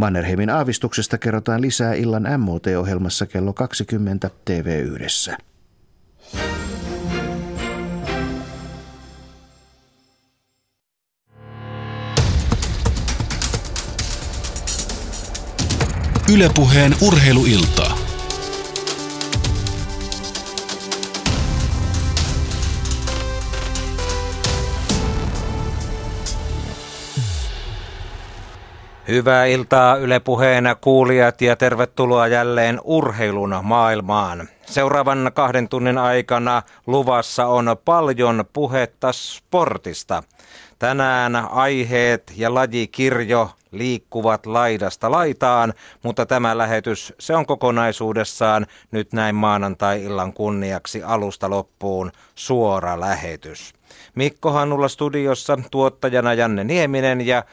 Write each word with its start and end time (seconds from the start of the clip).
Mannerheimin 0.00 0.50
aavistuksesta 0.50 1.18
kerrotaan 1.18 1.60
lisää 1.60 1.94
illan 1.94 2.40
MOT-ohjelmassa 2.40 3.26
kello 3.26 3.52
20 3.52 4.30
TV1. 4.50 5.36
Ylepuheen 16.34 16.94
urheiluiltaa. 17.02 17.89
Hyvää 29.10 29.44
iltaa 29.44 29.96
Yle 29.96 30.20
Puheen 30.20 30.64
kuulijat 30.80 31.42
ja 31.42 31.56
tervetuloa 31.56 32.26
jälleen 32.26 32.80
urheilun 32.84 33.54
maailmaan. 33.62 34.48
Seuraavan 34.66 35.30
kahden 35.34 35.68
tunnin 35.68 35.98
aikana 35.98 36.62
luvassa 36.86 37.46
on 37.46 37.76
paljon 37.84 38.44
puhetta 38.52 39.12
sportista. 39.12 40.22
Tänään 40.78 41.36
aiheet 41.36 42.32
ja 42.36 42.54
lajikirjo 42.54 43.50
liikkuvat 43.70 44.46
laidasta 44.46 45.10
laitaan, 45.10 45.74
mutta 46.02 46.26
tämä 46.26 46.58
lähetys, 46.58 47.14
se 47.18 47.36
on 47.36 47.46
kokonaisuudessaan 47.46 48.66
nyt 48.90 49.12
näin 49.12 49.34
maanantai-illan 49.34 50.32
kunniaksi 50.32 51.02
alusta 51.02 51.50
loppuun 51.50 52.12
suora 52.34 53.00
lähetys. 53.00 53.72
Mikko 54.14 54.52
Hannulla 54.52 54.88
studiossa, 54.88 55.58
tuottajana 55.70 56.34
Janne 56.34 56.64
Nieminen 56.64 57.26
ja 57.26 57.44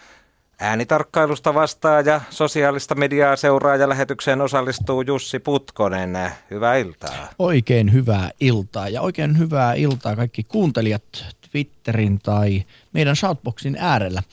Äänitarkkailusta 0.60 1.54
vastaa 1.54 2.02
ja 2.02 2.22
sosiaalista 2.30 2.96
mediaa 2.96 3.36
seuraa 3.36 3.76
ja 3.76 3.90
lähetykseen 3.90 4.42
osallistuu 4.42 5.02
Jussi 5.02 5.40
Putkonen. 5.40 6.18
Hyvää 6.52 6.76
iltaa. 6.76 7.28
Oikein 7.40 7.94
hyvää 7.94 8.32
iltaa 8.40 8.90
ja 8.90 9.02
oikein 9.02 9.38
hyvää 9.38 9.74
iltaa 9.74 10.16
kaikki 10.16 10.44
kuuntelijat 10.44 11.04
Twitterin 11.52 12.20
tai 12.20 12.64
meidän 12.94 13.16
Shoutboxin 13.16 13.78
äärellä. 13.80 14.24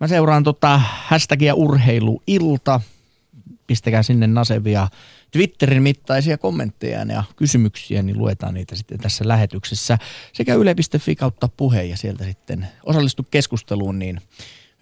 Mä 0.00 0.08
seuraan 0.08 0.44
tota 0.44 0.80
hashtagia 0.84 1.54
urheiluilta. 1.54 2.80
Pistäkää 3.66 4.02
sinne 4.02 4.26
nasevia 4.26 4.88
Twitterin 5.30 5.82
mittaisia 5.82 6.38
kommentteja 6.38 7.02
ja 7.02 7.24
kysymyksiä, 7.36 8.02
niin 8.02 8.18
luetaan 8.18 8.54
niitä 8.54 8.76
sitten 8.76 8.98
tässä 8.98 9.28
lähetyksessä. 9.28 9.98
Sekä 10.32 10.54
yle.fi 10.54 11.16
kautta 11.16 11.48
puhe 11.56 11.82
ja 11.82 11.96
sieltä 11.96 12.24
sitten 12.24 12.68
osallistu 12.82 13.26
keskusteluun, 13.30 13.98
niin 13.98 14.20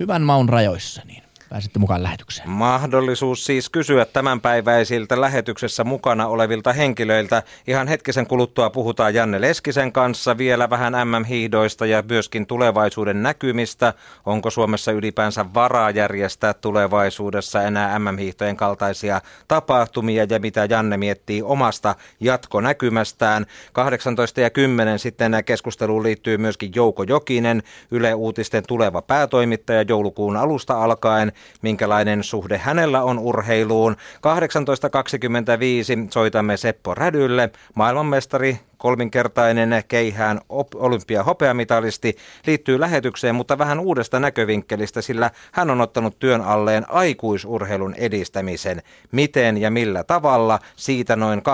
hyvän 0.00 0.22
maun 0.22 0.48
rajoissa, 0.48 1.02
niin 1.04 1.23
pääsitte 1.54 1.78
mukaan 1.78 2.02
lähetykseen. 2.02 2.50
Mahdollisuus 2.50 3.44
siis 3.44 3.68
kysyä 3.70 4.04
tämänpäiväisiltä 4.04 5.20
lähetyksessä 5.20 5.84
mukana 5.84 6.26
olevilta 6.26 6.72
henkilöiltä. 6.72 7.42
Ihan 7.66 7.88
hetkisen 7.88 8.26
kuluttua 8.26 8.70
puhutaan 8.70 9.14
Janne 9.14 9.40
Leskisen 9.40 9.92
kanssa 9.92 10.38
vielä 10.38 10.70
vähän 10.70 10.92
MM-hiidoista 10.92 11.86
ja 11.86 12.02
myöskin 12.08 12.46
tulevaisuuden 12.46 13.22
näkymistä. 13.22 13.94
Onko 14.26 14.50
Suomessa 14.50 14.92
ylipäänsä 14.92 15.46
varaa 15.54 15.90
järjestää 15.90 16.54
tulevaisuudessa 16.54 17.62
enää 17.62 17.98
MM-hiihtojen 17.98 18.56
kaltaisia 18.56 19.20
tapahtumia 19.48 20.26
ja 20.30 20.38
mitä 20.38 20.64
Janne 20.70 20.96
miettii 20.96 21.42
omasta 21.42 21.94
jatkonäkymästään. 22.20 23.46
18 23.72 24.40
ja 24.40 24.50
10 24.50 24.98
sitten 24.98 25.32
keskusteluun 25.44 26.02
liittyy 26.02 26.38
myöskin 26.38 26.72
Jouko 26.74 27.02
Jokinen, 27.02 27.62
Yle 27.90 28.14
Uutisten 28.14 28.64
tuleva 28.68 29.02
päätoimittaja 29.02 29.82
joulukuun 29.82 30.36
alusta 30.36 30.84
alkaen 30.84 31.32
minkälainen 31.62 32.24
suhde 32.24 32.58
hänellä 32.58 33.02
on 33.02 33.18
urheiluun. 33.18 33.96
18.25 33.96 34.00
soitamme 36.10 36.56
Seppo 36.56 36.94
Rädylle, 36.94 37.50
maailmanmestari 37.74 38.60
kolminkertainen 38.84 39.82
keihään 39.88 40.40
olympiahopeamitalisti, 40.74 42.16
liittyy 42.46 42.80
lähetykseen, 42.80 43.34
mutta 43.34 43.58
vähän 43.58 43.80
uudesta 43.80 44.20
näkövinkkelistä, 44.20 45.02
sillä 45.02 45.30
hän 45.52 45.70
on 45.70 45.80
ottanut 45.80 46.18
työn 46.18 46.40
alleen 46.40 46.90
aikuisurheilun 46.90 47.94
edistämisen. 47.94 48.82
Miten 49.12 49.58
ja 49.58 49.70
millä 49.70 50.04
tavalla? 50.04 50.58
Siitä 50.76 51.16
noin 51.16 51.38
18.25. 51.38 51.44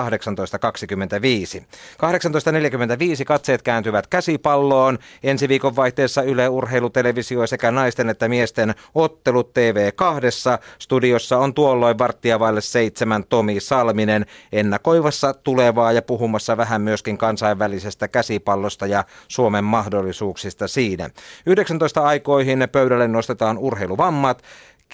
18.45 1.61 3.25
katseet 3.25 3.61
kääntyvät 3.61 4.07
käsipalloon. 4.07 4.97
Ensi 5.23 5.47
viikon 5.47 5.75
vaihteessa 5.75 6.21
Yle 6.21 6.49
Urheilu 6.49 6.89
televisio 6.89 7.47
sekä 7.47 7.71
naisten 7.71 8.09
että 8.09 8.27
miesten 8.27 8.75
ottelut 8.95 9.49
TV2. 9.49 10.61
Studiossa 10.79 11.37
on 11.37 11.53
tuolloin 11.53 11.97
varttia 11.97 12.39
vaille 12.39 12.61
seitsemän 12.61 13.23
Tomi 13.29 13.59
Salminen 13.59 14.25
ennakoivassa 14.51 15.33
tulevaa 15.33 15.91
ja 15.91 16.01
puhumassa 16.01 16.57
vähän 16.57 16.81
myöskin 16.81 17.20
kansainvälisestä 17.21 18.07
käsipallosta 18.07 18.87
ja 18.87 19.03
Suomen 19.27 19.63
mahdollisuuksista 19.63 20.67
siinä. 20.67 21.09
19 21.45 22.01
aikoihin 22.01 22.67
pöydälle 22.71 23.07
nostetaan 23.07 23.57
urheiluvammat. 23.57 24.43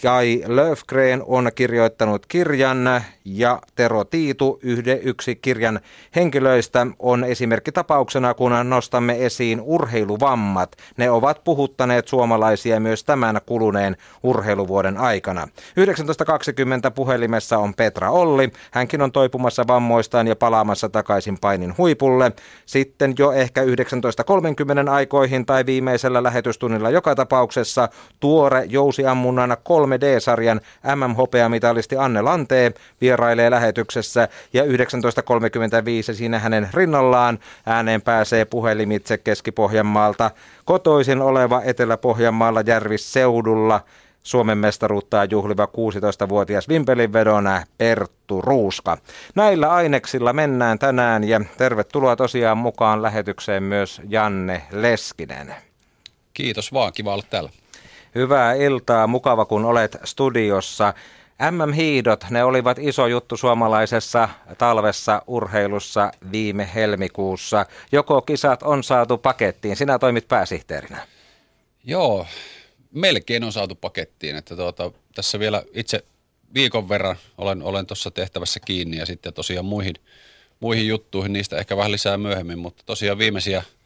Kai 0.02 0.44
Löfgren 0.48 1.24
on 1.26 1.52
kirjoittanut 1.56 2.26
kirjan 2.26 3.02
ja 3.26 3.62
Tero 3.76 4.04
Tiitu, 4.04 4.60
yhde 4.64 5.00
yksi 5.04 5.36
kirjan 5.36 5.80
henkilöistä, 6.16 6.88
on 7.00 7.24
esimerkki 7.24 7.72
tapauksena, 7.72 8.34
kun 8.34 8.52
nostamme 8.64 9.26
esiin 9.26 9.62
urheiluvammat. 9.62 10.76
Ne 10.98 11.12
ovat 11.12 11.44
puhuttaneet 11.44 12.08
suomalaisia 12.08 12.80
myös 12.80 13.04
tämän 13.04 13.40
kuluneen 13.46 13.98
urheiluvuoden 14.24 14.98
aikana. 14.98 15.48
19.20 15.48 16.92
puhelimessa 16.96 17.58
on 17.58 17.74
Petra 17.74 18.12
Olli. 18.12 18.50
Hänkin 18.72 19.02
on 19.02 19.12
toipumassa 19.12 19.64
vammoistaan 19.68 20.28
ja 20.28 20.36
palaamassa 20.36 20.90
takaisin 20.90 21.38
painin 21.42 21.78
huipulle. 21.78 22.32
Sitten 22.66 23.14
jo 23.20 23.32
ehkä 23.32 23.64
19.30 23.64 24.90
aikoihin 24.90 25.46
tai 25.46 25.66
viimeisellä 25.66 26.24
lähetystunnilla 26.24 26.90
joka 26.90 27.16
tapauksessa 27.16 27.90
tuore 28.20 28.66
jousiammunnan 28.70 29.58
3D-sarjan 29.88 30.62
MM-hopeamitalisti 30.96 31.98
Anne 31.98 32.22
Lantee 32.22 32.74
vierailee 33.02 33.52
lähetyksessä 33.52 34.28
ja 34.54 34.64
19.35 34.64 34.70
siinä 36.14 36.40
hänen 36.40 36.70
rinnallaan 36.74 37.40
ääneen 37.66 38.02
pääsee 38.02 38.46
puhelimitse 38.46 39.18
Keski-Pohjanmaalta 39.18 40.32
kotoisin 40.66 41.22
oleva 41.22 41.62
Etelä-Pohjanmaalla 41.66 42.62
Järvisseudulla 42.62 43.82
Suomen 44.24 44.58
mestaruuttaa 44.58 45.26
juhliva 45.26 45.66
16-vuotias 45.66 46.70
Vimpelin 46.70 47.14
vedona 47.14 47.64
Perttu 47.78 48.42
Ruuska. 48.42 48.98
Näillä 49.36 49.74
aineksilla 49.74 50.34
mennään 50.34 50.80
tänään 50.80 51.24
ja 51.24 51.42
tervetuloa 51.58 52.16
tosiaan 52.16 52.58
mukaan 52.58 53.02
lähetykseen 53.02 53.64
myös 53.64 54.02
Janne 54.10 54.62
Leskinen. 54.72 55.56
Kiitos 56.34 56.74
vaan, 56.74 56.94
kiva 56.94 57.14
olla 57.14 57.24
täällä. 57.30 57.50
Hyvää 58.16 58.54
iltaa, 58.54 59.08
mukava 59.08 59.46
kun 59.46 59.66
olet 59.66 59.98
studiossa. 60.04 60.94
MM-hiidot, 61.52 62.26
ne 62.30 62.44
olivat 62.44 62.80
iso 62.80 63.08
juttu 63.08 63.38
suomalaisessa 63.38 64.30
talvessa 64.58 65.22
urheilussa 65.28 66.12
viime 66.32 66.70
helmikuussa. 66.76 67.66
Joko 67.92 68.22
kisat 68.22 68.64
on 68.64 68.84
saatu 68.84 69.18
pakettiin? 69.18 69.76
Sinä 69.76 70.00
toimit 70.00 70.28
pääsihteerinä. 70.28 71.08
Joo, 71.84 72.28
melkein 72.92 73.44
on 73.44 73.52
saatu 73.52 73.76
pakettiin. 73.76 74.36
Että 74.36 74.56
tuota, 74.56 74.92
tässä 75.16 75.40
vielä 75.40 75.64
itse 75.74 76.04
viikon 76.54 76.90
verran 76.90 77.16
olen, 77.38 77.64
olen 77.64 77.86
tuossa 77.86 78.12
tehtävässä 78.12 78.60
kiinni 78.66 78.98
ja 78.98 79.06
sitten 79.06 79.34
tosiaan 79.34 79.66
muihin, 79.66 79.96
muihin 80.60 80.88
juttuihin, 80.88 81.34
niistä 81.34 81.58
ehkä 81.58 81.78
vähän 81.78 81.92
lisää 81.92 82.18
myöhemmin, 82.18 82.60
mutta 82.60 82.84
tosiaan 82.86 83.18
viimeisiä– 83.18 83.64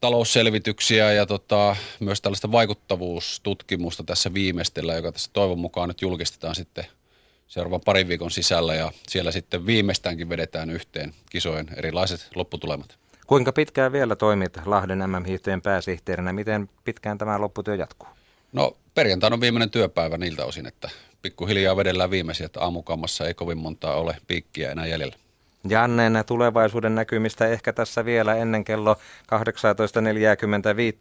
talousselvityksiä 0.00 1.12
ja 1.12 1.26
tota, 1.26 1.76
myös 2.00 2.20
tällaista 2.20 2.52
vaikuttavuustutkimusta 2.52 4.04
tässä 4.04 4.34
viimeistellä, 4.34 4.94
joka 4.94 5.12
tässä 5.12 5.30
toivon 5.32 5.58
mukaan 5.58 5.88
nyt 5.88 6.02
julkistetaan 6.02 6.54
sitten 6.54 6.84
seuraavan 7.46 7.80
parin 7.80 8.08
viikon 8.08 8.30
sisällä 8.30 8.74
ja 8.74 8.92
siellä 9.08 9.32
sitten 9.32 9.66
viimeistäänkin 9.66 10.28
vedetään 10.28 10.70
yhteen 10.70 11.14
kisojen 11.30 11.68
erilaiset 11.76 12.28
lopputulemat. 12.34 12.98
Kuinka 13.26 13.52
pitkään 13.52 13.92
vielä 13.92 14.16
toimit 14.16 14.66
Lahden 14.66 14.98
MM-hiihtojen 14.98 15.62
pääsihteerinä? 15.62 16.32
Miten 16.32 16.70
pitkään 16.84 17.18
tämä 17.18 17.40
lopputyö 17.40 17.74
jatkuu? 17.74 18.08
No 18.52 18.76
perjantaina 18.94 19.34
on 19.34 19.40
viimeinen 19.40 19.70
työpäivä 19.70 20.18
niiltä 20.18 20.44
osin, 20.44 20.66
että 20.66 20.90
pikkuhiljaa 21.22 21.76
vedellään 21.76 22.10
viimeisiä, 22.10 22.46
että 22.46 22.60
aamukammassa 22.60 23.26
ei 23.26 23.34
kovin 23.34 23.58
montaa 23.58 23.94
ole 23.94 24.16
piikkiä 24.26 24.72
enää 24.72 24.86
jäljellä. 24.86 25.16
Jannen 25.70 26.24
tulevaisuuden 26.26 26.94
näkymistä 26.94 27.46
ehkä 27.46 27.72
tässä 27.72 28.04
vielä 28.04 28.34
ennen 28.34 28.64
kello 28.64 28.96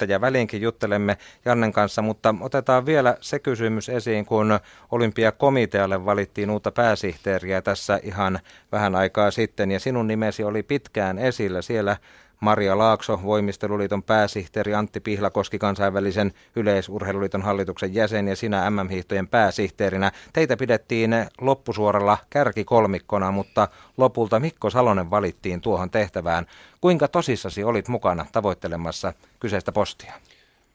18.45 0.03 0.11
ja 0.11 0.21
väliinkin 0.21 0.61
juttelemme 0.61 1.17
Jannen 1.45 1.73
kanssa, 1.73 2.01
mutta 2.01 2.35
otetaan 2.41 2.85
vielä 2.85 3.17
se 3.21 3.39
kysymys 3.39 3.89
esiin, 3.89 4.25
kun 4.25 4.59
olympiakomitealle 4.91 6.05
valittiin 6.05 6.49
uutta 6.49 6.71
pääsihteeriä 6.71 7.61
tässä 7.61 7.99
ihan 8.03 8.39
vähän 8.71 8.95
aikaa 8.95 9.31
sitten. 9.31 9.71
Ja 9.71 9.79
sinun 9.79 10.07
nimesi 10.07 10.43
oli 10.43 10.63
pitkään 10.63 11.19
esillä. 11.19 11.61
Siellä 11.61 11.97
Maria 12.39 12.77
Laakso, 12.77 13.19
Voimisteluliiton 13.23 14.03
pääsihteeri 14.03 14.73
Antti 14.73 14.99
Pihlakoski, 14.99 15.59
kansainvälisen 15.59 16.33
yleisurheiluliiton 16.55 17.41
hallituksen 17.41 17.93
jäsen 17.93 18.27
ja 18.27 18.35
sinä 18.35 18.69
MM-hiihtojen 18.69 19.27
pääsihteerinä. 19.27 20.11
Teitä 20.33 20.57
pidettiin 20.57 21.11
loppusuoralla 21.41 22.17
kärkikolmikkona, 22.29 23.31
mutta 23.31 23.67
lopulta 23.97 24.39
Mikko 24.39 24.69
Salonen 24.69 25.09
valittiin 25.09 25.61
tuohon 25.61 25.89
tehtävään. 25.89 26.45
Kuinka 26.81 27.07
tosissasi 27.07 27.63
olit 27.63 27.87
mukana 27.87 28.25
tavoittelemassa 28.31 29.13
kyseistä 29.39 29.71
postia? 29.71 30.13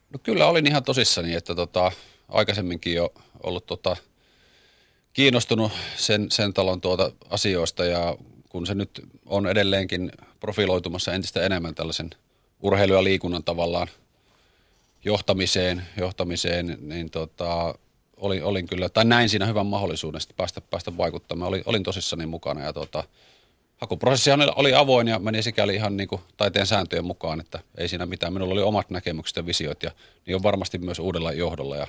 No 0.09 0.19
kyllä 0.23 0.47
olin 0.47 0.67
ihan 0.67 0.83
tosissani, 0.83 1.33
että 1.33 1.55
tota, 1.55 1.91
aikaisemminkin 2.29 2.93
jo 2.95 3.13
ollut 3.43 3.65
tota, 3.65 3.95
kiinnostunut 5.13 5.71
sen, 5.95 6.31
sen 6.31 6.53
talon 6.53 6.81
tuota 6.81 7.11
asioista 7.29 7.85
ja 7.85 8.17
kun 8.49 8.65
se 8.65 8.75
nyt 8.75 9.07
on 9.25 9.47
edelleenkin 9.47 10.11
profiloitumassa 10.43 11.13
entistä 11.13 11.41
enemmän 11.41 11.75
tällaisen 11.75 12.09
urheilu- 12.61 12.93
ja 12.93 13.03
liikunnan 13.03 13.43
tavallaan 13.43 13.87
johtamiseen, 15.05 15.87
johtamiseen 15.97 16.77
niin 16.81 17.09
tota, 17.09 17.75
olin, 18.17 18.43
olin 18.43 18.67
kyllä, 18.67 18.89
tai 18.89 19.05
näin 19.05 19.29
siinä 19.29 19.45
hyvän 19.45 19.65
mahdollisuuden 19.65 20.21
päästä, 20.37 20.61
päästä 20.61 20.97
vaikuttamaan. 20.97 21.49
Olin, 21.49 21.63
olin 21.65 21.83
tosissani 21.83 22.25
mukana 22.25 22.61
ja 22.61 22.73
tota, 22.73 23.03
hakuprosessi 23.77 24.29
oli 24.55 24.73
avoin 24.73 25.07
ja 25.07 25.19
meni 25.19 25.43
sikäli 25.43 25.75
ihan 25.75 25.97
niin 25.97 26.07
kuin 26.07 26.21
taiteen 26.37 26.67
sääntöjen 26.67 27.05
mukaan, 27.05 27.39
että 27.39 27.59
ei 27.77 27.87
siinä 27.87 28.05
mitään. 28.05 28.33
Minulla 28.33 28.53
oli 28.53 28.61
omat 28.61 28.89
näkemykset 28.89 29.35
ja 29.35 29.45
visiot 29.45 29.83
ja 29.83 29.91
niin 30.25 30.35
on 30.35 30.43
varmasti 30.43 30.77
myös 30.77 30.99
uudella 30.99 31.31
johdolla 31.31 31.77
ja 31.77 31.87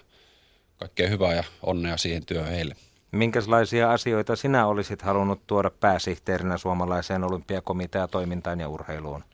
kaikkea 0.77 1.09
hyvää 1.09 1.35
ja 1.35 1.45
onnea 1.63 1.97
siihen 1.97 2.27
työhön 2.27 2.53
heille. 2.53 2.77
Minkälaisia 3.15 3.93
asioita 3.93 4.37
sinä 4.37 4.67
olisit 4.67 5.03
halunnut 5.03 5.47
tuoda 5.47 5.71
pääsihteerinä 5.71 6.59
suomalaiseen 6.59 7.25
olympiakomitea-toimintaan 7.25 8.61
ja 8.61 8.69
urheiluun? 8.69 9.25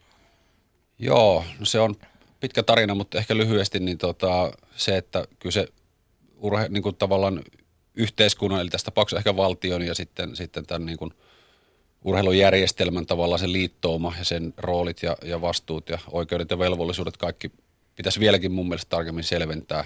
Joo, 0.98 1.44
no 1.58 1.64
se 1.64 1.80
on 1.80 1.94
pitkä 2.40 2.62
tarina, 2.62 2.94
mutta 2.94 3.18
ehkä 3.18 3.36
lyhyesti 3.36 3.78
niin 3.80 3.98
tota, 3.98 4.52
se, 4.76 4.96
että 4.96 5.24
kyllä 5.38 5.52
se 5.52 5.68
urhe, 6.36 6.68
niin 6.68 6.82
kuin 6.82 6.96
tavallaan 6.96 7.42
yhteiskunnan, 7.94 8.60
eli 8.60 8.70
tässä 8.70 8.84
tapauksessa 8.84 9.18
ehkä 9.18 9.36
valtion 9.36 9.82
ja 9.82 9.94
sitten, 9.94 10.36
sitten 10.36 10.66
tämän 10.66 10.86
niin 10.86 10.98
kuin 10.98 11.10
urheilujärjestelmän 12.04 13.06
tavallaan 13.06 13.38
se 13.38 13.52
liittouma 13.52 14.14
ja 14.18 14.24
sen 14.24 14.54
roolit 14.56 15.02
ja, 15.02 15.16
ja 15.24 15.40
vastuut 15.40 15.88
ja 15.88 15.98
oikeudet 16.10 16.50
ja 16.50 16.58
velvollisuudet 16.58 17.16
kaikki 17.16 17.52
pitäisi 17.96 18.20
vieläkin 18.20 18.52
mun 18.52 18.68
mielestä 18.68 18.90
tarkemmin 18.90 19.24
selventää. 19.24 19.84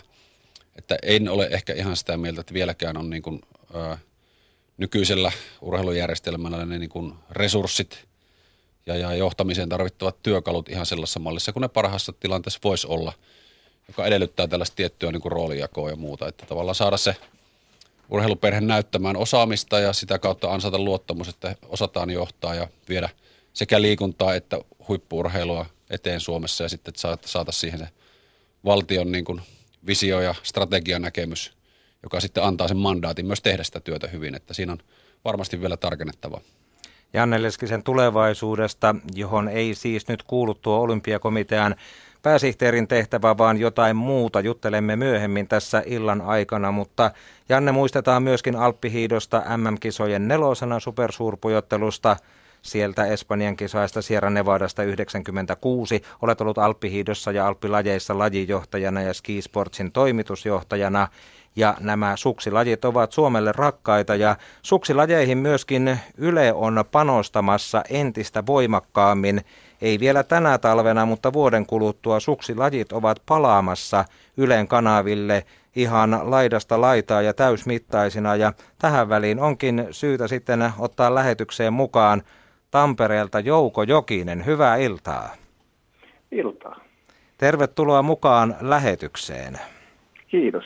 Että 0.77 0.99
en 1.03 1.29
ole 1.29 1.49
ehkä 1.51 1.73
ihan 1.73 1.97
sitä 1.97 2.17
mieltä, 2.17 2.41
että 2.41 2.55
vieläkään 2.55 2.97
on 2.97 3.11
niin 3.11 3.23
kuin 3.23 3.41
nykyisellä 4.77 5.33
urheilujärjestelmällä 5.61 6.65
ne 6.65 6.79
niin 6.79 6.91
kuin 6.91 7.15
resurssit 7.31 8.05
ja, 8.87 8.97
ja 8.97 9.15
johtamiseen 9.15 9.69
tarvittavat 9.69 10.23
työkalut 10.23 10.69
ihan 10.69 10.87
sellaisessa 10.87 11.21
mallissa, 11.21 11.53
kun 11.53 11.63
ne 11.63 11.69
parhaassa 11.69 12.13
tilanteessa 12.13 12.61
voisi 12.65 12.87
olla, 12.87 13.13
joka 13.89 14.07
edellyttää 14.07 14.47
tällaista 14.47 14.77
tiettyä 14.77 15.13
niin 15.13 15.23
kuin 15.23 15.33
roolijakoa 15.33 15.91
ja 15.91 15.97
muuta. 15.97 16.29
Että 16.29 16.47
tavallaan 16.47 16.75
saada 16.75 16.97
se 16.97 17.17
urheiluperhe 18.11 18.61
näyttämään 18.61 19.17
osaamista 19.17 19.81
ja 19.81 19.93
sitä 19.93 20.19
kautta 20.19 20.53
ansata 20.53 20.79
luottamus, 20.79 21.29
että 21.29 21.57
osataan 21.69 22.11
johtaa 22.11 22.55
ja 22.55 22.69
viedä 22.89 23.09
sekä 23.53 23.83
liikuntaa 23.83 24.35
että 24.35 24.59
huippuurheilua 24.89 25.67
eteen 25.91 26.21
Suomessa 26.21 26.65
ja 26.65 26.69
sitten, 26.69 26.95
saataisiin 26.97 27.61
siihen 27.61 27.79
se 27.79 27.89
valtion 28.65 29.13
niin 29.13 29.25
kuin 29.25 29.41
visio 29.87 30.21
ja 30.21 30.35
strategianäkemys– 30.43 31.53
joka 32.05 32.21
sitten 32.21 32.45
antaa 32.45 32.69
sen 32.69 32.77
mandaatin 32.77 33.27
myös 33.27 33.43
tehdä 33.43 33.65
sitä 33.65 33.81
työtä 33.81 34.09
hyvin, 34.09 34.35
että 34.35 34.55
siinä 34.55 34.73
on 34.73 34.79
varmasti 35.25 35.61
vielä 35.61 35.77
tarkennettavaa. 35.77 36.41
Janne 37.13 37.43
Leskisen 37.43 37.83
tulevaisuudesta, 37.83 38.95
johon 39.15 39.49
ei 39.49 39.75
siis 39.75 40.09
nyt 40.09 40.23
kuulu 40.23 40.55
tuo 40.55 40.81
olympiakomitean 40.81 41.75
pääsihteerin 42.23 42.89
tehtävä, 42.89 43.39
vaan 43.39 43.61
jotain 43.61 43.97
muuta. 43.97 44.41
Juttelemme 44.41 44.97
myöhemmin 44.97 45.49
tässä 45.49 45.83
illan 45.87 46.21
aikana, 46.21 46.73
mutta 46.73 47.11
Janne 47.49 47.73
muistetaan 47.73 48.23
myöskin 48.23 48.57
Alppihiidosta 48.57 49.43
MM-kisojen 49.57 50.29
nelosena 50.29 50.81
supersuurpujottelusta 50.81 52.17
sieltä 52.63 53.07
Espanjan 53.07 53.57
kisoista 53.57 54.03
Sierra 54.03 54.31
Nevadasta 54.31 54.83
96. 54.83 56.03
Olet 56.23 56.41
ollut 56.41 56.59
Alppihiidossa 56.59 57.33
ja 57.33 57.47
Alppilajeissa 57.47 58.19
lajijohtajana 58.19 59.03
ja 59.03 59.15
Ski 59.15 59.43
Sportsin 59.43 59.93
toimitusjohtajana 59.93 61.09
ja 61.57 61.77
nämä 61.81 62.17
suksilajit 62.17 62.85
ovat 62.85 63.13
Suomelle 63.13 63.53
rakkaita 63.53 64.15
ja 64.15 64.37
suksilajeihin 64.63 65.39
myöskin 65.39 65.99
Yle 66.19 66.53
on 66.53 66.85
panostamassa 66.93 67.83
entistä 67.91 68.47
voimakkaammin. 68.47 69.41
Ei 69.83 70.01
vielä 70.01 70.23
tänä 70.23 70.59
talvena, 70.59 71.07
mutta 71.07 71.33
vuoden 71.33 71.67
kuluttua 71.67 72.21
suksilajit 72.21 72.93
ovat 72.93 73.23
palaamassa 73.27 74.05
Ylen 74.37 74.69
kanaville 74.69 75.45
ihan 75.77 76.21
laidasta 76.23 76.81
laitaa 76.81 77.23
ja 77.23 77.35
täysmittaisina 77.35 78.37
ja 78.37 78.53
tähän 78.79 79.09
väliin 79.09 79.41
onkin 79.41 79.87
syytä 79.91 80.29
sitten 80.29 80.73
ottaa 80.79 81.15
lähetykseen 81.15 81.73
mukaan 81.73 82.23
Tampereelta 82.71 83.41
Jouko 83.41 83.83
Jokinen. 83.83 84.47
Hyvää 84.47 84.77
iltaa. 84.77 85.35
Iltaa. 86.33 86.81
Tervetuloa 87.39 88.03
mukaan 88.03 88.57
lähetykseen. 88.61 89.59
Kiitos 90.29 90.65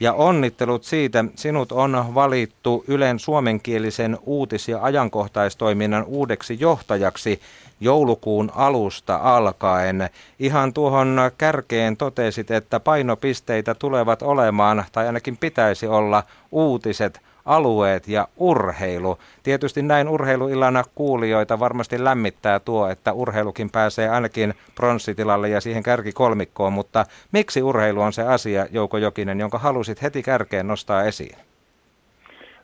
ja 0.00 0.12
onnittelut 0.12 0.84
siitä. 0.84 1.24
Sinut 1.36 1.72
on 1.72 2.04
valittu 2.14 2.84
Ylen 2.88 3.18
suomenkielisen 3.18 4.18
uutis- 4.22 4.68
ja 4.68 4.82
ajankohtaistoiminnan 4.82 6.04
uudeksi 6.04 6.56
johtajaksi 6.60 7.40
joulukuun 7.80 8.50
alusta 8.54 9.16
alkaen. 9.22 10.10
Ihan 10.38 10.72
tuohon 10.72 11.20
kärkeen 11.38 11.96
totesit, 11.96 12.50
että 12.50 12.80
painopisteitä 12.80 13.74
tulevat 13.74 14.22
olemaan, 14.22 14.84
tai 14.92 15.06
ainakin 15.06 15.36
pitäisi 15.36 15.86
olla, 15.86 16.22
uutiset, 16.52 17.20
alueet 17.44 18.08
ja 18.08 18.28
urheilu. 18.36 19.18
Tietysti 19.42 19.82
näin 19.82 20.08
urheiluillana 20.08 20.82
kuulijoita 20.94 21.60
varmasti 21.60 22.04
lämmittää 22.04 22.60
tuo, 22.60 22.88
että 22.88 23.12
urheilukin 23.12 23.70
pääsee 23.70 24.08
ainakin 24.08 24.54
pronssitilalle 24.74 25.48
ja 25.48 25.60
siihen 25.60 25.82
kärkikolmikkoon, 25.82 26.72
mutta 26.72 27.04
miksi 27.32 27.62
urheilu 27.62 28.00
on 28.00 28.12
se 28.12 28.22
asia, 28.22 28.66
Jouko 28.70 28.98
Jokinen, 28.98 29.40
jonka 29.40 29.58
halusit 29.58 30.02
heti 30.02 30.22
kärkeen 30.22 30.68
nostaa 30.68 31.04
esiin? 31.04 31.36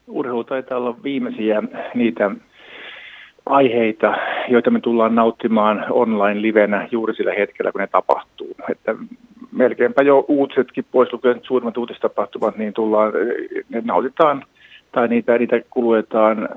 Urheilu 0.07 0.45
taitaa 0.45 0.79
olla 0.79 0.97
viimeisiä 1.03 1.63
niitä 1.95 2.31
aiheita, 3.47 4.15
joita 4.49 4.71
me 4.71 4.81
tullaan 4.81 5.15
nauttimaan 5.15 5.87
online-livenä 5.91 6.89
juuri 6.91 7.15
sillä 7.15 7.33
hetkellä, 7.39 7.73
kun 7.73 7.81
ne 7.81 7.87
tapahtuu. 7.87 8.57
Että 8.71 8.95
melkeinpä 9.53 10.03
jo 10.03 10.25
uutisetkin 10.29 10.85
pois 10.93 11.13
lukien 11.13 11.41
suurimmat 11.43 11.77
uutistapahtumat, 11.77 12.57
niin 12.57 12.73
tullaan, 12.73 13.13
ne 13.69 13.83
nautitaan 13.85 14.45
tai 14.95 15.09
niitä, 15.09 15.39
niitä 15.39 15.61
kuluetaan 15.71 16.49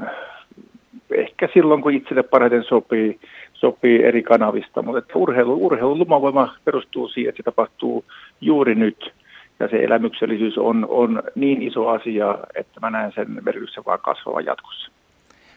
ehkä 1.12 1.50
silloin, 1.54 1.82
kun 1.82 1.94
itselle 1.94 2.24
parhaiten 2.24 2.64
sopii, 2.64 3.20
sopii 3.54 4.04
eri 4.04 4.24
kanavista. 4.24 4.82
Mutta 4.82 5.00
että 5.00 5.20
urheilu, 5.20 5.66
urheilun 5.66 6.00
lumavoima 6.00 6.56
perustuu 6.66 7.08
siihen, 7.08 7.30
että 7.30 7.38
se 7.38 7.44
tapahtuu 7.44 8.06
juuri 8.42 8.76
nyt. 8.76 9.14
Ja 9.60 9.68
se 9.68 9.84
elämyksellisyys 9.84 10.58
on, 10.58 10.86
on 10.90 11.24
niin 11.36 11.62
iso 11.62 11.88
asia, 11.88 12.38
että 12.56 12.80
mä 12.80 12.90
näen 12.90 13.12
sen 13.16 13.28
merkityksen 13.42 13.86
vaan 13.86 14.00
kasvavan 14.00 14.46
jatkossa. 14.46 14.92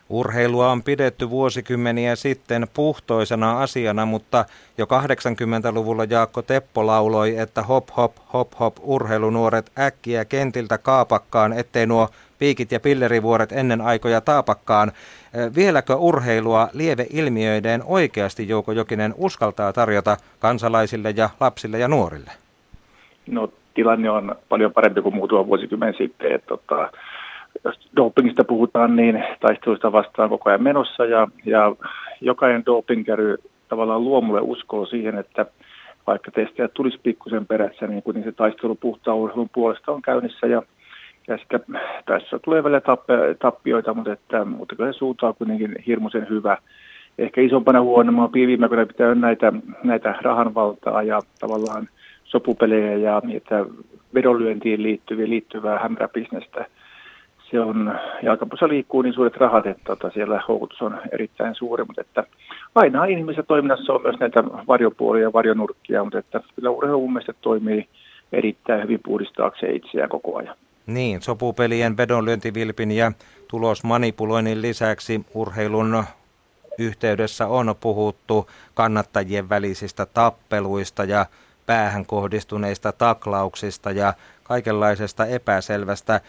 Urheilua 0.09 0.71
on 0.71 0.83
pidetty 0.83 1.31
vuosikymmeniä 1.31 2.17
sitten 2.17 2.67
puhtoisena 2.75 3.63
asiana, 3.63 4.07
mutta 4.07 4.45
jo 4.79 4.85
80-luvulla 4.85 6.05
Jaakko 6.05 6.43
Teppo 6.43 6.87
lauloi, 6.87 7.37
että 7.37 7.63
hop 7.63 7.89
hop 7.97 8.13
hop 8.33 8.49
hop 8.61 8.77
urheilunuoret 8.83 9.71
äkkiä 9.79 10.25
kentiltä 10.25 10.79
kaapakkaan, 10.79 11.53
ettei 11.53 11.87
nuo 11.87 12.09
piikit 12.41 12.73
ja 12.73 12.81
pillerivuoret 12.81 13.53
ennen 13.53 13.81
aikoja 13.81 14.21
taapakkaan. 14.21 14.93
Vieläkö 15.57 15.95
urheilua 15.95 16.69
lieveilmiöiden 16.73 17.83
oikeasti 17.87 18.49
Jouko 18.49 18.73
Jokinen 18.73 19.15
uskaltaa 19.17 19.73
tarjota 19.73 20.17
kansalaisille 20.39 21.15
ja 21.17 21.31
lapsille 21.41 21.79
ja 21.79 21.89
nuorille? 21.89 22.31
No 23.27 23.49
tilanne 23.75 24.11
on 24.11 24.35
paljon 24.49 24.73
parempi 24.73 25.03
kuin 25.03 25.15
muutama 25.15 25.47
vuosikymmen 25.47 25.95
sitten. 25.99 26.33
Että, 26.33 26.47
tota, 26.47 26.91
jos 27.65 27.91
dopingista 27.97 28.45
puhutaan, 28.45 28.97
niin 28.97 29.25
taistelusta 29.41 29.93
vastaan 29.93 30.29
koko 30.29 30.51
ajan 30.51 30.63
menossa 30.63 31.05
ja, 31.05 31.29
ja 31.45 31.77
jokainen 32.21 32.67
dopingkäry 32.67 33.37
tavallaan 33.69 34.05
luo 34.05 34.21
mulle 34.21 34.41
uskoa 34.41 34.87
siihen, 34.87 35.19
että 35.19 35.47
vaikka 36.07 36.31
testejä 36.31 36.69
tulisi 36.69 36.99
pikkusen 37.03 37.47
perässä, 37.47 37.87
niin 37.87 38.03
kun 38.03 38.15
se 38.25 38.33
taistelu 38.33 38.75
puhtaan 38.75 39.17
urheilun 39.17 39.51
puolesta 39.55 39.93
on 39.93 40.03
käynnissä 40.03 40.47
ja 40.47 40.63
sitten 41.39 41.61
tässä 42.07 42.39
tulee 42.39 42.65
vielä 42.65 42.81
tappioita, 43.39 43.95
mutta, 43.95 44.13
että, 44.13 44.45
mutta 44.45 44.77
kyllä 44.77 44.93
se 44.93 44.99
suunta 44.99 45.29
on 45.29 45.35
kuitenkin 45.35 45.75
hirmuisen 45.87 46.27
hyvä. 46.31 46.59
Ehkä 47.19 47.41
isompana 47.41 47.81
huonoa 47.81 48.33
viime 48.33 48.65
aikoina 48.65 48.87
pitää 48.87 49.15
näitä, 49.15 49.53
näitä 49.85 50.15
rahanvaltaa 50.23 51.03
ja 51.03 51.21
tavallaan 51.41 51.89
sopupelejä 52.25 52.97
ja 52.97 53.23
että 53.35 53.65
vedonlyöntiin 54.15 54.83
liittyviä, 54.83 55.29
liittyvää 55.29 55.79
hämäräbisnestä 55.79 56.67
se 57.51 57.61
on, 57.61 57.99
jalkapallossa 58.23 58.69
liikkuu 58.69 59.03
niin 59.03 59.15
suuret 59.15 59.37
rahat, 59.37 59.67
että 59.67 59.83
tota, 59.85 60.11
siellä 60.11 60.43
houkutus 60.49 60.83
on 60.83 61.01
erittäin 61.13 61.55
suuri, 61.55 61.85
mutta 61.85 62.01
että 62.01 62.25
aina 62.75 63.05
ihmisessä 63.05 63.43
toiminnassa 63.43 63.93
on 63.93 64.03
myös 64.03 64.21
näitä 64.21 64.45
varjopuolia 64.45 65.23
ja 65.23 65.33
varjonurkkia, 65.33 66.05
mutta 66.05 66.19
että 66.19 66.41
kyllä 66.57 66.71
urheilu 66.71 67.01
mun 67.01 67.13
mielestä 67.13 67.33
toimii 67.41 67.89
erittäin 68.33 68.83
hyvin 68.83 69.01
puhdistaakseen 69.05 69.77
itseään 69.77 70.09
koko 70.09 70.37
ajan. 70.37 70.57
Niin, 70.91 71.23
sopupelien, 71.23 71.97
vedonlyöntivilpin 71.97 72.91
ja 72.91 73.13
tulosmanipuloinnin 73.49 74.63
lisäksi 74.63 75.27
urheilun 75.35 76.05
yhteydessä 76.79 77.47
on 77.47 77.75
puhuttu 77.81 78.51
kannattajien 78.75 79.49
välisistä 79.49 80.07
tappeluista 80.07 81.05
ja 81.05 81.27
päähän 81.67 82.07
kohdistuneista 82.07 82.93
taklauksista 82.93 83.91
ja 83.91 84.15
kaikenlaisesta 84.43 85.27
epäselvästä. 85.27 86.21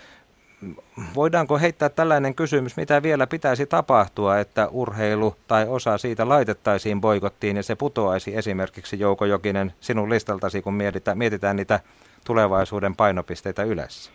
Voidaanko 1.15 1.59
heittää 1.59 1.89
tällainen 1.89 2.35
kysymys, 2.35 2.77
mitä 2.77 3.03
vielä 3.03 3.27
pitäisi 3.27 3.65
tapahtua, 3.65 4.39
että 4.39 4.67
urheilu 4.67 5.35
tai 5.47 5.67
osa 5.67 5.97
siitä 5.97 6.29
laitettaisiin 6.29 7.01
boikottiin 7.01 7.57
ja 7.57 7.63
se 7.63 7.75
putoaisi 7.75 8.35
esimerkiksi 8.35 8.99
Jouko 8.99 9.25
Jokinen 9.25 9.73
sinun 9.79 10.09
listaltasi, 10.09 10.61
kun 10.61 10.73
mietitään, 10.73 11.17
mietitään 11.17 11.55
niitä 11.55 11.79
tulevaisuuden 12.25 12.95
painopisteitä 12.95 13.63
yleensä? 13.63 14.11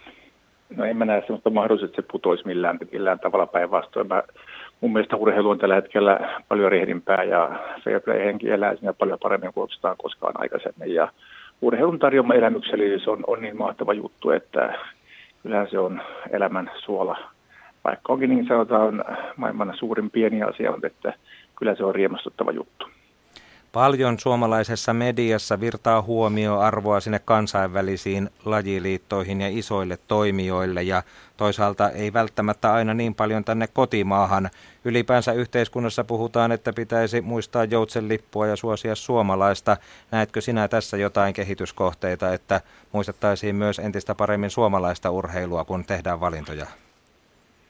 No 0.77 0.85
en 0.85 0.97
mä 0.97 1.05
näe 1.05 1.21
sellaista 1.21 1.51
mahdollisuutta, 1.51 2.01
että 2.01 2.03
se 2.03 2.13
putoisi 2.13 2.47
millään, 2.47 2.79
millään 2.93 3.19
tavalla 3.19 3.47
päinvastoin. 3.47 4.09
Mun 4.81 4.93
mielestä 4.93 5.17
urheilu 5.17 5.51
on 5.51 5.59
tällä 5.59 5.75
hetkellä 5.75 6.41
paljon 6.49 6.73
rehdimpää 6.73 7.25
ja 7.25 7.51
fair 7.85 8.01
play 8.01 8.25
henki 8.25 8.51
elää 8.51 8.77
siinä 8.77 8.93
paljon 8.93 9.19
paremmin 9.23 9.53
kuin 9.53 9.69
koskaan 9.99 10.35
aikaisemmin. 10.39 10.95
Ja 10.95 11.09
urheilun 11.61 11.99
tarjoama 11.99 12.35
elämyksellisyys 12.35 13.09
on, 13.09 13.25
on 13.27 13.41
niin 13.43 13.57
mahtava 13.57 13.93
juttu, 13.93 14.31
että 14.31 14.75
kyllähän 15.43 15.71
se 15.71 15.79
on 15.79 16.03
elämän 16.31 16.71
suola. 16.79 17.19
Vaikka 17.85 18.13
onkin 18.13 18.31
niin 18.31 18.47
sanotaan 18.47 19.05
maailman 19.37 19.75
suurin 19.77 20.11
pieni 20.11 20.43
asia, 20.43 20.71
mutta 20.71 20.87
että 20.87 21.13
kyllä 21.59 21.75
se 21.75 21.85
on 21.85 21.95
riemastuttava 21.95 22.53
juttu. 22.53 22.87
Paljon 23.76 24.18
suomalaisessa 24.18 24.95
mediassa 24.95 25.61
virtaa 25.61 26.02
huomioarvoa 26.02 27.00
sinne 27.00 27.21
kansainvälisiin 27.25 28.28
lajiliittoihin 28.45 29.40
ja 29.40 29.49
isoille 29.49 29.99
toimijoille 30.09 30.83
ja 30.83 31.02
toisaalta 31.37 31.90
ei 31.90 32.12
välttämättä 32.12 32.73
aina 32.73 32.95
niin 32.95 33.14
paljon 33.14 33.45
tänne 33.45 33.66
kotimaahan. 33.73 34.49
Ylipäänsä 34.85 35.33
yhteiskunnassa 35.33 36.04
puhutaan, 36.04 36.52
että 36.52 36.73
pitäisi 36.76 37.21
muistaa 37.21 37.64
joutsen 37.64 38.09
lippua 38.09 38.47
ja 38.47 38.56
suosia 38.56 38.95
suomalaista. 38.95 39.76
Näetkö 40.12 40.40
sinä 40.40 40.68
tässä 40.68 40.97
jotain 40.97 41.35
kehityskohteita, 41.35 42.33
että 42.33 42.61
muistettaisiin 42.92 43.56
myös 43.56 43.78
entistä 43.78 44.14
paremmin 44.14 44.50
suomalaista 44.50 45.11
urheilua, 45.11 45.64
kun 45.64 45.85
tehdään 45.85 46.21
valintoja? 46.21 46.66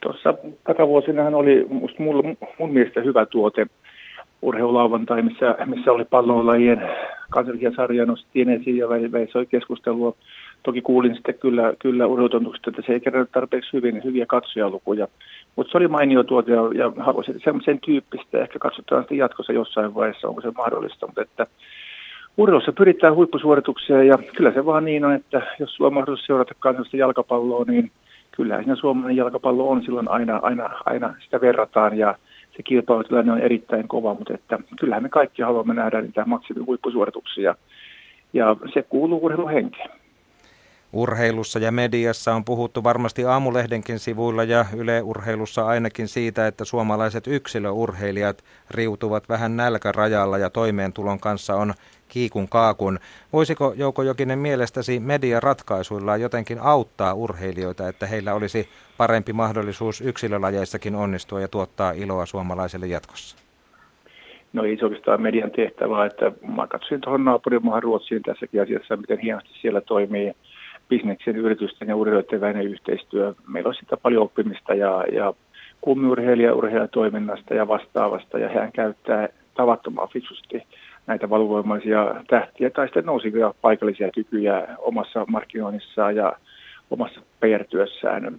Tuossa 0.01 0.35
takavuosinahan 0.67 1.35
oli 1.35 1.67
mun 2.59 2.73
mielestä 2.73 3.01
hyvä 3.01 3.27
tuote 3.27 3.67
urheilulauvantai, 4.47 5.23
missä, 5.23 5.57
missä 5.67 5.93
oli 5.93 6.05
pallolajien 6.05 6.91
kansallisia 7.31 7.73
sarjoja 7.77 8.07
nostettiin 8.07 8.51
esiin 8.51 8.77
ja 8.77 8.87
soi 9.33 9.47
keskustelua. 9.47 10.15
Toki 10.63 10.83
kuulin 10.83 11.15
sitten 11.15 11.35
kyllä, 11.35 11.73
kyllä 11.79 12.07
urheilutontukset, 12.07 12.67
että 12.67 12.83
se 12.87 12.93
ei 12.93 13.01
kerran 13.01 13.27
tarpeeksi 13.33 13.73
hyvin, 13.73 14.05
hyviä 14.05 14.27
katsojalukuja. 14.27 15.09
Mutta 15.57 15.71
se 15.71 15.79
oli 15.79 15.89
mainio 15.89 16.23
tuote 16.23 16.53
ja, 16.53 16.61
ja 16.75 16.93
haluaisin 16.99 17.41
sen, 17.65 17.81
tyyppistä. 17.81 18.39
Ehkä 18.39 18.59
katsotaan 18.59 19.03
sitten 19.03 19.19
jatkossa 19.19 19.53
jossain 19.53 19.95
vaiheessa, 19.95 20.29
onko 20.29 20.41
se 20.41 20.51
mahdollista. 20.57 21.07
Mutta 21.07 21.23
että 21.23 21.47
urheilussa 22.37 22.73
pyritään 22.73 23.15
huippusuorituksia 23.15 24.03
ja 24.03 24.19
kyllä 24.37 24.53
se 24.53 24.67
vaan 24.67 24.85
niin 24.85 25.05
on, 25.05 25.13
että 25.13 25.43
jos 25.59 25.75
sulla 25.75 25.89
on 25.89 25.95
mahdollisuus 25.95 26.27
seurata 26.27 26.55
kansallista 26.59 26.97
jalkapalloa, 26.97 27.65
niin 27.69 27.91
kyllähän 28.33 28.65
siinä 28.65 28.77
suomalainen 28.77 29.17
jalkapallo 29.17 29.71
on 29.71 29.83
silloin 29.83 30.11
aina, 30.11 30.39
aina, 30.43 30.71
aina 30.85 31.15
sitä 31.25 31.41
verrataan 31.41 31.99
ja 31.99 32.15
se 32.57 32.63
kilpailutilanne 32.63 33.33
on 33.33 33.41
erittäin 33.41 33.89
kova, 33.89 34.15
mutta 34.15 34.35
että 34.35 34.59
kyllähän 34.81 35.03
me 35.03 35.09
kaikki 35.09 35.43
haluamme 35.43 35.75
nähdä 35.75 36.01
niitä 36.01 36.25
maksimihuippusuorituksia 36.25 37.55
ja 38.33 38.57
se 38.75 38.83
kuuluu 38.83 39.25
urheiluhenkeen. 39.25 39.91
Urheilussa 40.93 41.59
ja 41.59 41.73
mediassa 41.73 42.35
on 42.35 42.45
puhuttu 42.45 42.85
varmasti 42.85 43.25
aamulehdenkin 43.25 43.99
sivuilla 43.99 44.45
ja 44.45 44.65
Yle 44.77 45.03
Urheilussa 45.03 45.67
ainakin 45.67 46.09
siitä, 46.09 46.47
että 46.47 46.65
suomalaiset 46.65 47.27
yksilöurheilijat 47.27 48.45
riutuvat 48.71 49.29
vähän 49.29 49.57
nälkärajalla 49.57 50.39
ja 50.39 50.51
toimeentulon 50.51 51.21
kanssa 51.21 51.55
on 51.55 51.75
kiikun 52.09 52.49
kaakun. 52.49 52.99
Voisiko 53.33 53.75
Jouko 53.77 54.03
Jokinen 54.03 54.39
mielestäsi 54.39 55.01
mediaratkaisuilla 55.01 56.17
jotenkin 56.17 56.59
auttaa 56.61 57.15
urheilijoita, 57.15 57.89
että 57.89 58.07
heillä 58.07 58.35
olisi 58.35 58.69
parempi 58.97 59.33
mahdollisuus 59.33 60.01
yksilölajeissakin 60.01 60.95
onnistua 60.95 61.41
ja 61.41 61.49
tuottaa 61.49 61.93
iloa 61.93 62.27
suomalaiselle 62.27 62.87
jatkossa? 62.87 63.37
No 64.53 64.65
ei 64.65 64.77
se 64.77 64.85
oikeastaan 64.85 65.23
median 65.23 65.51
tehtävää, 65.51 66.07
että 66.07 66.33
mä 66.57 66.67
katsoin 66.67 67.01
tuohon 67.01 67.25
naapurimaahan 67.25 67.83
Ruotsiin 67.83 68.23
tässäkin 68.23 68.63
asiassa, 68.63 68.97
miten 68.97 69.19
hienosti 69.19 69.51
siellä 69.61 69.81
toimii 69.81 70.33
bisneksen, 70.89 71.37
yritysten 71.37 71.89
ja 71.89 71.97
urheilijoiden 71.97 72.41
välinen 72.41 72.67
yhteistyö. 72.67 73.33
Meillä 73.49 73.69
on 73.69 73.75
sitä 73.75 73.97
paljon 73.97 74.23
oppimista 74.23 74.75
ja, 74.75 75.05
ja 75.13 75.35
kummiurheilija 75.81 76.55
urheilijatoiminnasta 76.55 77.55
ja 77.55 77.69
vastaavasta, 77.69 78.39
ja 78.39 78.49
hän 78.49 78.73
käyttää 78.73 79.29
tavattoman 79.55 80.09
fiksusti 80.09 80.63
näitä 81.07 81.31
valvoimaisia 81.31 82.15
tähtiä 82.29 82.71
tai 82.71 82.87
sitten 82.87 83.07
nousivia 83.07 83.55
paikallisia 83.61 84.11
kykyjä 84.15 84.69
omassa 84.79 85.25
markkinoinnissaan 85.29 86.17
ja 86.17 86.33
omassa 86.91 87.21
PR-työssään. 87.41 88.39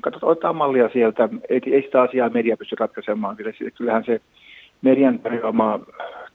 Katsotaan, 0.00 0.32
otetaan 0.32 0.56
mallia 0.56 0.88
sieltä. 0.92 1.28
Ei, 1.48 1.60
ei 1.66 1.82
sitä 1.82 2.02
asiaa 2.02 2.28
media 2.28 2.56
pysty 2.56 2.76
ratkaisemaan. 2.78 3.36
Kyllähän 3.74 4.04
se 4.04 4.20
median 4.82 5.18
tarjoama 5.18 5.80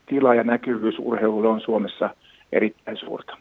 tila 0.06 0.34
ja 0.34 0.44
näkyvyys 0.44 0.94
urheilulle 0.98 1.48
on 1.48 1.60
Suomessa 1.60 2.10
erittäin 2.52 2.96
suurta. 2.96 3.36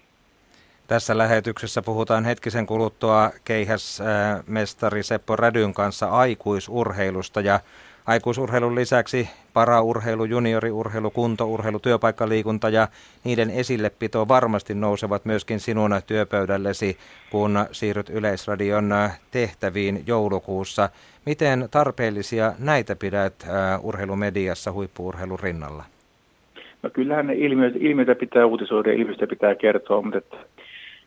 Tässä 0.88 1.17
lähetyksessä 1.17 1.81
puhutaan 1.81 2.25
hetkisen 2.25 2.65
kuluttua 2.65 3.29
keihäsmestari 3.45 5.03
Seppo 5.03 5.36
Rädyn 5.36 5.74
kanssa 5.74 6.10
aikuisurheilusta 6.10 7.41
ja 7.41 7.60
Aikuisurheilun 8.05 8.75
lisäksi 8.75 9.29
paraurheilu, 9.53 10.25
junioriurheilu, 10.25 11.12
kuntourheilu, 11.12 11.79
työpaikkaliikunta 11.79 12.70
ja 12.70 12.88
niiden 13.24 13.50
esillepito 13.50 14.27
varmasti 14.27 14.74
nousevat 14.74 15.25
myöskin 15.25 15.60
sinun 15.60 15.91
työpöydällesi, 16.08 16.98
kun 17.31 17.60
siirryt 17.72 18.10
Yleisradion 18.10 18.93
tehtäviin 19.31 20.03
joulukuussa. 20.08 20.89
Miten 21.25 21.67
tarpeellisia 21.72 22.53
näitä 22.60 22.96
pidät 22.96 23.34
uh, 23.43 23.86
urheilumediassa 23.88 24.72
huippuurheilun 24.72 25.39
rinnalla? 25.39 25.84
No 26.84 26.89
kyllähän 26.89 27.27
ne 27.27 27.34
ilmiöitä, 27.34 27.77
ilmiöitä 27.81 28.15
pitää 28.15 28.46
uutisoida 28.46 28.89
ja 28.89 28.96
ilmiöitä 28.96 29.27
pitää 29.27 29.55
kertoa, 29.55 30.01
mutta 30.01 30.17
että 30.17 30.38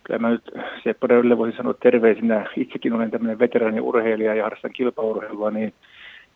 kyllä 0.04 0.18
mä 0.18 0.30
nyt 0.30 0.50
Seppo 0.84 1.08
voisin 1.38 1.56
sanoa 1.56 1.74
terveisinä, 1.74 2.50
itsekin 2.56 2.92
olen 2.92 3.10
tämmöinen 3.10 3.38
veteraaniurheilija 3.38 4.34
ja 4.34 4.42
harrastan 4.42 4.72
kilpaurheilua, 4.72 5.50
niin 5.50 5.72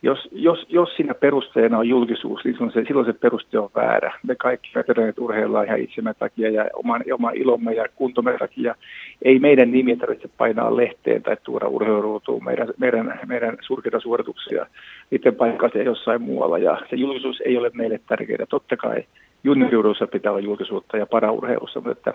jos, 0.03 0.29
jos, 0.33 0.67
jos 0.69 0.97
siinä 0.97 1.15
perusteena 1.15 1.79
on 1.79 1.89
julkisuus, 1.89 2.45
niin 2.45 2.55
silloin 2.55 2.73
se, 2.73 2.85
silloin 2.87 3.07
se 3.07 3.13
peruste 3.13 3.59
on 3.59 3.71
väärä. 3.75 4.13
Me 4.27 4.35
kaikki 4.35 4.71
veteranit 4.75 5.19
urheillaan 5.19 5.67
ihan 5.67 5.81
itsemme 5.81 6.15
takia 6.15 6.51
ja 6.51 6.65
oman, 6.75 7.05
oman 7.13 7.37
ilomme 7.37 7.75
ja 7.75 7.85
kuntomme 7.97 8.39
takia. 8.39 8.75
Ei 9.23 9.39
meidän 9.39 9.71
nimiä 9.71 9.97
tarvitse 9.97 10.29
painaa 10.37 10.77
lehteen 10.77 11.23
tai 11.23 11.37
tuoda 11.43 11.69
urheiluruutuun 11.69 12.45
meidän, 12.45 12.69
meidän, 12.79 13.21
meidän 13.27 13.57
surkeita 13.61 14.01
suorituksia. 14.01 14.67
Niiden 15.11 15.35
paikkaa 15.35 15.71
jossain 15.85 16.23
muualla 16.23 16.59
ja 16.59 16.79
se 16.91 16.97
julkisuus 16.97 17.43
ei 17.45 17.57
ole 17.57 17.71
meille 17.75 18.01
tärkeää. 18.09 18.47
Totta 18.49 18.77
kai 18.77 19.05
junioriudussa 19.45 20.07
pitää 20.07 20.33
olla 20.33 20.41
julkisuutta 20.41 20.97
ja 20.97 21.07
paraurheilussa, 21.07 21.81
mutta 21.81 22.11
että 22.11 22.15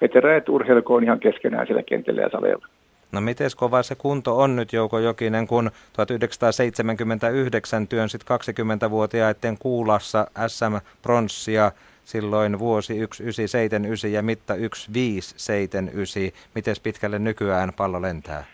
veteraanit 0.00 0.48
urheilkoon 0.48 1.04
ihan 1.04 1.20
keskenään 1.20 1.66
siellä 1.66 1.82
kentällä 1.82 2.22
ja 2.22 2.30
saleilla. 2.30 2.66
No 3.12 3.20
miten 3.20 3.50
kova 3.56 3.82
se 3.82 3.94
kunto 3.94 4.38
on 4.38 4.56
nyt 4.56 4.72
Jouko 4.72 4.98
Jokinen, 4.98 5.46
kun 5.46 5.70
1979 5.92 7.88
työnsit 7.88 8.22
20-vuotiaiden 8.22 9.58
kuulassa 9.58 10.26
SM-pronssia, 10.46 11.72
silloin 12.04 12.58
vuosi 12.58 12.92
1979 12.94 14.12
ja 14.12 14.22
mitta 14.22 14.54
1579. 14.54 16.22
Miten 16.54 16.76
pitkälle 16.82 17.18
nykyään 17.18 17.72
pallo 17.76 18.02
lentää? 18.02 18.44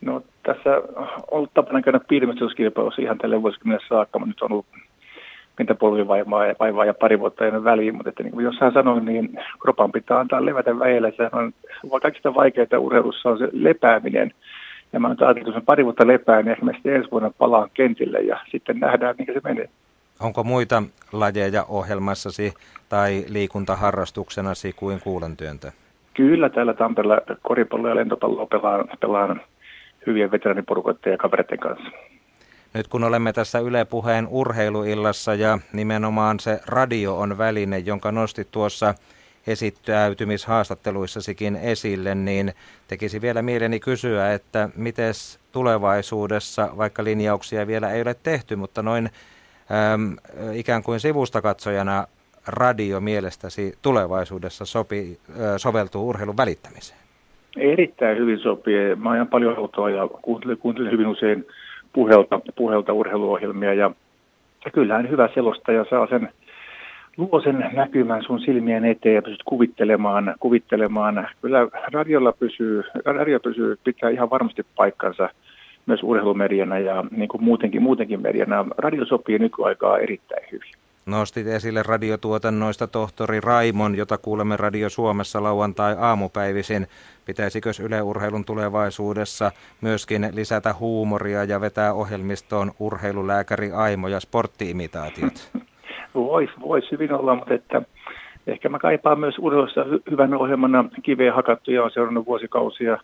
No 0.00 0.22
tässä 0.42 0.70
on 0.96 1.08
ollut 1.30 1.54
tapana 1.54 1.82
käydä 1.82 2.00
piirimestyskilpailussa 2.08 3.02
ihan 3.02 3.18
tälle 3.18 3.42
vuosikymmenelle 3.42 3.86
saakka, 3.88 4.18
mutta 4.18 4.30
nyt 4.30 4.42
on 4.42 4.52
ollut 4.52 4.66
mitä 5.58 5.74
polvivaivaa 5.74 6.84
ja 6.86 6.94
pari 6.94 7.18
vuotta 7.18 7.46
ennen 7.46 7.64
väliin, 7.64 7.96
mutta 7.96 8.08
että 8.08 8.22
niin 8.22 8.32
kuin 8.32 8.44
jossain 8.44 8.72
sanoin, 8.72 9.04
niin 9.04 9.38
kropan 9.62 9.92
pitää 9.92 10.18
antaa 10.18 10.44
levätä 10.44 10.78
väellä. 10.78 11.10
Se 11.16 11.28
on 11.32 11.52
kaikista 12.02 12.34
vaikeaa 12.34 12.78
urheilussa 12.78 13.28
on 13.28 13.38
se 13.38 13.48
lepääminen. 13.52 14.32
Ja 14.92 15.00
mä 15.00 15.08
ajattelin, 15.08 15.38
että 15.38 15.50
jos 15.50 15.64
pari 15.64 15.84
vuotta 15.84 16.06
lepää, 16.06 16.42
niin 16.42 16.50
ehkä 16.50 16.64
mä 16.64 16.72
sitten 16.72 16.94
ensi 16.94 17.10
vuonna 17.10 17.30
palaan 17.38 17.70
kentille 17.74 18.20
ja 18.20 18.40
sitten 18.50 18.80
nähdään, 18.80 19.14
mikä 19.18 19.32
se 19.32 19.40
menee. 19.44 19.68
Onko 20.20 20.44
muita 20.44 20.82
lajeja 21.12 21.64
ohjelmassasi 21.68 22.54
tai 22.88 23.24
liikuntaharrastuksenasi 23.28 24.72
kuin 24.72 25.00
kuulantyöntö? 25.00 25.70
Kyllä, 26.14 26.48
täällä 26.48 26.74
Tampereella 26.74 27.20
koripalloa 27.42 27.90
ja 27.90 27.96
lentopalloa 27.96 28.46
pelaan, 28.46 28.88
pelaan 29.00 29.40
hyvien 30.06 30.30
veteraniporukoiden 30.30 31.10
ja 31.10 31.18
kavereiden 31.18 31.58
kanssa. 31.58 31.90
Nyt 32.74 32.88
kun 32.88 33.04
olemme 33.04 33.32
tässä 33.32 33.58
Yle 33.58 33.84
Puheen 33.84 34.28
urheiluillassa 34.30 35.34
ja 35.34 35.58
nimenomaan 35.72 36.40
se 36.40 36.60
radio 36.66 37.18
on 37.18 37.38
väline, 37.38 37.78
jonka 37.78 38.12
nostit 38.12 38.48
tuossa 38.50 38.94
esittäytymishaastatteluissasikin 39.46 41.56
esille, 41.56 42.14
niin 42.14 42.52
tekisi 42.88 43.20
vielä 43.20 43.42
mieleni 43.42 43.80
kysyä, 43.80 44.32
että 44.32 44.68
miten 44.76 45.12
tulevaisuudessa, 45.52 46.68
vaikka 46.76 47.04
linjauksia 47.04 47.66
vielä 47.66 47.90
ei 47.90 48.02
ole 48.02 48.16
tehty, 48.22 48.56
mutta 48.56 48.82
noin 48.82 49.10
äm, 49.94 50.16
ikään 50.54 50.82
kuin 50.82 51.00
sivustakatsojana 51.00 52.06
radio 52.46 53.00
mielestäsi 53.00 53.74
tulevaisuudessa 53.82 54.64
sopii, 54.64 55.18
äh, 55.30 55.36
soveltuu 55.56 56.08
urheilun 56.08 56.36
välittämiseen? 56.36 57.00
Erittäin 57.56 58.18
hyvin 58.18 58.38
sopii. 58.38 58.94
Mä 58.96 59.10
ajan 59.10 59.28
paljon 59.28 59.58
autoa 59.58 59.90
ja 59.90 60.08
kuuntelen, 60.08 60.58
kuuntelen 60.58 60.92
hyvin 60.92 61.06
usein 61.06 61.46
puhelta, 61.94 62.40
puhelta 62.56 62.92
urheiluohjelmia 62.92 63.74
ja, 63.74 63.90
ja 64.64 64.70
kyllähän 64.70 65.10
hyvä 65.10 65.28
selostaja 65.34 65.84
saa 65.90 66.06
sen 66.06 66.28
luo 67.16 67.40
sen 67.40 67.70
näkymän 67.72 68.22
sun 68.22 68.40
silmien 68.40 68.84
eteen 68.84 69.14
ja 69.14 69.22
pystyt 69.22 69.42
kuvittelemaan, 69.44 70.34
kuvittelemaan. 70.40 71.28
Kyllä 71.42 71.68
radiolla 71.92 72.32
pysyy, 72.32 72.82
radio 73.04 73.40
pysyy, 73.40 73.78
pitää 73.84 74.10
ihan 74.10 74.30
varmasti 74.30 74.62
paikkansa 74.76 75.28
myös 75.86 76.02
urheilumediana 76.02 76.78
ja 76.78 77.04
niin 77.10 77.28
kuin 77.28 77.44
muutenkin, 77.44 77.82
muutenkin 77.82 78.22
mediana. 78.22 78.66
Radio 78.78 79.06
sopii 79.06 79.38
nykyaikaa 79.38 79.98
erittäin 79.98 80.46
hyvin. 80.52 80.83
Nostit 81.06 81.46
esille 81.46 81.82
radiotuotannoista 81.82 82.86
tohtori 82.86 83.40
Raimon, 83.40 83.94
jota 83.94 84.18
kuulemme 84.18 84.56
Radio 84.56 84.88
Suomessa 84.88 85.42
lauantai-aamupäivisin. 85.42 86.86
Pitäisikö 87.24 87.70
Yle 87.82 88.02
Urheilun 88.02 88.44
tulevaisuudessa 88.44 89.50
myöskin 89.80 90.28
lisätä 90.32 90.74
huumoria 90.80 91.44
ja 91.44 91.60
vetää 91.60 91.92
ohjelmistoon 91.92 92.72
urheilulääkäri 92.78 93.72
Aimo 93.72 94.08
ja 94.08 94.20
sporttiimitaatiot? 94.20 95.50
Voisi 96.14 96.52
vois 96.60 96.90
hyvin 96.92 97.12
olla, 97.12 97.34
mutta 97.34 97.54
että 97.54 97.82
ehkä 98.46 98.68
mä 98.68 98.78
kaipaan 98.78 99.20
myös 99.20 99.34
urheilussa 99.38 99.84
hyvän 100.10 100.34
ohjelmana 100.34 100.84
kiveen 101.02 101.34
hakattuja 101.34 101.84
on 101.84 101.90
seurannut 101.90 102.26
vuosikausia 102.26 102.98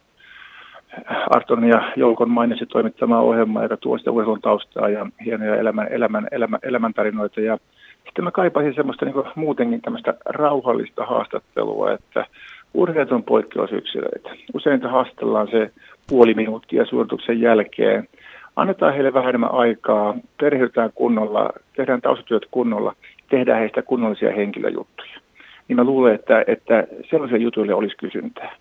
Arton 1.31 1.65
ja 1.65 1.93
Joukon 1.97 2.31
mainitsi 2.31 2.67
toimittamaa 2.67 3.21
ohjelmaa, 3.21 3.63
joka 3.63 3.77
tuo 3.77 3.99
sitä 3.99 4.11
urheilun 4.11 4.41
taustaa 4.41 4.89
ja 4.89 5.07
hienoja 5.25 5.57
elämän, 5.57 5.89
elämän, 5.91 6.29
elämän, 6.31 6.61
elämäntarinoita. 6.63 7.41
Ja 7.41 7.59
sitten 8.05 8.25
mä 8.25 8.31
kaipaisin 8.31 8.75
semmoista 8.75 9.05
niin 9.05 9.15
muutenkin 9.35 9.83
tämmöistä 9.83 10.15
rauhallista 10.25 11.07
haastattelua, 11.07 11.93
että 11.93 12.27
urheilut 12.75 13.13
on 13.13 13.23
poikkeusyksilöitä. 13.23 14.31
Usein 14.55 14.83
haastellaan 14.83 15.49
se 15.51 15.71
puoli 16.07 16.35
minuuttia 16.35 16.85
suorituksen 16.85 17.41
jälkeen. 17.41 18.09
Annetaan 18.57 18.95
heille 18.95 19.15
vähän 19.15 19.29
enemmän 19.29 19.55
aikaa, 19.55 20.17
perheytetään 20.41 20.91
kunnolla, 20.95 21.51
tehdään 21.77 22.01
taustatyöt 22.01 22.47
kunnolla, 22.51 22.95
tehdään 23.31 23.61
heistä 23.61 23.83
kunnollisia 23.83 24.33
henkilöjuttuja. 24.33 25.21
Niin 25.69 25.77
mä 25.77 25.85
luulen, 25.85 26.15
että, 26.15 26.45
että 26.47 26.87
sellaisille 27.11 27.43
jutuille 27.43 27.75
olisi 27.75 27.97
kysyntää. 27.97 28.53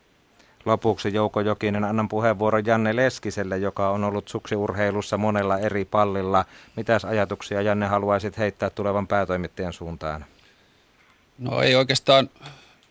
Lopuksi 0.66 1.13
Jouko 1.13 1.42
Jokinen, 1.42 1.84
annan 1.84 2.10
puheenvuoron 2.10 2.66
Janne 2.66 2.96
Leskiselle, 2.96 3.58
joka 3.58 3.89
on 3.89 4.04
ollut 4.04 4.28
suksiurheilussa 4.28 5.18
monella 5.18 5.58
eri 5.58 5.86
pallilla. 5.86 6.46
Mitäs 6.75 7.06
ajatuksia 7.06 7.62
Janne 7.62 7.88
haluaisit 7.88 8.38
heittää 8.38 8.70
tulevan 8.70 9.08
päätoimittajan 9.08 9.74
suuntaan? 9.74 10.25
No 11.38 11.62
ei 11.62 11.75
oikeastaan 11.75 12.30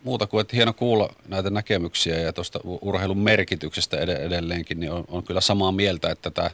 muuta 0.05 0.27
kuin, 0.27 0.41
että 0.41 0.57
hieno 0.57 0.73
kuulla 0.73 1.15
näitä 1.29 1.51
näkemyksiä 1.51 2.19
ja 2.19 2.33
tuosta 2.33 2.61
urheilun 2.65 3.19
merkityksestä 3.19 3.97
edelleenkin, 3.99 4.81
niin 4.81 4.93
on, 4.93 5.05
on 5.09 5.23
kyllä 5.23 5.41
samaa 5.41 5.73
mieltä, 5.73 6.11
että 6.11 6.31
tämä, 6.31 6.51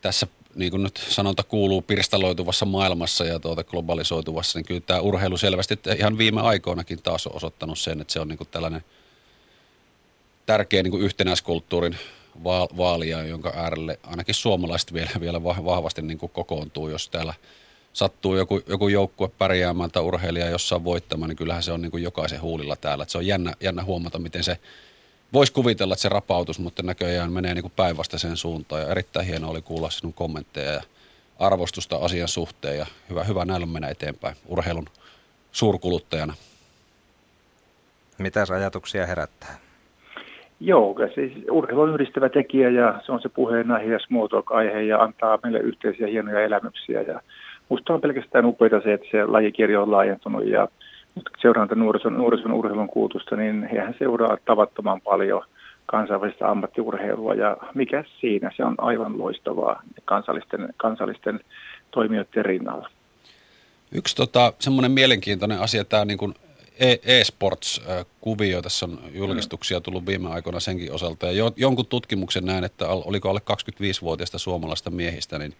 tässä 0.00 0.26
niin 0.54 0.70
kuin 0.70 0.82
nyt 0.82 0.96
sanonta 1.08 1.42
kuuluu 1.42 1.82
pirstaloituvassa 1.82 2.66
maailmassa 2.66 3.24
ja 3.24 3.38
tuota 3.38 3.64
globalisoituvassa, 3.64 4.58
niin 4.58 4.66
kyllä 4.66 4.80
tämä 4.80 5.00
urheilu 5.00 5.36
selvästi 5.36 5.78
ihan 5.98 6.18
viime 6.18 6.40
aikoinakin 6.40 7.02
taas 7.02 7.26
on 7.26 7.36
osoittanut 7.36 7.78
sen, 7.78 8.00
että 8.00 8.12
se 8.12 8.20
on 8.20 8.28
niin 8.28 8.38
kuin 8.38 8.48
tällainen– 8.50 8.84
tärkeä 10.48 10.82
niin 10.82 10.90
kuin 10.90 11.02
yhtenäiskulttuurin 11.02 11.98
vaalia, 12.76 13.22
jonka 13.22 13.52
äärelle 13.56 13.98
ainakin 14.02 14.34
suomalaiset 14.34 14.92
vielä, 14.92 15.10
vielä 15.20 15.44
vahvasti 15.44 16.02
niin 16.02 16.18
kuin 16.18 16.32
kokoontuu, 16.32 16.88
jos 16.88 17.08
täällä 17.08 17.34
sattuu 17.92 18.36
joku, 18.36 18.60
joku 18.66 18.88
joukkue 18.88 19.28
pärjäämään 19.28 19.90
tai 19.90 20.02
urheilija 20.02 20.50
jossain 20.50 20.84
voittamaan, 20.84 21.28
niin 21.28 21.36
kyllähän 21.36 21.62
se 21.62 21.72
on 21.72 21.82
niin 21.82 21.90
kuin 21.90 22.02
jokaisen 22.02 22.40
huulilla 22.40 22.76
täällä. 22.76 23.02
Että 23.02 23.12
se 23.12 23.18
on 23.18 23.26
jännä, 23.26 23.52
jännä 23.60 23.84
huomata, 23.84 24.18
miten 24.18 24.44
se 24.44 24.58
voisi 25.32 25.52
kuvitella, 25.52 25.94
että 25.94 26.02
se 26.02 26.08
rapautus, 26.08 26.58
mutta 26.58 26.82
näköjään 26.82 27.32
menee 27.32 27.54
niin 27.54 27.72
päinvastaiseen 27.76 28.36
suuntaan. 28.36 28.82
Ja 28.82 28.88
erittäin 28.88 29.26
hienoa 29.26 29.50
oli 29.50 29.62
kuulla 29.62 29.90
sinun 29.90 30.14
kommentteja 30.14 30.72
ja 30.72 30.82
arvostusta 31.38 31.96
asian 31.96 32.28
suhteen 32.28 32.78
ja 32.78 32.86
hyvä, 33.10 33.24
hyvä 33.24 33.44
näillä 33.44 33.66
mennä 33.66 33.88
eteenpäin 33.88 34.36
urheilun 34.46 34.86
suurkuluttajana. 35.52 36.34
Mitäs 38.18 38.50
ajatuksia 38.50 39.06
herättää? 39.06 39.67
Joo, 40.60 40.96
siis 41.14 41.32
urheilu 41.50 41.80
on 41.80 41.94
yhdistävä 41.94 42.28
tekijä 42.28 42.70
ja 42.70 43.00
se 43.06 43.12
on 43.12 43.22
se 43.22 43.28
puheenaihe 43.28 43.92
ja 43.92 43.98
small 43.98 44.28
aihe 44.50 44.82
ja 44.82 45.02
antaa 45.02 45.38
meille 45.42 45.58
yhteisiä 45.58 46.06
hienoja 46.06 46.40
elämyksiä. 46.40 47.02
Ja 47.02 47.20
musta 47.68 47.94
on 47.94 48.00
pelkästään 48.00 48.44
upeita 48.44 48.80
se, 48.80 48.92
että 48.92 49.06
se 49.10 49.24
lajikirjo 49.24 49.82
on 49.82 49.90
laajentunut 49.90 50.46
ja 50.46 50.68
nyt 51.14 51.30
seuraan 51.40 51.68
nuorison, 51.74 52.14
nuorison 52.14 52.52
urheilun 52.52 52.88
kuutusta, 52.88 53.36
niin 53.36 53.68
hehän 53.72 53.94
seuraa 53.98 54.36
tavattoman 54.44 55.00
paljon 55.00 55.42
kansainvälistä 55.86 56.50
ammattiurheilua 56.50 57.34
ja 57.34 57.56
mikä 57.74 58.04
siinä, 58.20 58.50
se 58.56 58.64
on 58.64 58.74
aivan 58.78 59.18
loistavaa 59.18 59.82
kansallisten, 60.04 60.74
kansallisten 60.76 61.40
toimijoiden 61.90 62.44
rinnalla. 62.44 62.90
Yksi 63.92 64.16
tota, 64.16 64.52
semmoinen 64.58 64.90
mielenkiintoinen 64.90 65.60
asia, 65.60 65.84
tämä 65.84 66.04
niin 66.04 66.18
kuin 66.18 66.34
e-sports-kuvio. 66.78 68.62
Tässä 68.62 68.86
on 68.86 69.00
julkistuksia 69.14 69.80
tullut 69.80 70.06
viime 70.06 70.28
aikoina 70.28 70.60
senkin 70.60 70.92
osalta. 70.92 71.26
Ja 71.26 71.52
jonkun 71.56 71.86
tutkimuksen 71.86 72.44
näin, 72.44 72.64
että 72.64 72.88
oliko 72.88 73.30
alle 73.30 73.40
25-vuotiaista 73.50 74.38
suomalaista 74.38 74.90
miehistä, 74.90 75.38
niin 75.38 75.54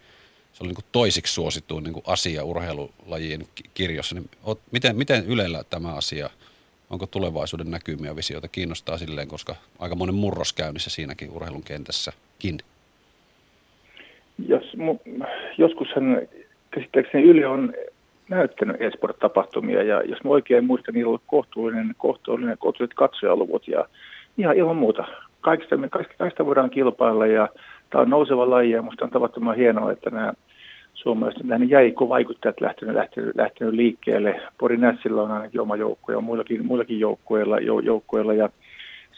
se 0.53 0.63
oli 0.63 0.73
niin 0.73 0.85
toisiksi 0.91 1.33
suosittu 1.33 1.79
niin 1.79 2.03
asia 2.05 2.43
urheilulajien 2.43 3.47
kirjossa. 3.73 4.15
Niin, 4.15 4.29
miten, 4.71 4.95
miten 4.95 5.25
Ylellä 5.25 5.63
tämä 5.69 5.93
asia, 5.93 6.29
onko 6.89 7.07
tulevaisuuden 7.07 7.71
näkymiä 7.71 8.15
visioita 8.15 8.47
kiinnostaa 8.47 8.97
silleen, 8.97 9.27
koska 9.27 9.55
aika 9.79 9.95
monen 9.95 10.15
murros 10.15 10.53
käynnissä 10.53 10.89
siinäkin 10.89 11.31
urheilun 11.31 11.63
kentässäkin? 11.63 12.59
Jos, 14.47 14.63
joskushan 15.57 16.21
käsittääkseni 16.71 17.23
Yle 17.23 17.47
on 17.47 17.73
näyttänyt 18.29 18.81
esport-tapahtumia 18.81 19.83
ja 19.83 20.01
jos 20.03 20.23
mä 20.23 20.29
oikein 20.29 20.65
muistan, 20.65 20.93
niillä 20.93 21.13
on 21.13 21.19
kohtuullinen, 21.27 21.95
kohtuullinen, 21.97 22.57
kohtuulliset 22.57 22.95
katsojaluvut 22.95 23.67
ja 23.67 23.85
ihan 24.37 24.57
ilman 24.57 24.77
muuta. 24.77 25.05
Kaikista, 25.41 25.75
kaikista, 25.89 26.17
kaikista 26.17 26.45
voidaan 26.45 26.69
kilpailla 26.69 27.27
ja 27.27 27.49
tämä 27.89 28.01
on 28.01 28.09
nouseva 28.09 28.49
laji 28.49 28.71
ja 28.71 28.81
musta 28.81 29.05
on 29.05 29.11
tavattoman 29.11 29.55
hienoa, 29.55 29.91
että 29.91 30.09
nämä 30.09 30.33
suomalaiset 30.93 31.43
näin 31.43 31.69
jäikko-vaikuttajat 31.69 32.61
lähtenyt, 32.61 32.95
lähtenyt, 32.95 33.35
lähtenyt 33.35 33.73
liikkeelle. 33.73 34.41
Porin 34.57 34.81
Nässillä 34.81 35.21
on 35.21 35.31
ainakin 35.31 35.61
oma 35.61 35.75
joukko 35.75 36.11
ja 36.11 36.21
muillakin, 36.21 36.65
muillakin 36.65 36.99
joukkueilla, 36.99 37.59
joukkueilla 37.59 38.33
ja 38.33 38.49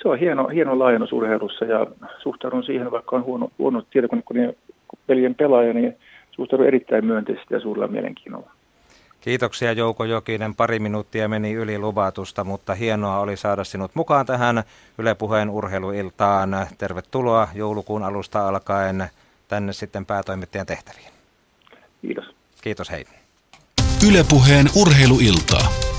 se 0.02 0.08
on 0.08 0.20
hieno, 0.20 0.48
hieno 0.48 0.80
laajennus 0.80 1.14
urheilussa 1.14 1.66
ja 1.66 1.88
suhtaudun 2.18 2.64
siihen, 2.64 2.92
vaikka 2.92 3.16
on 3.16 3.24
huono, 3.24 3.52
huono 3.60 3.84
tietokonekoneen 3.90 4.54
pelien 5.08 5.36
pelaaja, 5.36 5.74
niin 5.74 5.96
suhtaudun 6.32 6.68
erittäin 6.68 7.06
myönteisesti 7.06 7.54
ja 7.54 7.60
suurella 7.60 7.88
mielenkiinnolla. 7.88 8.52
Kiitoksia 9.22 9.72
Jouko 9.72 10.06
Jokinen. 10.06 10.56
Pari 10.56 10.80
minuuttia 10.80 11.28
meni 11.28 11.54
yli 11.54 11.78
luvatusta, 11.78 12.44
mutta 12.44 12.74
hienoa 12.76 13.20
oli 13.20 13.38
saada 13.38 13.64
sinut 13.64 13.92
mukaan 13.94 14.26
tähän 14.26 14.64
Yle 14.98 15.16
Puheen 15.16 15.50
urheiluiltaan. 15.50 16.68
Tervetuloa 16.78 17.48
joulukuun 17.54 18.04
alusta 18.04 18.48
alkaen 18.48 19.08
tänne 19.48 19.74
sitten 19.74 20.06
päätoimittajan 20.06 20.68
tehtäviin. 20.68 21.12
Kiitos. 22.02 22.26
Kiitos, 22.62 22.92
hei. 22.92 23.06
Ylepuheen 24.08 24.70
urheiluiltaa. 24.76 25.91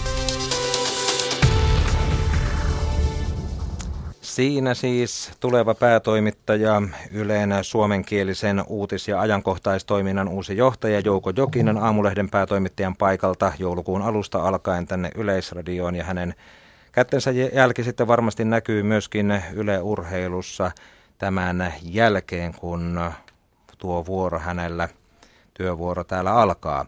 Siinä 4.33 4.75
siis 4.75 5.31
tuleva 5.41 5.75
päätoimittaja 5.75 6.83
Yleen 7.11 7.51
suomenkielisen 7.63 8.65
uutis- 8.67 9.09
ja 9.09 9.21
ajankohtaistoiminnan 9.21 10.29
uusi 10.29 10.57
johtaja 10.57 11.01
Jouko 11.01 11.33
Jokinen 11.37 11.79
aamulehden 11.79 12.31
päätoimittajan 12.31 12.97
paikalta 12.97 13.53
joulukuun 13.59 14.03
alusta 14.03 14.49
alkaen 14.49 14.87
tänne 14.87 15.11
Yleisradioon 15.15 15.95
ja 15.95 16.05
hänen 16.05 16.35
kättensä 16.93 17.31
jälki 17.31 17.85
sitten 17.85 18.07
varmasti 18.07 18.45
näkyy 18.45 18.83
myöskin 18.83 19.43
Yle 19.55 19.81
Urheilussa 19.81 20.71
tämän 21.19 21.75
jälkeen, 21.83 22.55
kun 22.55 23.01
tuo 23.79 24.07
vuoro 24.07 24.39
hänellä, 24.39 24.89
työvuoro 25.55 26.05
täällä 26.05 26.35
alkaa. 26.35 26.87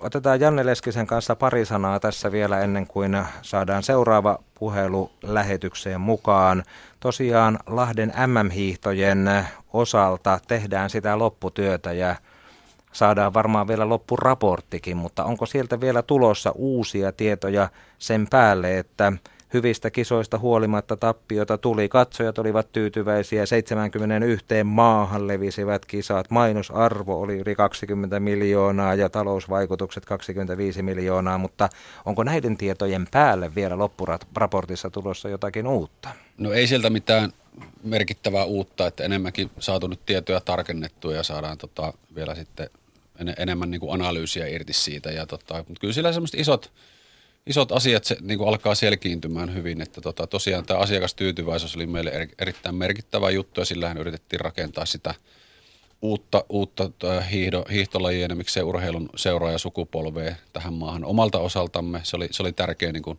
Otetaan 0.00 0.40
Janne 0.40 0.66
Leskisen 0.66 1.06
kanssa 1.06 1.36
pari 1.36 1.64
sanaa 1.64 2.00
tässä 2.00 2.32
vielä 2.32 2.60
ennen 2.60 2.86
kuin 2.86 3.18
saadaan 3.42 3.82
seuraava 3.82 4.38
puhelu 4.54 5.10
lähetykseen 5.22 6.00
mukaan. 6.00 6.62
Tosiaan 7.00 7.58
Lahden 7.66 8.12
MM-hiihtojen 8.26 9.30
osalta 9.72 10.38
tehdään 10.48 10.90
sitä 10.90 11.18
lopputyötä 11.18 11.92
ja 11.92 12.16
saadaan 12.92 13.34
varmaan 13.34 13.68
vielä 13.68 13.88
loppuraporttikin, 13.88 14.96
mutta 14.96 15.24
onko 15.24 15.46
sieltä 15.46 15.80
vielä 15.80 16.02
tulossa 16.02 16.52
uusia 16.54 17.12
tietoja 17.12 17.68
sen 17.98 18.26
päälle, 18.30 18.78
että 18.78 19.12
hyvistä 19.56 19.90
kisoista 19.90 20.38
huolimatta 20.38 20.96
tappiota 20.96 21.58
tuli. 21.58 21.88
Katsojat 21.88 22.38
olivat 22.38 22.72
tyytyväisiä, 22.72 23.46
71 23.46 24.46
maahan 24.64 25.26
levisivät 25.26 25.86
kisat, 25.86 26.30
mainosarvo 26.30 27.20
oli 27.20 27.38
yli 27.38 27.54
20 27.54 28.20
miljoonaa 28.20 28.94
ja 28.94 29.08
talousvaikutukset 29.08 30.04
25 30.04 30.82
miljoonaa, 30.82 31.38
mutta 31.38 31.68
onko 32.04 32.24
näiden 32.24 32.56
tietojen 32.56 33.08
päälle 33.10 33.54
vielä 33.54 33.78
loppuraportissa 33.78 34.90
tulossa 34.90 35.28
jotakin 35.28 35.66
uutta? 35.66 36.08
No 36.38 36.52
ei 36.52 36.66
sieltä 36.66 36.90
mitään 36.90 37.32
merkittävää 37.82 38.44
uutta, 38.44 38.86
että 38.86 39.04
enemmänkin 39.04 39.50
saatu 39.58 39.86
nyt 39.86 40.00
tietoja 40.06 40.40
tarkennettua 40.40 41.14
ja 41.14 41.22
saadaan 41.22 41.58
tota 41.58 41.92
vielä 42.14 42.34
sitten 42.34 42.70
en, 43.18 43.34
enemmän 43.38 43.70
niin 43.70 43.80
kuin 43.80 43.92
analyysiä 43.92 44.46
irti 44.46 44.72
siitä. 44.72 45.10
Ja 45.10 45.26
tota, 45.26 45.54
mutta 45.54 45.80
kyllä 45.80 45.94
sillä 45.94 46.12
semmoiset 46.12 46.40
isot, 46.40 46.72
isot 47.46 47.72
asiat 47.72 48.04
se, 48.04 48.16
niin 48.20 48.38
kuin 48.38 48.48
alkaa 48.48 48.74
selkiintymään 48.74 49.54
hyvin, 49.54 49.82
että 49.82 50.00
tota, 50.00 50.26
tosiaan 50.26 50.66
tämä 50.66 50.80
asiakastyytyväisyys 50.80 51.76
oli 51.76 51.86
meille 51.86 52.10
er, 52.10 52.28
erittäin 52.38 52.74
merkittävä 52.74 53.30
juttu 53.30 53.60
ja 53.60 53.64
sillähän 53.64 53.98
yritettiin 53.98 54.40
rakentaa 54.40 54.86
sitä 54.86 55.14
uutta, 56.02 56.44
uutta 56.48 56.90
hiihdo, 57.32 57.64
hiihtolajien 57.70 58.30
ja 58.30 58.36
miksei 58.36 58.62
urheilun 58.62 59.08
seuraaja 59.16 59.58
sukupolvea 59.58 60.34
tähän 60.52 60.74
maahan 60.74 61.04
omalta 61.04 61.38
osaltamme. 61.38 62.00
Se 62.02 62.16
oli, 62.16 62.28
se 62.30 62.42
oli 62.42 62.52
tärkeä 62.52 62.92
niin 62.92 63.02
kuin 63.02 63.18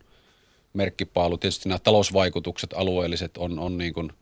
merkkipaalu. 0.73 1.37
Tietysti 1.37 1.69
nämä 1.69 1.79
talousvaikutukset 1.79 2.73
alueelliset 2.73 3.37
on, 3.37 3.59
on 3.59 3.77
niin 3.77 3.93
kuin– 3.93 4.11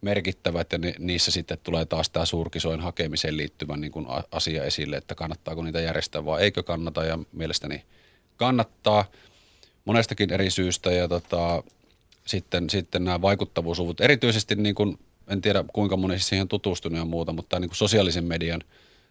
merkittävät 0.00 0.72
ja 0.72 0.78
ni, 0.78 0.94
niissä 0.98 1.30
sitten 1.30 1.58
tulee 1.62 1.84
taas 1.84 2.10
tämä 2.10 2.24
suurkisojen 2.24 2.80
hakemiseen 2.80 3.36
liittyvä 3.36 3.76
niin 3.76 3.92
kuin 3.92 4.06
asia 4.30 4.64
esille, 4.64 4.96
että 4.96 5.14
kannattaako 5.14 5.62
niitä 5.62 5.80
järjestää 5.80 6.24
vai 6.24 6.42
eikö 6.42 6.62
kannata 6.62 7.04
ja 7.04 7.18
mielestäni 7.32 7.82
kannattaa 8.36 9.04
monestakin 9.90 10.32
eri 10.32 10.50
syystä 10.50 10.92
ja 10.92 11.08
tota, 11.08 11.62
sitten, 12.26 12.70
sitten 12.70 13.04
nämä 13.04 13.22
vaikuttavuusluvut, 13.22 14.00
erityisesti 14.00 14.54
niin 14.54 14.74
kuin, 14.74 14.98
en 15.28 15.40
tiedä 15.40 15.64
kuinka 15.72 15.96
moni 15.96 16.18
siihen 16.18 16.48
tutustunut 16.48 16.98
ja 16.98 17.04
muuta, 17.04 17.32
mutta 17.32 17.48
tämä 17.48 17.60
niin 17.60 17.68
kuin 17.68 17.76
sosiaalisen 17.76 18.24
median 18.24 18.60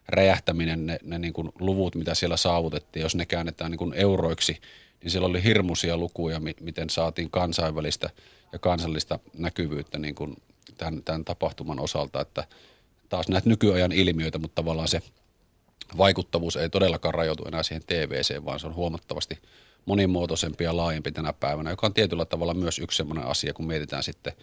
räjähtäminen, 0.08 0.86
ne, 0.86 1.00
ne 1.04 1.20
niin 1.20 1.34
kuin 1.34 1.50
luvut, 1.60 1.96
mitä 1.96 2.16
siellä 2.16 2.38
saavutettiin, 2.38 3.04
jos 3.04 3.16
ne 3.16 3.26
käännetään 3.26 3.72
niin 3.72 3.78
kuin 3.80 3.94
euroiksi, 3.94 4.58
niin 5.04 5.12
siellä 5.12 5.28
oli 5.28 5.44
hirmuisia 5.44 5.98
lukuja, 5.98 6.42
miten 6.62 6.90
saatiin 6.90 7.30
kansainvälistä 7.30 8.10
ja 8.54 8.60
kansallista 8.60 9.20
näkyvyyttä 9.38 10.00
niin 10.00 10.16
kuin 10.16 10.36
tämän, 10.78 11.04
tämän 11.04 11.26
tapahtuman 11.26 11.80
osalta, 11.80 12.22
että 12.22 12.44
taas 13.10 13.28
näitä 13.28 13.50
nykyajan 13.50 13.92
ilmiöitä, 13.92 14.38
mutta 14.38 14.56
tavallaan 14.56 14.88
se 14.88 15.02
vaikuttavuus 15.98 16.56
ei 16.56 16.70
todellakaan 16.70 17.14
rajoitu 17.14 17.46
enää 17.46 17.64
siihen 17.64 17.84
TVC, 17.88 18.46
vaan 18.46 18.60
se 18.60 18.68
on 18.68 18.76
huomattavasti 18.76 19.40
monimuotoisempi 19.86 20.64
ja 20.64 20.78
laajempi 20.78 21.12
tänä 21.12 21.34
päivänä, 21.34 21.70
joka 21.70 21.88
on 21.88 21.94
tietyllä 21.94 22.26
tavalla 22.26 22.54
myös 22.54 22.80
yksi 22.80 22.98
sellainen 22.98 23.28
asia, 23.28 23.54
kun 23.54 23.68
mietitään 23.68 24.04
sitten 24.04 24.34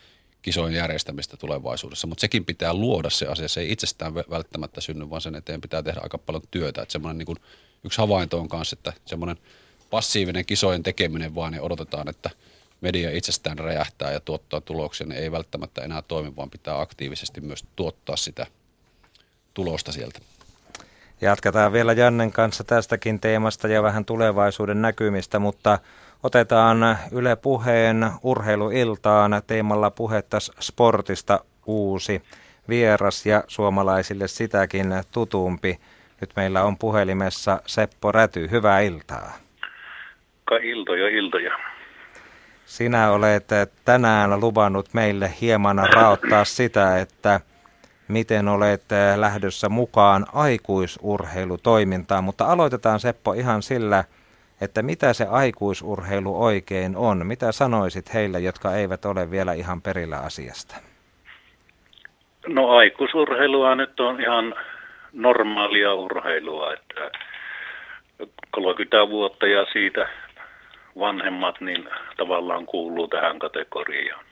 kisojen 0.43 0.75
järjestämistä 0.75 1.37
tulevaisuudessa. 1.37 2.07
Mutta 2.07 2.21
sekin 2.21 2.45
pitää 2.45 2.75
luoda 2.75 3.11
se 3.11 3.27
asia, 3.27 3.49
se 3.49 3.61
ei 3.61 3.73
itsestään 3.73 4.15
välttämättä 4.15 4.81
synny, 4.81 5.11
vaan 5.11 5.23
sen 5.23 5.35
eteen 5.35 5.61
pitää 5.61 5.83
tehdä 5.83 6.01
aika 6.03 6.19
paljon 6.19 6.43
työtä. 6.51 6.83
Että 6.83 6.93
semmoinen 6.93 7.19
niin 7.19 7.37
yksi 7.85 7.99
havainto 7.99 8.41
on 8.41 8.49
kanssa, 8.49 8.77
että 8.79 8.93
semmoinen 9.07 9.37
passiivinen 9.91 10.47
kisojen 10.47 10.83
tekeminen 10.83 11.35
vaan 11.35 11.55
ja 11.55 11.63
odotetaan, 11.63 12.09
että– 12.09 12.31
media 12.81 13.11
itsestään 13.11 13.59
räjähtää 13.59 14.13
ja 14.13 14.21
tuottaa 14.21 14.61
tuloksia, 14.61 15.07
niin 15.07 15.23
ei 15.23 15.33
välttämättä 15.33 15.83
enää 15.83 16.03
toimi, 16.03 16.37
vaan 16.37 16.51
pitää 16.51 16.81
aktiivisesti 16.81 17.41
myös 17.41 17.65
tuottaa 17.77 18.17
sitä 18.17 18.47
tulosta 19.55 19.93
sieltä. 19.93 20.21
Jatketaan 21.21 21.73
vielä 21.73 21.93
Jannen 21.93 22.33
kanssa 22.33 22.65
tästäkin 22.65 23.21
teemasta 23.21 23.69
ja 23.69 23.83
vähän 23.83 24.05
tulevaisuuden 24.05 24.83
näkymistä, 24.83 25.39
mutta 25.39 25.79
otetaan 26.23 26.99
Yle 27.13 27.37
Puheen 27.37 28.11
urheiluiltaan 28.23 29.43
teemalla 29.47 29.91
puhetta 29.91 30.39
sportista 30.41 31.41
uusi 31.67 32.23
vieras 32.69 33.27
ja 33.27 33.45
suomalaisille 33.49 34.29
sitäkin 34.29 34.95
tutumpi. 35.13 35.81
Nyt 36.21 36.31
meillä 36.37 36.63
on 36.63 36.79
puhelimessa 36.79 37.61
Seppo 37.67 38.13
Räty. 38.13 38.51
Hyvää 38.51 38.81
iltaa. 38.81 39.33
Ka 40.45 40.57
iltoja, 40.57 41.09
iltoja. 41.09 41.59
Sinä 42.67 43.11
olet 43.11 43.49
tänään 43.85 44.41
luvannut 44.41 44.89
meille 44.93 45.35
hieman 45.41 45.83
raottaa 45.95 46.45
sitä, 46.45 46.99
että 46.99 47.41
miten 48.09 48.49
olet 48.49 48.83
lähdössä 49.17 49.69
mukaan 49.69 50.27
aikuisurheilutoimintaan, 50.33 52.25
mutta 52.25 52.45
aloitetaan 52.45 53.01
Seppo 53.01 53.33
ihan 53.33 53.63
sillä, 53.63 54.05
että 54.61 54.83
mitä 54.83 55.13
se 55.13 55.27
aikuisurheilu 55.31 56.45
oikein 56.45 56.97
on? 56.97 57.27
Mitä 57.27 57.53
sanoisit 57.53 58.15
heille, 58.15 58.41
jotka 58.41 58.75
eivät 58.75 59.05
ole 59.05 59.31
vielä 59.31 59.53
ihan 59.53 59.83
perillä 59.83 60.17
asiasta? 60.19 60.77
No 62.47 62.71
aikuisurheilua 62.71 63.75
nyt 63.75 64.01
on 64.01 64.21
ihan 64.21 64.55
normaalia 65.13 65.95
urheilua, 65.95 66.73
että 66.73 67.11
30 68.51 69.09
vuotta 69.09 69.47
ja 69.47 69.67
siitä 69.73 70.09
vanhemmat 70.99 71.61
niin 71.61 71.89
tavallaan 72.17 72.67
kuuluu 72.67 73.09
tähän 73.09 73.39
kategoriaan. 73.39 74.25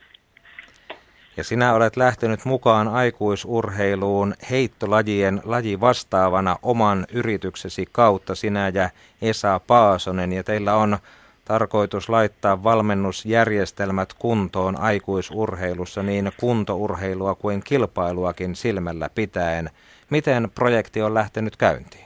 Ja 1.37 1.43
sinä 1.43 1.73
olet 1.73 1.97
lähtenyt 1.97 2.45
mukaan 2.45 2.87
aikuisurheiluun 2.87 4.33
heittolajien 4.49 5.41
laji 5.45 5.81
vastaavana 5.81 6.55
oman 6.63 7.05
yrityksesi 7.13 7.85
kautta 7.91 8.35
sinä 8.35 8.71
ja 8.73 8.89
Esa 9.21 9.61
Paasonen. 9.67 10.33
Ja 10.33 10.43
teillä 10.43 10.75
on 10.75 10.97
tarkoitus 11.45 12.09
laittaa 12.09 12.63
valmennusjärjestelmät 12.63 14.13
kuntoon 14.19 14.79
aikuisurheilussa 14.79 16.03
niin 16.03 16.31
kuntourheilua 16.39 17.35
kuin 17.35 17.61
kilpailuakin 17.63 18.55
silmällä 18.55 19.09
pitäen. 19.15 19.69
Miten 20.09 20.51
projekti 20.55 21.01
on 21.01 21.13
lähtenyt 21.13 21.57
käyntiin? 21.57 22.05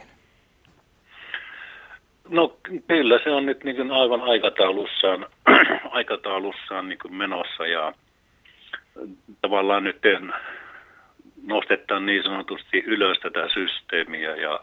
No 2.30 2.54
kyllä 2.88 3.20
se 3.24 3.32
on 3.32 3.46
nyt 3.46 3.64
niin 3.64 3.92
aivan 3.92 4.22
aikataulussaan, 4.22 5.26
aikataulussaan 5.92 6.90
niin 6.90 7.00
menossa 7.10 7.68
ja 7.68 7.94
tavallaan 9.42 9.84
nyt 9.84 10.02
nostetaan 11.44 12.06
niin 12.06 12.24
sanotusti 12.24 12.80
ylös 12.80 13.20
tätä 13.20 13.48
systeemiä 13.54 14.36
ja 14.36 14.60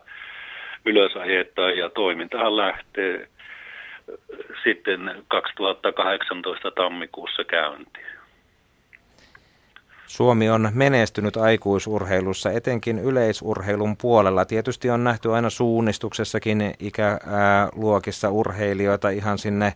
ylös 0.84 1.16
ajetaan 1.16 1.78
ja 1.78 1.90
toimintahan 1.90 2.56
lähtee 2.56 3.28
sitten 4.64 5.24
2018 5.28 6.70
tammikuussa 6.70 7.44
käyntiin. 7.44 8.06
Suomi 10.06 10.50
on 10.50 10.70
menestynyt 10.74 11.36
aikuisurheilussa, 11.36 12.50
etenkin 12.50 12.98
yleisurheilun 12.98 13.96
puolella. 13.96 14.44
Tietysti 14.44 14.90
on 14.90 15.04
nähty 15.04 15.32
aina 15.32 15.50
suunnistuksessakin 15.50 16.74
ikäluokissa 16.78 18.30
urheilijoita 18.30 19.10
ihan 19.10 19.38
sinne 19.38 19.72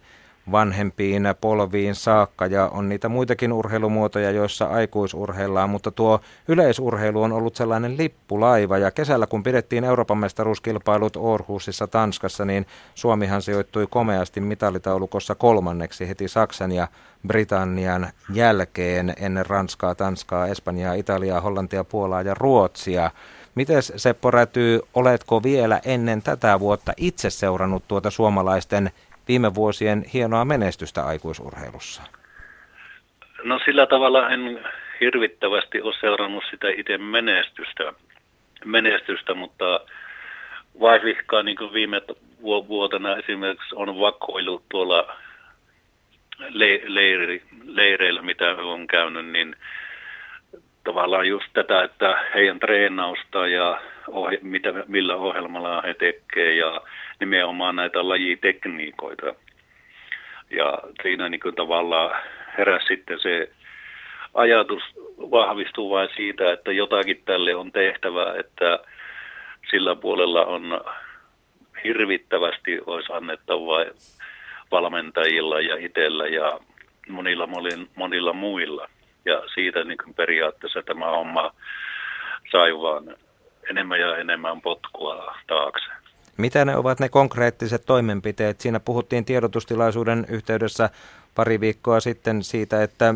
vanhempiin 0.52 1.22
polviin 1.40 1.94
saakka 1.94 2.46
ja 2.46 2.68
on 2.68 2.88
niitä 2.88 3.08
muitakin 3.08 3.52
urheilumuotoja, 3.52 4.30
joissa 4.30 4.64
aikuisurheillaan, 4.64 5.70
mutta 5.70 5.90
tuo 5.90 6.20
yleisurheilu 6.48 7.22
on 7.22 7.32
ollut 7.32 7.56
sellainen 7.56 7.96
lippulaiva 7.96 8.78
ja 8.78 8.90
kesällä 8.90 9.26
kun 9.26 9.42
pidettiin 9.42 9.84
Euroopan 9.84 10.18
mestaruuskilpailut 10.18 11.16
Orhusissa 11.16 11.86
Tanskassa, 11.86 12.44
niin 12.44 12.66
Suomihan 12.94 13.42
sijoittui 13.42 13.86
komeasti 13.90 14.40
mitalitaulukossa 14.40 15.34
kolmanneksi 15.34 16.08
heti 16.08 16.28
Saksan 16.28 16.72
ja 16.72 16.88
Britannian 17.26 18.08
jälkeen 18.32 19.14
ennen 19.16 19.46
Ranskaa, 19.46 19.94
Tanskaa, 19.94 20.46
Espanjaa, 20.46 20.94
Italiaa, 20.94 21.40
Hollantia, 21.40 21.84
Puolaa 21.84 22.22
ja 22.22 22.34
Ruotsia. 22.34 23.10
Miten 23.54 23.82
Seppo 23.82 24.30
Räty, 24.30 24.80
oletko 24.94 25.42
vielä 25.42 25.80
ennen 25.84 26.22
tätä 26.22 26.60
vuotta 26.60 26.92
itse 26.96 27.30
seurannut 27.30 27.84
tuota 27.88 28.10
suomalaisten 28.10 28.90
viime 29.30 29.54
vuosien 29.54 30.04
hienoa 30.14 30.44
menestystä 30.44 31.06
aikuisurheilussa? 31.06 32.02
No 33.44 33.60
sillä 33.64 33.86
tavalla 33.86 34.30
en 34.30 34.60
hirvittävästi 35.00 35.80
ole 35.82 35.94
seurannut 36.00 36.44
sitä 36.50 36.68
itse 36.68 36.98
menestystä, 36.98 37.92
menestystä 38.64 39.34
mutta 39.34 39.80
vaivihkaa 40.80 41.42
niin 41.42 41.56
kuin 41.56 41.72
viime 41.72 42.02
vuotena 42.42 43.16
esimerkiksi 43.16 43.74
on 43.74 44.00
vakoilu 44.00 44.62
tuolla 44.68 45.16
le- 46.48 46.82
leiri, 46.84 47.42
leireillä, 47.64 48.22
mitä 48.22 48.50
on 48.50 48.86
käynyt, 48.86 49.26
niin 49.26 49.56
tavallaan 50.84 51.28
just 51.28 51.46
tätä, 51.52 51.82
että 51.82 52.24
heidän 52.34 52.60
treenausta 52.60 53.46
ja 53.46 53.80
ohje, 54.08 54.38
mitä, 54.42 54.72
millä 54.86 55.16
ohjelmalla 55.16 55.82
he 55.82 55.94
tekee 55.94 56.54
ja 56.54 56.80
nimenomaan 57.20 57.76
näitä 57.76 58.08
lajitekniikoita. 58.08 59.34
Ja 60.50 60.78
siinä 61.02 61.28
niin 61.28 61.40
kuin 61.40 61.54
tavallaan 61.54 62.20
heräsi 62.58 62.86
sitten 62.86 63.20
se 63.20 63.50
ajatus 64.34 64.82
vahvistuu 65.18 65.90
vain 65.90 66.08
siitä, 66.16 66.52
että 66.52 66.72
jotakin 66.72 67.22
tälle 67.24 67.54
on 67.54 67.72
tehtävä, 67.72 68.34
että 68.38 68.78
sillä 69.70 69.96
puolella 69.96 70.44
on 70.44 70.80
hirvittävästi 71.84 72.78
olisi 72.86 73.12
annettava 73.12 73.84
valmentajilla 74.70 75.60
ja 75.60 75.76
itsellä 75.76 76.26
ja 76.26 76.60
monilla, 77.08 77.48
monilla, 77.96 78.32
muilla. 78.32 78.88
Ja 79.24 79.42
siitä 79.54 79.84
niin 79.84 79.98
kuin 80.04 80.14
periaatteessa 80.14 80.82
tämä 80.82 81.06
homma 81.06 81.54
sai 82.52 82.72
vaan 82.74 83.16
enemmän 83.70 84.00
ja 84.00 84.16
enemmän 84.16 84.60
potkua 84.60 85.36
taakse. 85.46 85.99
Mitä 86.40 86.64
ne 86.64 86.76
ovat 86.76 87.00
ne 87.00 87.08
konkreettiset 87.08 87.82
toimenpiteet? 87.86 88.60
Siinä 88.60 88.80
puhuttiin 88.80 89.24
tiedotustilaisuuden 89.24 90.26
yhteydessä 90.28 90.90
pari 91.34 91.60
viikkoa 91.60 92.00
sitten 92.00 92.42
siitä, 92.42 92.82
että 92.82 93.14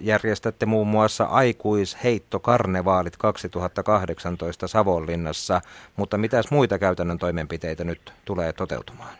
järjestätte 0.00 0.66
muun 0.66 0.88
muassa 0.88 1.24
aikuisheittokarnevaalit 1.24 3.16
2018 3.16 4.68
Savonlinnassa, 4.68 5.60
mutta 5.96 6.18
mitäs 6.18 6.50
muita 6.50 6.78
käytännön 6.78 7.18
toimenpiteitä 7.18 7.84
nyt 7.84 8.12
tulee 8.24 8.52
toteutumaan? 8.52 9.14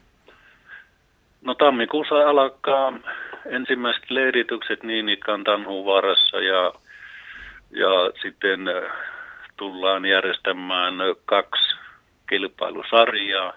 No 1.42 1.54
tammikuussa 1.54 2.14
alkaa 2.14 2.92
ensimmäiset 3.46 4.10
leiritykset 4.10 4.82
niin 4.82 5.08
ikään 5.08 5.44
Tanhuvaarassa 5.44 6.40
ja, 6.40 6.72
ja 7.70 8.10
sitten 8.22 8.60
tullaan 9.56 10.04
järjestämään 10.04 10.94
kaksi 11.24 11.83
kilpailusarjaa 12.28 13.52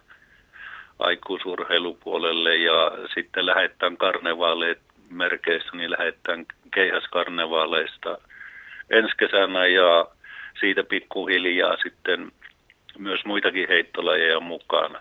aikuisurheilupuolelle 1.00 2.56
ja 2.56 2.92
sitten 3.14 3.46
lähetään 3.46 3.98
karnevaaleet 3.98 4.80
merkeissä, 5.10 5.70
niin 5.74 5.92
lähetään 5.92 6.46
keihäskarnevaaleista 6.74 8.18
ensi 8.90 9.14
kesänä 9.18 9.66
ja 9.66 10.08
siitä 10.60 10.84
pikkuhiljaa 10.84 11.78
sitten 11.84 12.32
myös 12.98 13.26
muitakin 13.26 13.68
heittolajeja 13.68 14.40
mukaan, 14.40 14.98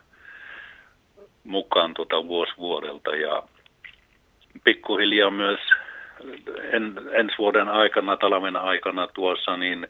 mukaan 1.44 1.94
tuota 1.94 2.26
vuosi 2.26 2.52
vuodelta. 2.58 3.16
Ja 3.16 3.42
pikkuhiljaa 4.64 5.30
myös 5.30 5.60
en, 6.72 6.94
ensi 7.12 7.38
vuoden 7.38 7.68
aikana, 7.68 8.16
talven 8.16 8.56
aikana 8.56 9.06
tuossa, 9.06 9.56
niin 9.56 9.88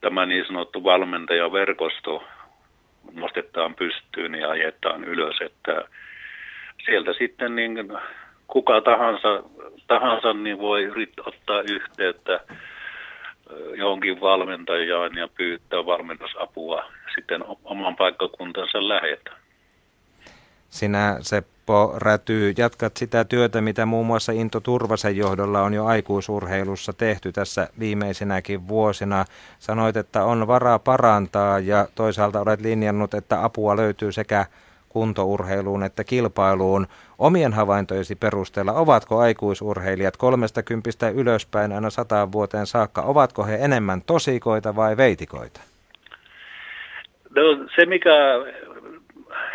tämä 0.00 0.26
niin 0.26 0.46
sanottu 0.46 0.84
valmentajaverkosto 0.84 2.24
nostetaan 3.12 3.74
pystyyn 3.74 4.34
ja 4.34 4.50
ajetaan 4.50 5.04
ylös, 5.04 5.36
että 5.40 5.84
sieltä 6.84 7.12
sitten 7.18 7.56
niin 7.56 7.92
kuka 8.46 8.80
tahansa, 8.80 9.42
tahansa 9.86 10.32
niin 10.32 10.58
voi 10.58 10.92
ottaa 11.26 11.60
yhteyttä 11.60 12.40
johonkin 13.74 14.20
valmentajaan 14.20 15.16
ja 15.16 15.28
pyytää 15.28 15.86
valmennusapua 15.86 16.84
sitten 17.14 17.44
oman 17.64 17.96
paikkakuntansa 17.96 18.88
lähetä. 18.88 19.30
Sinä 20.68 21.16
Seppo 21.66 21.94
Räty, 21.98 22.54
jatkat 22.58 22.96
sitä 22.96 23.24
työtä, 23.24 23.60
mitä 23.60 23.86
muun 23.86 24.06
muassa 24.06 24.32
Into 24.32 24.60
Turvasen 24.60 25.16
johdolla 25.16 25.62
on 25.62 25.74
jo 25.74 25.84
aikuisurheilussa 25.84 26.92
tehty 26.92 27.32
tässä 27.32 27.68
viimeisinäkin 27.78 28.68
vuosina. 28.68 29.24
Sanoit, 29.58 29.96
että 29.96 30.24
on 30.24 30.46
varaa 30.46 30.78
parantaa 30.78 31.58
ja 31.58 31.88
toisaalta 31.94 32.40
olet 32.40 32.60
linjannut, 32.60 33.14
että 33.14 33.44
apua 33.44 33.76
löytyy 33.76 34.12
sekä 34.12 34.46
kuntourheiluun 34.88 35.82
että 35.82 36.04
kilpailuun. 36.04 36.86
Omien 37.18 37.52
havaintojesi 37.52 38.14
perusteella, 38.14 38.72
ovatko 38.72 39.18
aikuisurheilijat 39.18 40.16
30 40.16 41.10
ylöspäin 41.14 41.72
aina 41.72 41.90
sataan 41.90 42.32
vuoteen 42.32 42.66
saakka, 42.66 43.02
ovatko 43.02 43.44
he 43.44 43.58
enemmän 43.60 44.02
tosikoita 44.02 44.76
vai 44.76 44.96
veitikoita? 44.96 45.60
No, 47.36 47.42
se, 47.76 47.86
mikä 47.86 48.14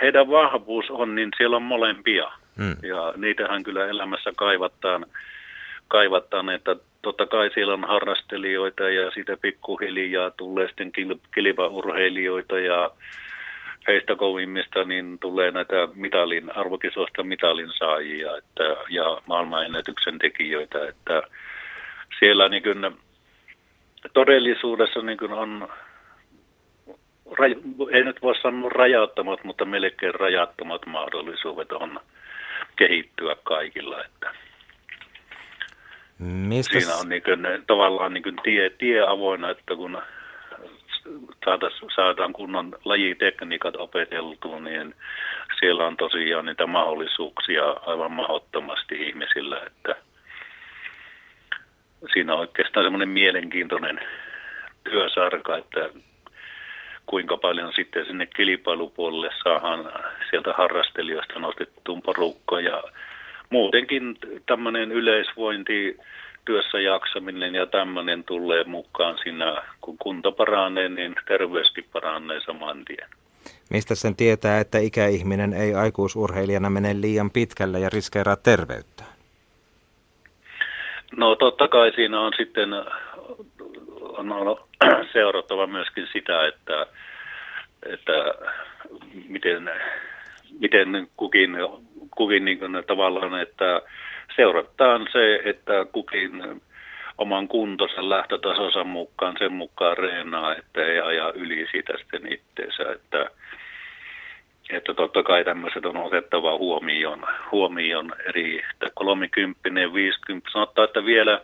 heidän 0.02 0.30
vahvuus 0.30 0.86
on, 0.90 1.16
niin 1.16 1.30
siellä 1.38 1.56
on 1.56 1.64
molempia. 1.64 2.32
Mm. 2.58 2.76
Ja 2.84 3.14
niitähän 3.18 3.64
kyllä 3.64 3.88
elämässä 3.88 4.32
kaivataan, 4.36 5.06
kaivataan 5.88 6.50
että 6.50 6.76
totta 7.02 7.26
kai 7.26 7.52
siellä 7.54 7.74
on 7.74 7.84
harrastelijoita 7.88 8.90
ja 8.90 9.12
sitä 9.12 9.38
pikkuhiljaa 9.42 10.32
tulee 10.32 10.68
sitten 10.68 10.92
kilpaurheilijoita 11.36 12.60
ja 12.60 12.92
heistä 13.88 14.16
kovimmista 14.16 14.84
niin 14.84 15.20
tulee 15.20 15.52
näitä 15.52 15.88
mitalin, 15.94 16.58
arvokisoista 16.58 17.24
mitalin 17.24 17.72
saajia 17.78 18.38
että, 18.38 18.64
ja 18.90 19.22
maailmanennätyksen 19.28 20.20
tekijöitä, 20.20 20.88
että 20.88 21.24
siellä 22.20 22.50
niin 22.50 22.64
kuin, 22.64 22.92
todellisuudessa 24.14 25.02
niin 25.02 25.18
kuin 25.18 25.34
on 25.34 25.70
ei 27.92 28.04
nyt 28.04 28.22
voi 28.22 28.36
sanoa 28.36 28.70
rajattomat, 28.70 29.44
mutta 29.44 29.66
melkein 29.66 30.16
rajattomat 30.16 30.86
mahdollisuudet 30.86 31.72
on 31.72 32.00
kehittyä 32.76 33.36
kaikilla. 33.44 34.04
Että 34.06 34.32
Mistä... 36.20 36.80
Siinä 36.80 36.96
on 36.96 37.10
niin 37.10 37.24
kuin, 37.24 37.48
tavallaan 37.68 38.14
niin 38.14 38.24
kuin 38.24 38.36
tie, 38.44 38.70
tie 38.70 39.02
avoinna, 39.08 39.50
että 39.50 39.76
kun 39.76 40.02
saadaan 41.96 42.34
kunnon 42.34 42.78
lajitekniikat 42.86 43.76
opeteltua, 43.76 44.60
niin 44.60 44.96
siellä 45.60 45.88
on 45.88 45.98
tosiaan 45.98 46.46
niitä 46.46 46.68
mahdollisuuksia 46.68 47.64
aivan 47.70 48.12
mahdottomasti 48.12 49.08
ihmisillä, 49.08 49.62
että 49.68 49.96
siinä 52.14 52.34
on 52.34 52.40
oikeastaan 52.40 52.86
semmoinen 52.86 53.10
mielenkiintoinen 53.10 54.00
työsarka, 54.84 55.58
että 55.58 55.90
kuinka 57.12 57.38
paljon 57.38 57.74
sitten 57.76 58.06
sinne 58.06 58.26
kilpailupuolelle 58.26 59.30
saadaan 59.44 59.92
sieltä 60.30 60.54
harrastelijoista 60.54 61.40
nostettuun 61.40 62.02
porukka 62.02 62.60
ja 62.60 62.84
muutenkin 63.50 64.18
tämmöinen 64.46 64.92
yleisvointi, 64.92 65.98
työssä 66.46 66.80
jaksaminen 66.80 67.56
ja 67.56 67.66
tämmöinen 67.66 68.24
tulee 68.24 68.64
mukaan 68.64 69.18
siinä, 69.24 69.62
kun 69.82 69.98
kunto 69.98 70.32
paranee, 70.32 70.90
niin 70.90 71.16
terveyskin 71.28 71.86
paranee 71.94 72.42
saman 72.46 72.86
tien. 72.86 73.10
Mistä 73.70 73.96
sen 73.96 74.16
tietää, 74.16 74.60
että 74.60 74.78
ikäihminen 74.78 75.54
ei 75.54 75.74
aikuisurheilijana 75.74 76.70
mene 76.70 77.02
liian 77.02 77.32
pitkälle 77.32 77.80
ja 77.80 77.90
riskeeraa 77.90 78.36
terveyttä? 78.36 79.04
No 81.16 81.36
totta 81.36 81.68
kai 81.68 81.92
siinä 81.96 82.20
on 82.20 82.34
sitten 82.38 82.70
on 84.02 84.58
seurattava 85.14 85.68
myöskin 85.68 86.08
sitä, 86.14 86.48
että, 86.48 86.86
että 87.86 88.34
miten, 89.28 89.72
miten 90.60 91.08
kukin, 91.18 91.58
kukin 92.16 92.46
niin 92.46 92.60
kuin 92.60 92.84
tavallaan, 92.88 93.42
että 93.42 93.82
seurataan 94.36 95.08
se, 95.12 95.42
että 95.46 95.86
kukin 95.92 96.62
oman 97.18 97.48
kuntonsa 97.48 98.10
lähtötasonsa 98.10 98.84
mukaan, 98.84 99.36
sen 99.40 99.54
mukaan 99.54 99.98
reenaa, 99.98 100.56
että 100.56 100.86
ei 100.86 101.00
aja 101.00 101.32
yli 101.36 101.68
siitä 101.72 101.94
sitten 101.98 102.34
itteensä, 102.34 102.92
että, 102.92 103.30
että 104.70 104.94
totta 104.94 105.24
kai 105.24 105.44
tämmöiset 105.44 105.86
on 105.86 105.98
otettava 105.98 106.58
huomioon, 106.58 107.28
huomioon 107.52 108.14
eri, 108.26 108.64
että 108.72 108.88
30, 108.96 109.70
50, 109.94 110.50
sanotaan, 110.52 110.88
että 110.88 111.06
vielä 111.06 111.42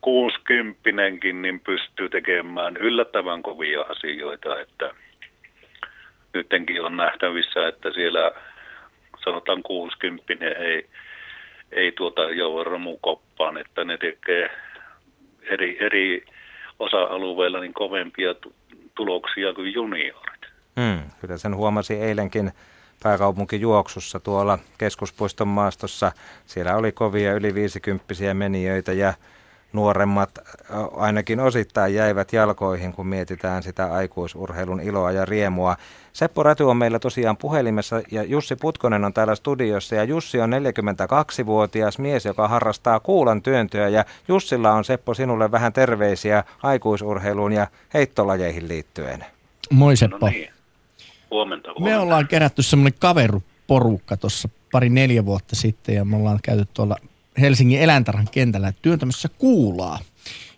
60 0.00 0.90
niin 1.32 1.60
pystyy 1.60 2.08
tekemään 2.08 2.76
yllättävän 2.76 3.42
kovia 3.42 3.80
asioita, 3.80 4.60
että 4.60 4.90
nytkin 6.34 6.82
on 6.82 6.96
nähtävissä, 6.96 7.68
että 7.68 7.92
siellä 7.92 8.32
sanotaan 9.24 9.62
60 9.62 10.34
ei, 10.58 10.86
ei 11.72 11.92
tuota 11.92 12.30
joudu 12.30 12.64
romukoppaan, 12.64 13.58
että 13.58 13.84
ne 13.84 13.98
tekee 13.98 14.50
eri, 15.42 15.76
eri 15.80 16.24
osa-alueilla 16.78 17.60
niin 17.60 17.74
kovempia 17.74 18.34
tuloksia 18.94 19.54
kuin 19.54 19.74
juniorit. 19.74 20.42
Hmm, 20.80 21.10
kyllä 21.20 21.38
sen 21.38 21.56
huomasi 21.56 21.94
eilenkin 21.94 22.52
pääkaupunkijuoksussa 23.02 24.20
tuolla 24.20 24.58
keskuspuiston 24.78 25.48
maastossa. 25.48 26.12
Siellä 26.46 26.76
oli 26.76 26.92
kovia 26.92 27.34
yli 27.34 27.54
50 27.54 28.04
menijöitä 28.34 28.92
ja 28.92 29.14
nuoremmat 29.72 30.30
ainakin 30.96 31.40
osittain 31.40 31.94
jäivät 31.94 32.32
jalkoihin, 32.32 32.92
kun 32.92 33.06
mietitään 33.06 33.62
sitä 33.62 33.92
aikuisurheilun 33.92 34.80
iloa 34.80 35.12
ja 35.12 35.24
riemua. 35.24 35.76
Seppo 36.12 36.42
Räty 36.42 36.62
on 36.62 36.76
meillä 36.76 36.98
tosiaan 36.98 37.36
puhelimessa 37.36 38.02
ja 38.10 38.22
Jussi 38.22 38.56
Putkonen 38.56 39.04
on 39.04 39.12
täällä 39.12 39.34
studiossa 39.34 39.94
ja 39.94 40.04
Jussi 40.04 40.40
on 40.40 40.50
42-vuotias 40.50 41.98
mies, 41.98 42.24
joka 42.24 42.48
harrastaa 42.48 43.00
kuulan 43.00 43.42
työntöä 43.42 43.88
ja 43.88 44.04
Jussilla 44.28 44.72
on 44.72 44.84
Seppo 44.84 45.14
sinulle 45.14 45.50
vähän 45.50 45.72
terveisiä 45.72 46.44
aikuisurheiluun 46.62 47.52
ja 47.52 47.66
heittolajeihin 47.94 48.68
liittyen. 48.68 49.24
Moi 49.70 49.96
Seppo. 49.96 50.26
No 50.26 50.32
niin. 50.32 50.50
Huomenta, 51.30 51.68
huomenta. 51.68 51.96
Me 51.96 51.98
ollaan 51.98 52.28
kerätty 52.28 52.62
semmoinen 52.62 52.98
kaveruporukka 52.98 54.16
tuossa 54.16 54.48
pari 54.72 54.88
neljä 54.88 55.24
vuotta 55.24 55.56
sitten 55.56 55.94
ja 55.94 56.04
me 56.04 56.16
ollaan 56.16 56.38
käyty 56.42 56.66
tuolla 56.74 56.96
Helsingin 57.40 57.80
eläintarhan 57.80 58.28
kentällä 58.30 58.72
työntämässä 58.82 59.28
kuulaa. 59.28 59.98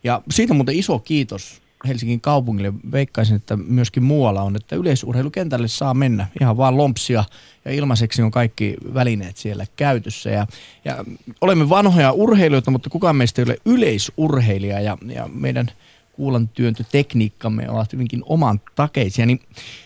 Ja 0.04 0.22
siitä 0.30 0.54
muuten 0.54 0.74
iso 0.74 0.98
kiitos 0.98 1.62
Helsingin 1.88 2.20
kaupungille. 2.20 2.72
Veikkaisin, 2.92 3.36
että 3.36 3.56
myöskin 3.56 4.02
muualla 4.02 4.42
on, 4.42 4.56
että 4.56 4.76
yleisurheilukentälle 4.76 5.68
saa 5.68 5.94
mennä 5.94 6.26
ihan 6.40 6.56
vaan 6.56 6.76
lompsia 6.76 7.24
ja 7.64 7.72
ilmaiseksi 7.72 8.22
on 8.22 8.30
kaikki 8.30 8.76
välineet 8.94 9.36
siellä 9.36 9.66
käytössä. 9.76 10.30
Ja, 10.30 10.46
ja 10.84 11.04
olemme 11.40 11.68
vanhoja 11.68 12.12
urheilijoita, 12.12 12.70
mutta 12.70 12.90
kukaan 12.90 13.16
meistä 13.16 13.42
ei 13.42 13.44
ole 13.44 13.56
yleisurheilija 13.64 14.80
ja, 14.80 14.98
ja 15.06 15.28
meidän 15.32 15.70
kuulan 16.12 16.48
työntötekniikkamme 16.48 17.70
ovat 17.70 17.92
hyvinkin 17.92 18.22
oman 18.26 18.60
takeisia. 18.74 19.26
Niin, 19.26 19.40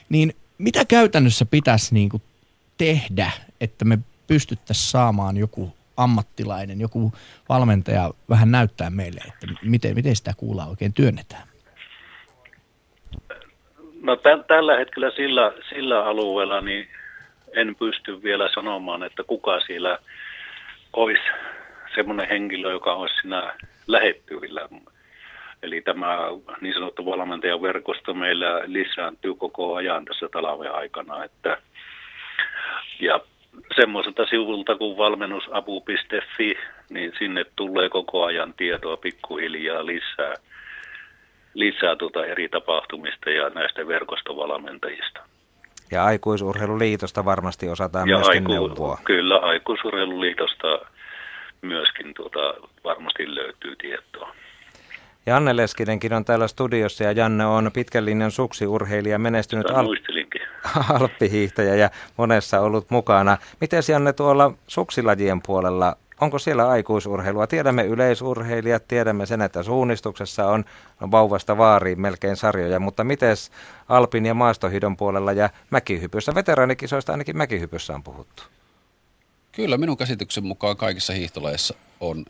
niin 0.09 0.35
mitä 0.59 0.85
käytännössä 0.85 1.47
pitäisi 1.47 1.95
niin 1.95 2.09
kuin 2.09 2.23
tehdä, 2.79 3.31
että 3.61 3.85
me 3.85 3.99
pystyttäisiin 4.27 4.91
saamaan 4.91 5.37
joku 5.37 5.73
ammattilainen, 5.97 6.81
joku 6.81 7.13
valmentaja 7.49 8.11
vähän 8.31 8.51
näyttää 8.51 8.91
meille, 8.91 9.21
että 9.27 9.47
miten, 9.63 9.95
miten 9.95 10.17
sitä 10.17 10.33
kuulaa 10.37 10.67
oikein 10.67 10.93
työnnetään? 10.93 11.49
No 14.03 14.17
t- 14.17 14.47
tällä 14.47 14.77
hetkellä 14.77 15.11
sillä, 15.11 15.53
sillä 15.69 16.05
alueella 16.05 16.61
niin 16.61 16.89
en 17.53 17.77
pysty 17.77 18.23
vielä 18.23 18.49
sanomaan, 18.55 19.03
että 19.03 19.23
kuka 19.23 19.61
siellä 19.61 19.99
olisi 20.93 21.23
semmoinen 21.95 22.29
henkilö, 22.29 22.73
joka 22.73 22.93
olisi 22.93 23.15
siinä 23.21 23.55
lähettyvillä. 23.87 24.69
Eli 25.63 25.83
tämä 25.83 26.19
niin 26.61 26.75
sanottu 26.75 27.07
valmentajaverkosto 27.07 28.15
meillä 28.15 28.63
lisääntyy 28.67 29.35
koko 29.35 29.75
ajan 29.75 30.05
tässä 30.05 30.29
talven 30.33 30.75
aikana. 30.75 31.25
Että, 31.25 31.59
ja 33.01 33.21
semmoiselta 33.77 34.27
sivulta 34.27 34.77
kuin 34.77 34.97
valmennusapu.fi, 34.97 36.57
niin 36.91 37.13
sinne 37.19 37.45
tulee 37.57 37.89
koko 37.89 38.25
ajan 38.25 38.55
tietoa 38.55 38.97
pikkuhiljaa 38.97 39.87
lisää, 39.87 40.35
lisää 41.55 41.97
tuota 41.97 42.27
eri 42.27 42.49
tapahtumista 42.49 43.31
ja 43.31 43.51
näistä 43.51 43.89
verkostovalmentajista. 43.89 45.21
Ja 45.93 46.05
Aikuisurheiluliitosta 46.05 47.25
varmasti 47.25 47.69
osataan 47.69 48.09
ja 48.09 48.17
myöskin 48.17 48.43
aiku- 48.43 48.53
neuvoa. 48.53 48.99
Kyllä, 49.05 49.37
Aikuisurheiluliitosta 49.37 50.79
myöskin 51.63 52.15
tuota, 52.15 52.55
varmasti 52.85 53.35
löytyy 53.35 53.77
tietoa. 53.77 54.35
Janne 55.27 55.57
Leskinenkin 55.57 56.13
on 56.13 56.25
täällä 56.25 56.49
studiossa 56.49 57.05
ja 57.05 57.13
Janne 57.13 57.47
on 57.47 57.71
pitkän 57.73 58.05
linjan 58.05 58.31
suksiurheilija, 58.31 59.19
menestynyt 59.19 59.71
al- 59.71 59.97
alppihiihtäjä 61.01 61.75
ja 61.75 61.91
monessa 62.17 62.61
ollut 62.61 62.91
mukana. 62.91 63.39
Miten 63.61 63.83
Janne 63.89 64.13
tuolla 64.13 64.53
suksilajien 64.67 65.43
puolella, 65.43 65.97
onko 66.21 66.39
siellä 66.39 66.69
aikuisurheilua? 66.69 67.47
Tiedämme 67.47 67.85
yleisurheilijat, 67.85 68.89
tiedämme 68.89 69.27
sen, 69.27 69.43
että 69.43 69.63
suunnistuksessa 69.63 70.47
on 70.47 70.65
vauvasta 71.11 71.59
vaariin 71.59 72.01
melkein 72.01 72.37
sarjoja, 72.37 72.81
mutta 72.81 73.05
miten 73.05 73.37
alpin 73.89 74.27
ja 74.27 74.35
maastohidon 74.35 74.97
puolella 74.97 75.33
ja 75.33 75.51
mäkihypyssä? 75.71 76.35
Veteraanikisoista 76.35 77.13
ainakin 77.13 77.37
mäkihypyssä 77.37 77.95
on 77.95 78.03
puhuttu. 78.03 78.43
Kyllä 79.53 79.77
minun 79.77 79.97
käsityksen 79.97 80.45
mukaan 80.45 80.77
kaikissa 80.77 81.13
hiihtolajeissa 81.13 81.75
on 82.01 82.25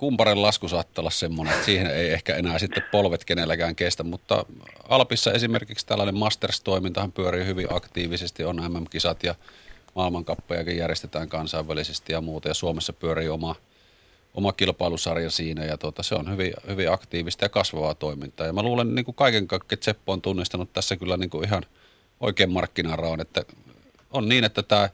kumparen 0.00 0.42
lasku 0.42 0.68
saattaa 0.68 1.02
olla 1.02 1.10
semmoinen, 1.10 1.54
että 1.54 1.64
siihen 1.64 1.86
ei 1.86 2.10
ehkä 2.10 2.36
enää 2.36 2.58
sitten 2.58 2.82
polvet 2.92 3.24
kenelläkään 3.24 3.76
kestä, 3.76 4.02
mutta 4.02 4.46
Alpissa 4.88 5.32
esimerkiksi 5.32 5.86
tällainen 5.86 6.14
Masters-toimintahan 6.14 7.12
pyörii 7.12 7.46
hyvin 7.46 7.66
aktiivisesti, 7.70 8.44
on 8.44 8.56
MM-kisat 8.56 9.22
ja 9.22 9.34
maailmankappejakin 9.94 10.76
järjestetään 10.76 11.28
kansainvälisesti 11.28 12.12
ja 12.12 12.20
muuta, 12.20 12.48
ja 12.48 12.54
Suomessa 12.54 12.92
pyörii 12.92 13.28
oma, 13.28 13.54
oma 14.34 14.52
kilpailusarja 14.52 15.30
siinä, 15.30 15.64
ja 15.64 15.78
tuota, 15.78 16.02
se 16.02 16.14
on 16.14 16.30
hyvin, 16.32 16.52
hyvin 16.68 16.92
aktiivista 16.92 17.44
ja 17.44 17.48
kasvavaa 17.48 17.94
toimintaa. 17.94 18.46
Ja 18.46 18.52
mä 18.52 18.62
luulen 18.62 18.94
niin 18.94 19.04
kuin 19.04 19.14
kaiken 19.14 19.46
kaikkiaan, 19.48 19.76
että 19.78 19.84
Seppo 19.84 20.12
on 20.12 20.22
tunnistanut 20.22 20.72
tässä 20.72 20.96
kyllä 20.96 21.16
niin 21.16 21.30
kuin 21.30 21.44
ihan 21.44 21.62
oikein 22.20 22.50
markkinaraon, 22.50 23.20
että 23.20 23.44
on 24.10 24.28
niin, 24.28 24.44
että 24.44 24.62
tämä 24.62 24.88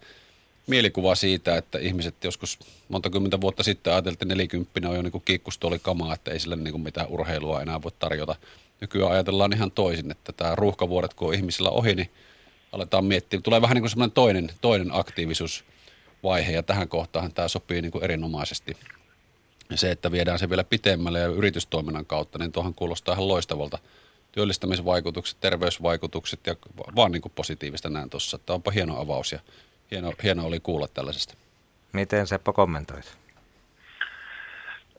mielikuva 0.66 1.14
siitä, 1.14 1.57
että 1.57 1.79
ihmiset 1.79 2.24
joskus 2.24 2.59
monta 2.88 3.11
kymmentä 3.11 3.40
vuotta 3.40 3.62
sitten 3.62 3.92
ajateltiin, 3.92 4.14
että 4.14 4.24
nelikymppinen 4.24 4.90
on 4.90 4.96
jo 4.96 5.02
niin 5.02 5.22
kiikkustuoli 5.24 5.79
kamaa, 5.79 6.14
että 6.14 6.31
ei 6.31 6.40
sille 6.40 6.57
niin 6.57 6.81
mitään 6.81 7.09
urheilua 7.09 7.62
enää 7.62 7.83
voi 7.83 7.92
tarjota. 7.98 8.37
Nykyään 8.81 9.12
ajatellaan 9.12 9.52
ihan 9.52 9.70
toisin, 9.70 10.11
että 10.11 10.33
tämä 10.33 10.55
ruuhkavuodet 10.55 11.14
kun 11.14 11.29
on 11.29 11.35
ihmisillä 11.35 11.70
ohi, 11.70 11.94
niin 11.94 12.11
aletaan 12.72 13.05
miettiä. 13.05 13.40
Tulee 13.40 13.62
vähän 13.62 13.74
niin 13.74 13.83
kuin 13.83 13.90
semmoinen 13.90 14.14
toinen, 14.14 14.50
toinen 14.61 14.88
aktiivisuusvaihe 14.92 16.52
ja 16.52 16.62
tähän 16.62 16.88
kohtaan 16.88 17.33
tämä 17.33 17.48
sopii 17.48 17.83
niin 17.83 17.92
kuin 17.92 18.05
erinomaisesti. 18.05 18.76
Ja 19.70 19.76
se, 19.76 19.90
että 19.90 20.12
viedään 20.12 20.38
se 20.38 20.48
vielä 20.48 20.64
pitemmälle 20.64 21.18
ja 21.18 21.26
yritystoiminnan 21.26 22.07
kautta, 22.07 22.38
niin 22.38 22.52
tuohon 22.52 22.74
kuulostaa 22.74 23.12
ihan 23.12 23.29
loistavalta 23.29 23.79
työllistämisvaikutukset, 24.33 25.40
terveysvaikutukset 25.40 26.40
ja 26.46 26.57
vaan 26.96 27.12
niin 27.12 27.22
kuin 27.22 27.33
positiivista 27.35 27.90
näin 27.90 28.11
tuossa. 28.11 28.38
Tämä 28.38 28.55
onpa 28.55 28.70
hieno 28.70 29.00
avaus 29.00 29.33
ja 29.33 29.40
hieno, 29.90 30.12
hieno 30.22 30.46
oli 30.46 30.61
kuulla 30.61 30.88
tällaisesta. 30.88 31.35
Miten 31.92 32.27
Seppo 32.27 32.53
kommentoit? 32.53 33.16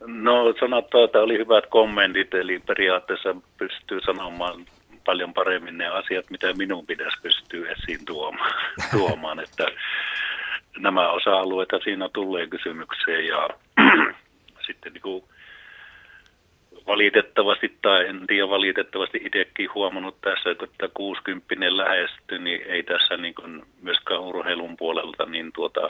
No 0.06 0.54
sanotaan, 0.60 1.04
että 1.04 1.19
oli 1.19 1.38
hyvät 1.38 1.65
kommentit, 1.69 2.34
eli 2.34 2.60
periaatteessa 2.60 3.36
pystyy 3.58 4.02
sanomaan 4.02 4.65
paljon 5.06 5.34
paremmin 5.34 5.78
ne 5.78 5.88
asiat, 5.88 6.30
mitä 6.30 6.54
minun 6.54 6.86
pitäisi 6.86 7.17
pystyä 7.21 7.71
esiin 7.71 8.06
tuomaan, 8.06 8.54
tuomaan 8.97 9.39
että 9.39 9.65
nämä 10.78 11.10
osa-alueita 11.10 11.80
siinä 11.80 12.10
tulee 12.13 12.47
kysymykseen 12.47 13.28
ja 13.28 13.50
sitten 14.67 14.93
niin 14.93 15.02
kuin 15.02 15.23
valitettavasti, 16.88 17.78
tai 17.82 18.08
en 18.08 18.28
tiedä 18.28 18.50
valitettavasti 18.50 19.21
itsekin 19.26 19.73
huomannut 19.73 20.21
tässä, 20.21 20.52
että 20.52 20.89
60 20.93 21.78
lähestyy, 21.78 22.39
niin 22.39 22.62
ei 22.67 22.84
tässä 22.84 23.17
niin 23.17 23.36
kuin 23.36 23.63
myöskään 23.82 24.21
urheilun 24.21 24.78
puolelta 24.78 25.26
niin 25.26 25.52
tuota, 25.54 25.89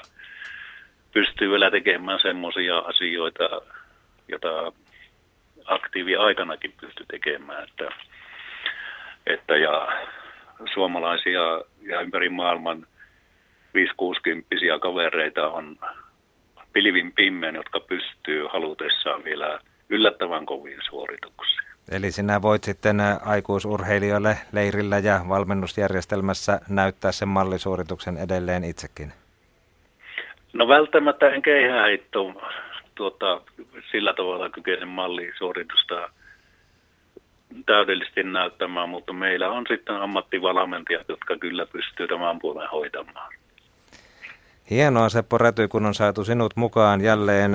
pystyy 1.14 1.52
vielä 1.52 1.72
tekemään 1.72 2.20
semmoisia 2.20 2.78
asioita, 2.78 3.62
joita 4.28 4.74
aktiivi-aikanakin 5.66 6.74
pystyy 6.82 7.06
tekemään. 7.12 7.64
Että, 7.64 7.90
että 9.28 9.58
ja 9.58 9.88
suomalaisia 10.74 11.42
ja 11.82 12.02
ympäri 12.02 12.30
maailman 12.30 12.88
5-60 13.78 14.80
kavereita 14.82 15.48
on 15.48 15.78
pilvin 16.74 17.12
pimmeen, 17.12 17.56
jotka 17.56 17.80
pystyy 17.80 18.48
halutessaan 18.48 19.24
vielä– 19.24 19.60
yllättävän 19.90 20.46
kovia 20.46 20.78
suorituksia. 20.90 21.62
Eli 21.92 22.12
sinä 22.12 22.42
voit 22.42 22.64
sitten 22.64 22.98
aikuisurheilijoille 23.26 24.38
leirillä 24.52 24.98
ja 24.98 25.22
valmennusjärjestelmässä 25.30 26.60
näyttää 26.70 27.12
sen 27.12 27.28
mallisuorituksen 27.28 28.18
edelleen 28.18 28.64
itsekin? 28.64 29.14
No 30.54 30.68
välttämättä 30.68 31.30
en 31.30 31.42
keihäheitto 31.42 32.34
tuota, 32.96 33.42
sillä 33.92 34.14
tavalla 34.14 34.50
kykeinen 34.50 34.88
mallisuoritusta 34.88 36.10
täydellisesti 37.66 38.24
näyttämään, 38.24 38.90
mutta 38.90 39.14
meillä 39.14 39.50
on 39.50 39.66
sitten 39.68 39.96
ammattivalmentajat, 39.96 41.10
jotka 41.10 41.38
kyllä 41.38 41.66
pystyy 41.66 42.08
tämän 42.08 42.40
puolen 42.40 42.70
hoitamaan. 42.70 43.34
Hienoa 44.70 45.10
Seppo 45.10 45.38
Räty, 45.38 45.68
kun 45.68 45.86
on 45.86 45.94
saatu 45.94 46.24
sinut 46.24 46.56
mukaan 46.56 47.02
jälleen 47.02 47.52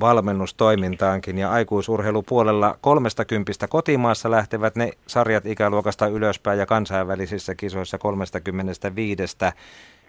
valmennustoimintaankin 0.00 1.38
ja 1.38 1.50
aikuisurheilupuolella 1.50 2.78
kolmesta 2.80 3.24
kympistä 3.24 3.68
kotimaassa 3.68 4.30
lähtevät 4.30 4.76
ne 4.76 4.90
sarjat 5.06 5.46
ikäluokasta 5.46 6.06
ylöspäin 6.06 6.58
ja 6.58 6.66
kansainvälisissä 6.66 7.54
kisoissa 7.54 7.98
35 7.98 9.36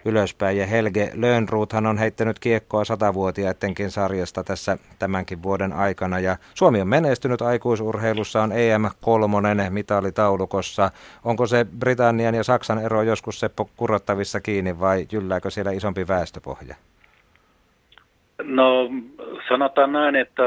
ylöspäin. 0.05 0.57
Ja 0.57 0.67
Helge 0.67 1.11
Lönnruuthan 1.13 1.85
on 1.85 1.97
heittänyt 1.97 2.39
kiekkoa 2.39 2.85
satavuotiaidenkin 2.85 3.91
sarjasta 3.91 4.43
tässä 4.43 4.77
tämänkin 4.99 5.43
vuoden 5.43 5.73
aikana. 5.73 6.19
Ja 6.19 6.37
Suomi 6.53 6.81
on 6.81 6.87
menestynyt 6.87 7.41
aikuisurheilussa, 7.41 8.43
on 8.43 8.51
EM3 8.51 9.69
mitalitaulukossa. 9.69 10.91
Onko 11.23 11.47
se 11.47 11.65
Britannian 11.79 12.35
ja 12.35 12.43
Saksan 12.43 12.79
ero 12.79 13.01
joskus 13.01 13.39
Seppo 13.39 13.69
kurottavissa 13.77 14.41
kiinni 14.41 14.79
vai 14.79 15.07
jyllääkö 15.11 15.49
siellä 15.49 15.71
isompi 15.71 16.07
väestöpohja? 16.07 16.75
No 18.41 18.89
sanotaan 19.47 19.91
näin, 19.91 20.15
että 20.15 20.43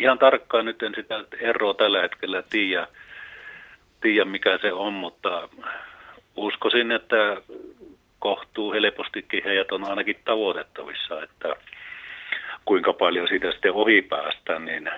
ihan 0.00 0.18
tarkkaan 0.18 0.64
nyt 0.64 0.82
en 0.82 0.94
sitä 0.94 1.24
eroa 1.40 1.74
tällä 1.74 2.00
hetkellä 2.00 2.42
tiedä, 2.42 2.86
tiedä 4.00 4.24
mikä 4.24 4.58
se 4.58 4.72
on, 4.72 4.92
mutta 4.92 5.48
uskoisin, 6.36 6.92
että 6.92 7.36
kohtuu 8.18 8.72
helpostikin 8.72 9.44
heidät 9.44 9.72
on 9.72 9.84
ainakin 9.90 10.16
tavoitettavissa, 10.24 11.22
että 11.22 11.56
kuinka 12.64 12.92
paljon 12.92 13.28
siitä 13.28 13.52
sitten 13.52 13.72
ohi 13.72 14.02
päästään, 14.02 14.64
niin 14.64 14.90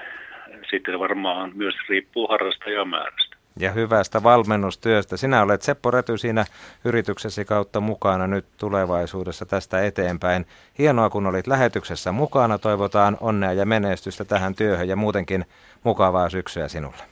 sitten 0.71 0.99
varmaan 0.99 1.53
myös 1.55 1.75
riippuu 1.89 2.29
harrastajamäärästä. 2.29 3.26
Ja 3.61 3.71
hyvästä 3.71 4.23
valmennustyöstä. 4.23 5.17
Sinä 5.17 5.43
olet 5.43 5.63
Seppo 5.63 5.91
Räty 5.91 6.19
siinä 6.19 6.45
yrityksesi 6.85 7.45
kautta 7.45 7.81
mukana 7.81 8.27
nyt 8.27 8.47
tulevaisuudessa 8.57 9.47
tästä 9.47 9.85
eteenpäin. 9.85 10.47
Hienoa, 10.79 11.11
kun 11.11 11.27
olit 11.27 11.47
lähetyksessä 11.47 12.13
mukana. 12.13 12.59
Toivotaan 12.59 13.17
onnea 13.21 13.53
ja 13.53 13.67
menestystä 13.67 14.25
tähän 14.25 14.55
työhön 14.55 14.89
ja 14.89 14.97
muutenkin 14.97 15.45
mukavaa 15.85 16.31
syksyä 16.31 16.69
sinulle. 16.69 17.03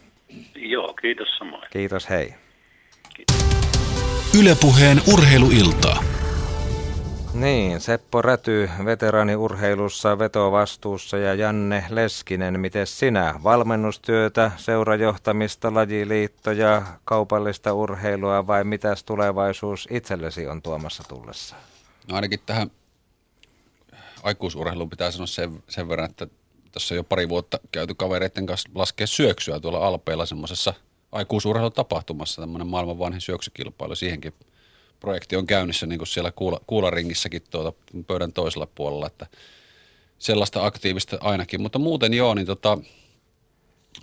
Joo, 0.55 0.95
kiitos 0.95 1.28
samoin. 1.38 1.68
Kiitos, 1.70 2.11
hei. 2.11 2.34
Ylepuheen 4.40 5.01
urheiluiltaa. 5.12 6.13
Niin, 7.35 7.80
Seppo 7.80 8.22
Räty 8.22 8.70
veteraaniurheilussa 8.85 10.18
vetovastuussa 10.18 11.18
ja 11.18 11.35
Janne 11.35 11.85
Leskinen, 11.91 12.61
miten 12.61 12.87
sinä? 12.87 13.35
Valmennustyötä, 13.45 14.51
seurajohtamista, 14.57 15.74
lajiliittoja, 15.74 16.82
kaupallista 17.05 17.72
urheilua 17.72 18.47
vai 18.47 18.64
mitäs 18.64 19.05
tulevaisuus 19.05 19.89
itsellesi 19.91 20.47
on 20.47 20.62
tuomassa 20.62 21.03
tullessa? 21.09 21.57
No 22.09 22.14
ainakin 22.16 22.41
tähän 22.47 22.70
aikuisurheiluun 24.22 24.91
pitää 24.91 25.11
sanoa 25.11 25.26
sen, 25.26 25.62
sen 25.68 25.89
verran, 25.89 26.11
että 26.11 26.26
tässä 26.72 26.95
jo 26.95 27.05
pari 27.05 27.28
vuotta 27.28 27.61
käyty 27.72 27.95
kavereiden 27.95 28.47
kanssa 28.47 28.70
laskea 28.74 29.07
syöksyä 29.07 29.61
tuolla 29.61 29.87
Alpeilla 29.87 30.26
semmoisessa 30.26 30.74
aikuisurheilutapahtumassa, 31.12 32.43
tämmöinen 32.43 32.66
maailman 32.66 32.99
vanhin 32.99 33.20
syöksykilpailu, 33.20 33.95
siihenkin– 33.95 34.35
projekti 35.05 35.36
on 35.36 35.46
käynnissä 35.46 35.86
niin 35.86 35.98
kuin 35.98 36.09
siellä 36.09 36.32
kuula, 36.32 36.61
kuularingissäkin 36.66 37.42
tuota 37.50 37.72
pöydän 38.07 38.32
toisella 38.32 38.68
puolella, 38.74 39.07
että 39.07 39.26
sellaista 40.18 40.66
aktiivista 40.66 41.18
ainakin. 41.20 41.61
Mutta 41.61 41.78
muuten 41.78 42.14
joo, 42.14 42.34
niin 42.34 42.46
tota, 42.46 42.78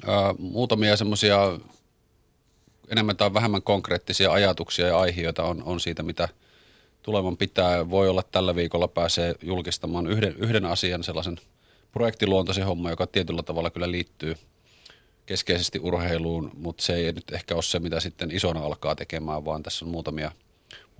ää, 0.07 0.33
muutamia 0.39 0.97
semmoisia 0.97 1.59
enemmän 2.89 3.17
tai 3.17 3.33
vähemmän 3.33 3.61
konkreettisia 3.61 4.31
ajatuksia 4.31 4.87
ja 4.87 4.99
aiheita 4.99 5.43
on, 5.43 5.63
on 5.63 5.79
siitä, 5.79 6.03
mitä 6.03 6.29
tulevan 7.03 7.37
pitää. 7.37 7.89
Voi 7.89 8.09
olla 8.09 8.23
tällä 8.23 8.55
viikolla 8.55 8.87
pääsee 8.87 9.35
julkistamaan 9.41 10.07
yhden, 10.07 10.35
yhden 10.37 10.65
asian, 10.65 11.03
sellaisen 11.03 11.37
projektiluontoisen 11.91 12.65
homma, 12.65 12.89
joka 12.89 13.07
tietyllä 13.07 13.43
tavalla 13.43 13.69
kyllä 13.69 13.91
liittyy 13.91 14.35
keskeisesti 15.25 15.79
urheiluun, 15.79 16.51
mutta 16.53 16.83
se 16.83 16.95
ei 16.95 17.11
nyt 17.11 17.31
ehkä 17.31 17.55
ole 17.55 17.63
se, 17.63 17.79
mitä 17.79 17.99
sitten 17.99 18.31
isona 18.31 18.59
alkaa 18.59 18.95
tekemään, 18.95 19.45
vaan 19.45 19.63
tässä 19.63 19.85
on 19.85 19.91
muutamia– 19.91 20.31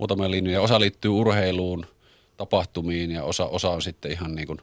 muutamia 0.02 0.30
linjoja. 0.30 0.60
Osa 0.60 0.80
liittyy 0.80 1.10
urheiluun, 1.10 1.86
tapahtumiin 2.36 3.10
ja 3.10 3.24
osa, 3.24 3.46
osa 3.46 3.70
on 3.70 3.82
sitten 3.82 4.12
ihan 4.12 4.34
niin 4.34 4.46
kuin 4.46 4.58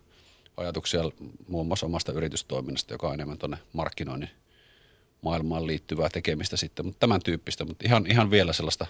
ajatuksia 0.57 1.01
muun 1.47 1.67
muassa 1.67 1.85
omasta 1.85 2.11
yritystoiminnasta, 2.11 2.93
joka 2.93 3.07
on 3.07 3.13
enemmän 3.13 3.37
tuonne 3.37 3.57
markkinoinnin 3.73 4.29
maailmaan 5.21 5.67
liittyvää 5.67 6.09
tekemistä 6.09 6.57
sitten, 6.57 6.85
mutta 6.85 6.99
tämän 6.99 7.21
tyyppistä, 7.23 7.65
mutta 7.65 7.85
ihan, 7.87 8.05
ihan 8.07 8.31
vielä 8.31 8.53
sellaista 8.53 8.85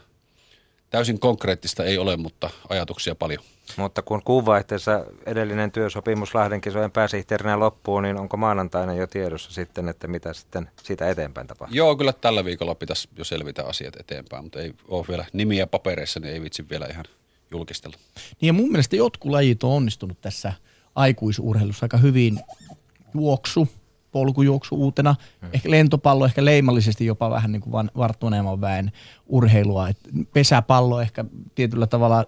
täysin 0.90 1.20
konkreettista 1.20 1.84
ei 1.84 1.98
ole, 1.98 2.18
mutta 2.18 2.50
ajatuksia 2.70 3.16
paljon. 3.16 3.44
Mutta 3.78 4.02
kun 4.02 4.22
kuunvaihteessa 4.26 5.06
edellinen 5.26 5.72
työsopimus 5.72 6.36
Lahden 6.36 6.62
kisojen 6.62 6.92
pääsihteerinä 6.92 7.60
loppuu, 7.60 8.02
niin 8.02 8.18
onko 8.18 8.38
maanantaina 8.38 8.94
jo 8.94 9.08
tiedossa 9.08 9.52
sitten, 9.52 9.90
että 9.90 10.08
mitä 10.08 10.34
sitten 10.34 10.70
siitä 10.84 11.10
eteenpäin 11.10 11.48
tapahtuu? 11.48 11.78
Joo, 11.78 11.96
kyllä 11.96 12.14
tällä 12.14 12.46
viikolla 12.46 12.76
pitäisi 12.76 13.10
jo 13.18 13.24
selvitä 13.24 13.66
asiat 13.66 13.96
eteenpäin, 14.00 14.44
mutta 14.44 14.62
ei 14.62 14.74
ole 14.88 15.06
vielä 15.10 15.26
nimiä 15.34 15.68
papereissa, 15.68 16.20
niin 16.20 16.34
ei 16.34 16.42
vitsi 16.42 16.70
vielä 16.70 16.88
ihan 16.92 17.06
julkistella. 17.52 17.98
Niin 18.42 18.48
ja 18.48 18.54
mun 18.54 18.72
mielestä 18.72 18.96
jotkut 18.96 19.32
lajit 19.32 19.64
on 19.64 19.72
onnistunut 19.72 20.22
tässä 20.22 20.54
aikuisurheilussa 20.96 21.86
aika 21.86 21.98
hyvin. 21.98 22.40
Juoksu, 23.14 23.68
polkujuoksu 24.12 24.76
uutena, 24.76 25.16
hmm. 25.42 25.50
ehkä 25.54 25.72
lentopallo, 25.72 26.26
ehkä 26.26 26.46
leimallisesti 26.46 27.06
jopa 27.06 27.30
vähän 27.30 27.52
niin 27.52 27.62
kuin 27.62 27.90
varttuneemman 27.98 28.62
väen 28.62 28.92
urheilua. 29.28 29.90
Et 29.90 29.98
pesäpallo 30.34 31.02
ehkä 31.02 31.26
tietyllä 31.56 31.88
tavalla 31.88 32.26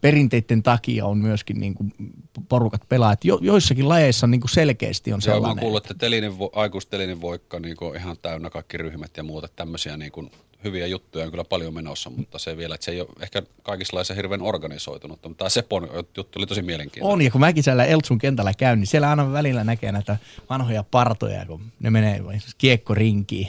perinteiden 0.00 0.62
takia 0.62 1.06
on 1.06 1.18
myöskin 1.18 1.60
niin 1.60 1.74
kuin 1.74 1.92
porukat 2.50 2.88
pelaa. 2.88 3.14
Jo, 3.24 3.38
joissakin 3.42 3.88
lajeissa 3.88 4.26
niin 4.26 4.40
kuin 4.40 4.50
selkeästi 4.50 5.12
on 5.12 5.22
sellainen. 5.22 5.48
Joo, 5.48 5.54
mä 5.54 5.60
kuullut, 5.60 5.84
että 5.84 5.94
telinen, 5.94 6.32
aikuistelinen 6.54 7.20
voikka 7.20 7.60
niin 7.60 7.76
kuin 7.76 7.96
ihan 7.96 8.16
täynnä 8.22 8.50
kaikki 8.50 8.76
ryhmät 8.76 9.16
ja 9.16 9.22
muuta 9.22 9.48
tämmöisiä 9.56 9.96
niin 9.96 10.12
kuin 10.12 10.30
hyviä 10.64 10.86
juttuja 10.86 11.24
on 11.24 11.30
kyllä 11.30 11.44
paljon 11.44 11.74
menossa, 11.74 12.10
mutta 12.10 12.38
se 12.38 12.56
vielä, 12.56 12.74
että 12.74 12.84
se 12.84 12.90
ei 12.90 13.00
ole 13.00 13.08
ehkä 13.20 13.42
kaikissa 13.62 13.96
laissa 13.96 14.14
hirveän 14.14 14.42
organisoitunut, 14.42 15.18
mutta 15.22 15.38
tämä 15.38 15.48
Sepon 15.48 15.88
juttu 16.16 16.38
oli 16.38 16.46
tosi 16.46 16.62
mielenkiintoinen. 16.62 17.12
On, 17.12 17.22
ja 17.22 17.30
kun 17.30 17.40
mäkin 17.40 17.62
siellä 17.62 17.84
Eltsun 17.84 18.18
kentällä 18.18 18.52
käyn, 18.58 18.78
niin 18.78 18.86
siellä 18.86 19.10
aina 19.10 19.32
välillä 19.32 19.64
näkee 19.64 19.92
näitä 19.92 20.16
vanhoja 20.50 20.84
partoja, 20.90 21.46
kun 21.46 21.62
ne 21.80 21.90
menee 21.90 22.22
kiekkorinkiin 22.58 23.48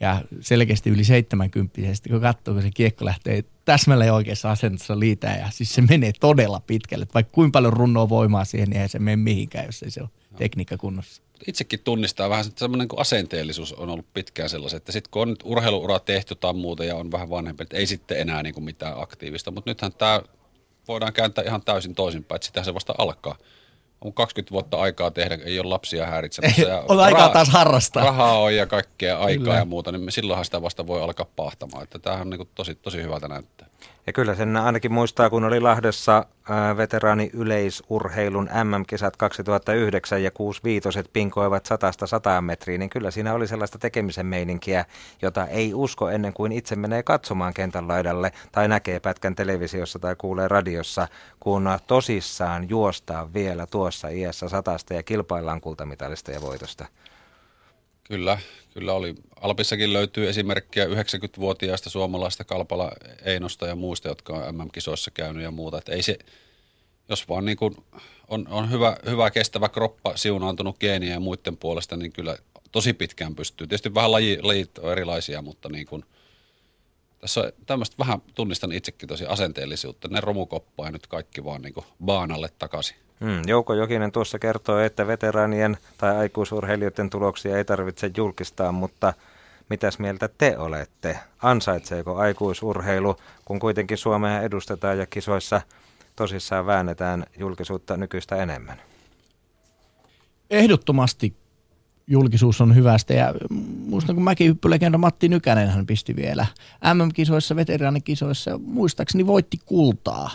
ja 0.00 0.22
selkeästi 0.40 0.90
yli 0.90 1.04
70 1.04 1.80
kun 2.08 2.20
katsoo, 2.20 2.54
kun 2.54 2.62
se 2.62 2.70
kiekko 2.74 3.04
lähtee 3.04 3.44
täsmälleen 3.64 4.12
oikeassa 4.12 4.50
asennossa 4.50 4.98
liitää 4.98 5.38
ja 5.38 5.48
siis 5.50 5.74
se 5.74 5.82
menee 5.82 6.12
todella 6.20 6.60
pitkälle. 6.66 7.06
Vaikka 7.14 7.32
kuinka 7.32 7.56
paljon 7.56 7.72
runnoa 7.72 8.08
voimaa 8.08 8.44
siihen, 8.44 8.70
niin 8.70 8.82
ei 8.82 8.88
se 8.88 8.98
mene 8.98 9.16
mihinkään, 9.16 9.66
jos 9.66 9.82
ei 9.82 9.90
se 9.90 10.00
ole 10.00 10.10
tekniikka 10.36 10.78
kunnossa. 10.78 11.22
Itsekin 11.46 11.80
tunnistaa 11.80 12.30
vähän, 12.30 12.46
että 12.46 12.58
semmoinen 12.58 12.88
kuin 12.88 13.00
asenteellisuus 13.00 13.72
on 13.72 13.90
ollut 13.90 14.12
pitkään 14.14 14.48
sellaisen, 14.48 14.76
että 14.76 14.92
sitten 14.92 15.10
kun 15.10 15.22
on 15.22 15.28
nyt 15.28 15.42
urheiluura 15.44 15.98
tehty 15.98 16.34
tai 16.34 16.52
muuta 16.52 16.84
ja 16.84 16.96
on 16.96 17.12
vähän 17.12 17.30
vanhempi, 17.30 17.62
että 17.62 17.76
ei 17.76 17.86
sitten 17.86 18.20
enää 18.20 18.42
niin 18.42 18.54
kuin 18.54 18.64
mitään 18.64 19.00
aktiivista. 19.00 19.50
Mutta 19.50 19.70
nythän 19.70 19.92
tämä 19.92 20.22
voidaan 20.88 21.12
kääntää 21.12 21.44
ihan 21.44 21.62
täysin 21.62 21.94
toisinpäin, 21.94 22.36
että 22.36 22.46
sitä 22.46 22.64
se 22.64 22.74
vasta 22.74 22.94
alkaa 22.98 23.36
on 24.04 24.12
20 24.12 24.52
vuotta 24.52 24.76
aikaa 24.76 25.10
tehdä, 25.10 25.38
ei 25.44 25.58
ole 25.58 25.68
lapsia 25.68 26.06
häiritsemässä. 26.06 26.62
Ja 26.62 26.84
on 26.88 27.00
aikaa 27.00 27.28
taas 27.28 27.48
harrastaa. 27.48 28.04
Rahaa 28.04 28.38
on 28.38 28.56
ja 28.56 28.66
kaikkea 28.66 29.18
aikaa 29.18 29.44
Kyllä. 29.44 29.58
ja 29.58 29.64
muuta, 29.64 29.92
niin 29.92 30.12
silloinhan 30.12 30.44
sitä 30.44 30.62
vasta 30.62 30.86
voi 30.86 31.02
alkaa 31.02 31.26
pahtamaan. 31.36 31.82
Että 31.82 31.98
tämähän 31.98 32.26
on 32.26 32.30
niin 32.30 32.48
tosi, 32.54 32.74
tosi 32.74 33.02
hyvältä 33.02 33.28
näyttää. 33.28 33.66
Ja 34.06 34.12
kyllä 34.12 34.34
sen 34.34 34.56
ainakin 34.56 34.92
muistaa, 34.92 35.30
kun 35.30 35.44
oli 35.44 35.60
Lahdessa 35.60 36.26
veteraani 36.76 37.30
yleisurheilun 37.32 38.48
MM-kisat 38.64 39.16
2009 39.16 40.22
ja 40.22 40.30
65 40.30 40.88
pinkoivat 41.12 41.66
satasta 41.66 42.06
sataan 42.06 42.44
metriä, 42.44 42.78
niin 42.78 42.90
kyllä 42.90 43.10
siinä 43.10 43.34
oli 43.34 43.48
sellaista 43.48 43.78
tekemisen 43.78 44.26
meininkiä, 44.26 44.84
jota 45.22 45.46
ei 45.46 45.74
usko 45.74 46.10
ennen 46.10 46.32
kuin 46.32 46.52
itse 46.52 46.76
menee 46.76 47.02
katsomaan 47.02 47.54
kentän 47.54 47.88
laidalle 47.88 48.32
tai 48.52 48.68
näkee 48.68 49.00
pätkän 49.00 49.34
televisiossa 49.34 49.98
tai 49.98 50.16
kuulee 50.18 50.48
radiossa, 50.48 51.08
kun 51.40 51.68
tosissaan 51.86 52.68
juostaa 52.68 53.32
vielä 53.32 53.66
tuossa 53.66 54.08
iässä 54.08 54.48
satasta 54.48 54.94
ja 54.94 55.02
kilpaillaan 55.02 55.60
kultamitalista 55.60 56.30
ja 56.30 56.40
voitosta. 56.40 56.86
Kyllä, 58.04 58.38
kyllä 58.74 58.92
oli. 58.92 59.14
Alpissakin 59.42 59.92
löytyy 59.92 60.28
esimerkkejä 60.28 60.86
90-vuotiaista 60.86 61.90
suomalaista 61.90 62.44
Kalpala 62.44 62.92
Einosta 63.24 63.66
ja 63.66 63.76
muista, 63.76 64.08
jotka 64.08 64.32
on 64.32 64.54
MM-kisoissa 64.54 65.10
käynyt 65.10 65.42
ja 65.42 65.50
muuta. 65.50 65.78
Että 65.78 65.92
ei 65.92 66.02
se, 66.02 66.18
jos 67.08 67.28
vaan 67.28 67.44
niin 67.44 67.56
kuin 67.56 67.76
on, 68.28 68.48
on 68.50 68.70
hyvä, 68.70 68.96
hyvä, 69.10 69.30
kestävä 69.30 69.68
kroppa, 69.68 70.16
siunaantunut 70.16 70.78
geeniä 70.78 71.12
ja 71.12 71.20
muiden 71.20 71.56
puolesta, 71.56 71.96
niin 71.96 72.12
kyllä 72.12 72.36
tosi 72.72 72.92
pitkään 72.92 73.34
pystyy. 73.34 73.66
Tietysti 73.66 73.94
vähän 73.94 74.12
laji, 74.12 74.38
lajit 74.42 74.78
on 74.78 74.92
erilaisia, 74.92 75.42
mutta 75.42 75.68
niin 75.68 75.86
kuin, 75.86 76.04
tässä 77.20 77.40
on 77.40 77.52
tämmöistä 77.66 77.96
vähän 77.98 78.22
tunnistan 78.34 78.72
itsekin 78.72 79.08
tosi 79.08 79.26
asenteellisuutta. 79.26 80.08
Ne 80.08 80.20
romukoppaa 80.20 80.90
nyt 80.90 81.06
kaikki 81.06 81.44
vaan 81.44 81.62
niin 81.62 81.74
kuin 81.74 81.86
baanalle 82.04 82.48
takaisin. 82.58 82.96
Hmm, 83.20 83.42
Jouko 83.46 83.74
Jokinen 83.74 84.12
tuossa 84.12 84.38
kertoo, 84.38 84.78
että 84.78 85.06
veteraanien 85.06 85.78
tai 85.98 86.16
aikuisurheilijoiden 86.16 87.10
tuloksia 87.10 87.58
ei 87.58 87.64
tarvitse 87.64 88.10
julkistaa, 88.16 88.72
mutta 88.72 89.14
mitäs 89.72 89.98
mieltä 89.98 90.28
te 90.28 90.58
olette? 90.58 91.18
Ansaitseeko 91.42 92.16
aikuisurheilu, 92.16 93.16
kun 93.44 93.58
kuitenkin 93.58 93.98
Suomea 93.98 94.42
edustetaan 94.42 94.98
ja 94.98 95.06
kisoissa 95.06 95.60
tosissaan 96.16 96.66
väännetään 96.66 97.24
julkisuutta 97.38 97.96
nykyistä 97.96 98.36
enemmän? 98.36 98.80
Ehdottomasti 100.50 101.36
julkisuus 102.06 102.60
on 102.60 102.74
hyvästä 102.74 103.14
ja 103.14 103.34
muistan 103.86 104.14
kun 104.14 104.24
mäkin 104.24 104.48
hyppylegenda 104.48 104.98
Matti 104.98 105.28
Nykänen 105.28 105.68
hän 105.68 105.86
pisti 105.86 106.16
vielä 106.16 106.46
MM-kisoissa, 106.94 107.56
veteraanikisoissa, 107.56 108.58
muistaakseni 108.58 109.26
voitti 109.26 109.58
kultaa 109.64 110.30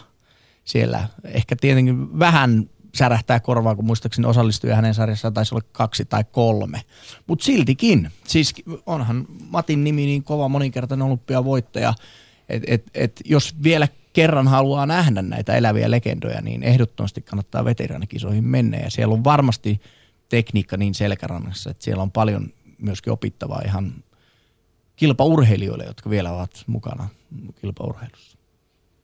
siellä. 0.64 1.08
Ehkä 1.24 1.56
tietenkin 1.62 2.20
vähän 2.20 2.70
särähtää 2.96 3.40
korvaa, 3.40 3.76
kun 3.76 3.86
muistaakseni 3.86 4.28
osallistuja 4.28 4.76
hänen 4.76 4.94
sarjassaan 4.94 5.34
taisi 5.34 5.56
olla 5.56 5.68
kaksi 5.72 6.06
tai 6.06 6.24
kolme. 6.32 6.82
Mutta 7.28 7.46
siltikin, 7.46 8.12
siis 8.28 8.54
onhan 8.86 9.26
Matin 9.50 9.84
nimi 9.84 10.06
niin 10.06 10.24
kova 10.24 10.50
moninkertainen 10.50 11.06
olympiavoittaja, 11.08 11.94
että 12.50 12.68
et, 12.74 12.84
et, 12.94 13.22
jos 13.26 13.56
vielä 13.64 13.88
kerran 14.14 14.48
haluaa 14.48 14.86
nähdä 14.86 15.22
näitä 15.22 15.56
eläviä 15.56 15.92
legendoja, 15.92 16.42
niin 16.42 16.64
ehdottomasti 16.64 17.22
kannattaa 17.22 17.66
veteraanikisoihin 17.66 18.44
mennä. 18.44 18.78
Ja 18.78 18.92
siellä 18.92 19.14
on 19.14 19.24
varmasti 19.24 19.82
tekniikka 20.30 20.78
niin 20.78 20.94
selkärannassa, 20.94 21.70
että 21.70 21.84
siellä 21.84 22.04
on 22.04 22.12
paljon 22.12 22.50
myöskin 22.82 23.14
opittavaa 23.14 23.62
ihan 23.66 23.94
kilpaurheilijoille, 24.96 25.86
jotka 25.86 26.10
vielä 26.10 26.32
ovat 26.32 26.64
mukana 26.68 27.10
kilpaurheilussa. 27.62 28.37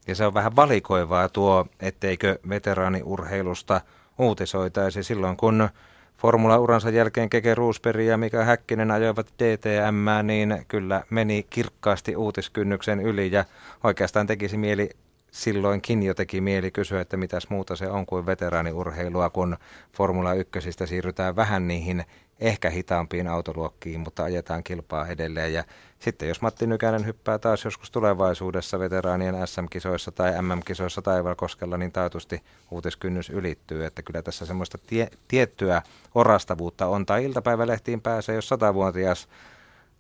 Ja 0.08 0.16
se 0.16 0.26
on 0.26 0.34
vähän 0.34 0.56
valikoivaa 0.56 1.30
tuo, 1.30 1.68
etteikö 1.80 2.40
veteraaniurheilusta 2.50 3.82
uutisoitaisi 4.18 5.04
silloin, 5.04 5.38
kun 5.38 5.70
Formula-uransa 6.18 6.90
jälkeen 6.90 7.30
Keke 7.30 7.56
Roosberg 7.56 8.02
ja 8.02 8.18
Mika 8.18 8.44
Häkkinen 8.44 8.92
ajoivat 8.92 9.34
DTM, 9.40 10.28
niin 10.28 10.66
kyllä 10.68 11.04
meni 11.10 11.46
kirkkaasti 11.50 12.16
uutiskynnyksen 12.16 13.00
yli 13.00 13.32
ja 13.32 13.46
oikeastaan 13.84 14.28
tekisi 14.28 14.58
mieli 14.58 14.90
silloinkin 15.32 16.04
jo 16.04 16.14
teki 16.14 16.42
mieli 16.42 16.72
kysyä, 16.72 17.02
että 17.02 17.18
mitäs 17.18 17.50
muuta 17.50 17.76
se 17.76 17.90
on 17.90 18.06
kuin 18.06 18.26
veteraaniurheilua, 18.26 19.30
kun 19.30 19.58
Formula 19.94 20.34
1 20.34 20.60
siirrytään 20.86 21.36
vähän 21.36 21.68
niihin 21.68 22.06
ehkä 22.40 22.70
hitaampiin 22.70 23.28
autoluokkiin, 23.28 24.00
mutta 24.00 24.24
ajetaan 24.24 24.64
kilpaa 24.64 25.08
edelleen. 25.08 25.54
Ja 25.54 25.64
sitten 26.04 26.28
jos 26.28 26.42
Matti 26.42 26.68
Nykänen 26.68 27.06
hyppää 27.06 27.40
taas 27.40 27.66
joskus 27.66 27.92
tulevaisuudessa 27.92 28.80
veteraanien 28.80 29.48
SM-kisoissa 29.48 30.12
tai 30.12 30.42
MM-kisoissa 30.42 31.02
Taivalkoskella, 31.02 31.78
niin 31.78 31.92
taatusti 31.92 32.42
uutiskynnys 32.72 33.30
ylittyy. 33.30 33.86
Että 33.86 34.02
kyllä 34.02 34.22
tässä 34.22 34.46
semmoista 34.46 34.78
tie- 34.78 35.12
tiettyä 35.28 35.82
orastavuutta 36.16 36.88
on. 36.88 37.06
Tai 37.06 37.24
iltapäivälehtiin 37.24 38.02
pääsee, 38.02 38.36
jos 38.36 38.48
satavuotias 38.48 39.28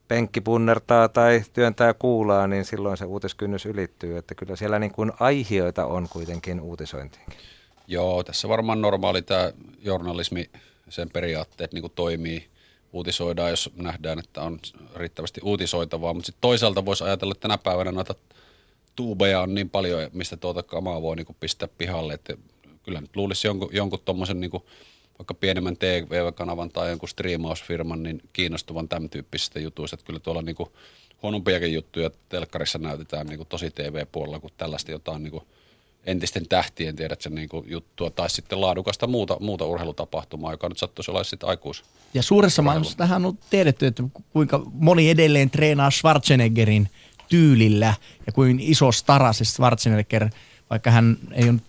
penkki 0.07 0.41
punnertaa 0.41 1.09
tai 1.09 1.43
työntää 1.53 1.93
kuulaa, 1.93 2.47
niin 2.47 2.65
silloin 2.65 2.97
se 2.97 3.05
uutiskynnys 3.05 3.65
ylittyy. 3.65 4.17
Että 4.17 4.35
kyllä 4.35 4.55
siellä 4.55 4.79
niin 4.79 4.91
kuin 4.91 5.11
aihioita 5.19 5.85
on 5.85 6.07
kuitenkin 6.09 6.61
uutisointiinkin. 6.61 7.39
Joo, 7.87 8.23
tässä 8.23 8.49
varmaan 8.49 8.81
normaali 8.81 9.21
tämä 9.21 9.51
journalismi, 9.79 10.49
sen 10.89 11.09
periaatteet 11.09 11.73
niin 11.73 11.81
kuin 11.81 11.93
toimii. 11.95 12.52
Uutisoidaan, 12.93 13.49
jos 13.49 13.69
nähdään, 13.75 14.19
että 14.19 14.41
on 14.41 14.59
riittävästi 14.95 15.41
uutisoitavaa, 15.43 16.13
mutta 16.13 16.25
sitten 16.25 16.41
toisaalta 16.41 16.85
voisi 16.85 17.03
ajatella, 17.03 17.31
että 17.31 17.41
tänä 17.41 17.57
päivänä 17.57 17.91
noita 17.91 18.15
tuubeja 18.95 19.41
on 19.41 19.55
niin 19.55 19.69
paljon, 19.69 20.09
mistä 20.13 20.37
tuota 20.37 20.63
kamaa 20.63 21.01
voi 21.01 21.15
niin 21.15 21.25
kuin 21.25 21.37
pistää 21.39 21.67
pihalle, 21.77 22.13
että 22.13 22.37
kyllä 22.83 23.01
nyt 23.01 23.15
luulisi 23.15 23.47
jonkun, 23.47 23.69
jonkun 23.71 23.99
tuommoisen 24.05 24.41
niin 24.41 24.51
kuin 24.51 24.63
vaikka 25.19 25.33
pienemmän 25.33 25.77
TV-kanavan 25.77 26.69
tai 26.69 26.89
jonkun 26.89 27.09
striimausfirman 27.09 28.03
niin 28.03 28.21
kiinnostuvan 28.33 28.89
tämän 28.89 29.09
tyyppisistä 29.09 29.59
jutuista. 29.59 29.95
Että 29.95 30.05
kyllä 30.05 30.19
tuolla 30.19 30.41
niin 30.41 30.55
kuin 30.55 30.69
huonompiakin 31.23 31.73
juttuja 31.73 32.09
telkkarissa 32.29 32.79
näytetään 32.79 33.27
niin 33.27 33.37
kuin 33.37 33.47
tosi 33.47 33.71
TV-puolella 33.71 34.39
kuin 34.39 34.53
tällaista 34.57 34.91
jotain 34.91 35.23
niin 35.23 35.31
kuin 35.31 35.43
entisten 36.03 36.47
tähtien 36.47 36.95
tiedät 36.95 37.21
sen 37.21 37.35
niin 37.35 37.49
kuin 37.49 37.69
juttua, 37.69 38.09
tai 38.09 38.29
sitten 38.29 38.61
laadukasta 38.61 39.07
muuta, 39.07 39.37
muuta 39.39 39.65
urheilutapahtumaa, 39.65 40.51
joka 40.51 40.69
nyt 40.69 40.77
sattuisi 40.77 41.11
olla 41.11 41.23
sitten 41.23 41.49
aikuis. 41.49 41.83
Ja 42.13 42.23
suuressa 42.23 42.61
maailmassa 42.61 42.97
tähän 42.97 43.25
on 43.25 43.37
tiedetty, 43.49 43.87
että 43.87 44.03
kuinka 44.33 44.61
moni 44.73 45.09
edelleen 45.09 45.49
treenaa 45.49 45.91
Schwarzeneggerin 45.91 46.89
tyylillä, 47.29 47.93
ja 48.25 48.33
kuin 48.33 48.59
iso 48.59 48.91
stara 48.91 49.33
se 49.33 49.45
Schwarzenegger, 49.45 50.29
vaikka 50.69 50.91
hän 50.91 51.17
ei 51.31 51.49
ole 51.49 51.59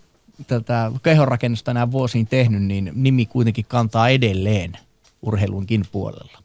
tätä 0.47 0.91
kehonrakennusta 1.03 1.71
enää 1.71 1.91
vuosiin 1.91 2.27
tehnyt, 2.27 2.63
niin 2.63 2.91
nimi 2.95 3.25
kuitenkin 3.25 3.65
kantaa 3.65 4.09
edelleen 4.09 4.77
urheilunkin 5.21 5.85
puolella. 5.91 6.44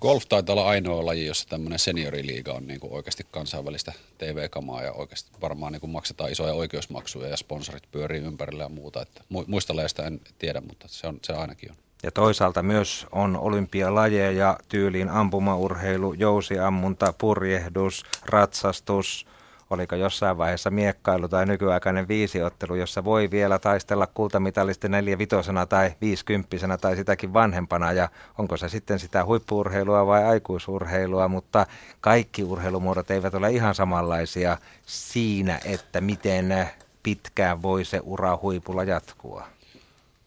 Golf 0.00 0.22
taitaa 0.28 0.52
olla 0.52 0.68
ainoa 0.68 1.06
laji, 1.06 1.26
jossa 1.26 1.48
tämmöinen 1.48 1.78
senioriliiga 1.78 2.52
on 2.52 2.66
niin 2.66 2.80
kuin 2.80 2.92
oikeasti 2.92 3.26
kansainvälistä 3.30 3.92
TV-kamaa 4.18 4.82
ja 4.82 4.92
oikeasti 4.92 5.30
varmaan 5.40 5.72
niin 5.72 5.80
kuin 5.80 5.90
maksetaan 5.90 6.32
isoja 6.32 6.54
oikeusmaksuja 6.54 7.28
ja 7.28 7.36
sponsorit 7.36 7.82
pyörii 7.92 8.20
ympärillä 8.20 8.62
ja 8.62 8.68
muuta. 8.68 9.02
Että 9.02 9.22
muista 9.46 9.76
lajeista 9.76 10.06
en 10.06 10.20
tiedä, 10.38 10.60
mutta 10.60 10.88
se, 10.88 11.06
on, 11.06 11.18
se 11.22 11.32
ainakin 11.32 11.70
on. 11.70 11.76
Ja 12.02 12.10
toisaalta 12.10 12.62
myös 12.62 13.06
on 13.12 13.36
olympialajeja 13.36 14.58
tyyliin 14.68 15.08
ampumaurheilu, 15.08 16.12
jousiammunta, 16.12 17.14
purjehdus, 17.18 18.04
ratsastus– 18.24 19.26
oliko 19.70 19.96
jossain 19.96 20.38
vaiheessa 20.38 20.70
miekkailu 20.70 21.28
tai 21.28 21.46
nykyaikainen 21.46 22.08
viisiottelu, 22.08 22.74
jossa 22.74 23.04
voi 23.04 23.30
vielä 23.30 23.58
taistella 23.58 24.06
kultamitalisten 24.06 24.90
neljävitosena 24.90 25.66
tai 25.66 25.94
viisikymppisenä 26.00 26.78
tai 26.78 26.96
sitäkin 26.96 27.32
vanhempana 27.32 27.92
ja 27.92 28.08
onko 28.38 28.56
se 28.56 28.68
sitten 28.68 28.98
sitä 28.98 29.24
huippuurheilua 29.24 30.06
vai 30.06 30.24
aikuisurheilua, 30.24 31.28
mutta 31.28 31.66
kaikki 32.00 32.44
urheilumuodot 32.44 33.10
eivät 33.10 33.34
ole 33.34 33.50
ihan 33.50 33.74
samanlaisia 33.74 34.56
siinä, 34.86 35.60
että 35.64 36.00
miten 36.00 36.68
pitkään 37.02 37.62
voi 37.62 37.84
se 37.84 38.00
ura 38.04 38.38
huipulla 38.42 38.84
jatkua. 38.84 39.46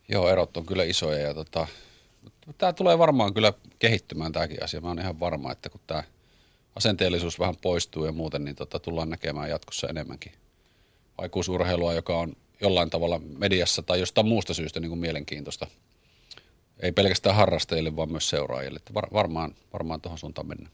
Joo, 0.07 0.29
erot 0.29 0.57
on 0.57 0.65
kyllä 0.65 0.83
isoja 0.83 1.19
ja 1.19 1.33
tota, 1.33 1.67
tämä 2.57 2.73
tulee 2.73 2.97
varmaan 2.97 3.33
kyllä 3.33 3.53
kehittymään 3.79 4.31
tämäkin 4.31 4.63
asia. 4.63 4.81
Mä 4.81 4.87
oon 4.87 4.99
ihan 4.99 5.19
varma, 5.19 5.51
että 5.51 5.69
kun 5.69 5.81
tämä 5.87 6.03
asenteellisuus 6.75 7.39
vähän 7.39 7.55
poistuu 7.61 8.05
ja 8.05 8.11
muuten, 8.11 8.45
niin 8.45 8.55
tota, 8.55 8.79
tullaan 8.79 9.09
näkemään 9.09 9.49
jatkossa 9.49 9.87
enemmänkin 9.87 10.31
aikuisurheilua, 11.17 11.93
joka 11.93 12.17
on 12.17 12.33
jollain 12.61 12.89
tavalla 12.89 13.21
mediassa 13.37 13.81
tai 13.81 13.99
jostain 13.99 14.27
muusta 14.27 14.53
syystä 14.53 14.79
niin 14.79 14.89
kuin 14.89 14.99
mielenkiintoista. 14.99 15.67
Ei 16.79 16.91
pelkästään 16.91 17.35
harrastajille, 17.35 17.95
vaan 17.95 18.11
myös 18.11 18.29
seuraajille. 18.29 18.77
Että 18.77 18.93
var, 18.93 19.07
varmaan, 19.13 19.55
varmaan 19.73 20.01
tuohon 20.01 20.17
suuntaan 20.17 20.47
mennään. 20.47 20.71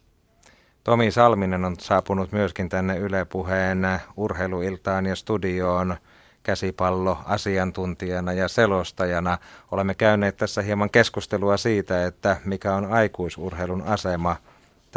Tomi 0.83 1.11
Salminen 1.11 1.65
on 1.65 1.75
saapunut 1.79 2.31
myöskin 2.31 2.69
tänne 2.69 2.97
Yle 2.97 3.25
Puheen 3.25 3.79
urheiluiltaan 4.17 5.05
ja 5.05 5.15
studioon 5.15 5.97
käsipallo 6.43 7.17
asiantuntijana 7.25 8.33
ja 8.33 8.47
selostajana. 8.47 9.37
Olemme 9.71 9.95
käyneet 9.95 10.37
tässä 10.37 10.61
hieman 10.61 10.89
keskustelua 10.89 11.57
siitä, 11.57 12.05
että 12.05 12.37
mikä 12.45 12.75
on 12.75 12.85
aikuisurheilun 12.85 13.81
asema– 13.81 14.35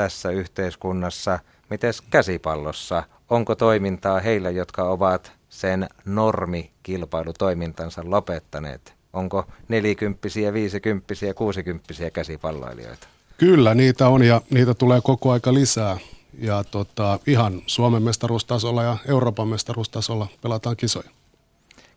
tässä 0.01 0.31
yhteiskunnassa. 0.31 1.39
Miten 1.71 1.93
käsipallossa? 2.11 3.03
Onko 3.31 3.55
toimintaa 3.55 4.21
heillä, 4.21 4.51
jotka 4.51 4.85
ovat 4.85 5.33
sen 5.49 5.89
normikilpailutoimintansa 6.05 8.03
lopettaneet? 8.05 8.95
Onko 9.13 9.45
nelikymppisiä, 9.69 10.53
viisikymppisiä, 10.53 11.35
kuusikymppisiä 11.35 12.11
käsipalloilijoita? 12.11 13.07
Kyllä, 13.37 13.75
niitä 13.75 14.09
on 14.09 14.23
ja 14.23 14.41
niitä 14.51 14.75
tulee 14.75 15.01
koko 15.05 15.33
aika 15.33 15.55
lisää. 15.55 15.99
Ja 16.39 16.65
tota, 16.65 17.19
ihan 17.27 17.63
Suomen 17.67 18.03
mestaruustasolla 18.03 18.83
ja 18.83 18.97
Euroopan 19.09 19.49
mestaruustasolla 19.49 20.27
pelataan 20.43 20.77
kisoja. 20.77 21.11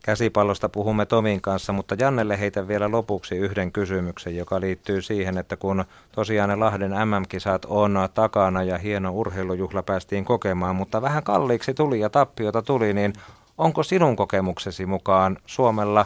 Käsipallosta 0.06 0.70
puhumme 0.70 1.06
Tomin 1.06 1.42
kanssa, 1.42 1.74
mutta 1.74 1.96
Jannelle 2.00 2.40
heitä 2.40 2.68
vielä 2.68 2.92
lopuksi 2.92 3.36
yhden 3.36 3.72
kysymyksen, 3.72 4.38
joka 4.38 4.62
liittyy 4.62 5.02
siihen, 5.02 5.38
että 5.38 5.58
kun 5.58 5.86
tosiaan 6.12 6.50
ne 6.50 6.56
Lahden 6.56 6.92
MM-kisat 6.92 7.66
on 7.66 8.10
takana 8.14 8.64
ja 8.64 8.78
hieno 8.78 9.12
urheilujuhla 9.12 9.84
päästiin 9.84 10.26
kokemaan, 10.26 10.76
mutta 10.76 11.02
vähän 11.02 11.24
kalliiksi 11.24 11.74
tuli 11.74 12.00
ja 12.00 12.10
tappiota 12.10 12.62
tuli, 12.62 12.94
niin 12.94 13.14
onko 13.58 13.84
sinun 13.84 14.16
kokemuksesi 14.16 14.86
mukaan 14.86 15.38
Suomella 15.46 16.06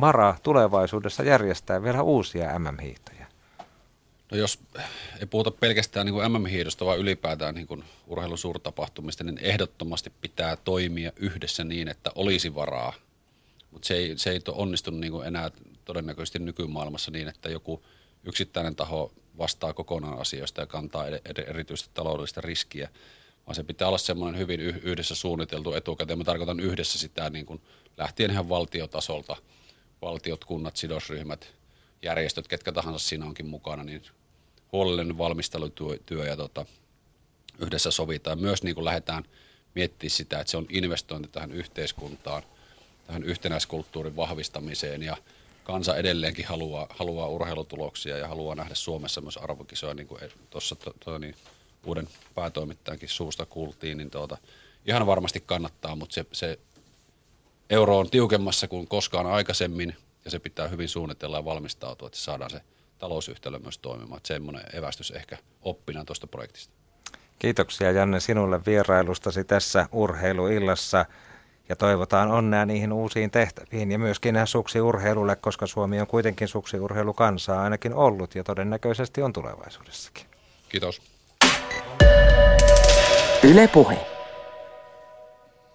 varaa 0.00 0.36
tulevaisuudessa 0.42 1.22
järjestää 1.22 1.82
vielä 1.82 2.02
uusia 2.02 2.58
MM-hiihtoja? 2.58 3.26
No 4.32 4.38
jos 4.38 4.60
ei 5.20 5.26
puhuta 5.26 5.50
pelkästään 5.50 6.06
niin 6.06 6.14
kuin 6.14 6.32
MM-hiidosta, 6.32 6.84
vaan 6.84 6.98
ylipäätään 6.98 7.54
niin 7.54 7.66
kuin 7.66 7.84
urheilun 8.06 8.38
suurtapahtumista, 8.38 9.24
niin 9.24 9.38
ehdottomasti 9.42 10.12
pitää 10.20 10.56
toimia 10.56 11.12
yhdessä 11.16 11.64
niin, 11.64 11.88
että 11.88 12.10
olisi 12.14 12.54
varaa 12.54 12.92
mutta 13.70 13.88
se 13.88 13.94
ei, 13.94 14.18
se 14.18 14.30
ei 14.30 14.40
onnistunut 14.48 15.00
niin 15.00 15.24
enää 15.26 15.50
todennäköisesti 15.84 16.38
nykymaailmassa 16.38 17.10
niin, 17.10 17.28
että 17.28 17.48
joku 17.48 17.82
yksittäinen 18.24 18.76
taho 18.76 19.12
vastaa 19.38 19.72
kokonaan 19.72 20.20
asioista 20.20 20.60
ja 20.60 20.66
kantaa 20.66 21.06
erityistä 21.46 21.90
taloudellista 21.94 22.40
riskiä, 22.40 22.88
vaan 23.46 23.54
se 23.54 23.64
pitää 23.64 23.88
olla 23.88 23.98
semmoinen 23.98 24.40
hyvin 24.40 24.60
yhdessä 24.60 25.14
suunniteltu 25.14 25.74
etukäteen. 25.74 26.18
Mä 26.18 26.24
tarkoitan 26.24 26.60
yhdessä 26.60 26.98
sitä 26.98 27.30
niin 27.30 27.46
kuin 27.46 27.60
lähtien 27.96 28.30
ihan 28.30 28.48
valtiotasolta, 28.48 29.36
valtiot, 30.02 30.44
kunnat, 30.44 30.76
sidosryhmät, 30.76 31.52
järjestöt, 32.02 32.48
ketkä 32.48 32.72
tahansa 32.72 32.98
siinä 32.98 33.26
onkin 33.26 33.46
mukana, 33.46 33.84
niin 33.84 34.02
huolellinen 34.72 35.18
valmistelutyö 35.18 36.26
ja 36.26 36.36
tota, 36.36 36.66
yhdessä 37.58 37.90
sovitaan. 37.90 38.40
Myös 38.40 38.62
niin 38.62 38.74
kuin 38.74 38.84
lähdetään 38.84 39.24
miettimään 39.74 40.10
sitä, 40.10 40.40
että 40.40 40.50
se 40.50 40.56
on 40.56 40.66
investointi 40.68 41.28
tähän 41.28 41.52
yhteiskuntaan– 41.52 42.42
tähän 43.08 43.24
yhtenäiskulttuurin 43.24 44.16
vahvistamiseen 44.16 45.02
ja 45.02 45.16
kansa 45.64 45.96
edelleenkin 45.96 46.44
haluaa, 46.44 46.86
haluaa 46.90 47.28
urheilutuloksia 47.28 48.16
ja 48.16 48.28
haluaa 48.28 48.54
nähdä 48.54 48.74
Suomessa 48.74 49.20
myös 49.20 49.36
arvokisoja, 49.36 49.94
niin 49.94 50.06
kuin 50.06 50.20
tuossa 50.50 50.76
to, 50.76 50.94
to, 51.04 51.18
niin 51.18 51.34
uuden 51.84 52.08
päätoimittajankin 52.34 53.08
suusta 53.08 53.46
kuultiin, 53.46 53.98
niin 53.98 54.10
tuota, 54.10 54.38
ihan 54.86 55.06
varmasti 55.06 55.42
kannattaa, 55.46 55.96
mutta 55.96 56.14
se, 56.14 56.26
se 56.32 56.58
euro 57.70 57.98
on 57.98 58.10
tiukemmassa 58.10 58.68
kuin 58.68 58.88
koskaan 58.88 59.26
aikaisemmin 59.26 59.96
ja 60.24 60.30
se 60.30 60.38
pitää 60.38 60.68
hyvin 60.68 60.88
suunnitella 60.88 61.36
ja 61.36 61.44
valmistautua, 61.44 62.06
että 62.06 62.18
saadaan 62.18 62.50
se 62.50 62.60
talousyhtälö 62.98 63.58
myös 63.58 63.78
toimimaan. 63.78 64.16
Että 64.16 64.28
semmoinen 64.28 64.62
evästys 64.72 65.10
ehkä 65.10 65.38
oppina 65.62 66.04
tuosta 66.04 66.26
projektista. 66.26 66.74
Kiitoksia 67.38 67.90
Janne 67.90 68.20
sinulle 68.20 68.64
vierailustasi 68.66 69.44
tässä 69.44 69.88
urheiluillassa. 69.92 71.06
Ja 71.68 71.76
toivotaan 71.76 72.30
onnea 72.30 72.66
niihin 72.66 72.92
uusiin 72.92 73.30
tehtäviin 73.30 73.92
ja 73.92 73.98
myöskin 73.98 74.36
suksiurheilulle, 74.44 75.36
koska 75.36 75.66
Suomi 75.66 76.00
on 76.00 76.06
kuitenkin 76.06 76.48
suksiurheilukansaa 76.48 77.62
ainakin 77.62 77.94
ollut 77.94 78.34
ja 78.34 78.44
todennäköisesti 78.44 79.22
on 79.22 79.32
tulevaisuudessakin. 79.32 80.26
Kiitos. 80.68 81.02
Yle 83.42 83.68
Puhe. 83.68 83.98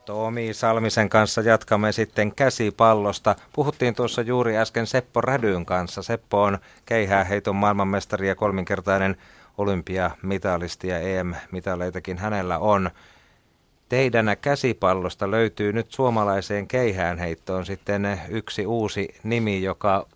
Tomi 0.05 0.53
Salmisen 0.53 1.09
kanssa 1.09 1.41
jatkamme 1.41 1.91
sitten 1.91 2.35
käsipallosta. 2.35 3.35
Puhuttiin 3.53 3.95
tuossa 3.95 4.21
juuri 4.21 4.57
äsken 4.57 4.87
Seppo 4.87 5.21
Rädyn 5.21 5.65
kanssa. 5.65 6.03
Seppo 6.03 6.41
on 6.43 6.57
keihääheiton 6.85 7.55
maailmanmestari 7.55 8.27
ja 8.27 8.35
kolminkertainen 8.35 9.17
olympiamitalisti 9.57 10.87
ja 10.87 10.99
EM-mitaleitakin 10.99 12.17
hänellä 12.17 12.59
on. 12.59 12.89
Teidän 13.93 14.37
käsipallosta 14.41 15.31
löytyy 15.31 15.73
nyt 15.73 15.91
suomalaiseen 15.91 16.67
keihäänheittoon 16.67 17.65
sitten 17.65 18.21
yksi 18.29 18.65
uusi 18.65 19.15
nimi, 19.23 19.63
joka 19.63 20.07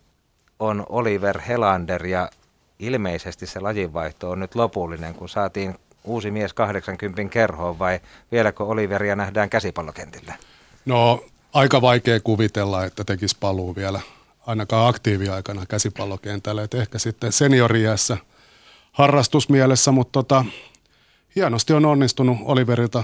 on 0.59 0.85
Oliver 0.89 1.41
Helander 1.41 2.05
ja 2.05 2.29
ilmeisesti 2.79 3.45
se 3.45 3.59
lajinvaihto 3.59 4.31
on 4.31 4.39
nyt 4.39 4.55
lopullinen, 4.55 5.13
kun 5.13 5.29
saatiin 5.29 5.75
uusi 6.03 6.31
mies 6.31 6.53
80 6.53 7.23
kerhoon 7.33 7.79
vai 7.79 7.99
vieläkö 8.31 8.63
Oliveria 8.63 9.15
nähdään 9.15 9.49
käsipallokentillä? 9.49 10.33
No 10.85 11.23
aika 11.53 11.81
vaikea 11.81 12.19
kuvitella, 12.19 12.85
että 12.85 13.03
tekisi 13.03 13.37
paluu 13.39 13.75
vielä 13.75 14.01
ainakaan 14.47 14.89
aktiiviaikana 14.89 15.65
käsipallokentällä. 15.65 16.63
Et 16.63 16.73
ehkä 16.73 16.99
sitten 16.99 17.31
senioriässä 17.31 18.17
harrastusmielessä, 18.91 19.91
mutta 19.91 20.11
tota, 20.11 20.45
hienosti 21.35 21.73
on 21.73 21.85
onnistunut 21.85 22.37
Oliverilta 22.45 23.03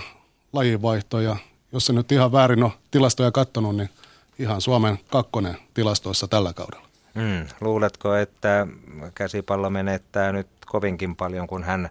lajinvaihto 0.53 1.19
ja 1.19 1.35
jos 1.71 1.85
se 1.85 1.93
nyt 1.93 2.11
ihan 2.11 2.31
väärin 2.31 2.63
on 2.63 2.71
tilastoja 2.91 3.31
katsonut, 3.31 3.75
niin 3.75 3.89
ihan 4.39 4.61
Suomen 4.61 4.99
kakkonen 5.11 5.57
tilastoissa 5.73 6.27
tällä 6.27 6.53
kaudella. 6.53 6.87
Hmm. 7.15 7.47
Luuletko, 7.61 8.15
että 8.15 8.67
käsipallo 9.15 9.69
menettää 9.69 10.31
nyt 10.31 10.47
kovinkin 10.65 11.15
paljon, 11.15 11.47
kun 11.47 11.63
hän 11.63 11.89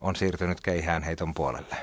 on 0.00 0.16
siirtynyt 0.16 0.60
keihään 0.60 1.02
heiton 1.02 1.34
puolelle? 1.34 1.76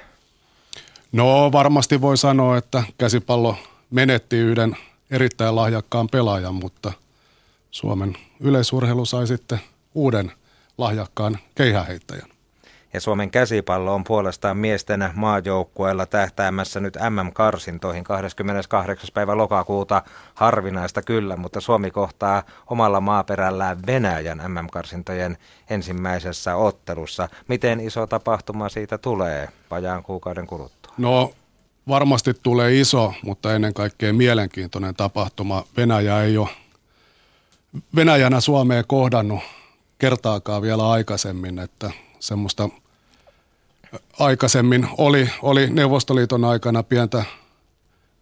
No 1.11 1.51
varmasti 1.51 2.01
voi 2.01 2.17
sanoa, 2.17 2.57
että 2.57 2.83
käsipallo 2.97 3.57
menetti 3.89 4.37
yhden 4.37 4.77
erittäin 5.11 5.55
lahjakkaan 5.55 6.07
pelaajan, 6.09 6.55
mutta 6.55 6.91
Suomen 7.71 8.17
yleisurheilu 8.39 9.05
sai 9.05 9.27
sitten 9.27 9.59
uuden 9.95 10.31
lahjakkaan 10.77 11.39
keihäheittäjän. 11.55 12.30
Ja 12.93 13.01
Suomen 13.01 13.31
käsipallo 13.31 13.95
on 13.95 14.03
puolestaan 14.03 14.57
miesten 14.57 15.09
maajoukkueella 15.15 16.05
tähtäämässä 16.05 16.79
nyt 16.79 16.97
MM-karsintoihin 17.09 18.03
28. 18.03 19.09
päivä 19.13 19.37
lokakuuta. 19.37 20.01
Harvinaista 20.35 21.01
kyllä, 21.01 21.35
mutta 21.35 21.61
Suomi 21.61 21.91
kohtaa 21.91 22.43
omalla 22.67 23.01
maaperällään 23.01 23.79
Venäjän 23.87 24.41
MM-karsintojen 24.47 25.37
ensimmäisessä 25.69 26.55
ottelussa. 26.55 27.29
Miten 27.47 27.79
iso 27.79 28.07
tapahtuma 28.07 28.69
siitä 28.69 28.97
tulee 28.97 29.49
vajaan 29.71 30.03
kuukauden 30.03 30.47
kuluttua? 30.47 30.93
No 30.97 31.31
varmasti 31.87 32.33
tulee 32.33 32.79
iso, 32.79 33.13
mutta 33.23 33.55
ennen 33.55 33.73
kaikkea 33.73 34.13
mielenkiintoinen 34.13 34.95
tapahtuma. 34.95 35.63
Venäjä 35.77 36.21
ei 36.21 36.37
ole 36.37 36.49
Venäjänä 37.95 38.41
Suomeen 38.41 38.83
kohdannut 38.87 39.39
kertaakaan 39.97 40.61
vielä 40.61 40.91
aikaisemmin, 40.91 41.59
että 41.59 41.91
semmoista 42.19 42.69
aikaisemmin 44.19 44.87
oli, 44.97 45.29
oli 45.41 45.69
Neuvostoliiton 45.69 46.45
aikana 46.45 46.83
pientä 46.83 47.23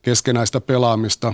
keskenäistä 0.02 0.62
pelaamista 0.62 1.34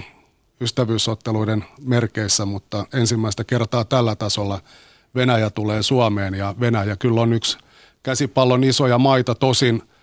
ystävyysotteluiden 0.61 1.65
merkeissä, 1.81 2.45
mutta 2.45 2.85
ensimmäistä 2.93 3.43
kertaa 3.43 3.85
tällä 3.85 4.15
tasolla 4.15 4.61
Venäjä 5.15 5.49
tulee 5.49 5.83
Suomeen 5.83 6.33
ja 6.33 6.55
Venäjä 6.59 6.95
kyllä 6.95 7.21
on 7.21 7.33
yksi 7.33 7.57
käsipallon 8.03 8.63
isoja 8.63 8.97
maita, 8.97 9.35
tosin– 9.35 9.81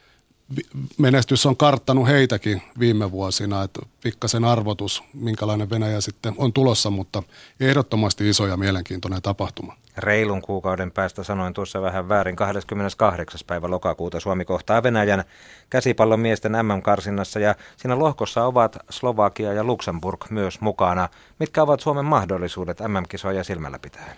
menestys 0.99 1.47
on 1.47 1.57
karttanut 1.57 2.09
heitäkin 2.09 2.63
viime 2.79 3.11
vuosina, 3.11 3.63
että 3.63 3.81
pikkasen 4.03 4.45
arvotus, 4.45 5.03
minkälainen 5.15 5.71
Venäjä 5.71 6.01
sitten 6.01 6.35
on 6.37 6.53
tulossa, 6.53 6.91
mutta 6.91 7.23
ehdottomasti 7.61 8.29
iso 8.29 8.47
ja 8.47 8.57
mielenkiintoinen 8.57 9.23
tapahtuma. 9.23 9.77
Reilun 9.97 10.43
kuukauden 10.43 10.91
päästä 10.91 11.23
sanoin 11.23 11.55
tuossa 11.55 11.83
vähän 11.83 12.09
väärin 12.09 12.37
28. 12.37 13.41
päivä 13.47 13.71
lokakuuta 13.71 14.21
Suomi 14.21 14.45
kohtaa 14.45 14.83
Venäjän 14.83 15.25
käsipallon 15.71 16.21
miesten 16.21 16.53
MM-karsinnassa 16.53 17.41
ja 17.41 17.55
siinä 17.77 17.99
lohkossa 17.99 18.45
ovat 18.45 18.77
Slovakia 18.91 19.53
ja 19.53 19.65
Luxemburg 19.65 20.31
myös 20.31 20.61
mukana. 20.61 21.09
Mitkä 21.39 21.63
ovat 21.63 21.81
Suomen 21.81 22.05
mahdollisuudet 22.05 22.81
MM-kisoja 22.81 23.45
silmällä 23.45 23.79
pitää? 23.79 24.15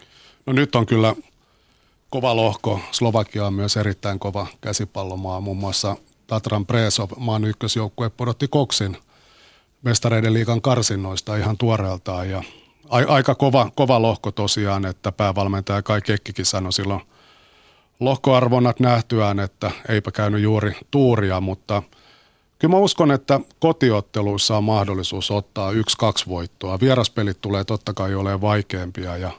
No 0.46 0.52
nyt 0.52 0.74
on 0.74 0.86
kyllä 0.86 1.14
kova 2.10 2.36
lohko. 2.36 2.80
Slovakia 2.90 3.46
on 3.46 3.54
myös 3.54 3.76
erittäin 3.76 4.18
kova 4.18 4.46
käsipallomaa. 4.60 5.40
Muun 5.40 5.56
muassa 5.56 5.96
Tatran 6.34 6.66
Presov, 6.66 7.10
maan 7.18 7.44
ykkösjoukkue, 7.44 8.10
pudotti 8.10 8.48
Koksin 8.48 8.96
mestareiden 9.82 10.32
liikan 10.34 10.62
karsinnoista 10.62 11.36
ihan 11.36 11.58
tuoreeltaan. 11.58 12.30
Ja 12.30 12.42
aika 12.88 13.34
kova, 13.34 13.70
kova 13.74 14.02
lohko 14.02 14.32
tosiaan, 14.32 14.86
että 14.86 15.12
päävalmentaja 15.12 15.82
Kai 15.82 16.00
Kekkikin 16.00 16.46
sanoi 16.46 16.72
silloin 16.72 17.00
lohkoarvonnat 18.00 18.80
nähtyään, 18.80 19.40
että 19.40 19.70
eipä 19.88 20.10
käynyt 20.10 20.42
juuri 20.42 20.76
tuuria, 20.90 21.40
mutta 21.40 21.82
kyllä 22.58 22.74
mä 22.74 22.78
uskon, 22.78 23.10
että 23.10 23.40
kotiotteluissa 23.58 24.56
on 24.56 24.64
mahdollisuus 24.64 25.30
ottaa 25.30 25.70
yksi-kaksi 25.70 26.26
voittoa. 26.28 26.80
Vieraspelit 26.80 27.40
tulee 27.40 27.64
totta 27.64 27.94
kai 27.94 28.14
olemaan 28.14 28.40
vaikeampia 28.40 29.16
ja 29.16 29.30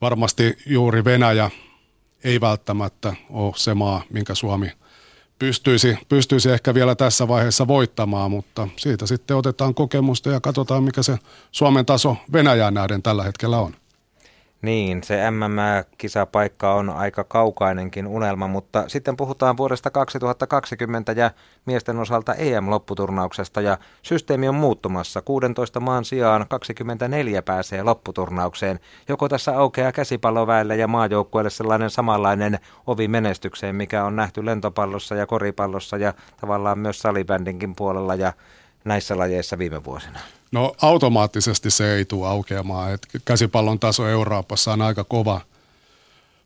varmasti 0.00 0.58
juuri 0.66 1.04
Venäjä 1.04 1.50
ei 2.24 2.40
välttämättä 2.40 3.12
ole 3.30 3.52
se 3.56 3.74
maa, 3.74 4.02
minkä 4.10 4.34
Suomi– 4.34 4.72
pystyisi, 5.38 5.98
pystyisi 6.08 6.50
ehkä 6.50 6.74
vielä 6.74 6.94
tässä 6.94 7.28
vaiheessa 7.28 7.68
voittamaan, 7.68 8.30
mutta 8.30 8.68
siitä 8.76 9.06
sitten 9.06 9.36
otetaan 9.36 9.74
kokemusta 9.74 10.30
ja 10.30 10.40
katsotaan, 10.40 10.84
mikä 10.84 11.02
se 11.02 11.18
Suomen 11.52 11.86
taso 11.86 12.16
Venäjään 12.32 12.74
nähden 12.74 13.02
tällä 13.02 13.24
hetkellä 13.24 13.58
on. 13.58 13.74
Niin, 14.62 15.02
se 15.02 15.30
MM-kisapaikka 15.30 16.74
on 16.74 16.90
aika 16.90 17.24
kaukainenkin 17.24 18.06
unelma, 18.06 18.48
mutta 18.48 18.88
sitten 18.88 19.16
puhutaan 19.16 19.56
vuodesta 19.56 19.90
2020 19.90 21.12
ja 21.12 21.30
miesten 21.66 21.98
osalta 21.98 22.34
EM-lopputurnauksesta 22.34 23.60
ja 23.60 23.78
systeemi 24.02 24.48
on 24.48 24.54
muuttumassa. 24.54 25.22
16 25.22 25.80
maan 25.80 26.04
sijaan 26.04 26.46
24 26.48 27.42
pääsee 27.42 27.82
lopputurnaukseen. 27.82 28.80
Joko 29.08 29.28
tässä 29.28 29.58
aukeaa 29.58 29.92
käsipalloväelle 29.92 30.76
ja 30.76 30.88
maajoukkueelle 30.88 31.50
sellainen 31.50 31.90
samanlainen 31.90 32.58
ovi 32.86 33.08
menestykseen, 33.08 33.76
mikä 33.76 34.04
on 34.04 34.16
nähty 34.16 34.46
lentopallossa 34.46 35.14
ja 35.14 35.26
koripallossa 35.26 35.96
ja 35.96 36.14
tavallaan 36.40 36.78
myös 36.78 36.98
salibändinkin 36.98 37.76
puolella 37.76 38.14
ja 38.14 38.32
näissä 38.84 39.18
lajeissa 39.18 39.58
viime 39.58 39.84
vuosina? 39.84 40.20
No 40.52 40.74
automaattisesti 40.82 41.70
se 41.70 41.94
ei 41.94 42.04
tule 42.04 42.28
aukeamaan. 42.28 42.92
Et 42.92 43.06
käsipallon 43.24 43.78
taso 43.78 44.08
Euroopassa 44.08 44.72
on 44.72 44.82
aika 44.82 45.04
kova. 45.04 45.40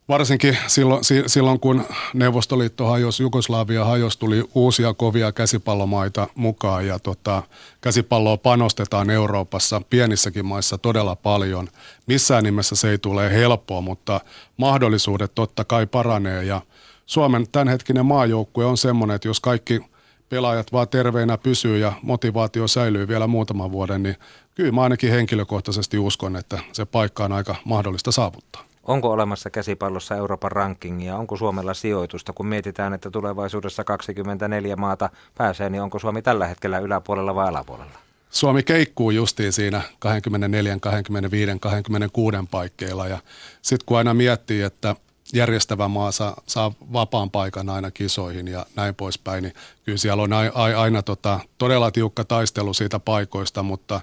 Varsinkin 0.09 0.59
silloin, 0.66 1.03
silloin 1.26 1.61
kun 1.61 1.85
Neuvostoliitto 2.14 2.87
hajosi, 2.87 3.22
Jugoslavia 3.22 3.85
hajosi, 3.85 4.18
tuli 4.18 4.45
uusia 4.55 4.95
kovia 4.95 5.33
käsipallomaita 5.33 6.28
mukaan 6.35 6.87
ja 6.87 6.99
tota, 6.99 7.43
käsipalloa 7.80 8.37
panostetaan 8.37 9.11
Euroopassa 9.11 9.83
pienissäkin 9.91 10.47
maissa 10.47 10.78
todella 10.78 11.16
paljon. 11.16 11.68
Missään 12.07 12.45
nimessä 12.45 12.76
se 12.76 12.91
ei 12.91 12.99
tule 12.99 13.33
helppoa, 13.33 13.80
mutta 13.80 14.20
mahdollisuudet 14.57 15.35
totta 15.35 15.64
kai 15.64 15.87
paranee 15.87 16.45
ja 16.45 16.61
Suomen 17.07 17.47
tämänhetkinen 17.53 18.07
maajoukkue 18.07 18.64
on 18.64 18.76
semmoinen, 18.76 19.14
että 19.14 19.28
jos 19.28 19.41
kaikki– 19.41 19.80
pelaajat 20.33 20.72
vaan 20.72 20.89
terveinä 20.89 21.39
pysyy 21.39 21.78
ja 21.78 21.93
motivaatio 22.03 22.68
säilyy 22.68 23.09
vielä 23.09 23.26
muutaman 23.26 23.72
vuoden, 23.72 24.03
niin 24.03 24.16
kyllä 24.55 24.72
mä 24.72 24.83
ainakin 24.83 25.11
henkilökohtaisesti 25.11 25.99
uskon, 25.99 26.37
että 26.37 26.59
se 26.72 26.85
paikka 26.85 27.24
on 27.24 27.33
aika 27.33 27.55
mahdollista 27.64 28.12
saavuttaa. 28.12 28.64
Onko 28.85 29.11
olemassa 29.11 29.51
käsipallossa 29.51 30.16
Euroopan 30.16 30.53
rankingia? 30.53 31.16
Onko 31.16 31.37
Suomella 31.37 31.74
sijoitusta? 31.74 32.33
Kun 32.33 32.47
mietitään, 32.47 32.95
että 32.95 33.11
tulevaisuudessa 33.11 33.85
24 33.85 34.76
maata 34.76 35.11
pääsee, 35.39 35.70
niin 35.70 35.83
onko 35.83 35.99
Suomi 35.99 36.22
tällä 36.22 36.47
hetkellä 36.47 36.78
yläpuolella 36.78 37.35
vai 37.35 37.49
alapuolella? 37.49 37.99
Suomi 38.30 38.62
keikkuu 38.62 39.11
justiin 39.11 39.53
siinä 39.53 39.83
24, 39.99 40.78
25, 40.80 41.59
26 41.61 42.37
paikkeilla 42.51 43.09
ja 43.09 43.18
sitten 43.62 43.87
kun 43.87 43.99
aina 43.99 44.14
miettii, 44.14 44.62
että 44.62 44.97
järjestävä 45.33 45.89
maa 45.89 46.12
saa, 46.12 46.43
saa 46.47 46.72
vapaan 46.93 47.30
paikan 47.30 47.68
aina 47.68 47.91
kisoihin 47.91 48.49
ja 48.49 48.66
näin 48.76 48.95
poispäin, 48.95 49.43
niin 49.43 49.55
kyllä 49.85 49.99
siellä 49.99 50.22
on 50.22 50.33
aina, 50.33 50.53
aina 50.80 51.03
tota, 51.03 51.41
todella 51.59 51.91
tiukka 51.91 52.24
taistelu 52.24 52.74
siitä 52.74 52.99
paikoista, 52.99 53.62
mutta 53.62 54.01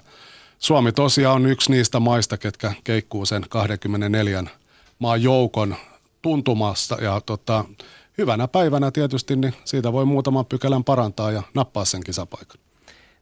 Suomi 0.58 0.92
tosiaan 0.92 1.36
on 1.36 1.46
yksi 1.46 1.70
niistä 1.70 2.00
maista, 2.00 2.36
ketkä 2.38 2.72
keikkuu 2.84 3.26
sen 3.26 3.46
24 3.48 4.44
maan 4.98 5.22
joukon 5.22 5.76
tuntumassa 6.22 6.96
ja 7.00 7.20
tota, 7.20 7.64
hyvänä 8.18 8.48
päivänä 8.48 8.90
tietysti, 8.90 9.36
niin 9.36 9.54
siitä 9.64 9.92
voi 9.92 10.04
muutaman 10.04 10.46
pykälän 10.46 10.84
parantaa 10.84 11.30
ja 11.30 11.42
nappaa 11.54 11.84
sen 11.84 12.04
kisapaikan. 12.04 12.69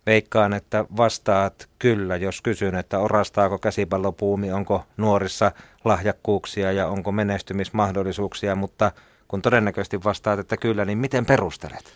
Veikkaan, 0.08 0.52
että 0.52 0.84
vastaat 0.96 1.68
kyllä, 1.78 2.16
jos 2.16 2.42
kysyn, 2.42 2.74
että 2.74 2.98
orastaako 2.98 3.58
käsipallopuumi, 3.58 4.52
onko 4.52 4.84
nuorissa 4.96 5.52
lahjakkuuksia 5.84 6.72
ja 6.72 6.86
onko 6.86 7.12
menestymismahdollisuuksia, 7.12 8.54
mutta 8.54 8.92
kun 9.28 9.42
todennäköisesti 9.42 10.04
vastaat, 10.04 10.38
että 10.38 10.56
kyllä, 10.56 10.84
niin 10.84 10.98
miten 10.98 11.26
perustelet? 11.26 11.92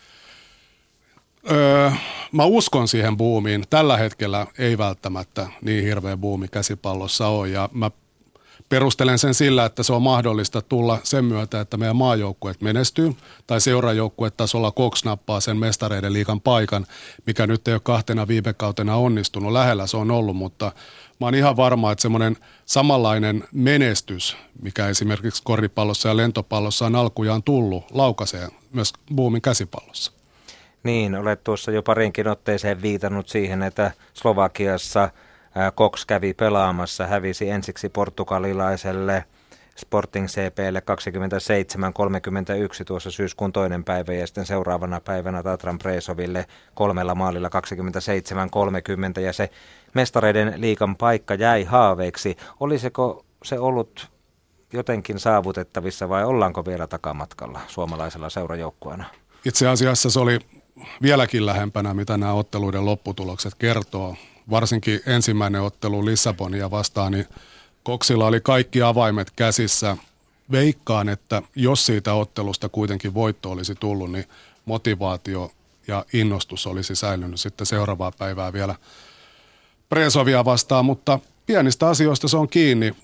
Öö, 1.51 1.91
mä 2.33 2.45
uskon 2.45 2.89
siihen 2.89 3.17
buumiin. 3.17 3.65
Tällä 3.71 3.97
hetkellä 3.97 4.47
ei 4.59 4.79
välttämättä 4.79 5.47
niin 5.63 5.85
hirveä 5.85 6.17
buumi 6.17 6.49
käsipallossa 6.49 7.29
ole 7.29 7.49
ja 7.49 7.69
mä 7.73 7.91
perustelen 8.73 9.19
sen 9.19 9.35
sillä, 9.35 9.65
että 9.65 9.83
se 9.83 9.93
on 9.93 10.03
mahdollista 10.03 10.63
tulla 10.63 10.99
sen 11.03 11.25
myötä, 11.25 11.61
että 11.61 11.77
meidän 11.77 11.97
maajoukkueet 11.97 12.61
menestyy 12.61 13.13
tai 13.47 13.59
tasolla 14.37 14.71
Koks 14.71 15.05
nappaa 15.05 15.41
sen 15.41 15.57
mestareiden 15.57 16.13
liikan 16.13 16.41
paikan, 16.41 16.87
mikä 17.27 17.47
nyt 17.47 17.69
ei 17.69 17.75
ole 17.75 17.81
kahtena 17.85 18.29
viime 18.29 18.53
kautena 18.53 18.97
onnistunut. 18.97 19.53
Lähellä 19.53 19.87
se 19.87 19.97
on 19.97 20.11
ollut, 20.11 20.37
mutta 20.37 20.73
mä 21.21 21.27
oon 21.27 21.35
ihan 21.35 21.57
varma, 21.57 21.93
että 21.93 22.03
semmoinen 22.03 22.37
samanlainen 22.65 23.45
menestys, 23.53 24.37
mikä 24.63 24.89
esimerkiksi 24.89 25.43
koripallossa 25.45 26.09
ja 26.09 26.17
lentopallossa 26.17 26.87
on 26.87 26.97
alkujaan 26.97 27.43
tullut, 27.43 27.85
laukaisee 27.91 28.49
myös 28.73 28.93
boomin 29.15 29.43
käsipallossa. 29.43 30.13
Niin, 30.83 31.15
olet 31.15 31.45
tuossa 31.45 31.71
jo 31.71 31.83
parinkin 31.83 32.29
otteeseen 32.29 32.83
viitannut 32.83 33.29
siihen, 33.29 33.63
että 33.63 33.93
Slovakiassa– 34.15 35.09
Cox 35.77 36.07
kävi 36.07 36.35
pelaamassa, 36.35 37.07
hävisi 37.07 37.51
ensiksi 37.51 37.89
portugalilaiselle 37.89 39.25
Sporting 39.77 40.27
CPlle 40.27 40.83
27-31 42.83 42.85
tuossa 42.87 43.11
syyskuun 43.11 43.53
toinen 43.53 43.85
päivä 43.85 44.13
ja 44.13 44.27
sitten 44.27 44.47
seuraavana 44.47 45.01
päivänä 45.01 45.43
Tatran 45.43 45.79
Presoville 45.79 46.47
kolmella 46.75 47.15
maalilla 47.15 47.51
27-30 49.19 49.21
ja 49.21 49.33
se 49.33 49.51
mestareiden 49.95 50.55
liikan 50.57 50.97
paikka 50.97 51.35
jäi 51.35 51.65
haaveiksi. 51.65 52.37
Olisiko 52.61 53.25
se 53.45 53.59
ollut 53.59 54.11
jotenkin 54.73 55.19
saavutettavissa 55.19 56.09
vai 56.09 56.25
ollaanko 56.25 56.65
vielä 56.65 56.87
takamatkalla 56.87 57.61
suomalaisella 57.67 58.31
seurajoukkueena? 58.31 59.05
Itse 59.45 59.69
asiassa 59.69 60.11
se 60.11 60.21
oli 60.21 60.39
vieläkin 61.03 61.47
lähempänä, 61.47 61.95
mitä 61.95 62.19
nämä 62.19 62.33
otteluiden 62.33 62.87
lopputulokset 62.87 63.55
kertoo 63.55 64.17
varsinkin 64.51 65.01
ensimmäinen 65.07 65.63
ottelu 65.63 66.05
Lissabonia 66.05 66.71
vastaan, 66.71 67.13
niin 67.13 67.27
Koksilla 67.83 68.27
oli 68.27 68.41
kaikki 68.41 68.83
avaimet 68.83 69.31
käsissä. 69.31 69.97
Veikkaan, 70.51 71.09
että 71.09 71.43
jos 71.57 71.87
siitä 71.87 72.15
ottelusta 72.15 72.69
kuitenkin 72.69 73.15
voitto 73.15 73.51
olisi 73.51 73.75
tullut, 73.75 74.13
niin 74.13 74.25
motivaatio 74.65 75.51
ja 75.89 76.05
innostus 76.13 76.67
olisi 76.67 76.95
säilynyt 76.95 77.41
sitten 77.41 77.67
seuraavaa 77.67 78.13
päivää 78.19 78.53
vielä 78.53 78.75
Presovia 79.89 80.45
vastaan, 80.45 80.85
mutta 80.85 81.19
pienistä 81.47 81.89
asioista 81.89 82.29
se 82.29 82.37
on 82.37 82.49
kiinni. 82.49 82.97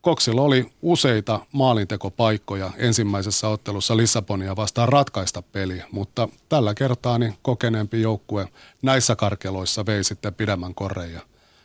Koksilla 0.00 0.42
oli 0.42 0.72
useita 0.82 1.40
maalintekopaikkoja 1.52 2.70
ensimmäisessä 2.76 3.48
ottelussa 3.48 3.96
Lissabonia 3.96 4.56
vastaan 4.56 4.88
ratkaista 4.88 5.42
peli, 5.42 5.82
mutta 5.92 6.28
tällä 6.48 6.74
kertaa 6.74 7.18
niin 7.18 7.34
kokeneempi 7.42 8.02
joukkue 8.02 8.48
näissä 8.82 9.16
karkeloissa 9.16 9.86
vei 9.86 10.04
sitten 10.04 10.34
pidemmän 10.34 10.74
korreja. 10.74 11.20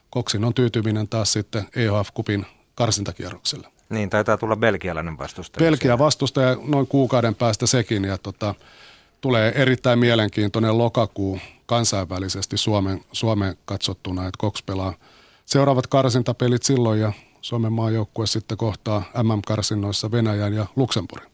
Koksin 0.10 0.44
on 0.44 0.54
tyytyminen 0.54 1.08
taas 1.08 1.34
sitten 1.34 1.68
EHF-kupin 1.76 2.46
karsintakierrokselle. 2.76 3.68
Niin, 3.90 4.10
taitaa 4.10 4.38
tulla 4.38 4.56
belgialainen 4.56 5.18
vastustaja. 5.18 5.66
Belgia 5.66 5.98
vastustaja 5.98 6.58
noin 6.68 6.88
kuukauden 6.88 7.36
päästä 7.36 7.68
sekin 7.68 8.04
ja 8.04 8.18
tota, 8.18 8.56
tulee 9.22 9.52
erittäin 9.56 10.00
mielenkiintoinen 10.00 10.78
lokakuu 10.78 11.40
kansainvälisesti 11.66 12.58
Suomen, 12.58 13.06
Suomen 13.12 13.58
katsottuna, 13.66 14.22
että 14.22 14.38
Koks 14.38 14.64
pelaa 14.64 14.94
seuraavat 15.46 15.88
karsintapelit 15.88 16.64
silloin 16.64 17.00
ja 17.00 17.14
Suomen 17.46 17.74
maajoukkue 17.74 18.28
sitten 18.28 18.58
kohtaa 18.58 19.04
MM-karsinnoissa 19.24 20.12
Venäjän 20.12 20.54
ja 20.54 20.66
Luxemburgin. 20.76 21.30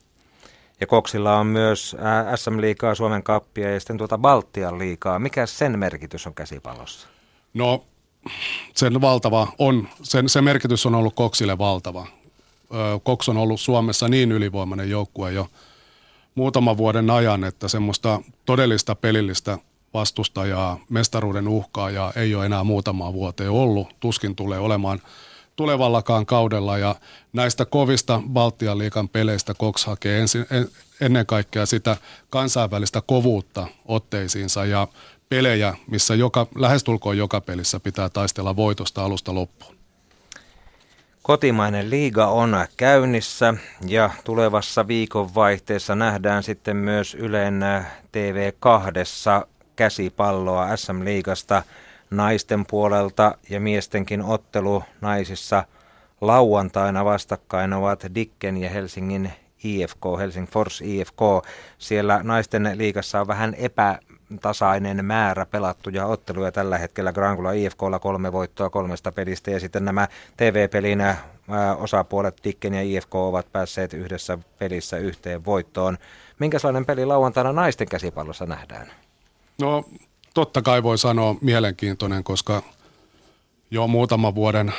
Ja 0.80 0.88
Koksilla 0.88 1.38
on 1.38 1.48
myös 1.48 1.96
SM-liikaa, 2.36 2.96
Suomen 2.96 3.24
kappia 3.24 3.72
ja 3.72 3.80
sitten 3.80 3.98
tuota 3.98 4.18
Baltian 4.18 4.80
liikaa. 4.80 5.20
Mikä 5.20 5.46
sen 5.46 5.80
merkitys 5.80 6.28
on 6.28 6.34
käsipallossa? 6.34 7.08
No 7.54 7.84
sen 8.76 9.02
valtava 9.02 9.48
on, 9.58 9.88
sen, 10.04 10.30
se 10.30 10.42
merkitys 10.42 10.86
on 10.86 10.96
ollut 10.96 11.16
Koksille 11.16 11.58
valtava. 11.58 12.08
Koks 13.04 13.30
on 13.30 13.38
ollut 13.38 13.60
Suomessa 13.60 14.08
niin 14.08 14.32
ylivoimainen 14.32 14.90
joukkue 14.90 15.32
jo 15.32 15.48
muutaman 16.36 16.78
vuoden 16.78 17.10
ajan, 17.10 17.44
että 17.44 17.68
semmoista 17.68 18.22
todellista 18.46 18.96
pelillistä 18.96 19.58
vastustajaa, 19.94 20.80
mestaruuden 20.90 21.48
uhkaajaa 21.48 22.14
ei 22.16 22.36
ole 22.36 22.46
enää 22.46 22.64
muutamaa 22.64 23.14
vuoteen 23.14 23.52
ollut. 23.52 23.88
Tuskin 24.00 24.36
tulee 24.36 24.60
olemaan 24.60 25.02
tulevallakaan 25.62 26.26
kaudella 26.26 26.78
ja 26.78 26.96
näistä 27.34 27.66
kovista 27.66 28.22
Baltian 28.30 28.78
liikan 28.78 29.10
peleistä 29.10 29.54
Cox 29.54 29.86
hakee 29.86 30.20
ensin, 30.20 30.46
en, 30.52 30.68
ennen 31.02 31.26
kaikkea 31.26 31.66
sitä 31.66 31.98
kansainvälistä 32.30 33.02
kovuutta 33.06 33.68
otteisiinsa 33.86 34.66
ja 34.66 34.88
pelejä, 35.30 35.74
missä 35.88 36.16
joka, 36.16 36.48
lähestulkoon 36.56 37.18
joka 37.18 37.42
pelissä 37.42 37.80
pitää 37.80 38.10
taistella 38.10 38.56
voitosta 38.56 39.04
alusta 39.04 39.36
loppuun. 39.36 39.76
Kotimainen 41.22 41.90
liiga 41.90 42.28
on 42.28 42.66
käynnissä 42.78 43.54
ja 43.88 44.10
tulevassa 44.24 44.88
viikonvaihteessa 44.88 45.96
nähdään 45.96 46.44
sitten 46.44 46.78
myös 46.78 47.16
Ylen 47.16 47.62
TV2 48.18 49.48
käsipalloa 49.76 50.78
SM-liigasta– 50.78 51.64
naisten 52.12 52.66
puolelta 52.66 53.38
ja 53.50 53.60
miestenkin 53.60 54.22
ottelu 54.22 54.84
naisissa 55.02 55.64
lauantaina 56.22 57.06
vastakkain 57.06 57.74
ovat 57.74 58.06
Dicken 58.16 58.58
ja 58.58 58.70
Helsingin 58.70 59.34
IFK, 59.64 60.02
Helsing 60.20 60.48
Force 60.48 60.86
IFK. 60.86 61.20
Siellä 61.78 62.20
naisten 62.24 62.72
liigassa 62.76 63.22
on 63.22 63.28
vähän 63.28 63.56
epätasainen 63.58 65.06
määrä 65.06 65.46
pelattuja 65.46 66.06
otteluja 66.06 66.52
tällä 66.52 66.78
hetkellä. 66.78 67.14
Grangula 67.14 67.52
IFKlla 67.52 68.00
kolme 68.00 68.32
voittoa 68.32 68.70
kolmesta 68.70 69.12
pelistä 69.12 69.52
ja 69.52 69.60
sitten 69.60 69.86
nämä 69.86 70.08
TV-pelinä 70.38 71.18
osapuolet 71.78 72.38
Dicken 72.44 72.74
ja 72.74 72.82
IFK 72.82 73.16
ovat 73.16 73.52
päässeet 73.52 73.94
yhdessä 73.94 74.38
pelissä 74.60 74.98
yhteen 74.98 75.46
voittoon. 75.46 75.98
Minkälainen 76.40 76.86
peli 76.86 77.06
lauantaina 77.06 77.54
naisten 77.54 77.88
käsipallossa 77.88 78.46
nähdään? 78.46 78.88
No 79.62 79.86
totta 80.34 80.62
kai 80.62 80.84
voi 80.84 80.98
sanoa 80.98 81.36
mielenkiintoinen, 81.42 82.24
koska 82.24 82.64
jo 83.72 83.88
muutaman 83.88 84.36
vuoden 84.36 84.74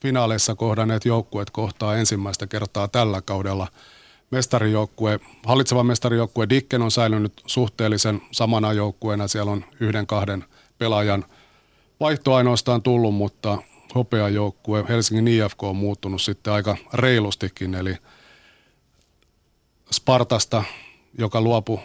finaaleissa 0.00 0.54
kohdanneet 0.54 1.04
joukkueet 1.04 1.50
kohtaa 1.50 1.96
ensimmäistä 1.96 2.46
kertaa 2.46 2.88
tällä 2.88 3.22
kaudella. 3.22 3.68
Mestarijoukkue, 4.30 5.20
hallitseva 5.46 5.84
mestarijoukkue 5.84 6.48
Dicken 6.48 6.82
on 6.82 6.90
säilynyt 6.90 7.42
suhteellisen 7.46 8.22
samana 8.32 8.72
joukkueena. 8.72 9.28
Siellä 9.28 9.52
on 9.52 9.64
yhden 9.80 10.06
kahden 10.06 10.44
pelaajan 10.78 11.24
vaihto 12.00 12.34
ainoastaan 12.34 12.82
tullut, 12.82 13.14
mutta 13.14 13.58
hopeajoukkue 13.94 14.84
Helsingin 14.88 15.28
IFK 15.28 15.62
on 15.62 15.76
muuttunut 15.76 16.22
sitten 16.22 16.52
aika 16.52 16.76
reilustikin. 16.92 17.74
Eli 17.74 17.96
Spartasta, 19.92 20.64
joka 21.18 21.40
luopui 21.40 21.78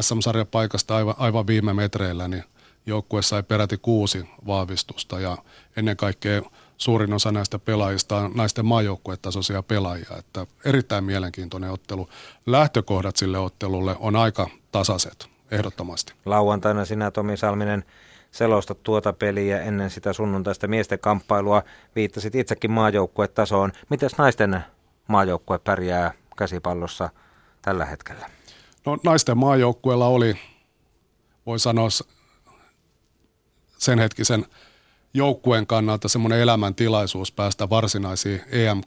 SM-sarjapaikasta 0.00 0.96
aivan, 0.96 1.14
aivan 1.18 1.46
viime 1.46 1.72
metreillä, 1.72 2.28
niin 2.28 2.44
joukkue 2.86 3.22
sai 3.22 3.42
peräti 3.42 3.76
kuusi 3.76 4.24
vahvistusta 4.46 5.20
ja 5.20 5.38
ennen 5.76 5.96
kaikkea 5.96 6.42
suurin 6.76 7.12
osa 7.12 7.32
näistä 7.32 7.58
pelaajista 7.58 8.16
on 8.16 8.32
naisten 8.34 8.66
maajoukkuetasoisia 8.66 9.62
pelaajia. 9.62 10.16
Että 10.18 10.46
erittäin 10.64 11.04
mielenkiintoinen 11.04 11.70
ottelu. 11.70 12.08
Lähtökohdat 12.46 13.16
sille 13.16 13.38
ottelulle 13.38 13.96
on 13.98 14.16
aika 14.16 14.48
tasaiset, 14.72 15.26
ehdottomasti. 15.50 16.12
Lauantaina 16.24 16.84
sinä 16.84 17.10
Tomi 17.10 17.36
Salminen 17.36 17.84
selosta 18.30 18.74
tuota 18.74 19.12
peliä 19.12 19.60
ennen 19.60 19.90
sitä 19.90 20.12
sunnuntaista 20.12 20.68
miesten 20.68 20.98
kamppailua. 20.98 21.62
Viittasit 21.96 22.34
itsekin 22.34 22.70
maajoukkuetasoon. 22.70 23.72
Miten 23.88 24.10
naisten 24.18 24.60
maajoukkue 25.08 25.58
pärjää 25.58 26.12
käsipallossa 26.36 27.10
tällä 27.62 27.84
hetkellä? 27.84 28.39
No 28.86 28.98
naisten 29.04 29.38
maajoukkueella 29.38 30.06
oli, 30.06 30.36
voi 31.46 31.58
sanoa 31.58 31.88
sen 33.78 33.98
hetkisen 33.98 34.46
joukkueen 35.14 35.66
kannalta 35.66 36.08
semmoinen 36.08 36.40
elämäntilaisuus 36.40 37.32
päästä 37.32 37.70
varsinaisiin 37.70 38.40
EM, 38.50 38.80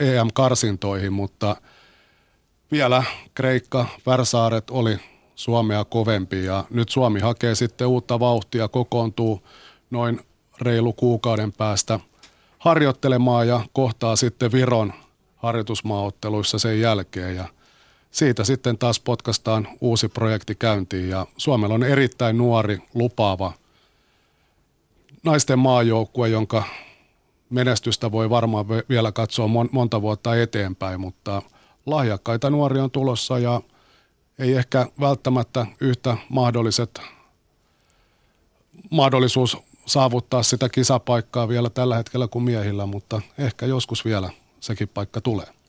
EM-karsintoihin, 0.00 1.12
mutta 1.12 1.56
vielä 2.72 3.04
Kreikka, 3.34 3.86
Värsaaret 4.06 4.70
oli 4.70 4.98
Suomea 5.34 5.84
kovempi 5.84 6.44
ja 6.44 6.64
nyt 6.70 6.88
Suomi 6.88 7.20
hakee 7.20 7.54
sitten 7.54 7.86
uutta 7.86 8.20
vauhtia, 8.20 8.68
kokoontuu 8.68 9.48
noin 9.90 10.20
reilu 10.60 10.92
kuukauden 10.92 11.52
päästä 11.52 12.00
harjoittelemaan 12.58 13.48
ja 13.48 13.60
kohtaa 13.72 14.16
sitten 14.16 14.52
Viron 14.52 14.92
harjoitusmaaotteluissa 15.36 16.58
sen 16.58 16.80
jälkeen 16.80 17.36
ja– 17.36 17.44
siitä 18.12 18.44
sitten 18.44 18.78
taas 18.78 19.00
potkastaan 19.00 19.68
uusi 19.80 20.08
projekti 20.08 20.54
käyntiin 20.54 21.08
ja 21.08 21.26
Suomella 21.36 21.74
on 21.74 21.84
erittäin 21.84 22.38
nuori, 22.38 22.78
lupaava 22.94 23.52
naisten 25.22 25.58
maajoukkue, 25.58 26.28
jonka 26.28 26.64
menestystä 27.50 28.12
voi 28.12 28.30
varmaan 28.30 28.66
vielä 28.68 29.12
katsoa 29.12 29.48
monta 29.72 30.02
vuotta 30.02 30.36
eteenpäin, 30.36 31.00
mutta 31.00 31.42
lahjakkaita 31.86 32.50
nuoria 32.50 32.84
on 32.84 32.90
tulossa 32.90 33.38
ja 33.38 33.60
ei 34.38 34.52
ehkä 34.52 34.86
välttämättä 35.00 35.66
yhtä 35.80 36.16
mahdolliset 36.28 37.00
mahdollisuus 38.90 39.56
saavuttaa 39.86 40.42
sitä 40.42 40.68
kisapaikkaa 40.68 41.48
vielä 41.48 41.70
tällä 41.70 41.96
hetkellä 41.96 42.28
kuin 42.28 42.42
miehillä, 42.42 42.86
mutta 42.86 43.20
ehkä 43.38 43.66
joskus 43.66 44.04
vielä 44.04 44.30
sekin 44.60 44.88
paikka 44.88 45.20
tulee. 45.20 45.61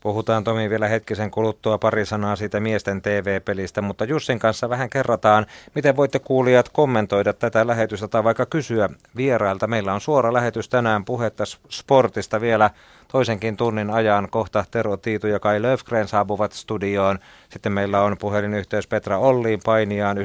Puhutaan 0.00 0.44
Tomi 0.44 0.70
vielä 0.70 0.88
hetkisen 0.88 1.30
kuluttua 1.30 1.78
pari 1.78 2.06
sanaa 2.06 2.36
siitä 2.36 2.60
miesten 2.60 3.02
TV-pelistä, 3.02 3.82
mutta 3.82 4.04
Jussin 4.04 4.38
kanssa 4.38 4.68
vähän 4.68 4.90
kerrataan, 4.90 5.46
miten 5.74 5.96
voitte 5.96 6.18
kuulijat 6.18 6.68
kommentoida 6.68 7.32
tätä 7.32 7.66
lähetystä 7.66 8.08
tai 8.08 8.24
vaikka 8.24 8.46
kysyä 8.46 8.88
vierailta. 9.16 9.66
Meillä 9.66 9.94
on 9.94 10.00
suora 10.00 10.32
lähetys 10.32 10.68
tänään 10.68 11.04
puhetta 11.04 11.44
sportista 11.70 12.40
vielä 12.40 12.70
toisenkin 13.08 13.56
tunnin 13.56 13.90
ajan. 13.90 14.28
Kohta 14.30 14.64
Tero 14.70 14.96
Tiitu 14.96 15.26
ja 15.26 15.40
Kai 15.40 15.62
Löfgren 15.62 16.08
saapuvat 16.08 16.52
studioon. 16.52 17.18
Sitten 17.48 17.72
meillä 17.72 18.02
on 18.02 18.16
puhelinyhteys 18.18 18.86
Petra 18.86 19.18
Olliin 19.18 19.60
painiaan 19.64 20.16
19.20, 20.16 20.22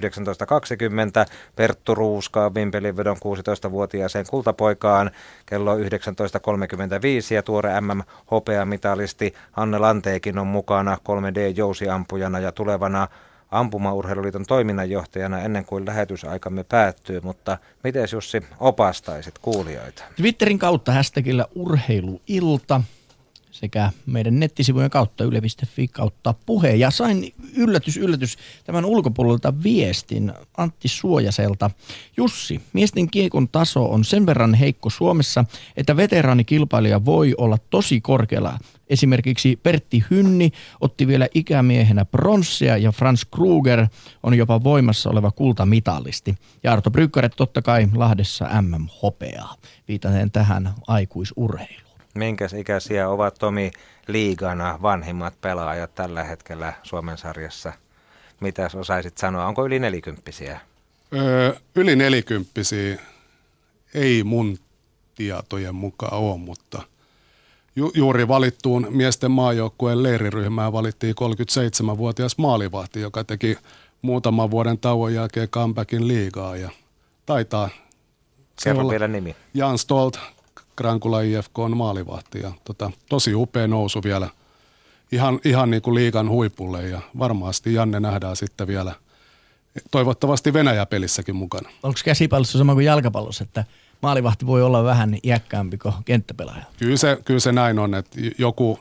Perttu 1.55 1.95
Ruuskaa 1.95 2.53
Vimpelinvedon 2.53 3.17
16-vuotiaaseen 3.17 4.25
kultapoikaan 4.29 5.11
kello 5.45 5.77
19.35 5.77 5.83
ja 7.33 7.43
tuore 7.43 7.81
MM-hopeamitalisti 7.81 9.33
Anne 9.55 9.79
Lanteekin 9.79 10.39
on 10.39 10.47
mukana 10.47 10.97
3D-jousiampujana 11.09 12.39
ja 12.39 12.51
tulevana 12.51 13.07
Ampumaurheiluliiton 13.53 14.45
toiminnanjohtajana 14.45 15.39
ennen 15.41 15.65
kuin 15.65 15.85
lähetysaikamme 15.85 16.63
päättyy, 16.63 17.21
mutta 17.21 17.57
miten 17.83 18.07
Jussi 18.11 18.41
opastaisit 18.59 19.39
kuulijoita? 19.41 20.03
Twitterin 20.15 20.59
kautta 20.59 20.91
hashtagillä 20.91 21.45
urheiluilta 21.55 22.81
sekä 23.53 23.91
meidän 24.05 24.39
nettisivujen 24.39 24.89
kautta 24.89 25.23
yle.fi 25.23 25.87
kautta 25.87 26.33
puhe. 26.45 26.75
Ja 26.75 26.91
sain 26.91 27.33
yllätys, 27.55 27.97
yllätys 27.97 28.37
tämän 28.63 28.85
ulkopuolelta 28.85 29.53
viestin 29.63 30.33
Antti 30.57 30.87
Suojaselta. 30.87 31.69
Jussi, 32.17 32.61
miesten 32.73 33.09
kiekon 33.09 33.49
taso 33.49 33.85
on 33.91 34.05
sen 34.05 34.25
verran 34.25 34.53
heikko 34.53 34.89
Suomessa, 34.89 35.45
että 35.77 35.97
veteraanikilpailija 35.97 37.05
voi 37.05 37.35
olla 37.37 37.57
tosi 37.69 38.01
korkealla. 38.01 38.59
Esimerkiksi 38.89 39.59
Pertti 39.63 40.03
Hynni 40.11 40.51
otti 40.81 41.07
vielä 41.07 41.27
ikämiehenä 41.33 42.05
pronssia 42.05 42.77
ja 42.77 42.91
Franz 42.91 43.21
Kruger 43.35 43.87
on 44.23 44.37
jopa 44.37 44.63
voimassa 44.63 45.09
oleva 45.09 45.31
kultamitalisti. 45.31 46.35
Ja 46.63 46.73
Arto 46.73 46.91
Brykkäret 46.91 47.33
totta 47.37 47.61
kai 47.61 47.87
Lahdessa 47.95 48.61
MM-hopeaa. 48.61 49.55
Viitaten 49.87 50.31
tähän 50.31 50.73
aikuisurheiluun. 50.87 51.92
Minkäs 52.13 52.53
ikäisiä 52.53 53.09
ovat 53.09 53.35
Tomi 53.39 53.71
liigana 54.07 54.79
vanhimmat 54.81 55.33
pelaajat 55.41 55.95
tällä 55.95 56.23
hetkellä 56.23 56.73
Suomen 56.83 57.17
sarjassa? 57.17 57.73
Mitä 58.39 58.69
osaisit 58.75 59.17
sanoa? 59.17 59.47
Onko 59.47 59.65
yli 59.65 59.79
nelikymppisiä? 59.79 60.59
Öö, 61.13 61.53
yli 61.75 61.95
nelikymppisiä 61.95 62.99
ei 63.93 64.23
mun 64.23 64.57
tietojen 65.15 65.75
mukaan 65.75 66.17
ole, 66.17 66.37
mutta 66.37 66.81
ju- 67.75 67.91
juuri 67.95 68.27
valittuun 68.27 68.87
miesten 68.89 69.31
maajoukkueen 69.31 70.03
leiriryhmään 70.03 70.73
valittiin 70.73 71.15
37-vuotias 71.21 72.37
maalivahti, 72.37 73.01
joka 73.01 73.23
teki 73.23 73.57
muutaman 74.01 74.51
vuoden 74.51 74.77
tauon 74.77 75.13
jälkeen 75.13 75.49
comebackin 75.49 76.07
liigaa 76.07 76.57
ja 76.57 76.69
taitaa 77.25 77.69
Kerro 78.63 78.89
vielä 78.89 79.07
nimi. 79.07 79.35
Jan 79.53 79.77
Stolt, 79.77 80.19
Grankula 80.77 81.21
IFK 81.21 81.59
on 81.59 81.77
maalivahti 81.77 82.39
ja 82.39 82.51
tota, 82.63 82.91
tosi 83.09 83.35
upea 83.35 83.67
nousu 83.67 84.03
vielä 84.03 84.29
ihan, 85.11 85.39
ihan 85.45 85.71
niin 85.71 85.81
kuin 85.81 85.95
liikan 85.95 86.29
huipulle 86.29 86.89
ja 86.89 87.01
varmasti 87.19 87.73
Janne 87.73 87.99
nähdään 87.99 88.35
sitten 88.35 88.67
vielä 88.67 88.95
toivottavasti 89.91 90.53
Venäjä-pelissäkin 90.53 91.35
mukana. 91.35 91.69
Onko 91.83 91.99
käsipallossa 92.05 92.57
sama 92.57 92.73
kuin 92.73 92.85
jalkapallossa, 92.85 93.43
että 93.43 93.65
maalivahti 94.01 94.45
voi 94.45 94.61
olla 94.63 94.83
vähän 94.83 95.17
iäkkäämpi 95.23 95.77
kuin 95.77 95.93
kenttäpelaaja? 96.05 96.63
Kyllä 96.77 96.97
se, 96.97 97.17
kyllä 97.25 97.39
se 97.39 97.51
näin 97.51 97.79
on, 97.79 97.95
että 97.95 98.19
joku 98.37 98.79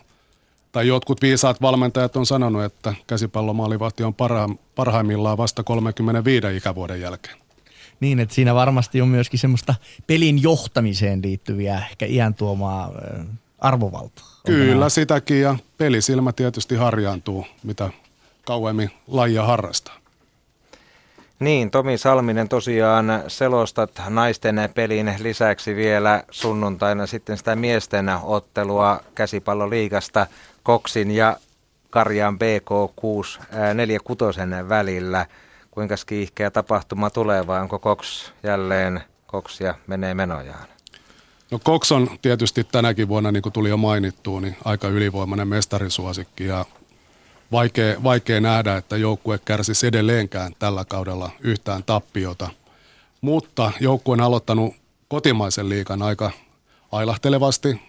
tai 0.73 0.87
jotkut 0.89 1.23
viisaat 1.23 1.63
valmentajat 1.63 2.17
on 2.17 2.27
sanonut, 2.27 2.65
että 2.65 2.95
käsipallomaalivahti 3.07 4.05
on 4.05 4.15
parha, 4.15 4.49
parhaimmillaan 4.75 5.39
vasta 5.39 5.63
35 5.63 6.57
ikävuoden 6.57 7.01
jälkeen. 7.01 7.37
Niin, 8.03 8.21
että 8.21 8.35
siinä 8.35 8.55
varmasti 8.55 9.01
on 9.01 9.09
myöskin 9.09 9.39
semmoista 9.39 9.75
pelin 10.07 10.43
johtamiseen 10.43 11.23
liittyviä 11.23 11.77
ehkä 11.91 12.07
iän 12.07 12.35
tuomaa 12.35 12.93
arvovaltaa. 13.59 14.27
Kyllä 14.47 14.81
näin? 14.81 14.91
sitäkin 14.91 15.41
ja 15.41 15.57
pelisilmä 15.79 16.33
tietysti 16.33 16.75
harjaantuu, 16.75 17.47
mitä 17.63 17.91
kauemmin 18.47 18.91
lajia 19.07 19.43
harrastaa. 19.43 19.95
Niin, 21.41 21.71
Tomi 21.71 21.99
Salminen 21.99 22.49
tosiaan 22.49 23.07
selostat 23.29 24.03
naisten 24.09 24.57
pelin 24.75 25.15
lisäksi 25.19 25.77
vielä 25.77 26.25
sunnuntaina 26.31 27.07
sitten 27.07 27.39
sitä 27.39 27.57
miesten 27.57 28.09
ottelua 28.23 29.01
käsipalloliigasta 29.15 30.27
Koksin 30.63 31.11
ja 31.11 31.37
Karjaan 31.91 32.39
BK 32.39 32.97
6 32.97 33.39
46 33.75 34.41
välillä 34.69 35.27
kuinka 35.73 35.95
kiihkeä 36.07 36.51
tapahtuma 36.51 37.11
tulee 37.11 37.47
vai 37.47 37.61
onko 37.61 37.79
Cox 37.79 38.31
jälleen 38.43 39.01
Coxia 39.29 39.75
menee 39.87 40.15
menojaan? 40.15 40.69
No 41.51 41.59
Cox 41.59 41.93
on 41.93 42.11
tietysti 42.23 42.65
tänäkin 42.65 43.09
vuonna, 43.09 43.33
niin 43.33 43.43
kuin 43.43 43.53
tuli 43.53 43.69
jo 43.69 43.77
mainittua, 43.77 44.41
niin 44.41 44.57
aika 44.65 44.89
ylivoimainen 44.89 45.49
mestarisuosikki 45.49 46.47
ja 46.47 46.65
vaikea, 47.53 48.03
vaikea 48.03 48.41
nähdä, 48.41 48.77
että 48.77 48.97
joukkue 48.97 49.39
kärsisi 49.45 49.87
edelleenkään 49.87 50.53
tällä 50.59 50.85
kaudella 50.85 51.31
yhtään 51.41 51.85
tappiota. 51.85 52.49
Mutta 53.21 53.73
joukkue 53.81 54.13
on 54.13 54.21
aloittanut 54.21 54.75
kotimaisen 55.09 55.69
liikan 55.69 56.03
aika 56.03 56.31
ailahtelevasti. 56.93 57.81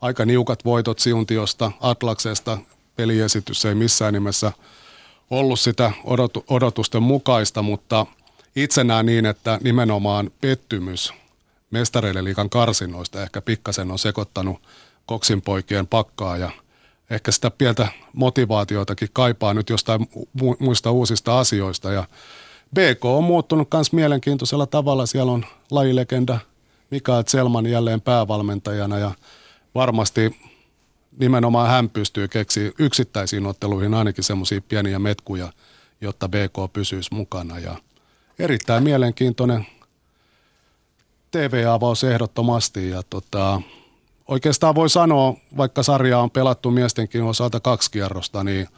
Aika 0.00 0.24
niukat 0.24 0.64
voitot 0.64 0.98
Siuntiosta, 0.98 1.72
Atlaksesta, 1.80 2.58
peliesitys 2.96 3.64
ei 3.64 3.74
missään 3.74 4.14
nimessä– 4.14 4.52
ollut 5.30 5.60
sitä 5.60 5.92
odotu, 6.04 6.44
odotusten 6.48 7.02
mukaista, 7.02 7.62
mutta 7.62 8.06
itse 8.56 8.84
näen 8.84 9.06
niin, 9.06 9.26
että 9.26 9.58
nimenomaan 9.62 10.30
pettymys 10.40 11.12
mestareiden 11.70 12.24
liikan 12.24 12.50
karsinnoista 12.50 13.22
ehkä 13.22 13.40
pikkasen 13.40 13.90
on 13.90 13.98
sekoittanut 13.98 14.62
koksin 15.06 15.42
poikien 15.42 15.86
pakkaa 15.86 16.36
ja 16.36 16.50
ehkä 17.10 17.32
sitä 17.32 17.50
pientä 17.50 17.88
motivaatioitakin 18.12 19.08
kaipaa 19.12 19.54
nyt 19.54 19.70
jostain 19.70 20.08
muista 20.58 20.90
uusista 20.90 21.38
asioista 21.38 21.92
ja 21.92 22.04
BK 22.74 23.04
on 23.04 23.24
muuttunut 23.24 23.68
myös 23.74 23.92
mielenkiintoisella 23.92 24.66
tavalla. 24.66 25.06
Siellä 25.06 25.32
on 25.32 25.44
lajilegenda 25.70 26.38
Mikael 26.90 27.24
Selman 27.26 27.66
jälleen 27.66 28.00
päävalmentajana 28.00 28.98
ja 28.98 29.10
varmasti 29.74 30.36
nimenomaan 31.18 31.68
hän 31.68 31.90
pystyy 31.90 32.28
keksiä 32.28 32.72
yksittäisiin 32.78 33.46
otteluihin 33.46 33.94
ainakin 33.94 34.24
semmoisia 34.24 34.60
pieniä 34.60 34.98
metkuja, 34.98 35.52
jotta 36.00 36.28
BK 36.28 36.72
pysyisi 36.72 37.14
mukana. 37.14 37.58
Ja 37.58 37.76
erittäin 38.38 38.82
mielenkiintoinen 38.82 39.66
TV-avaus 41.30 42.04
ehdottomasti. 42.04 42.90
Ja 42.90 43.02
tota, 43.10 43.62
oikeastaan 44.28 44.74
voi 44.74 44.90
sanoa, 44.90 45.34
vaikka 45.56 45.82
sarja 45.82 46.18
on 46.18 46.30
pelattu 46.30 46.70
miestenkin 46.70 47.22
osalta 47.22 47.60
kaksi 47.60 47.90
kierrosta, 47.90 48.44
niin 48.44 48.68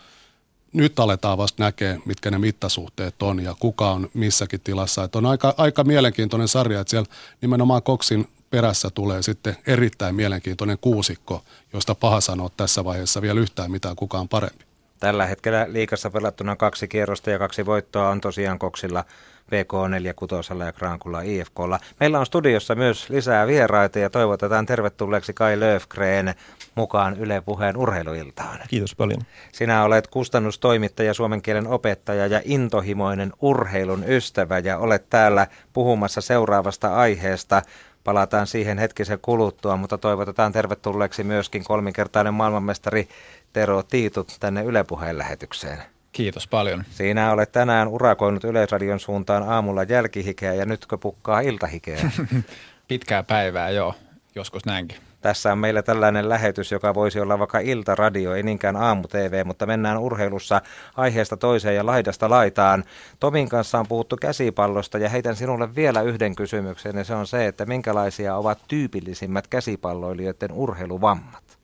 nyt 0.72 0.98
aletaan 0.98 1.38
vasta 1.38 1.64
näkee, 1.64 1.98
mitkä 2.04 2.30
ne 2.30 2.38
mittasuhteet 2.38 3.22
on 3.22 3.44
ja 3.44 3.54
kuka 3.58 3.90
on 3.90 4.10
missäkin 4.14 4.60
tilassa. 4.60 5.04
Että 5.04 5.18
on 5.18 5.26
aika, 5.26 5.54
aika 5.56 5.84
mielenkiintoinen 5.84 6.48
sarja, 6.48 6.80
että 6.80 6.90
siellä 6.90 7.10
nimenomaan 7.40 7.82
Koksin 7.82 8.28
perässä 8.50 8.90
tulee 8.94 9.22
sitten 9.22 9.56
erittäin 9.66 10.14
mielenkiintoinen 10.14 10.78
kuusikko, 10.80 11.44
josta 11.72 11.94
paha 11.94 12.20
sanoa 12.20 12.50
tässä 12.56 12.84
vaiheessa 12.84 13.22
vielä 13.22 13.40
yhtään 13.40 13.70
mitään 13.70 13.96
kukaan 13.96 14.28
parempi. 14.28 14.64
Tällä 15.00 15.26
hetkellä 15.26 15.66
liikassa 15.68 16.10
pelattuna 16.10 16.56
kaksi 16.56 16.88
kierrosta 16.88 17.30
ja 17.30 17.38
kaksi 17.38 17.66
voittoa 17.66 18.08
on 18.08 18.20
tosiaan 18.20 18.58
Koksilla 18.58 19.04
VK 19.50 19.72
46 19.88 20.52
ja 20.64 20.72
Krankulla 20.72 21.20
IFKlla. 21.20 21.80
Meillä 22.00 22.18
on 22.18 22.26
studiossa 22.26 22.74
myös 22.74 23.10
lisää 23.10 23.46
vieraita 23.46 23.98
ja 23.98 24.10
toivotetaan 24.10 24.66
tervetulleeksi 24.66 25.32
Kai 25.34 25.60
Löfgren 25.60 26.34
mukaan 26.74 27.16
Yle 27.20 27.40
Puheen 27.40 27.76
urheiluiltaan. 27.76 28.58
Kiitos 28.68 28.94
paljon. 28.94 29.20
Sinä 29.52 29.84
olet 29.84 30.06
kustannustoimittaja, 30.06 31.14
suomen 31.14 31.42
kielen 31.42 31.66
opettaja 31.66 32.26
ja 32.26 32.40
intohimoinen 32.44 33.32
urheilun 33.40 34.04
ystävä 34.08 34.58
ja 34.58 34.78
olet 34.78 35.10
täällä 35.10 35.46
puhumassa 35.72 36.20
seuraavasta 36.20 36.96
aiheesta. 36.96 37.62
Palataan 38.04 38.46
siihen 38.46 38.78
hetkisen 38.78 39.18
kuluttua, 39.22 39.76
mutta 39.76 39.98
toivotetaan 39.98 40.52
tervetulleeksi 40.52 41.24
myöskin 41.24 41.64
kolminkertainen 41.64 42.34
maailmanmestari 42.34 43.08
Tero 43.52 43.82
Tiitut 43.82 44.36
tänne 44.40 44.62
Yle 44.62 44.84
Puheen 44.84 45.18
lähetykseen. 45.18 45.78
Kiitos 46.12 46.46
paljon. 46.46 46.84
Siinä 46.90 47.32
olet 47.32 47.52
tänään 47.52 47.88
urakoinut 47.88 48.44
Yleisradion 48.44 49.00
suuntaan 49.00 49.42
aamulla 49.42 49.82
jälkihikeä 49.82 50.54
ja 50.54 50.66
nytkö 50.66 50.98
pukkaa 50.98 51.40
iltahikeä? 51.40 52.10
Pitkää 52.88 53.22
päivää, 53.22 53.70
joo. 53.70 53.94
Joskus 54.34 54.66
näinkin. 54.66 55.07
Tässä 55.20 55.52
on 55.52 55.58
meillä 55.58 55.82
tällainen 55.82 56.28
lähetys, 56.28 56.72
joka 56.72 56.94
voisi 56.94 57.20
olla 57.20 57.38
vaikka 57.38 57.58
iltaradio, 57.58 58.34
ei 58.34 58.42
niinkään 58.42 58.76
aamu-tv, 58.76 59.46
mutta 59.46 59.66
mennään 59.66 59.98
urheilussa 59.98 60.62
aiheesta 60.96 61.36
toiseen 61.36 61.76
ja 61.76 61.86
laidasta 61.86 62.30
laitaan. 62.30 62.84
Tomin 63.20 63.48
kanssa 63.48 63.78
on 63.78 63.88
puhuttu 63.88 64.16
käsipallosta 64.16 64.98
ja 64.98 65.08
heitän 65.08 65.36
sinulle 65.36 65.74
vielä 65.74 66.02
yhden 66.02 66.36
kysymyksen 66.36 66.96
ja 66.96 67.04
se 67.04 67.14
on 67.14 67.26
se, 67.26 67.46
että 67.46 67.66
minkälaisia 67.66 68.36
ovat 68.36 68.58
tyypillisimmät 68.68 69.46
käsipalloilijoiden 69.46 70.52
urheiluvammat? 70.52 71.58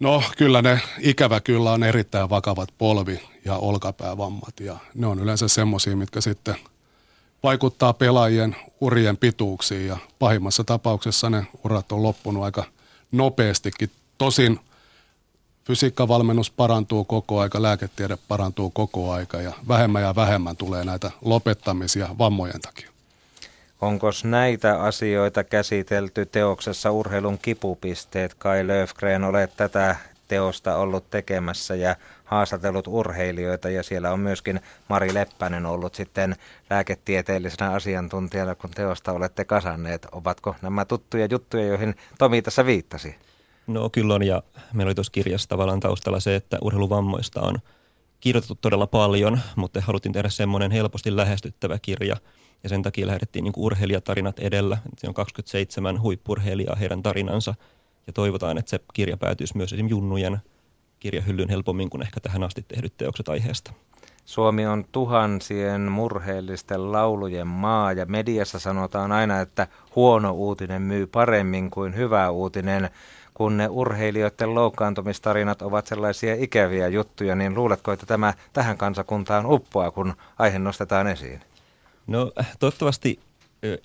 No 0.00 0.22
kyllä 0.38 0.62
ne, 0.62 0.80
ikävä 0.98 1.40
kyllä 1.40 1.72
on 1.72 1.84
erittäin 1.84 2.30
vakavat 2.30 2.68
polvi- 2.78 3.28
ja 3.44 3.54
olkapäävammat 3.54 4.60
ja 4.60 4.76
ne 4.94 5.06
on 5.06 5.18
yleensä 5.18 5.48
semmoisia, 5.48 5.96
mitkä 5.96 6.20
sitten 6.20 6.56
vaikuttaa 7.46 7.92
pelaajien 7.92 8.56
urien 8.80 9.16
pituuksiin 9.16 9.86
ja 9.86 9.96
pahimmassa 10.18 10.64
tapauksessa 10.64 11.30
ne 11.30 11.46
urat 11.64 11.92
on 11.92 12.02
loppunut 12.02 12.44
aika 12.44 12.64
nopeastikin. 13.12 13.90
Tosin 14.18 14.60
fysiikkavalmennus 15.64 16.50
parantuu 16.50 17.04
koko 17.04 17.40
aika, 17.40 17.62
lääketiede 17.62 18.18
parantuu 18.28 18.70
koko 18.70 19.12
aika 19.12 19.40
ja 19.40 19.52
vähemmän 19.68 20.02
ja 20.02 20.16
vähemmän 20.16 20.56
tulee 20.56 20.84
näitä 20.84 21.10
lopettamisia 21.24 22.08
vammojen 22.18 22.60
takia. 22.60 22.90
Onko 23.80 24.10
näitä 24.24 24.82
asioita 24.82 25.44
käsitelty 25.44 26.26
teoksessa 26.26 26.90
Urheilun 26.90 27.38
kipupisteet? 27.38 28.34
Kai 28.34 28.66
Löfgren, 28.66 29.24
olet 29.24 29.56
tätä 29.56 29.96
teosta 30.28 30.76
ollut 30.76 31.10
tekemässä 31.10 31.74
ja 31.74 31.96
haastatellut 32.26 32.86
urheilijoita 32.86 33.70
ja 33.70 33.82
siellä 33.82 34.12
on 34.12 34.20
myöskin 34.20 34.60
Mari 34.88 35.14
Leppänen 35.14 35.66
ollut 35.66 35.94
sitten 35.94 36.36
lääketieteellisenä 36.70 37.70
asiantuntijana, 37.70 38.54
kun 38.54 38.70
teosta 38.70 39.12
olette 39.12 39.44
kasanneet. 39.44 40.06
Ovatko 40.12 40.56
nämä 40.62 40.84
tuttuja 40.84 41.26
juttuja, 41.30 41.66
joihin 41.66 41.94
Tomi 42.18 42.42
tässä 42.42 42.66
viittasi? 42.66 43.14
No 43.66 43.90
kyllä 43.90 44.14
on 44.14 44.22
ja 44.22 44.42
meillä 44.72 44.88
oli 44.88 44.94
tuossa 44.94 45.12
kirjassa 45.12 45.48
tavallaan 45.48 45.80
taustalla 45.80 46.20
se, 46.20 46.34
että 46.34 46.58
urheiluvammoista 46.62 47.40
on 47.40 47.58
kirjoitettu 48.20 48.58
todella 48.60 48.86
paljon, 48.86 49.40
mutta 49.56 49.80
haluttiin 49.80 50.12
tehdä 50.12 50.28
semmoinen 50.28 50.70
helposti 50.70 51.16
lähestyttävä 51.16 51.78
kirja– 51.82 52.16
ja 52.62 52.68
sen 52.68 52.82
takia 52.82 53.06
lähdettiin 53.06 53.42
niin 53.42 53.52
urheilijatarinat 53.56 54.38
edellä. 54.38 54.78
Se 54.98 55.08
on 55.08 55.14
27 55.14 56.00
huippurheilijaa 56.00 56.76
heidän 56.76 57.02
tarinansa 57.02 57.54
ja 58.06 58.12
toivotaan, 58.12 58.58
että 58.58 58.70
se 58.70 58.80
kirja 58.94 59.16
päätyisi 59.16 59.56
myös 59.56 59.72
esimerkiksi 59.72 59.94
junnujen 59.94 60.38
kirjahyllyyn 61.06 61.48
helpommin 61.48 61.90
kuin 61.90 62.02
ehkä 62.02 62.20
tähän 62.20 62.42
asti 62.42 62.64
tehdyt 62.68 62.96
teokset 62.96 63.28
aiheesta. 63.28 63.72
Suomi 64.24 64.66
on 64.66 64.84
tuhansien 64.92 65.80
murheellisten 65.80 66.92
laulujen 66.92 67.46
maa 67.46 67.92
ja 67.92 68.06
mediassa 68.06 68.58
sanotaan 68.58 69.12
aina, 69.12 69.40
että 69.40 69.66
huono 69.96 70.30
uutinen 70.32 70.82
myy 70.82 71.06
paremmin 71.06 71.70
kuin 71.70 71.96
hyvä 71.96 72.30
uutinen. 72.30 72.90
Kun 73.34 73.56
ne 73.56 73.68
urheilijoiden 73.68 74.54
loukkaantumistarinat 74.54 75.62
ovat 75.62 75.86
sellaisia 75.86 76.34
ikäviä 76.34 76.88
juttuja, 76.88 77.34
niin 77.34 77.54
luuletko, 77.54 77.92
että 77.92 78.06
tämä 78.06 78.34
tähän 78.52 78.76
kansakuntaan 78.76 79.46
uppoaa, 79.46 79.90
kun 79.90 80.14
aihe 80.38 80.58
nostetaan 80.58 81.06
esiin? 81.06 81.40
No 82.06 82.32
toivottavasti 82.58 83.20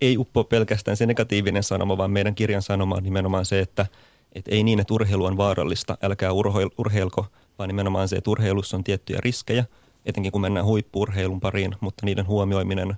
ei 0.01 0.17
uppo 0.17 0.43
pelkästään 0.43 0.97
se 0.97 1.05
negatiivinen 1.05 1.63
sanoma, 1.63 1.97
vaan 1.97 2.11
meidän 2.11 2.35
kirjan 2.35 2.61
sanoma 2.61 2.95
on 2.95 3.03
nimenomaan 3.03 3.45
se, 3.45 3.59
että 3.59 3.85
et 4.35 4.47
ei 4.47 4.63
niin, 4.63 4.79
että 4.79 4.93
urheilu 4.93 5.25
on 5.25 5.37
vaarallista, 5.37 5.97
älkää 6.01 6.31
urheil, 6.31 6.69
urheilko, 6.77 7.25
vaan 7.59 7.67
nimenomaan 7.67 8.07
se, 8.07 8.15
että 8.15 8.29
urheilussa 8.29 8.77
on 8.77 8.83
tiettyjä 8.83 9.19
riskejä, 9.21 9.65
etenkin 10.05 10.31
kun 10.31 10.41
mennään 10.41 10.65
huippuurheilun 10.65 11.39
pariin, 11.39 11.75
mutta 11.79 12.05
niiden 12.05 12.27
huomioiminen 12.27 12.95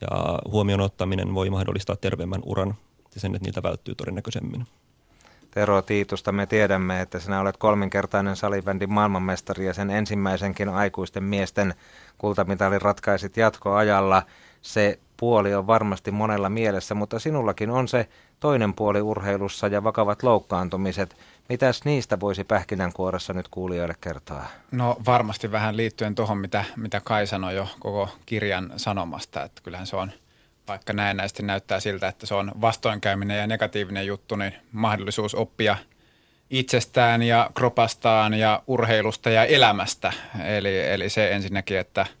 ja 0.00 0.38
huomioon 0.50 0.80
ottaminen 0.80 1.34
voi 1.34 1.50
mahdollistaa 1.50 1.96
terveemmän 1.96 2.40
uran 2.44 2.74
ja 3.14 3.20
sen, 3.20 3.34
että 3.34 3.46
niiltä 3.46 3.62
välttyy 3.62 3.94
todennäköisemmin. 3.94 4.66
Tero 5.50 5.82
Tiitusta 5.82 6.32
me 6.32 6.46
tiedämme, 6.46 7.00
että 7.00 7.20
sinä 7.20 7.40
olet 7.40 7.56
kolminkertainen 7.56 8.36
salibändin 8.36 8.92
maailmanmestari 8.92 9.66
ja 9.66 9.74
sen 9.74 9.90
ensimmäisenkin 9.90 10.68
aikuisten 10.68 11.24
miesten 11.24 11.74
kultamitalin 12.18 12.82
ratkaisit 12.82 13.36
jatkoajalla– 13.36 14.22
se 14.66 14.98
puoli 15.16 15.54
on 15.54 15.66
varmasti 15.66 16.10
monella 16.10 16.48
mielessä, 16.48 16.94
mutta 16.94 17.18
sinullakin 17.18 17.70
on 17.70 17.88
se 17.88 18.08
toinen 18.40 18.74
puoli 18.74 19.00
urheilussa 19.00 19.66
ja 19.66 19.84
vakavat 19.84 20.22
loukkaantumiset. 20.22 21.16
Mitäs 21.48 21.84
niistä 21.84 22.20
voisi 22.20 22.44
pähkinänkuoressa 22.44 23.32
nyt 23.32 23.48
kuulijoille 23.48 23.94
kertoa? 24.00 24.44
No 24.70 24.96
varmasti 25.06 25.52
vähän 25.52 25.76
liittyen 25.76 26.14
tuohon, 26.14 26.38
mitä, 26.38 26.64
mitä 26.76 27.00
Kai 27.04 27.26
sanoi 27.26 27.54
jo 27.54 27.68
koko 27.78 28.08
kirjan 28.26 28.72
sanomasta, 28.76 29.42
että 29.44 29.62
kyllähän 29.64 29.86
se 29.86 29.96
on, 29.96 30.12
vaikka 30.68 30.92
näennäisesti 30.92 31.42
näyttää 31.42 31.80
siltä, 31.80 32.08
että 32.08 32.26
se 32.26 32.34
on 32.34 32.52
vastoinkäyminen 32.60 33.38
ja 33.38 33.46
negatiivinen 33.46 34.06
juttu, 34.06 34.36
niin 34.36 34.54
mahdollisuus 34.72 35.34
oppia 35.34 35.76
itsestään 36.50 37.22
ja 37.22 37.50
kropastaan 37.54 38.34
ja 38.34 38.62
urheilusta 38.66 39.30
ja 39.30 39.44
elämästä. 39.44 40.12
Eli, 40.44 40.80
eli 40.80 41.10
se 41.10 41.32
ensinnäkin, 41.32 41.78
että– 41.78 42.06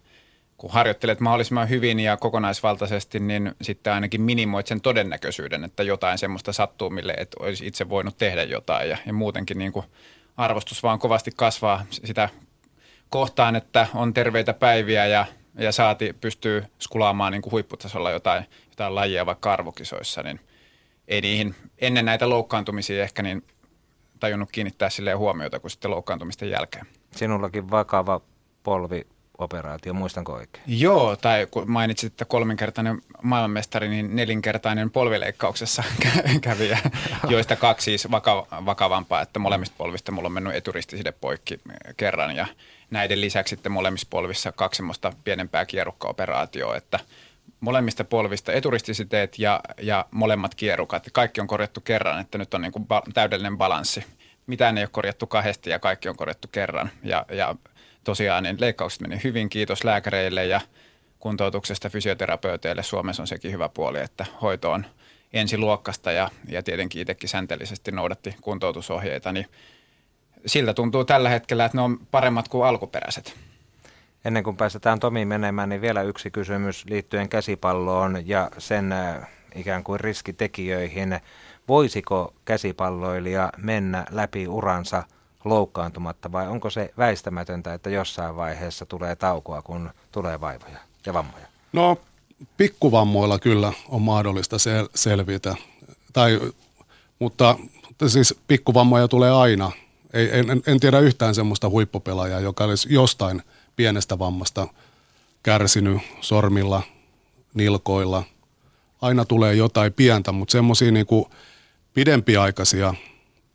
kun 0.56 0.70
harjoittelet 0.70 1.20
mahdollisimman 1.20 1.68
hyvin 1.68 2.00
ja 2.00 2.16
kokonaisvaltaisesti, 2.16 3.20
niin 3.20 3.54
sitten 3.62 3.92
ainakin 3.92 4.22
minimoit 4.22 4.66
sen 4.66 4.80
todennäköisyyden, 4.80 5.64
että 5.64 5.82
jotain 5.82 6.18
semmoista 6.18 6.52
sattuu, 6.52 6.90
mille 6.90 7.14
et 7.18 7.34
olisi 7.38 7.66
itse 7.66 7.88
voinut 7.88 8.18
tehdä 8.18 8.42
jotain. 8.42 8.90
Ja, 8.90 8.96
ja 9.06 9.12
muutenkin 9.12 9.58
niin 9.58 9.72
kuin 9.72 9.86
arvostus 10.36 10.82
vaan 10.82 10.98
kovasti 10.98 11.30
kasvaa 11.36 11.86
sitä 11.90 12.28
kohtaan, 13.10 13.56
että 13.56 13.86
on 13.94 14.14
terveitä 14.14 14.54
päiviä 14.54 15.06
ja, 15.06 15.26
ja 15.58 15.72
saati 15.72 16.12
pystyy 16.20 16.64
skulaamaan 16.78 17.32
niin 17.32 17.42
kuin 17.42 17.52
huipputasolla 17.52 18.10
jotain, 18.10 18.44
jotain 18.70 18.94
lajia 18.94 19.26
vaikka 19.26 19.52
arvokisoissa, 19.52 20.22
niin 20.22 20.40
ei 21.08 21.20
niihin 21.20 21.54
ennen 21.78 22.04
näitä 22.04 22.28
loukkaantumisia 22.28 23.02
ehkä 23.02 23.22
niin 23.22 23.44
tajunnut 24.20 24.52
kiinnittää 24.52 24.90
silleen 24.90 25.18
huomiota 25.18 25.60
kuin 25.60 25.70
sitten 25.70 25.90
loukkaantumisten 25.90 26.50
jälkeen. 26.50 26.86
Sinullakin 27.16 27.70
vakava 27.70 28.20
polvi 28.62 29.06
operaatio, 29.38 29.94
muistanko 29.94 30.32
oikein? 30.32 30.64
Joo, 30.66 31.16
tai 31.16 31.46
kun 31.50 31.70
mainitsit, 31.70 32.12
että 32.12 32.24
kolminkertainen 32.24 33.00
maailmanmestari, 33.22 33.88
niin 33.88 34.16
nelinkertainen 34.16 34.90
polvileikkauksessa 34.90 35.84
kävi, 36.40 36.70
joista 37.28 37.56
kaksi 37.56 37.84
siis 37.84 38.10
vaka- 38.10 38.46
vakavampaa, 38.64 39.22
että 39.22 39.38
molemmista 39.38 39.74
polvista 39.78 40.12
mulla 40.12 40.26
on 40.26 40.32
mennyt 40.32 40.54
eturistiside 40.54 41.12
poikki 41.12 41.60
kerran 41.96 42.36
ja 42.36 42.46
näiden 42.90 43.20
lisäksi 43.20 43.50
sitten 43.50 43.72
molemmissa 43.72 44.06
polvissa 44.10 44.52
kaksi 44.52 44.76
semmoista 44.76 45.12
pienempää 45.24 45.66
kierukkaoperaatioa, 45.66 46.76
että 46.76 47.00
molemmista 47.60 48.04
polvista 48.04 48.52
eturistisiteet 48.52 49.38
ja, 49.38 49.60
ja 49.82 50.04
molemmat 50.10 50.54
kierukat. 50.54 51.08
Kaikki 51.12 51.40
on 51.40 51.46
korjattu 51.46 51.80
kerran, 51.80 52.20
että 52.20 52.38
nyt 52.38 52.54
on 52.54 52.60
niin 52.60 52.72
kuin 52.72 52.86
ba- 52.86 53.12
täydellinen 53.14 53.58
balanssi. 53.58 54.04
Mitään 54.46 54.78
ei 54.78 54.84
ole 54.84 54.88
korjattu 54.92 55.26
kahdesti 55.26 55.70
ja 55.70 55.78
kaikki 55.78 56.08
on 56.08 56.16
korjattu 56.16 56.48
kerran. 56.52 56.90
Ja, 57.02 57.24
ja 57.28 57.54
tosiaan 58.06 58.42
niin 58.42 58.56
leikkaukset 58.60 59.00
meni 59.00 59.20
hyvin, 59.24 59.48
kiitos 59.48 59.84
lääkäreille 59.84 60.46
ja 60.46 60.60
kuntoutuksesta 61.18 61.90
fysioterapeuteille. 61.90 62.82
Suomessa 62.82 63.22
on 63.22 63.26
sekin 63.26 63.52
hyvä 63.52 63.68
puoli, 63.68 64.00
että 64.00 64.26
hoito 64.42 64.72
on 64.72 64.86
ensiluokkasta 65.32 66.12
ja, 66.12 66.30
ja 66.48 66.62
tietenkin 66.62 67.02
itsekin 67.02 67.28
säntellisesti 67.28 67.90
noudatti 67.90 68.36
kuntoutusohjeita, 68.40 69.32
niin 69.32 69.46
siltä 70.46 70.74
tuntuu 70.74 71.04
tällä 71.04 71.28
hetkellä, 71.28 71.64
että 71.64 71.78
ne 71.78 71.82
on 71.82 71.98
paremmat 72.10 72.48
kuin 72.48 72.66
alkuperäiset. 72.66 73.34
Ennen 74.24 74.44
kuin 74.44 74.56
päästetään 74.56 75.00
Tomi 75.00 75.24
menemään, 75.24 75.68
niin 75.68 75.80
vielä 75.80 76.02
yksi 76.02 76.30
kysymys 76.30 76.84
liittyen 76.84 77.28
käsipalloon 77.28 78.28
ja 78.28 78.50
sen 78.58 78.92
äh, 78.92 79.28
ikään 79.54 79.84
kuin 79.84 80.00
riskitekijöihin. 80.00 81.20
Voisiko 81.68 82.34
käsipalloilija 82.44 83.52
mennä 83.56 84.06
läpi 84.10 84.48
uransa– 84.48 85.02
loukkaantumatta 85.48 86.32
vai 86.32 86.48
onko 86.48 86.70
se 86.70 86.92
väistämätöntä, 86.98 87.74
että 87.74 87.90
jossain 87.90 88.36
vaiheessa 88.36 88.86
tulee 88.86 89.16
taukoa, 89.16 89.62
kun 89.62 89.90
tulee 90.12 90.40
vaivoja 90.40 90.78
ja 91.06 91.14
vammoja? 91.14 91.46
No 91.72 91.98
pikkuvammoilla 92.56 93.38
kyllä 93.38 93.72
on 93.88 94.02
mahdollista 94.02 94.56
sel- 94.56 94.90
selvitä, 94.94 95.54
tai, 96.12 96.40
mutta 97.18 97.56
siis 98.06 98.34
pikkuvammoja 98.48 99.08
tulee 99.08 99.30
aina. 99.30 99.72
Ei, 100.12 100.28
en, 100.32 100.62
en 100.66 100.80
tiedä 100.80 100.98
yhtään 100.98 101.34
semmoista 101.34 101.68
huippupelaajaa, 101.68 102.40
joka 102.40 102.64
olisi 102.64 102.94
jostain 102.94 103.42
pienestä 103.76 104.18
vammasta 104.18 104.68
kärsinyt 105.42 106.02
sormilla, 106.20 106.82
nilkoilla. 107.54 108.22
Aina 109.02 109.24
tulee 109.24 109.54
jotain 109.54 109.92
pientä, 109.92 110.32
mutta 110.32 110.52
semmoisia 110.52 110.92
niin 110.92 111.06
pidempiaikaisia– 111.94 112.94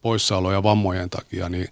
poissaoloja 0.01 0.63
vammojen 0.63 1.09
takia, 1.09 1.49
niin 1.49 1.67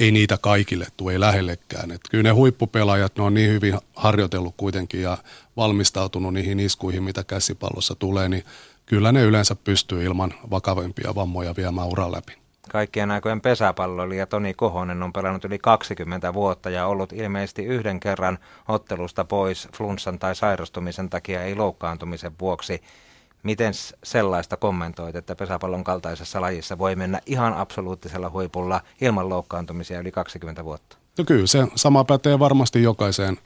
ei 0.00 0.10
niitä 0.10 0.38
kaikille 0.38 0.86
tule, 0.96 1.12
ei 1.12 1.20
lähellekään. 1.20 1.90
Et 1.90 2.00
kyllä 2.10 2.22
ne 2.22 2.30
huippupelaajat, 2.30 3.16
ne 3.16 3.24
on 3.24 3.34
niin 3.34 3.50
hyvin 3.50 3.78
harjoitellut 3.96 4.54
kuitenkin 4.56 5.02
ja 5.02 5.18
valmistautunut 5.56 6.34
niihin 6.34 6.60
iskuihin, 6.60 7.02
mitä 7.02 7.24
käsipallossa 7.24 7.94
tulee, 7.94 8.28
niin 8.28 8.44
kyllä 8.86 9.12
ne 9.12 9.22
yleensä 9.22 9.56
pystyy 9.56 10.04
ilman 10.04 10.34
vakavempia 10.50 11.14
vammoja 11.14 11.56
viemään 11.56 11.88
uran 11.88 12.12
läpi. 12.12 12.32
kaikkien 12.72 13.10
aikojen 13.10 13.40
pesäpalloilija 13.40 14.26
Toni 14.26 14.54
Kohonen 14.54 15.02
on 15.02 15.12
pelannut 15.12 15.44
yli 15.44 15.58
20 15.58 16.34
vuotta 16.34 16.70
ja 16.70 16.86
ollut 16.86 17.12
ilmeisesti 17.12 17.64
yhden 17.64 18.00
kerran 18.00 18.38
ottelusta 18.68 19.24
pois 19.24 19.68
flunssan 19.76 20.18
tai 20.18 20.36
sairastumisen 20.36 21.10
takia, 21.10 21.42
ei 21.42 21.54
loukkaantumisen 21.54 22.32
vuoksi. 22.40 22.82
Miten 23.42 23.72
sellaista 24.04 24.56
kommentoit, 24.56 25.16
että 25.16 25.36
pesäpallon 25.36 25.84
kaltaisessa 25.84 26.40
lajissa 26.40 26.78
voi 26.78 26.96
mennä 26.96 27.20
ihan 27.26 27.54
absoluuttisella 27.54 28.30
huipulla 28.30 28.80
ilman 29.00 29.28
loukkaantumisia 29.28 30.00
yli 30.00 30.10
20 30.12 30.64
vuotta? 30.64 30.96
No 31.18 31.24
kyllä, 31.24 31.46
se 31.46 31.66
sama 31.74 32.04
pätee 32.04 32.38
varmasti 32.38 32.82
jokaiseen 32.82 33.38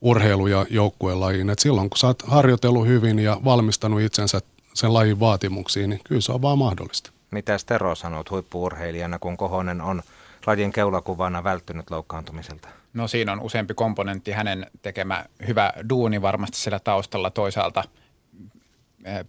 urheilu- 0.00 0.46
ja 0.46 0.66
joukkuelajiin. 0.70 1.50
Et 1.50 1.58
silloin 1.58 1.90
kun 1.90 1.98
sä 1.98 2.06
oot 2.06 2.22
harjoitellut 2.22 2.86
hyvin 2.86 3.18
ja 3.18 3.40
valmistanut 3.44 4.00
itsensä 4.00 4.40
sen 4.74 4.94
lajin 4.94 5.20
vaatimuksiin, 5.20 5.90
niin 5.90 6.00
kyllä 6.04 6.20
se 6.20 6.32
on 6.32 6.42
vaan 6.42 6.58
mahdollista. 6.58 7.10
Mitä 7.30 7.56
Tero 7.66 7.94
sanot 7.94 8.30
huippuurheilijana, 8.30 9.18
kun 9.18 9.36
Kohonen 9.36 9.80
on 9.80 10.02
lajin 10.46 10.72
keulakuvana 10.72 11.44
välttynyt 11.44 11.90
loukkaantumiselta? 11.90 12.68
No 12.94 13.08
siinä 13.08 13.32
on 13.32 13.40
useampi 13.40 13.74
komponentti. 13.74 14.30
Hänen 14.30 14.66
tekemä 14.82 15.24
hyvä 15.46 15.72
duuni 15.88 16.22
varmasti 16.22 16.58
siellä 16.58 16.78
taustalla 16.78 17.30
toisaalta– 17.30 17.84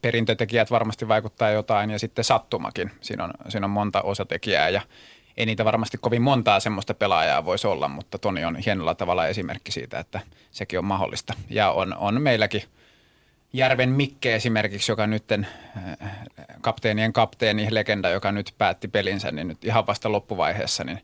perintötekijät 0.01 0.71
varmasti 0.71 1.07
vaikuttaa 1.07 1.49
jotain 1.49 1.89
ja 1.89 1.99
sitten 1.99 2.23
sattumakin. 2.23 2.91
Siinä 3.01 3.23
on, 3.23 3.33
siinä 3.49 3.65
on 3.65 3.71
monta 3.71 4.01
osatekijää 4.01 4.69
ja 4.69 4.81
ei 5.37 5.45
niitä 5.45 5.65
varmasti 5.65 5.97
kovin 5.97 6.21
montaa 6.21 6.59
semmoista 6.59 6.93
pelaajaa 6.93 7.45
voisi 7.45 7.67
olla, 7.67 7.87
mutta 7.87 8.17
Toni 8.17 8.45
on 8.45 8.55
hienolla 8.55 8.95
tavalla 8.95 9.27
esimerkki 9.27 9.71
siitä, 9.71 9.99
että 9.99 10.19
sekin 10.51 10.79
on 10.79 10.85
mahdollista. 10.85 11.33
Ja 11.49 11.71
on, 11.71 11.97
on 11.97 12.21
meilläkin 12.21 12.63
Järven 13.53 13.89
Mikke 13.89 14.35
esimerkiksi, 14.35 14.91
joka 14.91 15.07
nyt 15.07 15.31
eh, 15.31 15.45
kapteenien 16.61 17.13
kapteeni, 17.13 17.67
legenda, 17.69 18.09
joka 18.09 18.31
nyt 18.31 18.53
päätti 18.57 18.87
pelinsä, 18.87 19.31
niin 19.31 19.47
nyt 19.47 19.65
ihan 19.65 19.87
vasta 19.87 20.11
loppuvaiheessa, 20.11 20.83
niin 20.83 20.99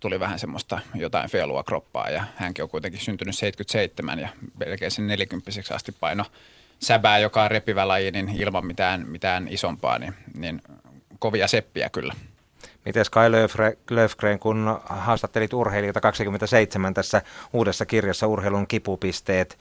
tuli 0.00 0.20
vähän 0.20 0.38
semmoista 0.38 0.80
jotain 0.94 1.30
felua 1.30 1.62
kroppaa 1.62 2.10
ja 2.10 2.24
hänkin 2.36 2.62
on 2.62 2.68
kuitenkin 2.68 3.00
syntynyt 3.00 3.34
77 3.34 4.18
ja 4.18 4.28
melkein 4.58 4.90
sen 4.90 5.06
40 5.06 5.50
asti 5.74 5.92
paino 5.92 6.24
säbää, 6.80 7.18
joka 7.18 7.42
on 7.42 7.50
repivä 7.50 7.88
laji, 7.88 8.10
niin 8.10 8.28
ilman 8.28 8.66
mitään, 8.66 9.06
mitään 9.08 9.48
isompaa, 9.50 9.98
niin, 9.98 10.14
niin 10.36 10.62
kovia 11.18 11.48
seppiä 11.48 11.90
kyllä. 11.90 12.14
Miten 12.84 13.04
Kai 13.10 13.30
Löfgren, 13.90 14.38
kun 14.38 14.80
haastattelit 14.84 15.52
urheilijoita 15.52 16.00
27 16.00 16.94
tässä 16.94 17.22
uudessa 17.52 17.86
kirjassa 17.86 18.26
Urheilun 18.26 18.66
kipupisteet, 18.66 19.58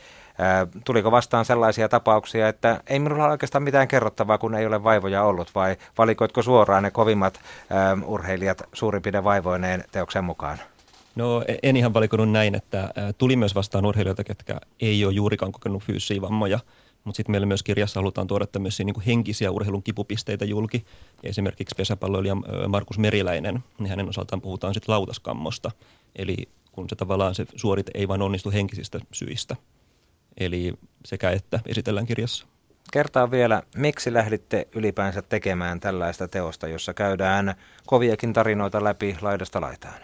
tuliko 0.86 1.12
vastaan 1.12 1.46
sellaisia 1.46 1.90
tapauksia, 1.90 2.48
että 2.48 2.82
ei 2.88 3.00
minulla 3.00 3.24
ole 3.24 3.32
oikeastaan 3.32 3.64
mitään 3.64 3.88
kerrottavaa, 3.88 4.38
kun 4.38 4.56
ei 4.56 4.66
ole 4.66 4.84
vaivoja 4.84 5.24
ollut, 5.24 5.56
vai 5.56 5.78
valikoitko 5.98 6.42
suoraan 6.42 6.84
ne 6.84 6.92
kovimmat 6.92 7.40
urheilijat 8.06 8.64
suurimpiden 8.74 9.24
vaivoineen 9.24 9.84
teoksen 9.92 10.24
mukaan? 10.24 10.58
No 11.16 11.44
e-, 11.48 11.58
en 11.64 11.78
ihan 11.78 11.94
valikoinut 11.94 12.32
näin, 12.32 12.56
että 12.56 12.94
tuli 13.18 13.36
myös 13.36 13.56
vastaan 13.56 13.86
urheilijoita, 13.86 14.24
ketkä 14.24 14.60
ei 14.80 15.06
ole 15.06 15.14
juurikaan 15.14 15.52
kokenut 15.52 15.84
fyysisiä 15.84 16.22
vammoja– 16.22 16.60
mutta 17.04 17.18
sitten 17.18 17.32
meillä 17.32 17.48
myös 17.48 17.64
kirjassa 17.64 18.00
halutaan 18.00 18.28
tuoda 18.28 18.48
tämmöisiä 18.48 18.84
niin 18.84 19.02
henkisiä 19.08 19.52
urheilun 19.52 19.84
kipupisteitä 19.84 20.46
julki. 20.46 20.86
Esimerkiksi 21.24 21.76
pesäpalloilija 21.78 22.36
Markus 22.68 22.98
Meriläinen, 22.98 23.64
niin 23.80 23.90
hänen 23.90 24.10
osaltaan 24.10 24.42
puhutaan 24.42 24.74
sitten 24.74 24.94
lautaskammosta. 24.94 25.72
Eli 26.16 26.38
kun 26.72 26.90
se 26.90 26.96
tavallaan 26.96 27.36
se 27.36 27.46
suorite 27.56 27.92
ei 27.94 28.08
vain 28.08 28.22
onnistu 28.22 28.52
henkisistä 28.52 29.00
syistä. 29.12 29.56
Eli 30.38 30.74
sekä 31.06 31.32
että 31.32 31.60
esitellään 31.66 32.06
kirjassa. 32.06 32.46
Kertaa 32.92 33.32
vielä, 33.32 33.64
miksi 33.76 34.14
lähditte 34.14 34.68
ylipäänsä 34.76 35.22
tekemään 35.22 35.80
tällaista 35.80 36.28
teosta, 36.28 36.68
jossa 36.68 36.94
käydään 36.94 37.56
koviakin 37.86 38.34
tarinoita 38.34 38.84
läpi 38.84 39.18
laidasta 39.22 39.62
laitaan? 39.62 40.02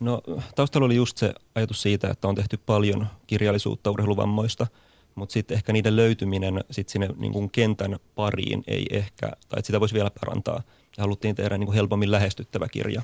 No 0.00 0.20
taustalla 0.54 0.84
oli 0.86 0.96
just 0.96 1.16
se 1.16 1.34
ajatus 1.54 1.82
siitä, 1.82 2.10
että 2.10 2.28
on 2.28 2.34
tehty 2.34 2.58
paljon 2.66 3.06
kirjallisuutta 3.26 3.90
urheiluvammoista– 3.90 4.66
mutta 5.18 5.32
sitten 5.32 5.54
ehkä 5.54 5.72
niiden 5.72 5.96
löytyminen 5.96 6.64
sit 6.70 6.88
sinne 6.88 7.08
niin 7.16 7.32
kuin 7.32 7.50
kentän 7.50 7.96
pariin 8.14 8.64
ei 8.66 8.86
ehkä, 8.90 9.32
tai 9.48 9.62
sitä 9.62 9.80
voisi 9.80 9.94
vielä 9.94 10.10
parantaa. 10.20 10.62
Ja 10.96 11.02
haluttiin 11.02 11.34
tehdä 11.34 11.58
niin 11.58 11.66
kuin 11.66 11.76
helpommin 11.76 12.10
lähestyttävä 12.10 12.68
kirja. 12.68 13.02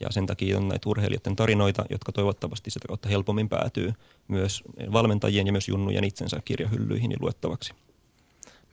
Ja 0.00 0.10
sen 0.10 0.26
takia 0.26 0.58
on 0.58 0.68
näitä 0.68 0.88
urheilijoiden 0.88 1.36
tarinoita, 1.36 1.84
jotka 1.90 2.12
toivottavasti 2.12 2.70
sitä 2.70 2.88
kautta 2.88 3.08
helpommin 3.08 3.48
päätyy 3.48 3.92
myös 4.28 4.62
valmentajien 4.92 5.46
ja 5.46 5.52
myös 5.52 5.68
junnujen 5.68 6.04
itsensä 6.04 6.40
kirjahyllyihin 6.44 7.10
ja 7.10 7.16
luettavaksi. 7.20 7.72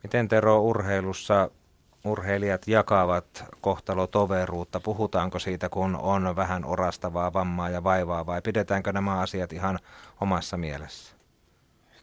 Miten 0.03 0.27
Tero 0.27 0.61
urheilussa 0.61 1.49
urheilijat 2.05 2.67
jakavat 2.67 3.43
kohtalotoveruutta? 3.61 4.79
Puhutaanko 4.79 5.39
siitä, 5.39 5.69
kun 5.69 5.95
on 5.95 6.35
vähän 6.35 6.65
orastavaa 6.65 7.33
vammaa 7.33 7.69
ja 7.69 7.83
vaivaa 7.83 8.25
vai 8.25 8.41
pidetäänkö 8.41 8.93
nämä 8.93 9.19
asiat 9.19 9.53
ihan 9.53 9.79
omassa 10.21 10.57
mielessä? 10.57 11.20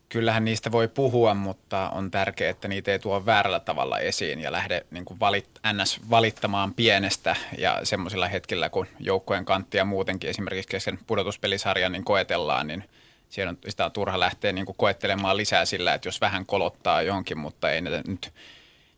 Kyllähän 0.08 0.44
niistä 0.44 0.72
voi 0.72 0.88
puhua, 0.88 1.34
mutta 1.34 1.90
on 1.90 2.10
tärkeää, 2.10 2.50
että 2.50 2.68
niitä 2.68 2.92
ei 2.92 2.98
tuo 2.98 3.26
väärällä 3.26 3.60
tavalla 3.60 3.98
esiin 3.98 4.40
ja 4.40 4.52
lähde 4.52 4.86
niin 4.90 5.04
kuin 5.04 5.20
valit, 5.20 5.48
ns. 5.72 6.00
valittamaan 6.10 6.74
pienestä 6.74 7.36
ja 7.58 7.80
semmoisilla 7.82 8.28
hetkillä, 8.28 8.68
kun 8.68 8.86
joukkojen 9.00 9.44
kanttia 9.44 9.84
muutenkin 9.84 10.30
esimerkiksi 10.30 10.68
kesken 10.68 10.98
pudotuspelisarjan 11.06 11.92
niin 11.92 12.04
koetellaan, 12.04 12.66
niin 12.66 12.84
siellä 13.28 13.50
on, 13.50 13.58
sitä 13.68 13.84
on 13.84 13.92
turha 13.92 14.20
lähteä 14.20 14.52
niin 14.52 14.66
kuin 14.66 14.76
koettelemaan 14.76 15.36
lisää 15.36 15.64
sillä, 15.64 15.94
että 15.94 16.08
jos 16.08 16.20
vähän 16.20 16.46
kolottaa 16.46 17.02
johonkin, 17.02 17.38
mutta 17.38 17.70
ei 17.70 17.80
nyt 17.80 18.32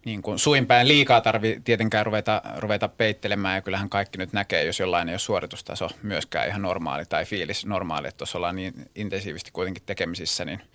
niin 0.04 0.22
kuin 0.22 0.38
suinpäin 0.38 0.88
liikaa 0.88 1.20
tarvi 1.20 1.60
tietenkään 1.64 2.06
ruveta, 2.06 2.42
ruveta 2.56 2.88
peittelemään 2.88 3.54
ja 3.54 3.62
kyllähän 3.62 3.90
kaikki 3.90 4.18
nyt 4.18 4.32
näkee, 4.32 4.64
jos 4.64 4.80
jollain 4.80 5.08
ei 5.08 5.12
ole 5.12 5.18
suoritustaso 5.18 5.88
myöskään 6.02 6.48
ihan 6.48 6.62
normaali 6.62 7.04
tai 7.08 7.24
fiilis 7.24 7.66
normaali, 7.66 8.08
että 8.08 8.18
tuossa 8.18 8.38
ollaan 8.38 8.56
niin 8.56 8.90
intensiivisesti 8.94 9.50
kuitenkin 9.52 9.82
tekemisissä, 9.86 10.44
niin– 10.44 10.62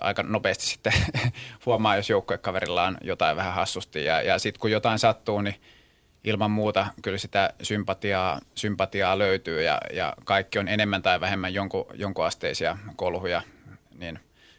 aika 0.00 0.22
nopeasti 0.22 0.66
sitten 0.66 0.92
huomaa, 1.66 1.96
jos 1.96 2.10
joukkuekaverilla 2.10 2.84
on 2.84 2.98
jotain 3.00 3.36
vähän 3.36 3.54
hassusti. 3.54 4.04
Ja, 4.04 4.22
ja 4.22 4.38
sitten 4.38 4.60
kun 4.60 4.70
jotain 4.70 4.98
sattuu, 4.98 5.40
niin 5.40 5.60
ilman 6.24 6.50
muuta 6.50 6.86
kyllä 7.02 7.18
sitä 7.18 7.50
sympatiaa, 7.62 8.40
sympatiaa 8.54 9.18
löytyy 9.18 9.62
ja, 9.62 9.80
ja 9.92 10.14
kaikki 10.24 10.58
on 10.58 10.68
enemmän 10.68 11.02
tai 11.02 11.20
vähemmän 11.20 11.54
jonkun, 11.54 11.86
jonkun 11.94 12.24
asteisia 12.24 12.78
kolhuja 12.96 13.42
niin 13.98 14.18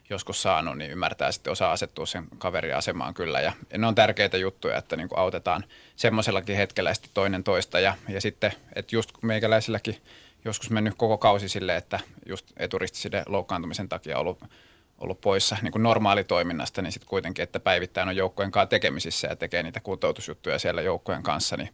joskus 0.09 0.41
saanut, 0.41 0.77
niin 0.77 0.91
ymmärtää 0.91 1.31
sitten 1.31 1.51
osaa 1.51 1.71
asettua 1.71 2.05
sen 2.05 2.25
kaverin 2.37 2.75
asemaan 2.75 3.13
kyllä. 3.13 3.41
Ja 3.41 3.53
ne 3.77 3.87
on 3.87 3.95
tärkeitä 3.95 4.37
juttuja, 4.37 4.77
että 4.77 4.95
niin 4.95 5.09
kuin 5.09 5.19
autetaan 5.19 5.63
semmoisellakin 5.95 6.55
hetkellä 6.55 6.93
sitten 6.93 7.11
toinen 7.13 7.43
toista. 7.43 7.79
Ja, 7.79 7.95
ja 8.09 8.21
sitten, 8.21 8.51
että 8.75 8.95
just 8.95 9.11
meikäläisilläkin 9.21 10.01
joskus 10.45 10.69
mennyt 10.69 10.93
koko 10.97 11.17
kausi 11.17 11.49
sille, 11.49 11.75
että 11.75 11.99
just 12.25 12.51
eturistisiden 12.57 13.23
loukkaantumisen 13.27 13.89
takia 13.89 14.17
ollut– 14.17 14.43
ollut 14.97 15.21
poissa 15.21 15.57
niin 15.61 15.71
kuin 15.71 15.83
normaalitoiminnasta, 15.83 16.81
niin 16.81 16.91
sitten 16.91 17.09
kuitenkin, 17.09 17.43
että 17.43 17.59
päivittäin 17.59 18.09
on 18.09 18.15
joukkojen 18.15 18.51
kanssa 18.51 18.69
tekemisissä 18.69 19.27
ja 19.27 19.35
tekee 19.35 19.63
niitä 19.63 19.79
kuntoutusjuttuja 19.79 20.59
siellä 20.59 20.81
joukkojen 20.81 21.23
kanssa, 21.23 21.57
niin 21.57 21.69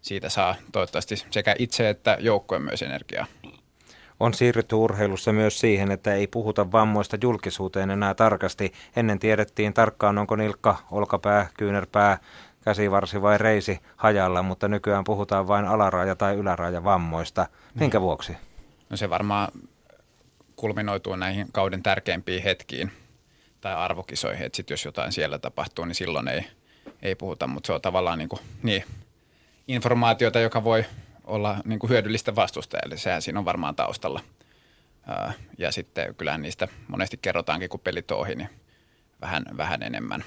siitä 0.00 0.28
saa 0.28 0.54
toivottavasti 0.72 1.16
sekä 1.30 1.54
itse 1.58 1.88
että 1.88 2.16
joukkojen 2.20 2.62
myös 2.62 2.82
energiaa. 2.82 3.26
On 4.20 4.34
siirrytty 4.34 4.74
urheilussa 4.74 5.32
myös 5.32 5.60
siihen, 5.60 5.90
että 5.90 6.14
ei 6.14 6.26
puhuta 6.26 6.72
vammoista 6.72 7.18
julkisuuteen 7.22 7.90
enää 7.90 8.14
tarkasti. 8.14 8.72
Ennen 8.96 9.18
tiedettiin 9.18 9.74
tarkkaan, 9.74 10.18
onko 10.18 10.36
nilkka, 10.36 10.76
olkapää, 10.90 11.46
kyynärpää, 11.58 12.18
käsivarsi 12.64 13.22
vai 13.22 13.38
reisi 13.38 13.80
hajalla, 13.96 14.42
mutta 14.42 14.68
nykyään 14.68 15.04
puhutaan 15.04 15.48
vain 15.48 15.64
alaraja 15.64 16.16
tai 16.16 16.34
yläraja 16.34 16.84
vammoista. 16.84 17.46
Minkä 17.74 18.00
vuoksi? 18.00 18.36
No 18.90 18.96
se 18.96 19.10
varmaan 19.10 19.48
kulminoituu 20.56 21.16
näihin 21.16 21.46
kauden 21.52 21.82
tärkeimpiin 21.82 22.42
hetkiin 22.42 22.92
tai 23.60 23.74
arvokisoihin, 23.74 24.46
että 24.46 24.56
sit 24.56 24.70
jos 24.70 24.84
jotain 24.84 25.12
siellä 25.12 25.38
tapahtuu, 25.38 25.84
niin 25.84 25.94
silloin 25.94 26.28
ei, 26.28 26.46
ei 27.02 27.14
puhuta, 27.14 27.46
mutta 27.46 27.66
se 27.66 27.72
on 27.72 27.80
tavallaan 27.80 28.18
niin, 28.18 28.28
kuin, 28.28 28.40
niin 28.62 28.84
informaatiota, 29.68 30.40
joka 30.40 30.64
voi 30.64 30.84
olla 31.24 31.56
niin 31.64 31.78
kuin 31.78 31.90
hyödyllistä 31.90 32.36
vastustajalle, 32.36 32.96
sehän 32.96 33.22
siinä 33.22 33.38
on 33.38 33.44
varmaan 33.44 33.76
taustalla. 33.76 34.20
Ja 35.58 35.72
sitten 35.72 36.14
kyllähän 36.14 36.42
niistä 36.42 36.68
monesti 36.88 37.16
kerrotaankin, 37.22 37.68
kun 37.68 37.80
pelit 37.80 38.10
ohi, 38.10 38.34
niin 38.34 38.48
vähän, 39.20 39.44
vähän 39.56 39.82
enemmän. 39.82 40.24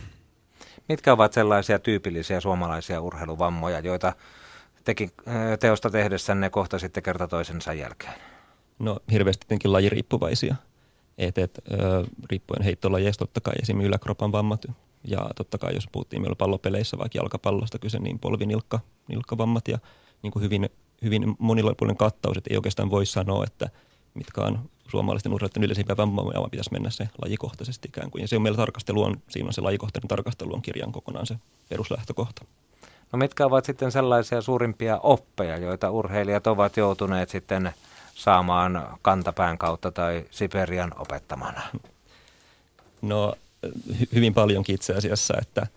Mitkä 0.90 1.14
ovat 1.14 1.34
sellaisia 1.34 1.80
tyypillisiä 1.80 2.40
suomalaisia 2.40 3.02
urheiluvammoja, 3.02 3.80
joita 3.80 4.14
tekin 4.84 5.12
teosta 5.60 5.90
tehdessänne 5.90 6.49
kohtasitte 6.49 7.02
kerta 7.02 7.28
toisensa 7.28 7.74
jälkeen? 7.74 8.14
No 8.80 9.00
hirveästi 9.12 9.40
tietenkin 9.40 9.72
lajiriippuvaisia. 9.72 10.56
Et, 11.18 11.38
et, 11.38 11.60
ö, 11.72 12.06
riippuen 12.30 12.62
heittolajeista 12.64 13.26
totta 13.26 13.42
kai 13.42 13.54
esimerkiksi 13.62 13.88
yläkropan 13.88 14.32
vammat 14.32 14.66
ja 15.04 15.30
totta 15.36 15.58
kai 15.58 15.74
jos 15.74 15.88
puhuttiin 15.92 16.22
meillä 16.22 16.36
pallopeleissä 16.36 16.98
vaikka 16.98 17.18
jalkapallosta 17.18 17.80
kyse, 17.80 18.00
niin 18.00 18.20
polvinilkka, 18.20 18.80
nilkkavammat 19.08 19.68
ja 19.68 19.80
niin 20.24 20.32
kuin 20.32 20.44
hyvin, 20.44 20.70
hyvin 21.04 21.36
monilapuolinen 21.40 21.98
kattaus, 21.98 22.38
että 22.38 22.50
ei 22.54 22.58
oikeastaan 22.58 22.92
voi 22.92 23.06
sanoa, 23.06 23.44
että 23.44 23.70
mitkä 24.14 24.42
on 24.42 24.60
suomalaisten 24.88 25.34
urheilijoiden 25.34 25.64
yleisimpiä 25.64 25.98
vammoja, 25.98 26.40
vaan 26.40 26.52
pitäisi 26.52 26.72
mennä 26.72 26.90
se 26.90 27.10
lajikohtaisesti 27.22 27.88
ikään 27.88 28.12
kuin. 28.12 28.22
Ja 28.22 28.28
se 28.28 28.36
on 28.36 28.42
meillä 28.42 28.58
tarkastelu 28.58 29.04
on, 29.04 29.22
siinä 29.30 29.48
on 29.48 29.54
se 29.54 29.62
lajikohtainen 29.62 30.08
tarkastelu 30.08 30.54
on 30.54 30.62
kirjan 30.62 30.92
kokonaan 30.92 31.26
se 31.26 31.36
peruslähtökohta. 31.70 32.46
No 33.12 33.18
mitkä 33.20 33.46
ovat 33.46 33.66
sitten 33.66 33.92
sellaisia 33.92 34.42
suurimpia 34.42 35.00
oppeja, 35.04 35.58
joita 35.58 35.92
urheilijat 35.92 36.48
ovat 36.48 36.78
joutuneet 36.78 37.30
sitten 37.30 37.74
saamaan 38.20 38.98
kantapään 39.02 39.58
kautta 39.58 39.91
tai 39.91 40.26
Siperian 40.32 40.91
opettamana? 41.00 41.62
No 43.02 43.34
hyvin 44.14 44.34
paljonkin 44.34 44.76
itse 44.76 44.94
asiassa, 44.94 45.34
että, 45.41 45.68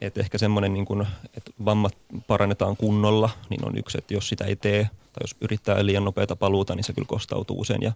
että 0.00 0.20
ehkä 0.20 0.38
semmoinen, 0.38 0.74
niin 0.74 0.84
kuin, 0.84 1.06
että 1.36 1.50
vammat 1.64 1.96
parannetaan 2.26 2.76
kunnolla, 2.76 3.30
niin 3.48 3.66
on 3.66 3.78
yksi, 3.78 3.98
että 3.98 4.14
jos 4.14 4.28
sitä 4.28 4.44
ei 4.44 4.56
tee 4.56 4.82
tai 4.82 5.20
jos 5.20 5.36
yrittää 5.40 5.86
liian 5.86 6.04
nopeata 6.04 6.36
paluuta, 6.36 6.74
niin 6.74 6.84
se 6.84 6.92
kyllä 6.92 7.06
kostautuu 7.08 7.60
usein. 7.60 7.82
Ja 7.82 7.92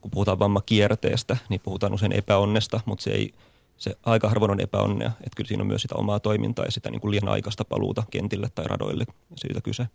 kun 0.00 0.10
puhutaan 0.10 0.38
vammakierteestä, 0.38 1.36
niin 1.48 1.60
puhutaan 1.60 1.94
usein 1.94 2.12
epäonnesta, 2.12 2.80
mutta 2.86 3.02
se, 3.02 3.10
ei, 3.10 3.34
se 3.76 3.94
aika 4.04 4.28
harvoin 4.28 4.50
on 4.50 4.60
epäonnea. 4.60 5.08
Että 5.08 5.36
kyllä 5.36 5.48
siinä 5.48 5.60
on 5.60 5.66
myös 5.66 5.82
sitä 5.82 5.94
omaa 5.94 6.20
toimintaa 6.20 6.64
ja 6.64 6.70
sitä 6.70 6.90
niin 6.90 7.00
kuin 7.00 7.10
liian 7.10 7.28
aikaista 7.28 7.64
paluuta 7.64 8.02
kentille 8.10 8.48
tai 8.54 8.64
radoille 8.64 9.04
siitä 9.36 9.60
kyse. 9.60 9.86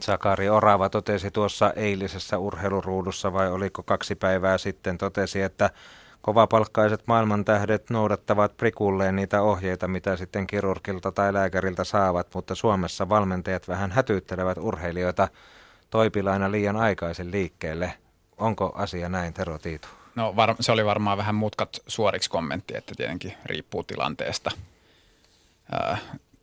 Sakari 0.00 0.48
Orava 0.48 0.88
totesi 0.88 1.30
tuossa 1.30 1.72
eilisessä 1.76 2.38
urheiluruudussa 2.38 3.32
vai 3.32 3.50
oliko 3.50 3.82
kaksi 3.82 4.14
päivää 4.14 4.58
sitten, 4.58 4.98
totesi, 4.98 5.42
että 5.42 5.70
kovapalkkaiset 6.22 7.02
maailmantähdet 7.06 7.90
noudattavat 7.90 8.56
prikulleen 8.56 9.16
niitä 9.16 9.42
ohjeita, 9.42 9.88
mitä 9.88 10.16
sitten 10.16 10.46
kirurgilta 10.46 11.12
tai 11.12 11.32
lääkäriltä 11.32 11.84
saavat, 11.84 12.34
mutta 12.34 12.54
Suomessa 12.54 13.08
valmentajat 13.08 13.68
vähän 13.68 13.90
hätyyttelevät 13.90 14.58
urheilijoita 14.58 15.28
toipilaina 15.90 16.50
liian 16.50 16.76
aikaisen 16.76 17.30
liikkeelle. 17.30 17.92
Onko 18.38 18.72
asia 18.74 19.08
näin, 19.08 19.34
Tero 19.34 19.58
Tiitu? 19.58 19.88
No 20.14 20.36
var- 20.36 20.56
se 20.60 20.72
oli 20.72 20.84
varmaan 20.84 21.18
vähän 21.18 21.34
mutkat 21.34 21.68
suoriksi 21.86 22.30
kommentti, 22.30 22.76
että 22.76 22.94
tietenkin 22.96 23.34
riippuu 23.44 23.82
tilanteesta. 23.82 24.50
Ää, 25.72 25.98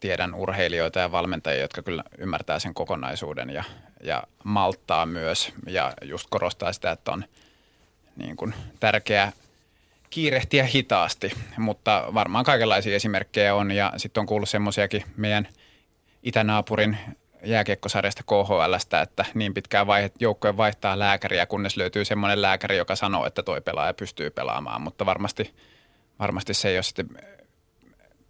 tiedän 0.05 0.33
urheilijoita 0.33 0.99
ja 0.99 1.11
valmentajia, 1.11 1.61
jotka 1.61 1.81
kyllä 1.81 2.03
ymmärtää 2.17 2.59
sen 2.59 2.73
kokonaisuuden 2.73 3.49
ja, 3.49 3.63
ja 4.03 4.23
malttaa 4.43 5.05
myös 5.05 5.53
ja 5.67 5.93
just 6.01 6.27
korostaa 6.29 6.73
sitä, 6.73 6.91
että 6.91 7.11
on 7.11 7.25
niin 8.15 8.35
kuin 8.35 8.53
tärkeää 8.79 9.31
kiirehtiä 10.09 10.63
hitaasti, 10.63 11.31
mutta 11.57 12.05
varmaan 12.13 12.45
kaikenlaisia 12.45 12.95
esimerkkejä 12.95 13.55
on 13.55 13.71
ja 13.71 13.93
sitten 13.97 14.21
on 14.21 14.27
kuullut 14.27 14.49
semmoisiakin 14.49 15.03
meidän 15.17 15.47
itänaapurin 16.23 16.97
jääkiekkosarjasta 17.43 18.23
KHLstä, 18.23 19.01
että 19.01 19.25
niin 19.33 19.53
pitkään 19.53 19.87
vaihe, 19.87 20.11
joukkojen 20.19 20.57
vaihtaa 20.57 20.99
lääkäriä, 20.99 21.45
kunnes 21.45 21.77
löytyy 21.77 22.05
semmoinen 22.05 22.41
lääkäri, 22.41 22.77
joka 22.77 22.95
sanoo, 22.95 23.25
että 23.25 23.43
toi 23.43 23.61
pelaaja 23.61 23.93
pystyy 23.93 24.29
pelaamaan, 24.29 24.81
mutta 24.81 25.05
varmasti, 25.05 25.55
varmasti 26.19 26.53
se 26.53 26.69
ei 26.69 26.77
ole 26.77 26.83
sitten 26.83 27.07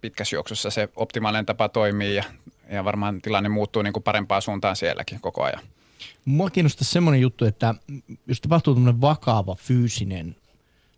pitkässä 0.06 0.36
juoksussa 0.36 0.70
se 0.70 0.88
optimaalinen 0.96 1.46
tapa 1.46 1.68
toimii 1.68 2.14
ja, 2.14 2.24
ja 2.70 2.84
varmaan 2.84 3.20
tilanne 3.22 3.48
muuttuu 3.48 3.82
niin 3.82 3.92
kuin 3.92 4.02
parempaan 4.02 4.42
suuntaan 4.42 4.76
sielläkin 4.76 5.20
koko 5.20 5.44
ajan. 5.44 5.62
Mua 6.24 6.50
kiinnostaa 6.50 6.84
semmoinen 6.84 7.20
juttu, 7.20 7.44
että 7.44 7.74
jos 8.26 8.40
tapahtuu 8.40 8.74
tämmöinen 8.74 9.00
vakava 9.00 9.54
fyysinen 9.54 10.36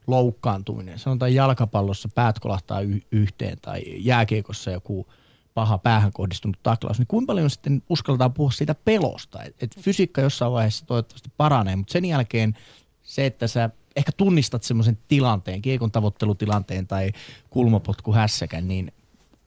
loukkaantuminen, 0.07 0.99
sanotaan 0.99 1.35
jalkapallossa 1.35 2.09
päät 2.15 2.39
kolahtaa 2.39 2.81
y- 2.81 3.01
yhteen 3.13 3.59
tai 3.63 3.83
jääkiekossa 3.87 4.71
joku 4.71 5.07
paha 5.55 5.79
päähän 5.79 6.13
kohdistunut 6.13 6.59
taklaus, 6.63 6.99
niin 6.99 7.07
kuinka 7.07 7.27
paljon 7.27 7.51
sitten 7.51 7.83
uskaltaa 7.89 8.31
puhua 8.31 8.51
siitä 8.51 8.75
pelosta? 8.75 9.43
Et, 9.43 9.63
et 9.63 9.81
fysiikka 9.81 10.21
jossain 10.21 10.53
vaiheessa 10.53 10.87
toivottavasti 10.87 11.31
paranee, 11.37 11.77
mutta 11.77 11.93
sen 11.93 12.05
jälkeen 12.05 12.55
se, 13.03 13.27
että 13.27 13.47
sä 13.47 13.71
ehkä 13.97 14.13
tunnistat 14.13 14.63
semmoisen 14.63 14.99
tilanteen, 15.09 15.63
kiekon 15.63 15.91
tavoittelutilanteen 15.91 16.87
tai 16.87 17.13
kulmapotku 17.51 18.13
hässäkän, 18.13 18.69
niin 18.69 18.93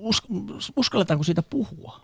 us, 0.02 0.24
uskalletaanko 0.76 1.24
siitä 1.24 1.44
puhua? 1.44 2.00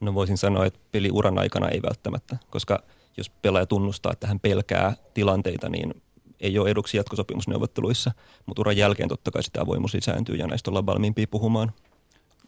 No 0.00 0.14
voisin 0.14 0.38
sanoa, 0.38 0.66
että 0.66 0.78
peliuran 0.92 1.38
aikana 1.38 1.68
ei 1.68 1.82
välttämättä, 1.82 2.36
koska 2.50 2.82
jos 3.16 3.30
pelaaja 3.30 3.66
tunnustaa, 3.66 4.12
että 4.12 4.26
hän 4.26 4.40
pelkää 4.40 4.96
tilanteita, 5.14 5.68
niin 5.68 6.02
ei 6.40 6.58
ole 6.58 6.70
eduksi 6.70 6.96
jatkosopimusneuvotteluissa, 6.96 8.10
mutta 8.46 8.60
uran 8.60 8.76
jälkeen 8.76 9.08
totta 9.08 9.30
kai 9.30 9.42
sitä 9.42 9.60
avoimuus 9.60 9.94
lisääntyy 9.94 10.36
ja 10.36 10.46
näistä 10.46 10.70
ollaan 10.70 10.86
valmiimpia 10.86 11.26
puhumaan. 11.30 11.72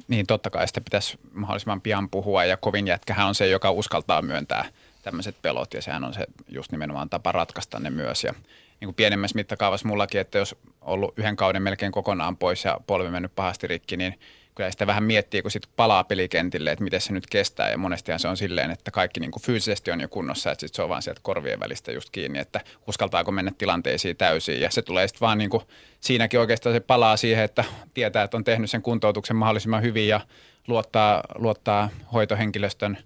Niin 0.09 0.27
totta 0.27 0.51
kai 0.51 0.69
sitä 0.69 0.81
pitäisi 0.81 1.19
mahdollisimman 1.33 1.81
pian 1.81 2.11
puhua 2.11 2.45
ja 2.45 2.57
kovin 2.57 2.87
jätkähän 2.87 3.27
on 3.27 3.35
se, 3.35 3.49
joka 3.49 3.71
uskaltaa 3.71 4.23
myöntää 4.23 4.69
tämmöiset 5.03 5.43
pelot 5.43 5.75
ja 5.75 5.83
sehän 5.83 6.05
on 6.05 6.15
se 6.15 6.27
just 6.49 6.73
nimenomaan 6.73 7.11
tapa 7.11 7.33
ratkaista 7.33 7.79
ne 7.79 7.91
myös 7.91 8.25
ja 8.25 8.35
niin 8.81 8.87
kuin 8.87 8.95
pienemmässä 8.95 9.35
mittakaavassa 9.35 9.89
mullakin, 9.89 10.21
että 10.21 10.39
jos 10.39 10.57
ollut 10.81 11.19
yhden 11.19 11.37
kauden 11.37 11.63
melkein 11.63 11.93
kokonaan 11.93 12.37
pois 12.37 12.65
ja 12.65 12.81
polvi 12.87 13.11
mennyt 13.11 13.35
pahasti 13.35 13.67
rikki, 13.67 13.97
niin 13.97 14.21
kyllä 14.55 14.71
sitä 14.71 14.87
vähän 14.87 15.05
miettii, 15.05 15.43
kun 15.43 15.51
sitten 15.51 15.73
palaa 15.77 16.05
pelikentille, 16.05 16.73
että 16.73 16.85
miten 16.85 17.01
se 17.01 17.13
nyt 17.13 17.27
kestää. 17.27 17.71
Ja 17.71 17.79
monestihan 17.79 18.21
se 18.21 18.29
on 18.29 18.37
silleen, 18.37 18.71
että 18.71 18.91
kaikki 18.91 19.21
niin 19.21 19.31
kuin 19.31 19.43
fyysisesti 19.43 19.91
on 19.91 20.01
jo 20.01 20.09
kunnossa, 20.09 20.51
että 20.51 20.61
sit 20.61 20.75
se 20.75 20.83
on 20.83 20.89
vaan 20.89 21.03
sieltä 21.03 21.21
korvien 21.23 21.61
välistä 21.61 21.93
just 21.93 22.11
kiinni, 22.11 22.39
että 22.39 22.61
uskaltaako 22.87 23.33
mennä 23.33 23.53
tilanteisiin 23.59 24.17
täysin. 24.17 24.61
Ja 24.61 24.71
se 24.71 24.83
tulee 24.83 25.09
sitten 25.09 25.21
vaan 25.21 25.39
niin 25.39 25.51
kuin, 25.51 25.63
siinäkin 26.01 26.41
oikeastaan 26.41 26.75
se 26.75 26.81
palaa 26.81 27.17
siihen, 27.17 27.45
että 27.45 27.65
tietää, 27.95 28.23
että 28.23 28.37
on 28.37 28.45
tehnyt 28.45 28.71
sen 28.71 28.83
kuntoutuksen 28.83 29.37
mahdollisimman 29.37 29.83
hyvin 29.83 30.09
ja 30.09 30.21
luottaa, 30.67 31.23
luottaa 31.35 31.89
hoitohenkilöstön 32.13 32.99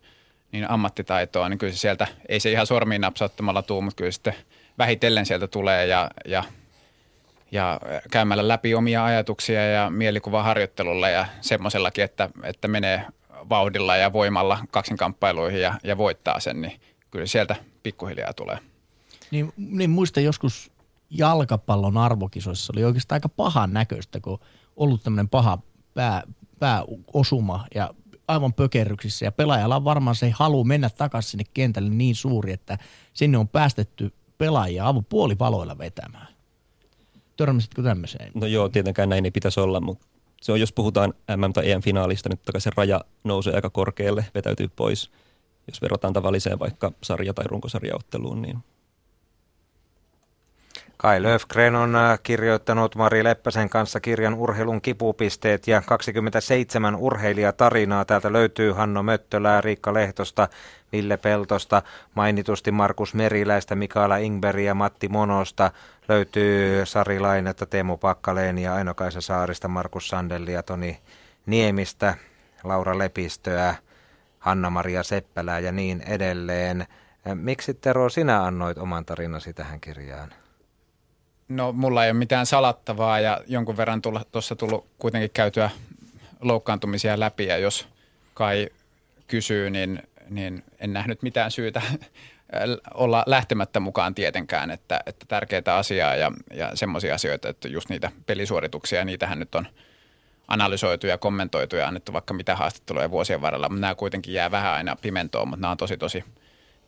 niin 0.53 0.71
ammattitaitoa, 0.71 1.49
niin 1.49 1.59
kyllä 1.59 1.73
se 1.73 1.79
sieltä, 1.79 2.07
ei 2.29 2.41
se 2.41 2.51
ihan 2.51 2.67
sormiin 2.67 3.01
napsauttamalla 3.01 3.63
tuu, 3.63 3.83
mutta 3.83 3.97
kyllä 3.97 4.11
sitten 4.11 4.35
vähitellen 4.79 5.27
sieltä 5.27 5.47
tulee 5.47 5.87
ja, 5.87 6.11
ja 6.27 6.45
ja 7.53 7.81
käymällä 8.11 8.49
läpi 8.49 8.75
omia 8.75 9.05
ajatuksia 9.05 9.67
ja 9.71 9.91
mielikuvaharjoittelulla 9.91 11.09
ja 11.09 11.27
semmoisellakin, 11.41 12.05
että, 12.05 12.31
että 12.43 12.69
menee 12.69 13.07
vauhdilla 13.49 13.97
ja 13.97 14.13
voimalla 14.13 14.59
kaksinkamppailuihin 14.71 15.61
ja, 15.61 15.75
ja 15.85 15.99
voittaa 15.99 16.41
sen, 16.41 16.61
niin 16.61 16.81
kyllä 17.11 17.27
sieltä 17.27 17.57
pikkuhiljaa 17.83 18.33
tulee. 18.33 18.59
Niin, 19.31 19.53
niin 19.57 19.91
muista 19.91 20.21
joskus 20.21 20.71
jalkapallon 21.11 21.97
arvokisoissa 21.97 22.73
oli 22.77 22.85
oikeastaan 22.85 23.17
aika 23.17 23.29
pahan 23.29 23.73
näköistä, 23.73 24.21
kun 24.21 24.39
ollut 24.77 25.03
tämmöinen 25.03 25.29
paha 25.29 25.59
pää, 25.95 26.23
pääosuma 26.59 27.67
ja 27.75 27.95
aivan 28.29 28.53
pökerryksissä 28.53 29.25
ja 29.25 29.33
pelaajalla 29.33 29.77
on 29.77 29.85
varmaan 29.85 30.17
se 30.17 30.31
halu 30.31 30.65
mennä 30.65 30.91
takaisin 30.91 31.31
sinne 31.31 31.45
kentälle 31.55 31.91
niin 31.91 32.15
suuri, 32.15 32.53
että 32.53 32.79
sinne 33.13 33.39
on 33.39 33.49
päästetty 33.49 34.13
pelaajia 34.41 34.89
avun 34.89 35.05
puolivaloilla 35.05 35.79
vetämään. 35.79 36.29
Törmäsitkö 37.37 37.83
tämmöiseen? 37.83 38.33
No 38.35 38.47
joo, 38.47 38.69
tietenkään 38.69 39.09
näin 39.09 39.25
ei 39.25 39.31
pitäisi 39.31 39.61
olla, 39.61 39.81
mutta 39.81 40.07
se 40.43 40.53
on, 40.53 40.61
jos 40.61 40.73
puhutaan 40.73 41.15
MM- 41.37 41.53
tai 41.53 41.71
EM-finaalista, 41.71 42.29
niin 42.29 42.39
totta 42.39 42.53
kai 42.53 42.61
se 42.61 42.71
raja 42.77 43.01
nousee 43.25 43.55
aika 43.55 43.71
korkealle, 43.71 44.27
vetäytyy 44.35 44.69
pois. 44.77 45.11
Jos 45.67 45.83
verrataan 45.83 46.12
tavalliseen 46.12 46.59
vaikka 46.59 46.93
sarja- 47.03 47.35
tai 47.35 47.45
runkosarjaotteluun, 47.49 48.43
niin 48.43 48.59
Kai 51.01 51.23
Löfgren 51.23 51.77
on 51.77 51.97
äh, 51.97 52.21
kirjoittanut 52.23 52.97
Mari 52.97 53.25
Leppäsen 53.25 53.69
kanssa 53.69 54.01
kirjan 54.01 54.35
Urheilun 54.35 54.81
kipupisteet 54.81 55.67
ja 55.67 55.83
27 55.87 56.97
urheilijatarinaa. 56.97 58.05
Täältä 58.05 58.33
löytyy 58.33 58.73
Hanno 58.73 59.03
Möttölää, 59.03 59.61
Riikka 59.61 59.95
Lehtosta, 59.95 60.49
Ville 60.93 61.17
Peltosta, 61.17 61.83
mainitusti 62.15 62.71
Markus 62.71 63.15
Meriläistä, 63.15 63.75
Mikaela 63.75 64.17
Ingberg 64.17 64.59
ja 64.59 64.75
Matti 64.75 65.09
Monosta. 65.09 65.71
Löytyy 66.09 66.87
Sari 66.87 67.21
Lainetta, 67.21 67.67
Teemu 67.67 67.97
Pakkaleeni 67.97 68.62
ja 68.62 68.75
Aino-Kaisa 68.75 69.21
Saarista, 69.21 69.69
Markus 69.69 70.09
Sandellia, 70.09 70.62
Toni 70.62 70.99
Niemistä, 71.47 72.15
Laura 72.65 72.99
Lepistöä, 72.99 73.75
Hanna-Maria 74.39 75.03
Seppälää 75.03 75.59
ja 75.59 75.73
niin 75.73 76.03
edelleen. 76.07 76.87
Miksi 77.35 77.75
Tero 77.75 78.09
sinä 78.09 78.45
annoit 78.45 78.79
oman 78.79 79.05
tarinasi 79.05 79.55
tähän 79.55 79.81
kirjaan? 79.81 80.33
No 81.49 81.73
mulla 81.73 82.05
ei 82.05 82.11
ole 82.11 82.19
mitään 82.19 82.47
salattavaa 82.47 83.21
ja 83.21 83.41
jonkun 83.47 83.77
verran 83.77 84.03
tuossa 84.33 84.57
tullut 84.57 84.87
kuitenkin 84.99 85.31
käytyä 85.35 85.71
loukkaantumisia 86.41 87.21
läpi 87.21 87.47
ja 87.47 87.59
jos 87.59 87.89
Kai 88.35 88.69
kysyy, 89.27 89.71
niin, 89.71 90.03
niin 90.31 90.65
en 90.78 90.93
nähnyt 90.93 91.23
mitään 91.23 91.51
syytä 91.51 91.82
olla 92.94 93.23
lähtemättä 93.27 93.81
mukaan 93.81 94.15
tietenkään, 94.15 94.70
että, 94.70 95.01
että 95.07 95.27
tärkeitä 95.28 95.77
asiaa 95.77 96.16
ja, 96.16 96.32
ja 96.55 96.70
semmoisia 96.74 97.15
asioita, 97.15 97.48
että 97.48 97.69
just 97.69 97.89
niitä 97.89 98.12
pelisuorituksia, 98.27 99.05
niitähän 99.05 99.39
nyt 99.39 99.55
on 99.55 99.66
analysoitu 100.48 101.07
ja 101.07 101.19
kommentoitu 101.19 101.77
ja 101.77 101.89
annettu 101.89 102.12
vaikka 102.12 102.35
mitä 102.35 102.57
haastatteluja 102.57 103.11
vuosien 103.11 103.40
varrella, 103.40 103.69
mutta 103.69 103.81
nämä 103.81 103.94
kuitenkin 103.94 104.35
jää 104.35 104.51
vähän 104.51 104.73
aina 104.73 104.97
pimentoon, 105.02 105.48
mutta 105.48 105.61
nämä 105.61 105.70
on 105.70 105.77
tosi 105.77 105.97
tosi– 105.97 106.24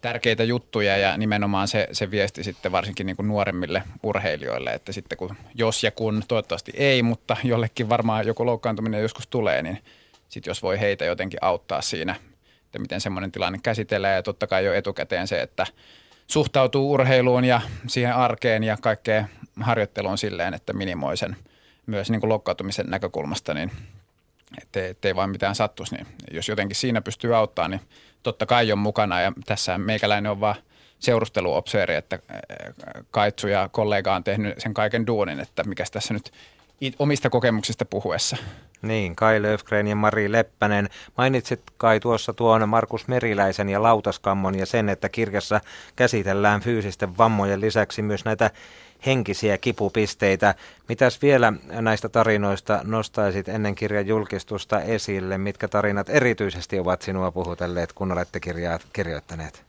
tärkeitä 0.03 0.45
juttuja 0.45 0.97
ja 0.97 1.17
nimenomaan 1.17 1.69
se, 1.69 1.89
se 1.93 2.11
viesti 2.11 2.45
sitten 2.45 2.73
varsinkin 2.73 3.07
niin 3.07 3.17
kuin 3.17 3.29
nuoremmille 3.29 3.83
urheilijoille, 4.03 4.71
että 4.71 4.93
sitten 4.93 5.19
kun, 5.19 5.37
jos 5.55 5.85
ja 5.85 5.91
kun, 5.91 6.23
toivottavasti 6.29 6.73
ei, 6.75 7.03
mutta 7.03 7.37
jollekin 7.45 7.89
varmaan 7.89 8.27
joku 8.27 8.47
loukkaantuminen 8.47 9.03
joskus 9.03 9.27
tulee, 9.27 9.63
niin 9.63 9.79
sitten 10.29 10.51
jos 10.51 10.63
voi 10.63 10.81
heitä 10.81 11.05
jotenkin 11.05 11.39
auttaa 11.43 11.83
siinä, 11.83 12.15
että 12.73 12.79
miten 12.79 13.01
semmoinen 13.01 13.33
tilanne 13.33 13.59
käsitellään 13.63 14.15
ja 14.15 14.23
totta 14.23 14.47
kai 14.47 14.65
jo 14.65 14.75
etukäteen 14.75 15.29
se, 15.29 15.43
että 15.43 15.67
suhtautuu 16.27 16.93
urheiluun 16.93 17.45
ja 17.45 17.61
siihen 17.87 18.15
arkeen 18.15 18.65
ja 18.65 18.77
kaikkeen 18.77 19.27
harjoitteluun 19.61 20.19
silleen, 20.19 20.55
että 20.55 20.73
minimoi 20.73 21.17
sen 21.17 21.37
myös 21.87 22.11
niin 22.11 22.21
kuin 22.21 22.29
loukkaantumisen 22.29 22.87
näkökulmasta, 22.87 23.55
niin 23.55 23.71
ettei, 24.63 24.91
ettei 24.91 25.17
vaan 25.17 25.31
mitään 25.31 25.55
sattuisi. 25.55 25.95
Niin 25.95 26.07
jos 26.31 26.49
jotenkin 26.49 26.77
siinä 26.77 27.01
pystyy 27.01 27.37
auttamaan, 27.37 27.71
niin 27.71 27.81
totta 28.23 28.47
kai 28.47 28.73
on 28.73 28.79
mukana 28.79 29.21
ja 29.21 29.33
tässä 29.47 29.79
meikäläinen 29.79 30.31
on 30.33 30.41
vaan 30.41 30.57
seurusteluopseeri, 30.99 31.95
että 31.95 32.19
Kaitsu 33.11 33.49
ja 33.49 33.69
kollega 33.73 34.15
on 34.15 34.25
tehnyt 34.25 34.61
sen 34.61 34.75
kaiken 34.75 35.07
duunin, 35.07 35.41
että 35.41 35.65
mikä 35.65 35.85
tässä 35.93 36.15
nyt 36.15 36.33
omista 36.99 37.31
kokemuksista 37.31 37.85
puhuessa. 37.85 38.37
Niin, 38.83 39.17
Kai 39.17 39.43
Löfgren 39.43 39.87
ja 39.87 39.97
Mari 39.97 40.33
Leppänen. 40.33 40.89
Mainitsit 41.19 41.61
Kai 41.77 42.01
tuossa 42.01 42.33
tuon 42.33 42.69
Markus 42.69 43.09
Meriläisen 43.09 43.69
ja 43.69 43.83
Lautaskammon 43.83 44.59
ja 44.59 44.67
sen, 44.67 44.89
että 44.89 45.09
kirjassa 45.09 45.61
käsitellään 45.97 46.61
fyysisten 46.61 47.19
vammojen 47.19 47.61
lisäksi 47.61 48.03
myös 48.03 48.25
näitä 48.25 48.51
henkisiä 49.07 49.59
kipupisteitä. 49.59 50.55
Mitäs 50.89 51.23
vielä 51.23 51.53
näistä 51.69 52.09
tarinoista 52.09 52.81
nostaisit 52.85 53.49
ennen 53.49 53.75
kirjan 53.75 54.07
julkistusta 54.07 54.81
esille? 54.81 55.39
Mitkä 55.39 55.69
tarinat 55.69 56.09
erityisesti 56.09 56.79
ovat 56.79 57.03
sinua 57.03 57.31
puhutelleet, 57.31 57.93
kun 57.93 58.13
olette 58.13 58.41
kirjaa 58.41 58.79
kirjoittaneet? 58.93 59.65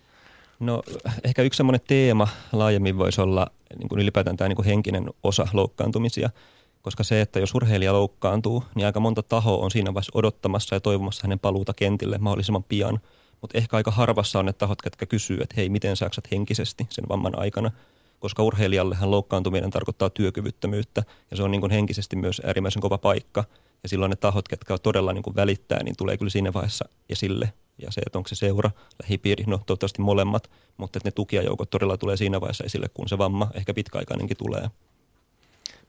No 0.59 0.83
ehkä 1.23 1.41
yksi 1.41 1.57
semmoinen 1.57 1.81
teema 1.87 2.27
laajemmin 2.51 2.97
voisi 2.97 3.21
olla 3.21 3.47
niin 3.77 3.89
kuin 3.89 4.01
ylipäätään 4.01 4.37
tämä 4.37 4.47
niin 4.47 4.55
kuin 4.55 4.65
henkinen 4.65 5.09
osa 5.23 5.47
loukkaantumisia– 5.53 6.29
koska 6.83 7.03
se, 7.03 7.21
että 7.21 7.39
jos 7.39 7.55
urheilija 7.55 7.93
loukkaantuu, 7.93 8.63
niin 8.75 8.85
aika 8.85 8.99
monta 8.99 9.23
tahoa 9.23 9.65
on 9.65 9.71
siinä 9.71 9.93
vaiheessa 9.93 10.11
odottamassa 10.15 10.75
ja 10.75 10.79
toivomassa 10.79 11.21
hänen 11.23 11.39
paluuta 11.39 11.73
kentille 11.73 12.17
mahdollisimman 12.17 12.63
pian. 12.63 12.99
Mutta 13.41 13.57
ehkä 13.57 13.77
aika 13.77 13.91
harvassa 13.91 14.39
on 14.39 14.45
ne 14.45 14.53
tahot, 14.53 14.77
jotka 14.85 15.05
kysyy, 15.05 15.37
että 15.41 15.55
hei, 15.57 15.69
miten 15.69 15.95
sä 15.95 16.09
henkisesti 16.31 16.87
sen 16.89 17.09
vamman 17.09 17.39
aikana. 17.39 17.71
Koska 18.19 18.43
urheilijallehan 18.43 19.11
loukkaantuminen 19.11 19.69
tarkoittaa 19.69 20.09
työkyvyttömyyttä 20.09 21.03
ja 21.31 21.37
se 21.37 21.43
on 21.43 21.51
niin 21.51 21.61
kuin 21.61 21.71
henkisesti 21.71 22.15
myös 22.15 22.41
äärimmäisen 22.45 22.81
kova 22.81 22.97
paikka. 22.97 23.43
Ja 23.83 23.89
silloin 23.89 24.09
ne 24.09 24.15
tahot, 24.15 24.45
jotka 24.51 24.77
todella 24.77 25.13
niin 25.13 25.23
kuin 25.23 25.35
välittää, 25.35 25.83
niin 25.83 25.95
tulee 25.97 26.17
kyllä 26.17 26.29
siinä 26.29 26.53
vaiheessa 26.53 26.85
esille. 27.09 27.53
Ja 27.77 27.91
se, 27.91 28.01
että 28.05 28.17
onko 28.17 28.27
se 28.27 28.35
seura, 28.35 28.71
lähipiiri, 29.03 29.43
no 29.47 29.57
toivottavasti 29.57 30.01
molemmat, 30.01 30.49
mutta 30.77 30.97
että 30.97 31.07
ne 31.07 31.11
tukijajoukot 31.11 31.69
todella 31.69 31.97
tulee 31.97 32.17
siinä 32.17 32.41
vaiheessa 32.41 32.63
esille, 32.63 32.89
kun 32.93 33.09
se 33.09 33.17
vamma 33.17 33.51
ehkä 33.53 33.73
pitkäaikainenkin 33.73 34.37
tulee. 34.37 34.69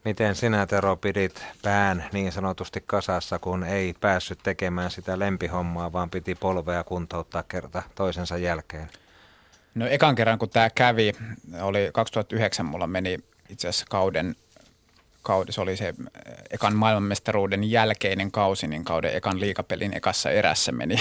Miten 0.04 0.34
sinä 0.34 0.66
Tero 0.66 0.96
pidit 0.96 1.46
pään 1.62 2.04
niin 2.12 2.32
sanotusti 2.32 2.82
kasassa, 2.86 3.38
kun 3.38 3.64
ei 3.64 3.94
päässyt 4.00 4.38
tekemään 4.42 4.90
sitä 4.90 5.18
lempihommaa, 5.18 5.92
vaan 5.92 6.10
piti 6.10 6.34
polvea 6.34 6.84
kuntouttaa 6.84 7.42
kerta 7.42 7.82
toisensa 7.94 8.36
jälkeen? 8.36 8.88
No 9.74 9.86
ekan 9.86 10.14
kerran 10.14 10.38
kun 10.38 10.50
tämä 10.50 10.70
kävi, 10.70 11.12
oli 11.60 11.90
2009 11.92 12.66
mulla 12.66 12.86
meni 12.86 13.18
itse 13.48 13.68
asiassa 13.68 13.86
kauden, 13.90 14.36
kauden, 15.22 15.52
se 15.52 15.60
oli 15.60 15.76
se 15.76 15.94
ekan 16.50 16.76
maailmanmestaruuden 16.76 17.70
jälkeinen 17.70 18.30
kausi, 18.30 18.66
niin 18.66 18.84
kauden 18.84 19.16
ekan 19.16 19.40
liikapelin 19.40 19.96
ekassa 19.96 20.30
erässä 20.30 20.72
meni 20.72 20.96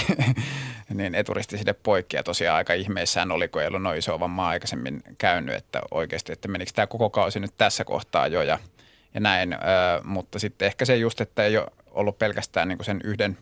niin 0.94 1.14
eturisti 1.14 1.58
sinne 1.58 1.72
poikki 1.72 2.16
ja 2.16 2.22
tosiaan 2.22 2.56
aika 2.56 2.72
ihmeissään 2.72 3.32
oli, 3.32 3.48
kun 3.48 3.62
ei 3.62 3.68
ollut 3.68 3.82
noin 3.82 3.98
iso 3.98 4.20
vammaa 4.20 4.48
aikaisemmin 4.48 5.02
käynyt, 5.18 5.54
että 5.54 5.80
oikeasti, 5.90 6.32
että 6.32 6.48
menikö 6.48 6.70
tämä 6.74 6.86
koko 6.86 7.10
kausi 7.10 7.40
nyt 7.40 7.54
tässä 7.56 7.84
kohtaa 7.84 8.26
jo 8.26 8.42
ja– 8.42 8.58
ja 9.14 9.20
näin, 9.20 9.52
ö, 9.52 9.56
mutta 10.04 10.38
sitten 10.38 10.66
ehkä 10.66 10.84
se 10.84 10.96
just, 10.96 11.20
että 11.20 11.44
ei 11.44 11.58
ole 11.58 11.66
ollut 11.90 12.18
pelkästään 12.18 12.68
niin 12.68 12.78
kuin 12.78 12.86
sen 12.86 13.00
yhden 13.04 13.38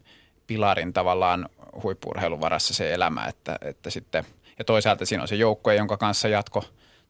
pilarin 0.46 0.92
tavallaan 0.92 1.48
huippurheilun 1.82 2.40
varassa 2.40 2.74
se 2.74 2.94
elämä, 2.94 3.26
että, 3.26 3.58
että 3.62 3.90
sitten, 3.90 4.24
ja 4.58 4.64
toisaalta 4.64 5.06
siinä 5.06 5.22
on 5.22 5.28
se 5.28 5.36
joukkue, 5.36 5.74
jonka 5.74 5.96
kanssa 5.96 6.28
jatko 6.28 6.64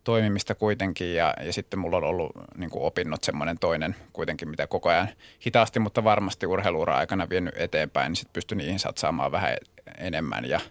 toimimista 0.05 0.55
kuitenkin 0.55 1.14
ja, 1.14 1.34
ja 1.40 1.52
sitten 1.52 1.78
mulla 1.78 1.97
on 1.97 2.05
ollut 2.05 2.32
niin 2.56 2.70
kuin 2.70 2.84
opinnot 2.84 3.24
semmoinen 3.24 3.59
toinen 3.59 3.97
kuitenkin, 4.12 4.48
mitä 4.48 4.66
koko 4.66 4.89
ajan 4.89 5.09
hitaasti, 5.47 5.80
mutta 5.80 6.05
varmasti 6.05 6.47
urheiluura 6.47 6.97
aikana 6.97 7.28
vienyt 7.28 7.55
eteenpäin, 7.56 8.10
niin 8.10 8.16
sitten 8.16 8.32
pystyn 8.32 8.59
niihin 8.59 8.78
satsaamaan 8.78 9.32
vähän 9.32 9.56
enemmän 9.98 10.44
ja– 10.44 10.60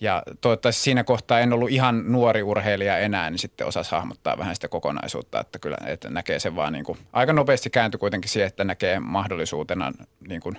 ja 0.00 0.22
toivottavasti 0.40 0.82
siinä 0.82 1.04
kohtaa 1.04 1.40
en 1.40 1.52
ollut 1.52 1.70
ihan 1.70 2.12
nuori 2.12 2.42
urheilija 2.42 2.98
enää, 2.98 3.30
niin 3.30 3.38
sitten 3.38 3.66
osasi 3.66 3.90
hahmottaa 3.90 4.38
vähän 4.38 4.54
sitä 4.54 4.68
kokonaisuutta, 4.68 5.40
että 5.40 5.58
kyllä 5.58 5.76
että 5.86 6.10
näkee 6.10 6.38
sen 6.38 6.56
vaan 6.56 6.72
niin 6.72 6.84
kuin, 6.84 6.98
aika 7.12 7.32
nopeasti 7.32 7.70
kääntyi 7.70 7.98
kuitenkin 7.98 8.30
siihen, 8.30 8.48
että 8.48 8.64
näkee 8.64 9.00
mahdollisuutena 9.00 9.92
niin 10.28 10.40
kuin, 10.40 10.58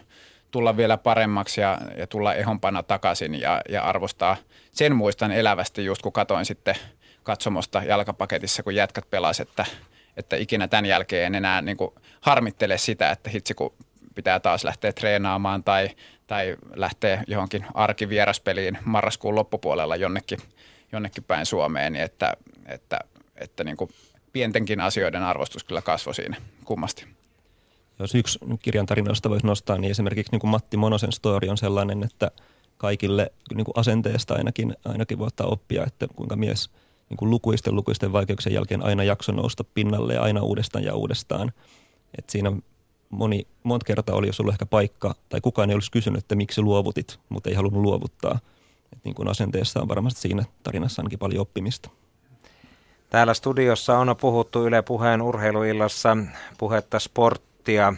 tulla 0.51 0.77
vielä 0.77 0.97
paremmaksi 0.97 1.61
ja, 1.61 1.77
ja 1.97 2.07
tulla 2.07 2.33
ehompana 2.33 2.83
takaisin 2.83 3.41
ja, 3.41 3.61
ja 3.69 3.83
arvostaa. 3.83 4.37
Sen 4.71 4.95
muistan 4.95 5.31
elävästi 5.31 5.85
just 5.85 6.01
kun 6.01 6.11
katoin 6.11 6.45
sitten 6.45 6.75
katsomosta 7.23 7.83
jalkapaketissa, 7.83 8.63
kun 8.63 8.75
jätkät 8.75 9.09
pelasivat, 9.09 9.49
että, 9.49 9.65
että 10.17 10.35
ikinä 10.35 10.67
tämän 10.67 10.85
jälkeen 10.85 11.25
en 11.25 11.35
enää 11.35 11.61
niin 11.61 11.77
kuin 11.77 11.91
harmittele 12.21 12.77
sitä, 12.77 13.11
että 13.11 13.29
hitsi 13.29 13.53
kun 13.53 13.73
pitää 14.15 14.39
taas 14.39 14.63
lähteä 14.63 14.93
treenaamaan 14.93 15.63
tai, 15.63 15.89
tai 16.29 16.57
lähteä 16.75 17.23
johonkin 17.27 17.65
arkivieraspeliin 17.73 18.77
marraskuun 18.85 19.35
loppupuolella 19.35 19.95
jonnekin, 19.95 20.39
jonnekin 20.91 21.23
päin 21.23 21.45
Suomeen, 21.45 21.93
niin 21.93 22.03
että, 22.03 22.33
että, 22.65 22.99
että 23.35 23.63
niin 23.63 23.77
kuin 23.77 23.89
pientenkin 24.33 24.81
asioiden 24.81 25.23
arvostus 25.23 25.63
kyllä 25.63 25.81
kasvoi 25.81 26.15
siinä 26.15 26.37
kummasti. 26.65 27.05
Jos 27.99 28.15
yksi 28.15 28.39
kirjan 28.61 28.85
tarinoista 28.85 29.29
voisi 29.29 29.45
nostaa, 29.45 29.77
niin 29.77 29.91
esimerkiksi 29.91 30.31
niin 30.31 30.39
kuin 30.39 30.51
Matti 30.51 30.77
Monosen 30.77 31.11
story 31.11 31.49
on 31.49 31.57
sellainen, 31.57 32.03
että 32.03 32.31
kaikille 32.77 33.31
niin 33.55 33.65
kuin 33.65 33.77
asenteesta 33.77 34.33
ainakin, 34.33 34.75
ainakin 34.85 35.19
voi 35.19 35.27
ottaa 35.27 35.47
oppia, 35.47 35.83
että 35.87 36.07
kuinka 36.15 36.35
mies 36.35 36.69
niin 37.09 37.17
kuin 37.17 37.29
lukuisten 37.29 37.75
lukuisten 37.75 38.13
vaikeuksien 38.13 38.53
jälkeen 38.53 38.83
aina 38.83 39.03
jakso 39.03 39.31
nousta 39.31 39.63
pinnalle 39.63 40.13
ja 40.13 40.21
aina 40.21 40.41
uudestaan 40.41 40.83
ja 40.83 40.95
uudestaan. 40.95 41.51
Et 42.17 42.29
siinä 42.29 42.51
moni, 43.09 43.47
monta 43.63 43.85
kertaa 43.85 44.15
oli, 44.15 44.27
jos 44.27 44.39
ollut 44.39 44.53
ehkä 44.53 44.65
paikka, 44.65 45.15
tai 45.29 45.41
kukaan 45.41 45.69
ei 45.69 45.73
olisi 45.73 45.91
kysynyt, 45.91 46.23
että 46.23 46.35
miksi 46.35 46.61
luovutit, 46.61 47.19
mutta 47.29 47.49
ei 47.49 47.55
halunnut 47.55 47.81
luovuttaa. 47.81 48.39
Et 48.93 48.99
niin 49.03 49.15
kuin 49.15 49.27
asenteessa 49.27 49.81
on 49.81 49.87
varmasti 49.87 50.21
siinä 50.21 50.45
tarinassa 50.63 51.01
ainakin 51.01 51.19
paljon 51.19 51.41
oppimista. 51.41 51.89
Täällä 53.09 53.33
studiossa 53.33 53.97
on 53.97 54.15
puhuttu 54.21 54.65
Yle 54.65 54.81
Puheen 54.81 55.21
urheiluillassa 55.21 56.17
puhetta 56.57 56.99
sporttia 56.99 57.93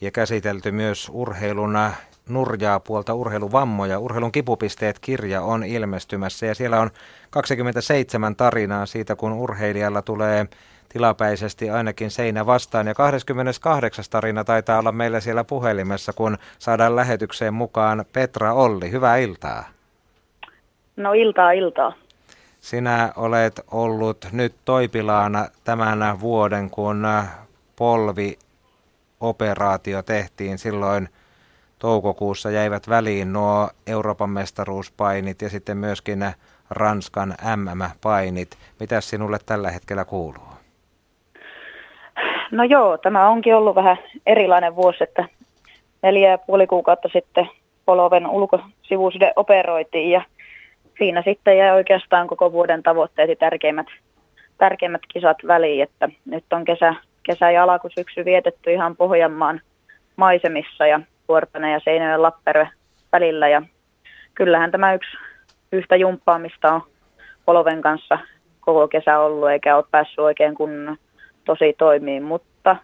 ja 0.00 0.10
käsitelty 0.10 0.72
myös 0.72 1.10
urheiluna 1.12 1.92
nurjaa 2.28 2.80
puolta 2.80 3.14
urheiluvammoja. 3.14 3.98
Urheilun 3.98 4.32
kipupisteet 4.32 4.98
kirja 4.98 5.42
on 5.42 5.64
ilmestymässä 5.64 6.46
ja 6.46 6.54
siellä 6.54 6.80
on 6.80 6.90
27 7.30 8.36
tarinaa 8.36 8.86
siitä, 8.86 9.16
kun 9.16 9.32
urheilijalla 9.32 10.02
tulee 10.02 10.46
tilapäisesti 10.92 11.70
ainakin 11.70 12.10
seinä 12.10 12.46
vastaan. 12.46 12.86
Ja 12.86 12.94
28. 12.94 14.04
tarina 14.10 14.44
taitaa 14.44 14.78
olla 14.78 14.92
meillä 14.92 15.20
siellä 15.20 15.44
puhelimessa, 15.44 16.12
kun 16.12 16.38
saadaan 16.58 16.96
lähetykseen 16.96 17.54
mukaan 17.54 18.04
Petra 18.12 18.52
Olli. 18.52 18.90
Hyvää 18.90 19.16
iltaa. 19.16 19.64
No 20.96 21.12
iltaa, 21.12 21.52
iltaa. 21.52 21.92
Sinä 22.60 23.12
olet 23.16 23.60
ollut 23.70 24.28
nyt 24.32 24.54
Toipilaana 24.64 25.48
tämän 25.64 26.20
vuoden, 26.20 26.70
kun 26.70 27.06
polvioperaatio 27.76 30.02
tehtiin 30.02 30.58
silloin 30.58 31.08
toukokuussa 31.78 32.50
jäivät 32.50 32.88
väliin 32.88 33.32
nuo 33.32 33.70
Euroopan 33.86 34.30
mestaruuspainit 34.30 35.42
ja 35.42 35.50
sitten 35.50 35.76
myöskin 35.76 36.24
Ranskan 36.70 37.34
MM-painit. 37.56 38.58
Mitä 38.80 39.00
sinulle 39.00 39.38
tällä 39.46 39.70
hetkellä 39.70 40.04
kuuluu? 40.04 40.51
No 42.52 42.64
joo, 42.64 42.98
tämä 42.98 43.28
onkin 43.28 43.54
ollut 43.54 43.74
vähän 43.74 43.96
erilainen 44.26 44.76
vuosi, 44.76 45.04
että 45.04 45.24
neljä 46.02 46.30
ja 46.30 46.38
puoli 46.38 46.66
kuukautta 46.66 47.08
sitten 47.12 47.48
poloven 47.84 48.26
ulkosivuuside 48.26 49.32
operoitiin 49.36 50.10
ja 50.10 50.22
siinä 50.98 51.22
sitten 51.22 51.58
jäi 51.58 51.70
oikeastaan 51.70 52.26
koko 52.26 52.52
vuoden 52.52 52.82
tavoitteet 52.82 53.30
ja 53.30 53.36
tärkeimmät, 53.36 53.86
tärkeimmät 54.58 55.00
kisat 55.12 55.36
väliin, 55.46 55.82
että 55.82 56.08
nyt 56.24 56.44
on 56.52 56.64
kesä, 56.64 56.94
kesä 57.22 57.50
ja 57.50 57.62
alkusyksy 57.62 58.24
vietetty 58.24 58.72
ihan 58.72 58.96
Pohjanmaan 58.96 59.60
maisemissa 60.16 60.86
ja 60.86 61.00
Kuortane 61.26 61.72
ja 61.72 61.80
Seinäjoen 61.84 62.22
Lappere 62.22 62.68
välillä 63.12 63.48
ja 63.48 63.62
kyllähän 64.34 64.70
tämä 64.70 64.94
yksi 64.94 65.10
yhtä 65.72 65.96
jumppaamista 65.96 66.72
on 66.72 66.82
poloven 67.44 67.82
kanssa 67.82 68.18
koko 68.60 68.88
kesä 68.88 69.18
ollut 69.18 69.50
eikä 69.50 69.76
ole 69.76 69.84
päässyt 69.90 70.18
oikein 70.18 70.54
kunnon 70.54 70.96
tosi 71.44 71.74
toimii, 71.78 72.20
mutta, 72.20 72.76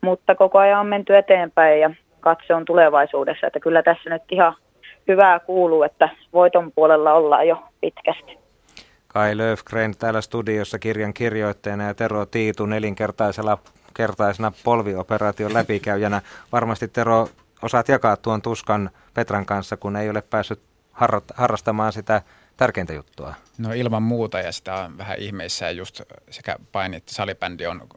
mutta 0.00 0.34
koko 0.34 0.58
ajan 0.58 0.80
on 0.80 0.86
menty 0.86 1.16
eteenpäin 1.16 1.80
ja 1.80 1.90
katse 2.20 2.54
on 2.54 2.64
tulevaisuudessa, 2.64 3.46
että 3.46 3.60
kyllä 3.60 3.82
tässä 3.82 4.10
nyt 4.10 4.22
ihan 4.30 4.54
hyvää 5.08 5.40
kuuluu, 5.40 5.82
että 5.82 6.08
voiton 6.32 6.72
puolella 6.72 7.12
ollaan 7.12 7.48
jo 7.48 7.62
pitkästi. 7.80 8.38
Kai 9.08 9.36
Löfgren 9.36 9.96
täällä 9.98 10.20
studiossa 10.20 10.78
kirjan 10.78 11.14
kirjoittajana 11.14 11.84
ja 11.84 11.94
Tero 11.94 12.26
Tiitu 12.26 12.66
nelinkertaisella 12.66 13.58
kertaisena 13.94 14.52
polvioperaation 14.64 15.54
läpikäyjänä. 15.54 16.22
Varmasti 16.52 16.88
Tero 16.88 17.28
osaat 17.62 17.88
jakaa 17.88 18.16
tuon 18.16 18.42
tuskan 18.42 18.90
Petran 19.14 19.46
kanssa, 19.46 19.76
kun 19.76 19.96
ei 19.96 20.10
ole 20.10 20.22
päässyt 20.22 20.60
harrastamaan 21.34 21.92
sitä 21.92 22.22
tärkeintä 22.58 22.92
juttua? 22.92 23.34
No 23.58 23.72
ilman 23.72 24.02
muuta 24.02 24.38
ja 24.38 24.52
sitä 24.52 24.74
on 24.74 24.98
vähän 24.98 25.18
ihmeissään 25.18 25.76
just 25.76 26.00
sekä 26.30 26.56
paini 26.72 26.96
että 26.96 27.14
salibändi 27.14 27.66
on 27.66 27.88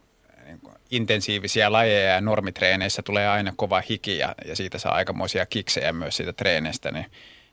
niin 0.46 0.60
intensiivisiä 0.90 1.72
lajeja 1.72 2.10
ja 2.14 2.20
normitreeneissä 2.20 3.02
tulee 3.02 3.28
aina 3.28 3.52
kova 3.56 3.82
hiki 3.90 4.18
ja, 4.18 4.34
ja 4.44 4.56
siitä 4.56 4.78
saa 4.78 4.94
aikamoisia 4.94 5.46
kiksejä 5.46 5.92
myös 5.92 6.16
siitä 6.16 6.32
treenistä, 6.32 6.90
niin, 6.90 7.06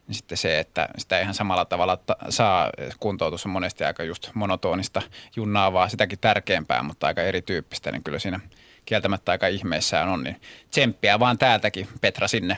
niin 0.07 0.15
sitten 0.15 0.37
se, 0.37 0.59
että 0.59 0.89
sitä 0.97 1.19
ihan 1.19 1.33
samalla 1.33 1.65
tavalla 1.65 1.97
ta- 1.97 2.17
saa, 2.29 2.69
kuntoutus 2.99 3.45
on 3.45 3.51
monesti 3.51 3.83
aika 3.83 4.03
just 4.03 4.29
monotonista 4.33 5.01
junnaavaa, 5.35 5.89
sitäkin 5.89 6.19
tärkeämpää, 6.19 6.83
mutta 6.83 7.07
aika 7.07 7.21
erityyppistä, 7.21 7.91
niin 7.91 8.03
kyllä 8.03 8.19
siinä 8.19 8.39
kieltämättä 8.85 9.31
aika 9.31 9.47
ihmeissään 9.47 10.09
on, 10.09 10.23
niin 10.23 10.41
tsemppiä 10.71 11.19
vaan 11.19 11.37
täältäkin 11.37 11.87
Petra 12.01 12.27
sinne. 12.27 12.57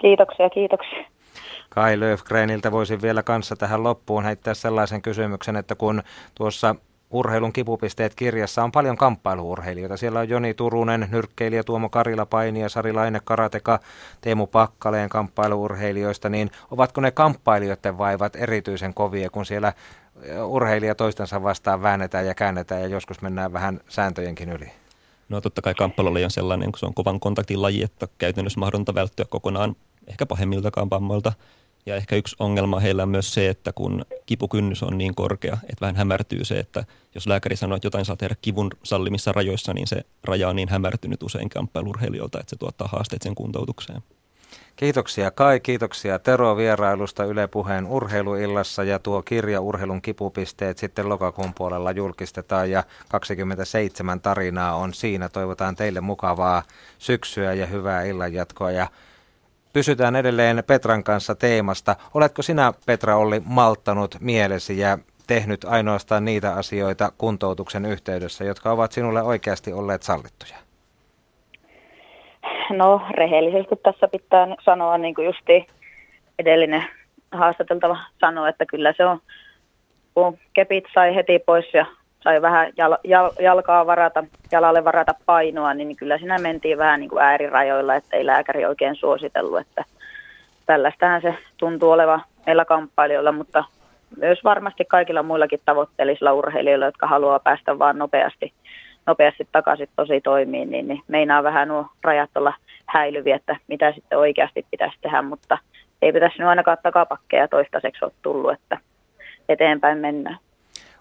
Kiitoksia, 0.00 0.50
kiitoksia. 0.50 1.19
Kai 1.70 2.00
Löfgreniltä 2.00 2.72
voisin 2.72 3.02
vielä 3.02 3.22
kanssa 3.22 3.56
tähän 3.56 3.82
loppuun 3.82 4.24
heittää 4.24 4.54
sellaisen 4.54 5.02
kysymyksen, 5.02 5.56
että 5.56 5.74
kun 5.74 6.02
tuossa 6.34 6.74
Urheilun 7.10 7.52
kipupisteet 7.52 8.14
kirjassa 8.14 8.64
on 8.64 8.72
paljon 8.72 8.96
kamppailuurheilijoita. 8.96 9.96
Siellä 9.96 10.20
on 10.20 10.28
Joni 10.28 10.54
Turunen, 10.54 11.08
nyrkkeilijä 11.10 11.64
Tuomo 11.64 11.88
Karila, 11.88 12.26
painija, 12.26 12.68
Sari 12.68 12.92
Laine, 12.92 13.20
karateka, 13.24 13.80
Teemu 14.20 14.46
Pakkaleen 14.46 15.08
kamppailuurheilijoista, 15.08 16.28
niin 16.28 16.50
ovatko 16.70 17.00
ne 17.00 17.10
kamppailijoiden 17.10 17.98
vaivat 17.98 18.36
erityisen 18.36 18.94
kovia, 18.94 19.30
kun 19.30 19.46
siellä 19.46 19.72
urheilija 20.44 20.94
toistensa 20.94 21.42
vastaan 21.42 21.82
väännetään 21.82 22.26
ja 22.26 22.34
käännetään 22.34 22.80
ja 22.80 22.88
joskus 22.88 23.22
mennään 23.22 23.52
vähän 23.52 23.80
sääntöjenkin 23.88 24.48
yli? 24.48 24.72
No 25.28 25.40
totta 25.40 25.62
kai 25.62 25.74
kamppailu 25.74 26.24
on 26.24 26.30
sellainen, 26.30 26.72
kun 26.72 26.78
se 26.78 26.86
on 26.86 26.94
kovan 26.94 27.20
kontaktin 27.20 27.62
laji, 27.62 27.82
että 27.82 28.08
käytännössä 28.18 28.60
mahdotonta 28.60 28.94
välttyä 28.94 29.24
kokonaan 29.28 29.76
ehkä 30.06 30.26
pahemmiltakaan 30.26 30.90
vammoilta. 30.90 31.32
Ja 31.86 31.96
ehkä 31.96 32.16
yksi 32.16 32.36
ongelma 32.38 32.80
heillä 32.80 33.02
on 33.02 33.08
myös 33.08 33.34
se, 33.34 33.48
että 33.48 33.72
kun 33.72 34.04
kipukynnys 34.26 34.82
on 34.82 34.98
niin 34.98 35.14
korkea, 35.14 35.54
että 35.62 35.80
vähän 35.80 35.96
hämärtyy 35.96 36.44
se, 36.44 36.58
että 36.58 36.84
jos 37.14 37.26
lääkäri 37.26 37.56
sanoo, 37.56 37.76
että 37.76 37.86
jotain 37.86 38.04
saa 38.04 38.16
tehdä 38.16 38.34
kivun 38.42 38.70
sallimissa 38.82 39.32
rajoissa, 39.32 39.74
niin 39.74 39.86
se 39.86 40.04
raja 40.24 40.48
on 40.48 40.56
niin 40.56 40.68
hämärtynyt 40.68 41.22
usein 41.22 41.48
kamppailurheilijoilta, 41.48 42.40
että 42.40 42.50
se 42.50 42.56
tuottaa 42.56 42.88
haasteet 42.88 43.22
sen 43.22 43.34
kuntoutukseen. 43.34 44.02
Kiitoksia 44.76 45.30
Kai, 45.30 45.60
kiitoksia 45.60 46.18
Tero 46.18 46.56
vierailusta 46.56 47.24
Yle 47.24 47.46
Puheen 47.46 47.86
urheiluillassa 47.86 48.84
ja 48.84 48.98
tuo 48.98 49.22
kirja 49.22 49.60
Urheilun 49.60 50.02
kipupisteet 50.02 50.78
sitten 50.78 51.08
lokakuun 51.08 51.54
puolella 51.54 51.90
julkistetaan 51.90 52.70
ja 52.70 52.84
27 53.08 54.20
tarinaa 54.20 54.74
on 54.74 54.94
siinä. 54.94 55.28
Toivotaan 55.28 55.76
teille 55.76 56.00
mukavaa 56.00 56.62
syksyä 56.98 57.54
ja 57.54 57.66
hyvää 57.66 58.02
illanjatkoa 58.02 58.70
ja 58.70 58.86
pysytään 59.72 60.16
edelleen 60.16 60.62
Petran 60.66 61.04
kanssa 61.04 61.34
teemasta. 61.34 61.96
Oletko 62.14 62.42
sinä, 62.42 62.72
Petra, 62.86 63.16
Olli, 63.16 63.42
malttanut 63.44 64.16
mielesi 64.20 64.78
ja 64.78 64.98
tehnyt 65.26 65.64
ainoastaan 65.64 66.24
niitä 66.24 66.54
asioita 66.54 67.12
kuntoutuksen 67.18 67.86
yhteydessä, 67.86 68.44
jotka 68.44 68.72
ovat 68.72 68.92
sinulle 68.92 69.22
oikeasti 69.22 69.72
olleet 69.72 70.02
sallittuja? 70.02 70.56
No, 72.70 73.02
rehellisesti 73.10 73.76
tässä 73.76 74.08
pitää 74.08 74.46
sanoa, 74.64 74.98
niin 74.98 75.14
kuin 75.14 75.26
justi 75.26 75.66
edellinen 76.38 76.84
haastateltava 77.32 77.98
sanoi, 78.20 78.48
että 78.48 78.66
kyllä 78.66 78.94
se 78.96 79.06
on, 79.06 79.20
kun 80.14 80.38
kepit 80.52 80.84
sai 80.94 81.14
heti 81.14 81.38
pois 81.38 81.74
ja 81.74 81.86
sai 82.20 82.42
vähän 82.42 82.72
jal, 82.76 82.96
jal, 83.04 83.30
jalkaa 83.40 83.86
varata, 83.86 84.24
jalalle 84.52 84.84
varata 84.84 85.14
painoa, 85.26 85.74
niin 85.74 85.96
kyllä 85.96 86.18
siinä 86.18 86.38
mentiin 86.38 86.78
vähän 86.78 87.00
niin 87.00 87.10
kuin 87.10 87.22
äärirajoilla, 87.22 87.94
että 87.94 88.16
ei 88.16 88.26
lääkäri 88.26 88.66
oikein 88.66 88.96
suositellut, 88.96 89.60
että 89.60 89.84
tällaistähän 90.66 91.22
se 91.22 91.34
tuntuu 91.56 91.90
oleva 91.90 92.20
meillä 92.46 92.64
kamppailijoilla, 92.64 93.32
mutta 93.32 93.64
myös 94.16 94.44
varmasti 94.44 94.84
kaikilla 94.84 95.22
muillakin 95.22 95.60
tavoitteellisilla 95.64 96.32
urheilijoilla, 96.32 96.84
jotka 96.84 97.06
haluaa 97.06 97.38
päästä 97.38 97.78
vaan 97.78 97.98
nopeasti, 97.98 98.52
nopeasti 99.06 99.48
takaisin 99.52 99.88
tosi 99.96 100.20
toimiin, 100.20 100.70
niin, 100.70 100.88
niin 100.88 101.02
meinaa 101.08 101.42
vähän 101.42 101.68
nuo 101.68 101.86
rajat 102.02 102.30
olla 102.34 102.54
häilyviä, 102.86 103.36
että 103.36 103.56
mitä 103.68 103.92
sitten 103.92 104.18
oikeasti 104.18 104.66
pitäisi 104.70 104.98
tehdä, 105.00 105.22
mutta 105.22 105.58
ei 106.02 106.12
pitäisi 106.12 106.38
nyt 106.38 106.48
ainakaan 106.48 106.78
takapakkeja 106.82 107.48
toistaiseksi 107.48 108.04
ole 108.04 108.12
tullut, 108.22 108.52
että 108.52 108.78
eteenpäin 109.48 109.98
mennään. 109.98 110.38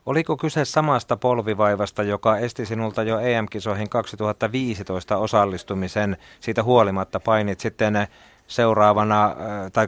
Oliko 0.09 0.37
kyse 0.37 0.65
samasta 0.65 1.17
polvivaivasta, 1.17 2.03
joka 2.03 2.37
esti 2.37 2.65
sinulta 2.65 3.03
jo 3.03 3.19
EM-kisoihin 3.19 3.89
2015 3.89 5.17
osallistumisen? 5.17 6.17
Siitä 6.39 6.63
huolimatta 6.63 7.19
painit 7.19 7.59
sitten 7.59 8.07
seuraavana 8.47 9.25
äh, 9.25 9.35
tai 9.73 9.87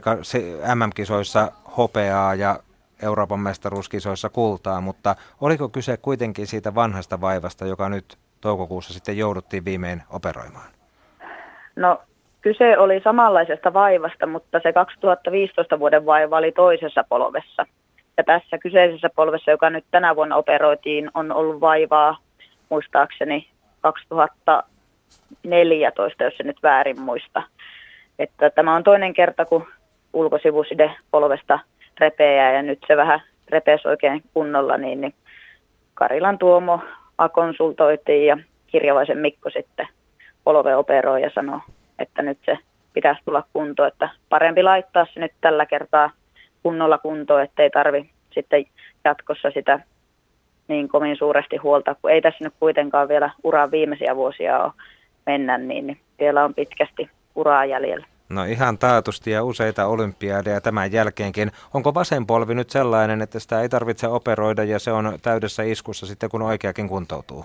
MM-kisoissa 0.74 1.52
hopeaa 1.76 2.34
ja 2.34 2.56
Euroopan 3.02 3.40
mestaruuskisoissa 3.40 4.28
kultaa, 4.28 4.80
mutta 4.80 5.16
oliko 5.40 5.68
kyse 5.68 5.96
kuitenkin 5.96 6.46
siitä 6.46 6.74
vanhasta 6.74 7.20
vaivasta, 7.20 7.66
joka 7.66 7.88
nyt 7.88 8.18
toukokuussa 8.40 8.92
sitten 8.92 9.18
jouduttiin 9.18 9.64
viimein 9.64 10.02
operoimaan? 10.10 10.70
No 11.76 12.00
kyse 12.40 12.78
oli 12.78 13.00
samanlaisesta 13.04 13.72
vaivasta, 13.72 14.26
mutta 14.26 14.60
se 14.62 14.72
2015 14.72 15.78
vuoden 15.78 16.06
vaiva 16.06 16.36
oli 16.36 16.52
toisessa 16.52 17.04
polvessa. 17.08 17.66
Ja 18.16 18.24
tässä 18.24 18.58
kyseisessä 18.58 19.10
polvessa, 19.16 19.50
joka 19.50 19.70
nyt 19.70 19.84
tänä 19.90 20.16
vuonna 20.16 20.36
operoitiin, 20.36 21.10
on 21.14 21.32
ollut 21.32 21.60
vaivaa 21.60 22.16
muistaakseni 22.68 23.48
2014, 23.80 26.24
jos 26.24 26.34
se 26.36 26.42
nyt 26.42 26.62
väärin 26.62 27.00
muista. 27.00 27.42
Että 28.18 28.50
tämä 28.50 28.74
on 28.74 28.84
toinen 28.84 29.14
kerta, 29.14 29.44
kun 29.44 29.66
ulkosivuside 30.12 30.94
polvesta 31.10 31.58
repeää 32.00 32.52
ja 32.52 32.62
nyt 32.62 32.78
se 32.86 32.96
vähän 32.96 33.22
repesi 33.48 33.88
oikein 33.88 34.22
kunnolla, 34.34 34.76
niin, 34.76 35.00
niin 35.00 35.14
Karilan 35.94 36.38
Tuomo 36.38 36.80
konsultoitiin 37.32 38.26
ja 38.26 38.38
Kirjavaisen 38.66 39.18
Mikko 39.18 39.50
sitten 39.50 39.88
polve 40.44 40.76
operoi 40.76 41.22
ja 41.22 41.30
sanoi, 41.34 41.60
että 41.98 42.22
nyt 42.22 42.38
se 42.44 42.58
pitäisi 42.92 43.20
tulla 43.24 43.44
kuntoon, 43.52 43.88
että 43.88 44.08
parempi 44.28 44.62
laittaa 44.62 45.06
se 45.14 45.20
nyt 45.20 45.32
tällä 45.40 45.66
kertaa 45.66 46.10
kunnolla 46.62 46.98
kuntoon, 46.98 47.42
ettei 47.42 47.70
tarvi 47.70 48.10
sitten 48.34 48.64
jatkossa 49.04 49.50
sitä 49.50 49.80
niin 50.68 50.88
kovin 50.88 51.16
suuresti 51.16 51.56
huolta, 51.56 51.96
kun 52.02 52.10
ei 52.10 52.22
tässä 52.22 52.44
nyt 52.44 52.54
kuitenkaan 52.60 53.08
vielä 53.08 53.30
uran 53.44 53.70
viimeisiä 53.70 54.16
vuosia 54.16 54.58
ole 54.58 54.72
mennä, 55.26 55.58
niin, 55.58 55.86
niin 55.86 56.00
vielä 56.18 56.44
on 56.44 56.54
pitkästi 56.54 57.10
uraa 57.34 57.64
jäljellä. 57.64 58.06
No 58.28 58.44
ihan 58.44 58.78
taatusti 58.78 59.30
ja 59.30 59.44
useita 59.44 59.86
olympiadeja 59.86 60.60
tämän 60.60 60.92
jälkeenkin. 60.92 61.50
Onko 61.74 61.94
vasen 61.94 62.26
polvi 62.26 62.54
nyt 62.54 62.70
sellainen, 62.70 63.22
että 63.22 63.38
sitä 63.38 63.60
ei 63.60 63.68
tarvitse 63.68 64.08
operoida 64.08 64.64
ja 64.64 64.78
se 64.78 64.92
on 64.92 65.18
täydessä 65.22 65.62
iskussa 65.62 66.06
sitten, 66.06 66.30
kun 66.30 66.42
oikeakin 66.42 66.88
kuntoutuu? 66.88 67.44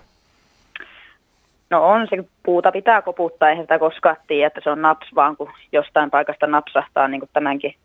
No 1.69 1.87
on, 1.87 2.07
se 2.09 2.23
puuta 2.43 2.71
pitää 2.71 3.01
koputtaa, 3.01 3.49
eihän 3.49 3.63
sitä 3.63 3.79
koskaan 3.79 4.17
tiedä, 4.27 4.47
että 4.47 4.61
se 4.63 4.69
on 4.69 4.81
naps 4.81 5.07
vaan, 5.15 5.37
kun 5.37 5.51
jostain 5.71 6.09
paikasta 6.09 6.47
napsahtaa 6.47 7.07
niin 7.07 7.21
kuin 7.21 7.29
tämänkin 7.33 7.75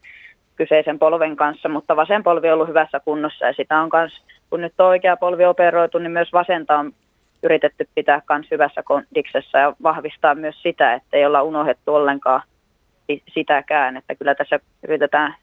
kyseisen 0.63 0.99
polven 0.99 1.37
kanssa, 1.37 1.69
mutta 1.69 1.97
vasen 1.97 2.23
polvi 2.23 2.49
on 2.49 2.55
ollut 2.55 2.69
hyvässä 2.69 3.01
kunnossa 3.01 3.47
ja 3.47 3.53
sitä 3.53 3.81
on 3.81 3.91
myös, 3.93 4.13
kun 4.51 4.61
nyt 4.61 4.75
on 4.79 4.87
oikea 4.87 5.17
polvi 5.17 5.45
operoitu, 5.45 5.99
niin 5.99 6.13
myös 6.13 6.33
vasenta 6.33 6.79
on 6.79 6.93
yritetty 7.43 7.89
pitää 7.95 8.23
myös 8.31 8.51
hyvässä 8.51 8.83
kondiksessa 8.83 9.59
ja 9.59 9.73
vahvistaa 9.83 10.35
myös 10.35 10.63
sitä, 10.63 10.95
että 10.95 11.17
ei 11.17 11.27
olla 11.27 11.43
unohdettu 11.43 11.95
ollenkaan 11.95 12.43
sitäkään, 13.35 13.97
että 13.97 14.15
kyllä 14.15 14.35
tässä 14.35 14.61
yritetään 14.83 15.35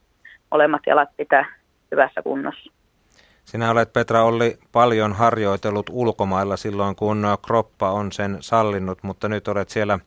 olemat 0.52 0.82
jalat 0.88 1.10
pitää 1.18 1.46
hyvässä 1.92 2.22
kunnossa. 2.22 2.72
Sinä 3.46 3.72
olet 3.72 3.94
Petra 3.94 4.24
Olli 4.24 4.58
paljon 4.72 5.14
harjoitellut 5.14 5.90
ulkomailla 5.92 6.58
silloin, 6.58 6.96
kun 6.96 7.28
kroppa 7.46 7.92
on 7.92 8.12
sen 8.12 8.38
sallinnut, 8.40 9.04
mutta 9.04 9.30
nyt 9.30 9.48
olet 9.48 9.70
siellä 9.70 10.00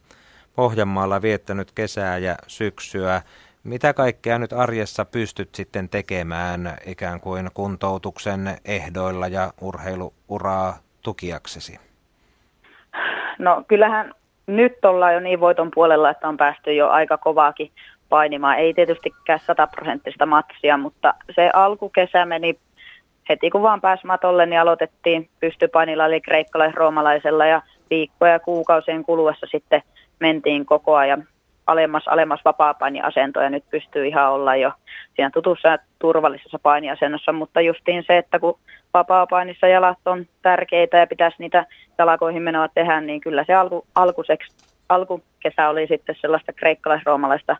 Pohjanmaalla 0.56 1.22
viettänyt 1.22 1.72
kesää 1.74 2.18
ja 2.18 2.34
syksyä. 2.46 3.22
Mitä 3.64 3.94
kaikkea 3.94 4.38
nyt 4.38 4.52
arjessa 4.52 5.04
pystyt 5.04 5.54
sitten 5.54 5.88
tekemään 5.88 6.76
ikään 6.86 7.20
kuin 7.20 7.50
kuntoutuksen 7.54 8.56
ehdoilla 8.64 9.28
ja 9.28 9.52
urheiluuraa 9.60 10.74
tukiaksesi? 11.02 11.80
No 13.38 13.64
kyllähän 13.68 14.14
nyt 14.46 14.84
ollaan 14.84 15.14
jo 15.14 15.20
niin 15.20 15.40
voiton 15.40 15.70
puolella, 15.74 16.10
että 16.10 16.28
on 16.28 16.36
päästy 16.36 16.74
jo 16.74 16.88
aika 16.88 17.18
kovaakin 17.18 17.70
painimaan. 18.08 18.58
Ei 18.58 18.74
tietystikään 18.74 19.40
sataprosenttista 19.46 20.26
matsia, 20.26 20.76
mutta 20.76 21.14
se 21.34 21.50
alkukesä 21.54 22.24
meni 22.24 22.58
heti 23.28 23.50
kun 23.50 23.62
vaan 23.62 23.80
pääsi 23.80 24.06
matolle, 24.06 24.46
niin 24.46 24.60
aloitettiin 24.60 25.28
pystypainilla 25.40 26.06
eli 26.06 26.20
kreikkalaisella 26.20 26.78
roomalaisella 26.78 27.46
ja 27.46 27.62
viikkoja 27.90 28.32
ja 28.32 28.40
kuukausien 28.40 29.04
kuluessa 29.04 29.46
sitten 29.50 29.82
mentiin 30.20 30.66
koko 30.66 30.96
ajan 30.96 31.28
alemmas, 31.66 32.08
alemmas 32.08 32.40
vapaa-painiasento 32.44 33.40
ja 33.40 33.50
nyt 33.50 33.64
pystyy 33.70 34.06
ihan 34.06 34.32
olla 34.32 34.56
jo 34.56 34.72
siinä 35.16 35.30
tutussa 35.30 35.68
ja 35.68 35.78
turvallisessa 35.98 36.58
painiasennossa, 36.62 37.32
mutta 37.32 37.60
justiin 37.60 38.04
se, 38.06 38.18
että 38.18 38.38
kun 38.38 38.58
vapaa-painissa 38.94 39.66
jalat 39.66 39.98
on 40.06 40.26
tärkeitä 40.42 40.96
ja 40.98 41.06
pitäisi 41.06 41.36
niitä 41.38 41.66
jalakoihin 41.98 42.42
menoa 42.42 42.68
tehdä, 42.68 43.00
niin 43.00 43.20
kyllä 43.20 43.44
se 43.44 43.54
alku, 43.54 43.86
alkuseksi, 43.94 44.56
alkukesä 44.88 45.68
oli 45.68 45.86
sitten 45.86 46.16
sellaista 46.20 46.52
kreikkalaisroomalaista 46.52 47.56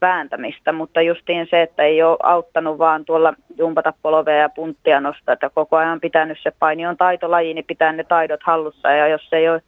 vääntämistä, 0.00 0.72
mutta 0.72 1.02
justiin 1.02 1.46
se, 1.50 1.62
että 1.62 1.82
ei 1.82 2.02
ole 2.02 2.16
auttanut 2.22 2.78
vaan 2.78 3.04
tuolla 3.04 3.34
jumpata 3.58 3.92
polvea 4.02 4.36
ja 4.36 4.48
punttia 4.48 5.00
nostaa, 5.00 5.32
että 5.32 5.50
koko 5.50 5.76
ajan 5.76 6.00
pitänyt 6.00 6.38
se 6.42 6.52
paini 6.58 6.86
on 6.86 6.96
taitolaji, 6.96 7.54
niin 7.54 7.64
pitää 7.64 7.92
ne 7.92 8.04
taidot 8.04 8.40
hallussa. 8.42 8.90
Ja 8.90 9.08
jos 9.08 9.28
ei 9.32 9.48
ole 9.48 9.62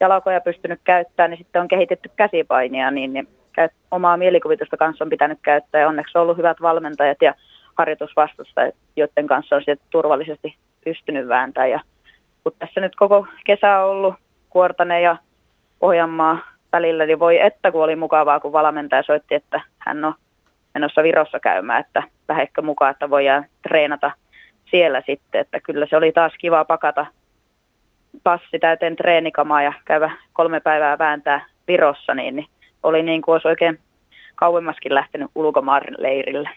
jalkoja 0.00 0.40
pystynyt 0.40 0.80
käyttämään, 0.84 1.30
niin 1.30 1.38
sitten 1.38 1.62
on 1.62 1.68
kehitetty 1.68 2.10
käsipainia, 2.16 2.90
niin, 2.90 3.12
niin 3.12 3.28
omaa 3.90 4.16
mielikuvitusta 4.16 4.76
kanssa 4.76 5.04
on 5.04 5.10
pitänyt 5.10 5.38
käyttää 5.42 5.80
ja 5.80 5.88
onneksi 5.88 6.18
on 6.18 6.22
ollut 6.22 6.36
hyvät 6.36 6.60
valmentajat 6.62 7.22
ja 7.22 7.34
harjoitusvastustajat, 7.78 8.74
joiden 8.96 9.26
kanssa 9.26 9.56
on 9.56 9.62
sitten 9.62 9.88
turvallisesti 9.90 10.56
pystynyt 10.84 11.28
vääntämään. 11.28 11.70
Ja, 11.70 11.80
kun 12.44 12.52
tässä 12.58 12.80
nyt 12.80 12.96
koko 12.96 13.26
kesä 13.44 13.78
on 13.78 13.90
ollut 13.90 14.14
Kuortanen 14.50 15.02
ja 15.02 15.16
Pohjanmaa 15.78 16.38
välillä, 16.72 17.06
niin 17.06 17.18
voi 17.18 17.40
että 17.40 17.72
kun 17.72 17.84
oli 17.84 17.96
mukavaa, 17.96 18.40
kun 18.40 18.52
valmentaja 18.52 19.02
soitti, 19.02 19.34
että 19.34 19.60
hän 19.78 20.04
on 20.04 20.14
menossa 20.74 21.02
Virossa 21.02 21.40
käymään, 21.40 21.80
että 21.80 22.02
lähekkö 22.28 22.62
mukaan, 22.62 22.90
että 22.90 23.10
voidaan 23.10 23.46
treenata 23.62 24.10
siellä 24.70 25.02
sitten, 25.06 25.40
että 25.40 25.60
kyllä 25.60 25.86
se 25.90 25.96
oli 25.96 26.12
taas 26.12 26.32
kiva 26.38 26.64
pakata 26.64 27.06
passi 28.22 28.58
täyteen 28.60 28.96
treenikamaa 28.96 29.62
ja 29.62 29.72
käydä 29.84 30.10
kolme 30.32 30.60
päivää 30.60 30.98
vääntää 30.98 31.46
Virossa, 31.68 32.14
niin, 32.14 32.36
niin 32.36 32.48
oli 32.82 33.02
niin 33.02 33.22
kuin 33.22 33.32
olisi 33.32 33.48
oikein 33.48 33.78
kauemmaskin 34.34 34.94
lähtenyt 34.94 35.30
ulkomaan 35.34 35.82
leirille. 35.98 36.50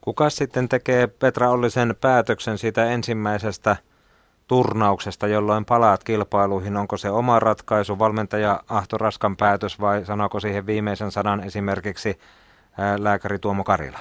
Kuka 0.00 0.30
sitten 0.30 0.68
tekee 0.68 1.06
Petra 1.06 1.50
Ollisen 1.50 1.94
päätöksen 2.00 2.58
siitä 2.58 2.84
ensimmäisestä 2.84 3.76
turnauksesta, 4.48 5.26
jolloin 5.26 5.64
palaat 5.64 6.04
kilpailuihin? 6.04 6.76
Onko 6.76 6.96
se 6.96 7.10
oma 7.10 7.38
ratkaisu, 7.38 7.98
valmentaja 7.98 8.60
Ahto 8.68 8.98
Raskan 8.98 9.36
päätös 9.36 9.80
vai 9.80 10.04
sanooko 10.04 10.40
siihen 10.40 10.66
viimeisen 10.66 11.10
sanan 11.10 11.44
esimerkiksi 11.44 12.18
lääkäri 12.98 13.38
Tuomo 13.38 13.64
Karila? 13.64 13.98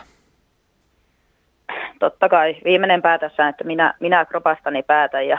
Totta 1.99 2.29
kai. 2.29 2.55
Viimeinen 2.65 3.01
päätös 3.01 3.39
on, 3.39 3.47
että 3.47 3.63
minä, 3.63 3.93
minä 3.99 4.25
kropastani 4.25 4.83
päätän 4.83 5.27
ja 5.27 5.37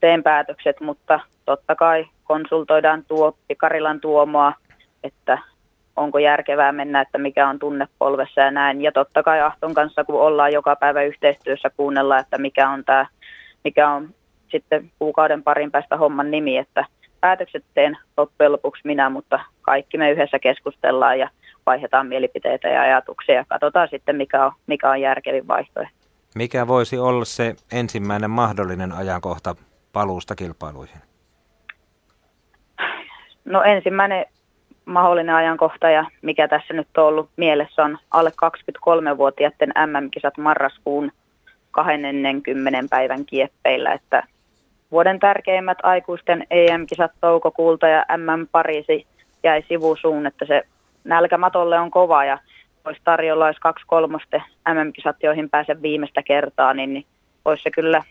teen 0.00 0.22
päätökset, 0.22 0.80
mutta 0.80 1.20
totta 1.44 1.74
kai 1.74 2.06
konsultoidaan 2.24 3.04
tuo, 3.04 3.36
Karilan 3.56 4.00
Tuomoa, 4.00 4.52
että 5.04 5.38
onko 5.96 6.18
järkevää 6.18 6.72
mennä, 6.72 7.00
että 7.00 7.18
mikä 7.18 7.48
on 7.48 7.58
tunne 7.58 7.88
polvessa 7.98 8.40
ja 8.40 8.50
näin. 8.50 8.82
Ja 8.82 8.92
totta 8.92 9.22
kai 9.22 9.40
Ahton 9.40 9.74
kanssa, 9.74 10.04
kun 10.04 10.20
ollaan 10.20 10.52
joka 10.52 10.76
päivä 10.76 11.02
yhteistyössä 11.02 11.70
kuunnella, 11.76 12.18
että 12.18 12.38
mikä 12.38 12.70
on 12.70 12.84
tämä, 12.84 13.06
mikä 13.64 13.88
on 13.88 14.08
sitten 14.50 14.90
kuukauden 14.98 15.42
parin 15.42 15.70
päästä 15.70 15.96
homman 15.96 16.30
nimi, 16.30 16.56
että 16.56 16.84
päätökset 17.20 17.64
teen 17.74 17.98
loppujen 18.16 18.52
lopuksi 18.52 18.82
minä, 18.84 19.10
mutta 19.10 19.40
kaikki 19.62 19.98
me 19.98 20.10
yhdessä 20.10 20.38
keskustellaan 20.38 21.18
ja 21.18 21.30
vaihdetaan 21.66 22.06
mielipiteitä 22.06 22.68
ja 22.68 22.82
ajatuksia 22.82 23.34
ja 23.34 23.44
katsotaan 23.48 23.88
sitten, 23.88 24.16
mikä 24.16 24.46
on, 24.46 24.52
mikä 24.66 24.90
on 24.90 25.00
järkevin 25.00 25.48
vaihtoehto. 25.48 25.99
Mikä 26.34 26.66
voisi 26.66 26.98
olla 26.98 27.24
se 27.24 27.54
ensimmäinen 27.72 28.30
mahdollinen 28.30 28.92
ajankohta 28.92 29.56
paluusta 29.92 30.34
kilpailuihin? 30.34 31.00
No 33.44 33.62
ensimmäinen 33.62 34.26
mahdollinen 34.84 35.34
ajankohta 35.34 35.90
ja 35.90 36.04
mikä 36.22 36.48
tässä 36.48 36.74
nyt 36.74 36.98
on 36.98 37.04
ollut 37.04 37.30
mielessä 37.36 37.84
on 37.84 37.98
alle 38.10 38.30
23-vuotiaiden 38.30 39.72
MM-kisat 39.86 40.38
marraskuun 40.38 41.12
20 41.70 42.78
päivän 42.90 43.24
kieppeillä, 43.24 43.92
että 43.92 44.22
vuoden 44.90 45.20
tärkeimmät 45.20 45.78
aikuisten 45.82 46.46
EM-kisat 46.50 47.12
toukokuulta 47.20 47.88
ja 47.88 48.04
MM 48.16 48.46
Pariisi 48.52 49.06
jäi 49.42 49.64
sivusuun, 49.68 50.26
että 50.26 50.44
se 50.44 50.62
nälkämatolle 51.04 51.78
on 51.78 51.90
kova 51.90 52.24
ja 52.24 52.38
olisi 52.84 53.00
tarjolla 53.04 53.46
olisi 53.46 53.60
kaksi 53.60 53.84
kolmoste 53.86 54.42
MM-kisat, 54.68 55.16
joihin 55.22 55.50
pääsen 55.50 55.82
viimeistä 55.82 56.22
kertaa, 56.22 56.74
niin, 56.74 56.94
niin 56.94 57.06
olisi 57.44 57.62
se 57.62 57.70
kyllä 57.70 58.04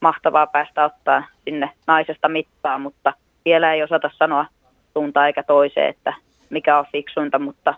mahtavaa 0.00 0.46
päästä 0.46 0.84
ottaa 0.84 1.22
sinne 1.44 1.70
naisesta 1.86 2.28
mittaa, 2.28 2.78
mutta 2.78 3.12
vielä 3.44 3.72
ei 3.72 3.82
osata 3.82 4.10
sanoa 4.18 4.46
suuntaan 4.92 5.26
eikä 5.26 5.42
toiseen, 5.42 5.88
että 5.88 6.12
mikä 6.50 6.78
on 6.78 6.84
fiksuinta, 6.92 7.38
mutta 7.38 7.74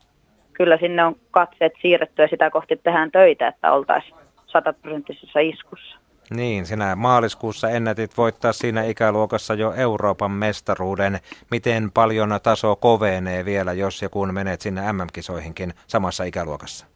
kyllä 0.52 0.77
sinne 0.77 1.05
on 1.05 1.16
katseet 1.31 1.73
siirretty 1.82 2.23
ja 2.23 2.28
sitä 2.28 2.51
kohti 2.51 2.77
tehdään 2.77 3.11
töitä, 3.11 3.48
että 3.48 3.73
oltaisiin 3.73 4.15
sataprosenttisessa 4.47 5.40
iskussa. 5.40 5.97
Niin, 6.31 6.66
sinä 6.66 6.97
maaliskuussa 6.97 7.69
ennätit 7.69 8.16
voittaa 8.16 8.52
siinä 8.52 8.82
ikäluokassa 8.82 9.55
jo 9.55 9.73
Euroopan 9.73 10.31
mestaruuden. 10.31 11.19
Miten 11.51 11.90
paljon 11.90 12.40
taso 12.43 12.77
kovenee 12.77 13.44
vielä, 13.44 13.73
jos 13.73 14.02
ja 14.02 14.09
kun 14.09 14.35
menet 14.35 14.61
sinne 14.61 14.93
MM-kisoihinkin 14.93 15.74
samassa 15.86 16.24
ikäluokassa? 16.24 16.86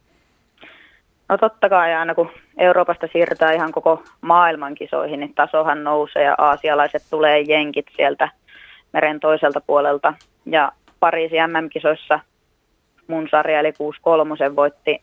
No 1.29 1.37
totta 1.37 1.69
kai 1.69 1.93
aina 1.93 2.15
kun 2.15 2.29
Euroopasta 2.57 3.07
siirrytään 3.11 3.55
ihan 3.55 3.71
koko 3.71 4.03
maailman 4.21 4.75
kisoihin, 4.75 5.19
niin 5.19 5.33
tasohan 5.33 5.83
nousee 5.83 6.23
ja 6.23 6.35
aasialaiset 6.37 7.03
tulee 7.09 7.41
jenkit 7.41 7.85
sieltä 7.95 8.29
meren 8.93 9.19
toiselta 9.19 9.61
puolelta. 9.61 10.13
Ja 10.45 10.71
Pariisin 10.99 11.39
MM-kisoissa 11.51 12.19
mun 13.07 13.27
sarja 13.31 13.59
eli 13.59 13.71
6-3 14.51 14.55
voitti 14.55 15.01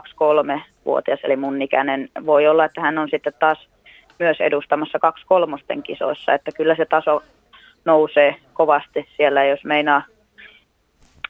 2-3-vuotias, 0.00 1.20
eli 1.24 1.36
mun 1.36 1.62
ikäinen. 1.62 2.08
Voi 2.26 2.48
olla, 2.48 2.64
että 2.64 2.80
hän 2.80 2.98
on 2.98 3.08
sitten 3.10 3.32
taas 3.38 3.68
myös 4.18 4.40
edustamassa 4.40 4.98
2-3 5.78 5.82
kisoissa, 5.82 6.34
että 6.34 6.50
kyllä 6.56 6.74
se 6.74 6.86
taso 6.86 7.22
nousee 7.84 8.36
kovasti 8.52 9.08
siellä, 9.16 9.44
jos 9.44 9.64
meinaa, 9.64 10.02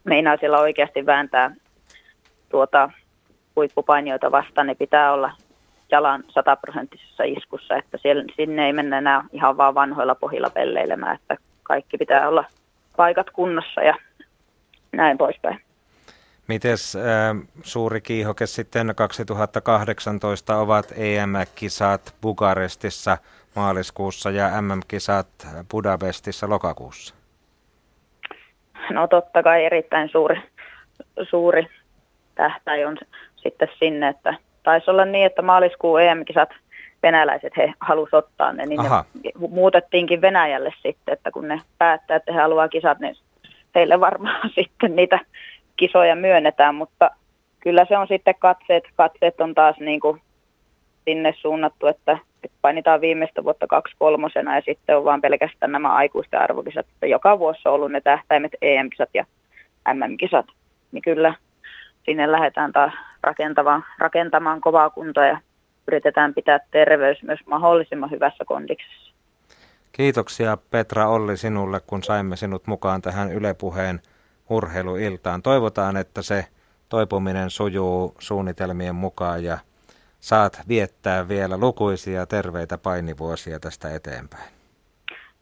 meinaa 0.04 0.36
siellä 0.36 0.58
oikeasti 0.58 1.06
vääntää 1.06 1.54
tuota 2.50 2.90
huippupainioita 3.56 4.32
vastaan, 4.32 4.66
niin 4.66 4.76
pitää 4.76 5.12
olla 5.12 5.32
jalan 5.90 6.24
sataprosenttisessa 6.28 7.22
iskussa, 7.24 7.76
että 7.76 7.98
siellä, 8.02 8.24
sinne 8.36 8.66
ei 8.66 8.72
mennä 8.72 8.98
enää 8.98 9.24
ihan 9.32 9.56
vaan 9.56 9.74
vanhoilla 9.74 10.14
pohjilla 10.14 10.50
pelleilemään, 10.50 11.14
että 11.14 11.36
kaikki 11.62 11.98
pitää 11.98 12.28
olla 12.28 12.44
paikat 12.96 13.30
kunnossa 13.30 13.80
ja 13.80 13.94
näin 14.92 15.18
poispäin. 15.18 15.60
Mites 16.52 16.96
äh, 16.96 17.02
suuri 17.62 18.00
kiihoke 18.00 18.46
sitten 18.46 18.92
2018 18.96 20.56
ovat 20.56 20.92
EM-kisat 20.96 22.14
Bukarestissa 22.22 23.18
maaliskuussa 23.56 24.30
ja 24.30 24.62
MM-kisat 24.62 25.28
Budapestissa 25.70 26.48
lokakuussa? 26.48 27.14
No 28.90 29.06
totta 29.06 29.42
kai 29.42 29.64
erittäin 29.64 30.08
suuri, 30.08 30.42
suuri 31.30 31.66
tähtäin 32.34 32.86
on 32.86 32.98
sitten 33.36 33.68
sinne, 33.78 34.08
että 34.08 34.34
taisi 34.62 34.90
olla 34.90 35.04
niin, 35.04 35.26
että 35.26 35.42
maaliskuun 35.42 36.02
EM-kisat 36.02 36.50
venäläiset 37.02 37.56
he 37.56 37.74
halusivat 37.80 38.24
ottaa 38.24 38.52
ne, 38.52 38.66
niin 38.66 38.80
Aha. 38.80 39.04
ne 39.24 39.30
muutettiinkin 39.48 40.20
Venäjälle 40.20 40.72
sitten, 40.82 41.12
että 41.12 41.30
kun 41.30 41.48
ne 41.48 41.60
päättää, 41.78 42.16
että 42.16 42.32
he 42.32 42.40
haluaa 42.40 42.68
kisat, 42.68 42.98
niin 42.98 43.16
heille 43.74 44.00
varmaan 44.00 44.50
sitten 44.60 44.96
niitä 44.96 45.18
kisoja 45.86 46.16
myönnetään, 46.16 46.74
mutta 46.74 47.10
kyllä 47.60 47.84
se 47.88 47.98
on 47.98 48.08
sitten 48.08 48.34
katseet, 48.38 48.84
katseet 48.96 49.40
on 49.40 49.54
taas 49.54 49.76
niin 49.80 50.00
kuin 50.00 50.20
sinne 51.04 51.34
suunnattu, 51.40 51.86
että 51.86 52.18
painitaan 52.62 53.00
viimeistä 53.00 53.44
vuotta 53.44 53.66
kaksi 53.66 53.94
kolmosena 53.98 54.54
ja 54.56 54.62
sitten 54.66 54.96
on 54.96 55.04
vaan 55.04 55.20
pelkästään 55.20 55.72
nämä 55.72 55.94
aikuisten 55.94 56.40
arvokisat. 56.40 56.86
Että 56.88 57.06
joka 57.06 57.38
vuosi 57.38 57.60
on 57.64 57.74
ollut 57.74 57.92
ne 57.92 58.00
tähtäimet 58.00 58.52
EM-kisat 58.62 59.10
ja 59.14 59.24
MM-kisat, 59.94 60.46
niin 60.92 61.02
kyllä 61.02 61.34
sinne 62.04 62.32
lähdetään 62.32 62.72
taas 62.72 62.92
rakentamaan, 63.22 63.84
rakentamaan 63.98 64.60
kovaa 64.60 64.90
kuntoa 64.90 65.26
ja 65.26 65.40
yritetään 65.88 66.34
pitää 66.34 66.60
terveys 66.70 67.22
myös 67.22 67.40
mahdollisimman 67.46 68.10
hyvässä 68.10 68.44
kondiksessa. 68.44 69.12
Kiitoksia 69.92 70.58
Petra 70.70 71.08
Olli 71.08 71.36
sinulle, 71.36 71.80
kun 71.86 72.02
saimme 72.02 72.36
sinut 72.36 72.66
mukaan 72.66 73.02
tähän 73.02 73.32
Yle 73.32 73.54
Puheen 73.54 74.00
urheiluiltaan. 74.52 75.42
Toivotaan, 75.42 75.96
että 75.96 76.22
se 76.22 76.46
toipuminen 76.88 77.50
sujuu 77.50 78.14
suunnitelmien 78.18 78.94
mukaan 78.94 79.44
ja 79.44 79.58
saat 80.20 80.62
viettää 80.68 81.28
vielä 81.28 81.56
lukuisia 81.56 82.26
terveitä 82.26 82.78
painivuosia 82.78 83.60
tästä 83.60 83.94
eteenpäin. 83.94 84.50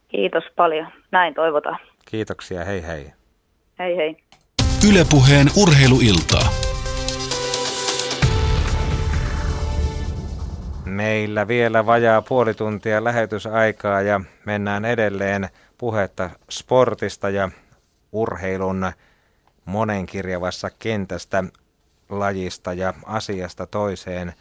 Kiitos 0.07 0.43
paljon. 0.55 0.87
Näin 1.11 1.33
toivotaan. 1.33 1.79
Kiitoksia. 2.05 2.65
Hei 2.65 2.87
hei. 2.87 3.13
Hei 3.79 3.97
hei. 3.97 4.17
Ylepuheen 4.89 5.47
urheiluiltaa. 5.61 6.49
Meillä 10.85 11.47
vielä 11.47 11.85
vajaa 11.85 12.21
puoli 12.21 12.53
tuntia 12.53 13.03
lähetysaikaa 13.03 14.01
ja 14.01 14.21
mennään 14.45 14.85
edelleen 14.85 15.49
puhetta 15.77 16.29
sportista 16.49 17.29
ja 17.29 17.49
urheilun 18.11 18.91
monenkirjavassa 19.65 20.69
kentästä 20.79 21.43
lajista 22.09 22.73
ja 22.73 22.93
asiasta 23.05 23.67
toiseen. 23.67 24.33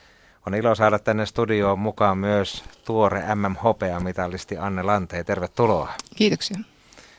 On 0.47 0.55
ilo 0.55 0.75
saada 0.75 0.99
tänne 0.99 1.27
studioon 1.27 1.79
mukaan 1.79 2.19
myös 2.19 2.65
tuore 2.85 3.23
MM-hopeamitalisti 3.35 4.57
Anne 4.59 4.83
Lanteen. 4.83 5.25
Tervetuloa. 5.25 5.93
Kiitoksia. 6.17 6.57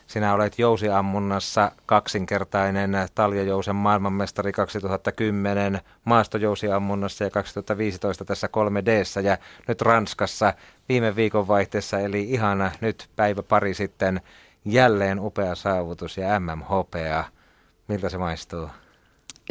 Sinä 0.08 0.34
olet 0.34 0.60
jousiammunnassa 0.60 1.72
kaksinkertainen 1.86 2.92
taljajousen 3.16 3.76
maailmanmestari 3.76 4.52
2010 4.52 5.80
maastojousiammunnassa 6.06 7.24
ja 7.24 7.30
2015 7.30 8.26
tässä 8.26 8.48
3 8.48 8.86
d 8.86 9.04
ja 9.24 9.38
nyt 9.68 9.82
Ranskassa 9.82 10.54
viime 10.90 11.16
viikon 11.16 11.48
vaihteessa 11.48 12.00
eli 12.00 12.24
ihana 12.24 12.72
nyt 12.82 13.10
päivä 13.16 13.44
pari 13.44 13.74
sitten 13.74 14.22
jälleen 14.66 15.20
upea 15.20 15.56
saavutus 15.56 16.18
ja 16.18 16.40
MM-hopea. 16.40 17.24
Miltä 17.88 18.10
se 18.10 18.18
maistuu? 18.18 18.70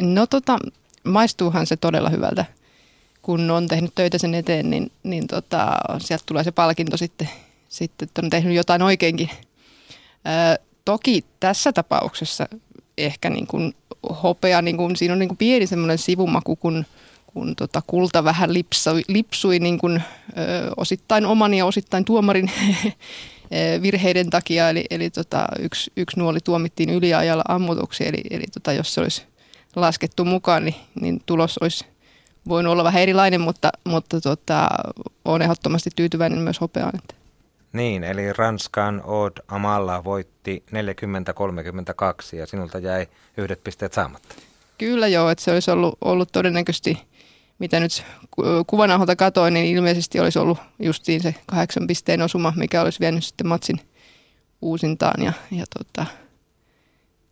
No 0.01 0.27
tota, 0.27 0.57
maistuuhan 1.03 1.67
se 1.67 1.77
todella 1.77 2.09
hyvältä. 2.09 2.45
Kun 3.21 3.51
on 3.51 3.67
tehnyt 3.67 3.95
töitä 3.95 4.17
sen 4.17 4.33
eteen, 4.35 4.69
niin, 4.69 4.91
niin 5.03 5.27
tota, 5.27 5.77
sieltä 5.99 6.23
tulee 6.27 6.43
se 6.43 6.51
palkinto 6.51 6.97
sitten, 6.97 7.29
sitten 7.69 8.07
että 8.07 8.21
on 8.21 8.29
tehnyt 8.29 8.55
jotain 8.55 8.81
oikeinkin. 8.81 9.29
Ö, 9.31 10.61
toki 10.85 11.25
tässä 11.39 11.73
tapauksessa 11.73 12.47
ehkä 12.97 13.29
niin 13.29 13.47
kuin 13.47 13.75
hopea, 14.23 14.61
niin 14.61 14.77
kuin, 14.77 14.95
siinä 14.95 15.13
on 15.13 15.19
niin 15.19 15.29
kuin 15.29 15.37
pieni 15.37 15.67
semmoinen 15.67 15.97
sivumaku, 15.97 16.55
kun, 16.55 16.85
kun 17.27 17.55
tota 17.55 17.81
kulta 17.87 18.23
vähän 18.23 18.53
lipsui, 18.53 19.01
lipsui 19.07 19.59
niin 19.59 19.79
kuin, 19.79 20.03
ö, 20.37 20.71
osittain 20.77 21.25
oman 21.25 21.53
ja 21.53 21.65
osittain 21.65 22.05
tuomarin 22.05 22.51
virheiden 23.81 24.29
takia. 24.29 24.69
Eli, 24.69 24.85
eli 24.89 25.09
tota, 25.09 25.47
yksi, 25.59 25.91
yksi 25.97 26.19
nuoli 26.19 26.39
tuomittiin 26.43 26.89
yliajalla 26.89 27.43
ammutuksi, 27.47 28.07
eli, 28.07 28.21
eli 28.29 28.43
tota, 28.53 28.73
jos 28.73 28.93
se 28.93 29.01
olisi 29.01 29.23
laskettu 29.75 30.25
mukaan, 30.25 30.65
niin, 30.65 30.75
niin 31.01 31.21
tulos 31.25 31.57
olisi 31.57 31.85
voinut 32.47 32.71
olla 32.71 32.83
vähän 32.83 33.01
erilainen, 33.01 33.41
mutta, 33.41 33.69
mutta 33.83 34.21
tota, 34.21 34.69
olen 35.25 35.41
ehdottomasti 35.41 35.89
tyytyväinen 35.95 36.39
myös 36.39 36.61
hopeaan. 36.61 36.95
Että. 36.95 37.15
Niin, 37.73 38.03
eli 38.03 38.33
Ranskan 38.33 39.01
Odd 39.05 39.37
Amalla 39.47 40.03
voitti 40.03 40.63
40-32 42.33 42.35
ja 42.35 42.47
sinulta 42.47 42.79
jäi 42.79 43.07
yhdet 43.37 43.63
pisteet 43.63 43.93
saamatta. 43.93 44.35
Kyllä 44.77 45.07
joo, 45.07 45.29
että 45.29 45.43
se 45.43 45.51
olisi 45.51 45.71
ollut, 45.71 45.97
ollut 46.01 46.31
todennäköisesti, 46.31 46.97
mitä 47.61 47.79
nyt 47.79 48.03
kuvanaholta 48.67 49.15
katoin, 49.15 49.53
niin 49.53 49.65
ilmeisesti 49.65 50.19
olisi 50.19 50.39
ollut 50.39 50.57
justiin 50.79 51.21
se 51.21 51.35
kahdeksan 51.45 51.87
pisteen 51.87 52.21
osuma, 52.21 52.53
mikä 52.55 52.81
olisi 52.81 52.99
vienyt 52.99 53.23
sitten 53.23 53.47
matsin 53.47 53.79
uusintaan. 54.61 55.23
Ja, 55.23 55.33
ja 55.51 55.65
tota, 55.77 56.05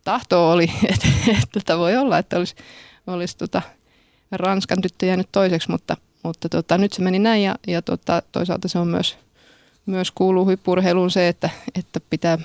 tahto 0.04 0.50
oli, 0.50 0.70
että, 0.92 1.06
että 1.56 1.78
voi 1.78 1.96
olla, 1.96 2.18
että 2.18 2.36
olisi, 2.36 2.54
olisi 3.06 3.36
tota 3.36 3.62
Ranskan 4.32 4.80
tyttö 4.80 5.06
jäänyt 5.06 5.28
toiseksi, 5.32 5.70
mutta, 5.70 5.96
mutta 6.22 6.48
tota, 6.48 6.78
nyt 6.78 6.92
se 6.92 7.02
meni 7.02 7.18
näin 7.18 7.42
ja, 7.42 7.54
ja 7.66 7.82
tota, 7.82 8.22
toisaalta 8.32 8.68
se 8.68 8.78
on 8.78 8.88
myös, 8.88 9.18
myös 9.86 10.10
kuuluu 10.10 10.46
hyppurheiluun 10.46 11.10
se, 11.10 11.28
että, 11.28 11.50
että 11.74 12.00
pitää 12.10 12.38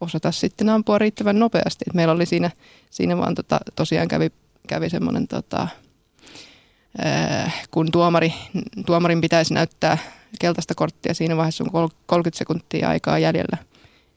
osata 0.00 0.32
sitten 0.32 0.68
ampua 0.68 0.98
riittävän 0.98 1.38
nopeasti. 1.38 1.84
Et 1.88 1.94
meillä 1.94 2.14
oli 2.14 2.26
siinä, 2.26 2.50
siinä 2.90 3.16
vaan 3.16 3.34
tota, 3.34 3.60
tosiaan 3.76 4.08
kävi, 4.08 4.30
kävi 4.68 4.90
semmoinen, 4.90 5.28
tota, 5.28 5.68
kun 7.70 7.92
tuomari, 7.92 8.34
tuomarin 8.86 9.20
pitäisi 9.20 9.54
näyttää 9.54 9.98
keltaista 10.40 10.74
korttia, 10.74 11.14
siinä 11.14 11.36
vaiheessa 11.36 11.64
on 11.64 11.90
30 12.06 12.38
sekuntia 12.38 12.88
aikaa 12.88 13.18
jäljellä– 13.18 13.58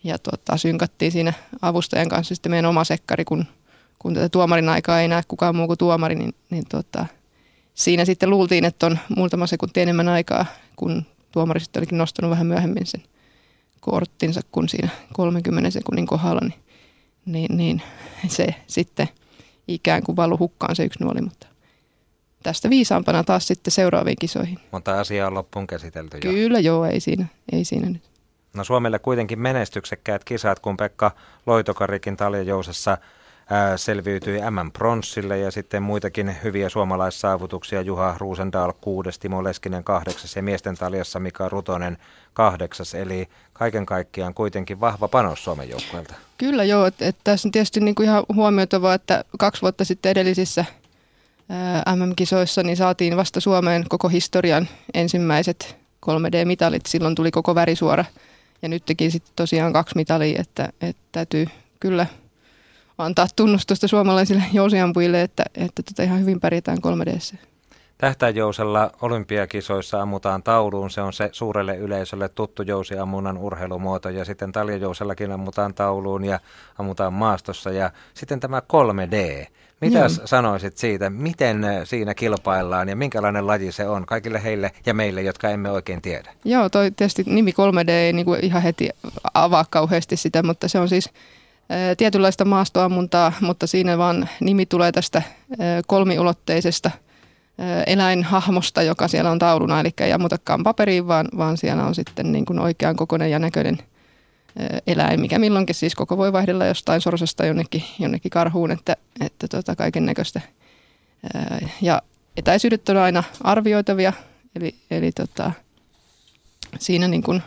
ja 0.03 0.19
tota, 0.19 0.57
synkattiin 0.57 1.11
siinä 1.11 1.33
avustajan 1.61 2.09
kanssa 2.09 2.35
sitten 2.35 2.51
meidän 2.51 2.69
oma 2.69 2.83
sekkari, 2.83 3.25
kun, 3.25 3.45
kun 3.99 4.13
tätä 4.13 4.29
tuomarin 4.29 4.69
aikaa 4.69 5.01
ei 5.01 5.07
näe 5.07 5.21
kukaan 5.27 5.55
muu 5.55 5.67
kuin 5.67 5.77
tuomari, 5.77 6.15
niin, 6.15 6.33
niin 6.49 6.63
tota, 6.69 7.05
siinä 7.73 8.05
sitten 8.05 8.29
luultiin, 8.29 8.65
että 8.65 8.85
on 8.85 8.99
muutama 9.15 9.47
sekunti 9.47 9.81
enemmän 9.81 10.07
aikaa, 10.07 10.45
kun 10.75 11.05
tuomari 11.31 11.59
sitten 11.59 11.79
olikin 11.79 11.97
nostanut 11.97 12.31
vähän 12.31 12.47
myöhemmin 12.47 12.85
sen 12.85 13.03
korttinsa 13.79 14.41
kuin 14.51 14.69
siinä 14.69 14.89
30 15.13 15.69
sekunnin 15.69 16.07
kohdalla, 16.07 16.41
niin, 16.41 16.59
niin, 17.25 17.57
niin 17.57 17.81
se 18.27 18.55
sitten 18.67 19.09
ikään 19.67 20.03
kuin 20.03 20.15
valu 20.15 20.37
hukkaan 20.37 20.75
se 20.75 20.83
yksi 20.83 21.03
nuoli, 21.03 21.21
mutta 21.21 21.47
tästä 22.43 22.69
viisaampana 22.69 23.23
taas 23.23 23.47
sitten 23.47 23.71
seuraaviin 23.71 24.17
kisoihin. 24.19 24.59
Mutta 24.71 24.99
asia 24.99 25.27
on 25.27 25.33
loppuun 25.33 25.67
käsitelty 25.67 26.17
jo. 26.17 26.31
Kyllä 26.31 26.59
joo, 26.59 26.85
ei 26.85 26.99
siinä, 26.99 27.25
ei 27.51 27.65
siinä 27.65 27.89
nyt. 27.89 28.01
No 28.53 28.63
Suomelle 28.63 28.99
kuitenkin 28.99 29.39
menestyksekkäät 29.39 30.23
kisat, 30.23 30.59
kun 30.59 30.77
Pekka 30.77 31.11
Loitokarikin 31.45 32.17
taljajousessa 32.17 32.97
selviytyi 33.75 34.39
M-pronssille 34.41 35.37
ja 35.37 35.51
sitten 35.51 35.83
muitakin 35.83 36.35
hyviä 36.43 36.69
suomalaissaavutuksia. 36.69 37.81
Juha 37.81 38.15
Ruusendaal 38.17 38.73
kuudes, 38.81 39.19
Timo 39.19 39.43
Leskinen 39.43 39.83
kahdeksas 39.83 40.35
ja 40.35 40.43
miesten 40.43 40.77
taljassa 40.77 41.19
Mika 41.19 41.49
Rutonen 41.49 41.97
kahdeksas. 42.33 42.95
Eli 42.95 43.29
kaiken 43.53 43.85
kaikkiaan 43.85 44.33
kuitenkin 44.33 44.79
vahva 44.79 45.07
panos 45.07 45.43
Suomen 45.43 45.69
joukkueelta. 45.69 46.13
Kyllä 46.37 46.63
joo, 46.63 46.85
että 46.85 47.05
et 47.05 47.17
tässä 47.23 47.47
on 47.47 47.51
tietysti 47.51 47.79
niinku 47.79 48.01
ihan 48.01 48.23
huomioitavaa, 48.33 48.93
että 48.93 49.23
kaksi 49.39 49.61
vuotta 49.61 49.85
sitten 49.85 50.09
edellisissä 50.09 50.65
MM-kisoissa 51.95 52.63
niin 52.63 52.77
saatiin 52.77 53.17
vasta 53.17 53.39
Suomeen 53.39 53.85
koko 53.89 54.09
historian 54.09 54.67
ensimmäiset 54.93 55.77
3D-mitalit. 56.05 56.85
Silloin 56.87 57.15
tuli 57.15 57.31
koko 57.31 57.55
värisuora– 57.55 58.05
ja 58.61 58.69
nyt 58.69 58.85
teki 58.85 59.11
sitten 59.11 59.33
tosiaan 59.35 59.73
kaksi 59.73 59.95
mitalia, 59.95 60.41
että, 60.41 60.69
että 60.81 61.01
täytyy 61.11 61.47
kyllä 61.79 62.05
antaa 62.97 63.27
tunnustusta 63.35 63.87
suomalaisille 63.87 64.43
jousiampujille, 64.53 65.21
että, 65.21 65.43
että 65.55 65.83
tota 65.83 66.03
ihan 66.03 66.19
hyvin 66.19 66.39
pärjätään 66.39 66.81
3 66.81 67.05
d 67.05 67.19
Tähtäjousella 68.01 68.91
olympiakisoissa 69.01 70.01
ammutaan 70.01 70.43
tauluun, 70.43 70.89
se 70.89 71.01
on 71.01 71.13
se 71.13 71.29
suurelle 71.31 71.75
yleisölle 71.75 72.29
tuttu 72.29 72.63
jousiammunnan 72.63 73.37
urheilumuoto 73.37 74.09
ja 74.09 74.25
sitten 74.25 74.51
taljajousellakin 74.51 75.31
ammutaan 75.31 75.73
tauluun 75.73 76.25
ja 76.25 76.39
ammutaan 76.77 77.13
maastossa 77.13 77.71
ja 77.71 77.91
sitten 78.13 78.39
tämä 78.39 78.61
3D. 78.73 79.47
Mitä 79.81 79.99
Joo. 79.99 80.09
sanoisit 80.09 80.77
siitä, 80.77 81.09
miten 81.09 81.65
siinä 81.83 82.13
kilpaillaan 82.13 82.89
ja 82.89 82.95
minkälainen 82.95 83.47
laji 83.47 83.71
se 83.71 83.87
on 83.87 84.05
kaikille 84.05 84.43
heille 84.43 84.71
ja 84.85 84.93
meille, 84.93 85.21
jotka 85.21 85.49
emme 85.49 85.71
oikein 85.71 86.01
tiedä? 86.01 86.31
Joo, 86.45 86.69
toi 86.69 86.91
tietysti 86.91 87.23
nimi 87.25 87.51
3D 87.51 87.89
ei 87.89 88.13
niin 88.13 88.25
kuin 88.25 88.45
ihan 88.45 88.61
heti 88.61 88.89
avaa 89.33 89.65
kauheasti 89.69 90.17
sitä, 90.17 90.43
mutta 90.43 90.67
se 90.67 90.79
on 90.79 90.89
siis 90.89 91.09
ä, 91.09 91.95
tietynlaista 91.95 92.45
maastoammuntaa, 92.45 93.33
mutta 93.41 93.67
siinä 93.67 93.97
vaan 93.97 94.29
nimi 94.39 94.65
tulee 94.65 94.91
tästä 94.91 95.17
ä, 95.17 95.55
kolmiulotteisesta 95.87 96.91
eläinhahmosta, 97.87 98.81
joka 98.81 99.07
siellä 99.07 99.31
on 99.31 99.39
tauluna, 99.39 99.79
eli 99.79 99.89
ei 100.01 100.13
ammutakaan 100.13 100.63
paperiin, 100.63 101.07
vaan, 101.07 101.27
vaan 101.37 101.57
siellä 101.57 101.85
on 101.85 101.95
sitten 101.95 102.31
niin 102.31 102.45
kuin 102.45 102.59
oikean 102.59 102.95
kokoinen 102.95 103.31
ja 103.31 103.39
näköinen– 103.39 103.77
eläin, 104.87 105.21
mikä 105.21 105.39
milloinkin 105.39 105.75
siis 105.75 105.95
koko 105.95 106.17
voi 106.17 106.33
vaihdella 106.33 106.65
jostain 106.65 107.01
sorsasta 107.01 107.45
jonnekin, 107.45 107.83
jonnekin 107.99 108.29
karhuun, 108.29 108.71
että, 108.71 108.95
että 109.21 109.47
tota, 109.47 109.75
kaiken 109.75 110.05
näköistä. 110.05 110.41
Ja 111.81 112.01
etäisyydet 112.37 112.89
on 112.89 112.97
aina 112.97 113.23
arvioitavia, 113.43 114.13
eli, 114.55 114.75
eli 114.91 115.11
tota, 115.11 115.51
siinä 116.79 117.07
niin 117.07 117.23
kuin, 117.23 117.41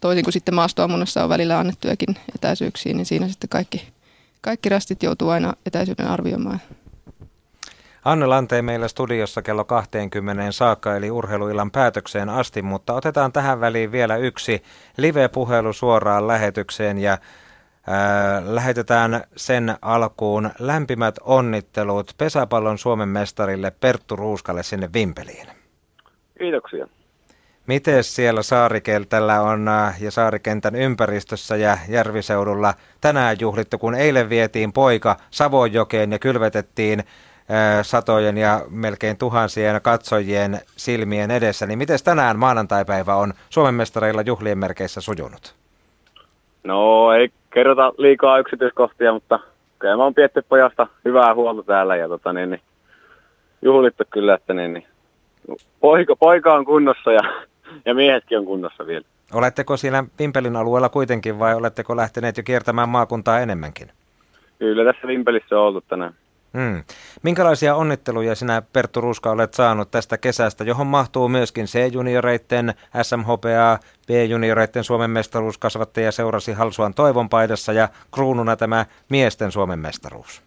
toisin 0.00 0.24
kuin 0.24 0.32
sitten 0.32 0.54
maastoammunnassa 0.54 1.24
on 1.24 1.28
välillä 1.28 1.58
annettujakin 1.58 2.16
etäisyyksiä, 2.34 2.94
niin 2.94 3.06
siinä 3.06 3.28
sitten 3.28 3.48
kaikki, 3.48 3.88
kaikki 4.40 4.68
rastit 4.68 5.02
joutuu 5.02 5.28
aina 5.28 5.54
etäisyyden 5.66 6.08
arvioimaan. 6.08 6.60
Anne 8.04 8.26
Lantee 8.26 8.62
meillä 8.62 8.88
studiossa 8.88 9.42
kello 9.42 9.64
20 9.64 10.52
saakka, 10.52 10.96
eli 10.96 11.10
urheiluillan 11.10 11.70
päätökseen 11.70 12.28
asti, 12.28 12.62
mutta 12.62 12.94
otetaan 12.94 13.32
tähän 13.32 13.60
väliin 13.60 13.92
vielä 13.92 14.16
yksi 14.16 14.62
live-puhelu 14.96 15.72
suoraan 15.72 16.28
lähetykseen 16.28 16.98
ja 16.98 17.18
ää, 17.86 18.42
lähetetään 18.44 19.24
sen 19.36 19.76
alkuun 19.82 20.50
lämpimät 20.58 21.14
onnittelut 21.20 22.14
pesäpallon 22.18 22.78
Suomen 22.78 23.08
mestarille 23.08 23.70
Perttu 23.70 24.16
Ruuskalle 24.16 24.62
sinne 24.62 24.90
Vimpeliin. 24.94 25.46
Kiitoksia. 26.38 26.88
Miten 27.66 28.04
siellä 28.04 28.42
saarikeltällä 28.42 29.40
on 29.40 29.66
ja 30.00 30.10
saarikentän 30.10 30.74
ympäristössä 30.74 31.56
ja 31.56 31.78
järviseudulla 31.88 32.74
tänään 33.00 33.36
juhlittu, 33.40 33.78
kun 33.78 33.94
eilen 33.94 34.28
vietiin 34.28 34.72
poika 34.72 35.16
Savojokeen 35.30 36.12
ja 36.12 36.18
kylvetettiin 36.18 37.04
satojen 37.82 38.36
ja 38.38 38.60
melkein 38.70 39.16
tuhansien 39.16 39.82
katsojien 39.82 40.60
silmien 40.76 41.30
edessä, 41.30 41.66
niin 41.66 41.78
miten 41.78 41.98
tänään 42.04 42.38
maanantaipäivä 42.38 43.14
on 43.14 43.32
Suomen 43.50 43.74
mestareilla 43.74 44.22
juhlien 44.22 44.58
merkeissä 44.58 45.00
sujunut? 45.00 45.54
No 46.64 47.12
ei 47.12 47.28
kerrota 47.50 47.92
liikaa 47.98 48.38
yksityiskohtia, 48.38 49.12
mutta 49.12 49.40
kyllä 49.78 49.96
mä 49.96 50.02
oon 50.02 50.14
pietty 50.14 50.42
pojasta 50.48 50.86
hyvää 51.04 51.34
huolta 51.34 51.62
täällä 51.62 51.96
ja 51.96 52.08
tota, 52.08 52.32
niin, 52.32 52.50
niin, 52.50 52.60
juhlittu 53.62 54.04
kyllä, 54.10 54.34
että 54.34 54.54
niin, 54.54 54.72
niin, 54.72 54.86
poika, 55.80 56.16
poika 56.16 56.54
on 56.54 56.64
kunnossa 56.64 57.12
ja, 57.12 57.22
ja 57.84 57.94
miehetkin 57.94 58.38
on 58.38 58.44
kunnossa 58.44 58.86
vielä. 58.86 59.04
Oletteko 59.32 59.76
siinä 59.76 60.04
Vimpelin 60.18 60.56
alueella 60.56 60.88
kuitenkin 60.88 61.38
vai 61.38 61.54
oletteko 61.54 61.96
lähteneet 61.96 62.36
jo 62.36 62.42
kiertämään 62.42 62.88
maakuntaa 62.88 63.40
enemmänkin? 63.40 63.90
Kyllä 64.58 64.92
tässä 64.92 65.08
Vimpelissä 65.08 65.58
on 65.58 65.66
ollut 65.66 65.84
tänään. 65.88 66.14
Hmm. 66.54 66.84
Minkälaisia 67.22 67.74
onnitteluja 67.74 68.34
sinä 68.34 68.62
Perttu 68.72 69.00
Ruska 69.00 69.30
olet 69.30 69.54
saanut 69.54 69.90
tästä 69.90 70.18
kesästä, 70.18 70.64
johon 70.64 70.86
mahtuu 70.86 71.28
myöskin 71.28 71.66
C-junioreiden 71.66 72.74
SMHPA, 73.02 73.78
B-junioreiden 74.06 74.84
Suomen 74.84 75.10
mestaruuskasvattaja 75.10 76.12
seurasi 76.12 76.52
Halsuan 76.52 76.94
toivonpaidassa 76.94 77.72
ja 77.72 77.88
kruununa 78.14 78.56
tämä 78.56 78.86
miesten 79.08 79.52
Suomen 79.52 79.78
mestaruus? 79.78 80.42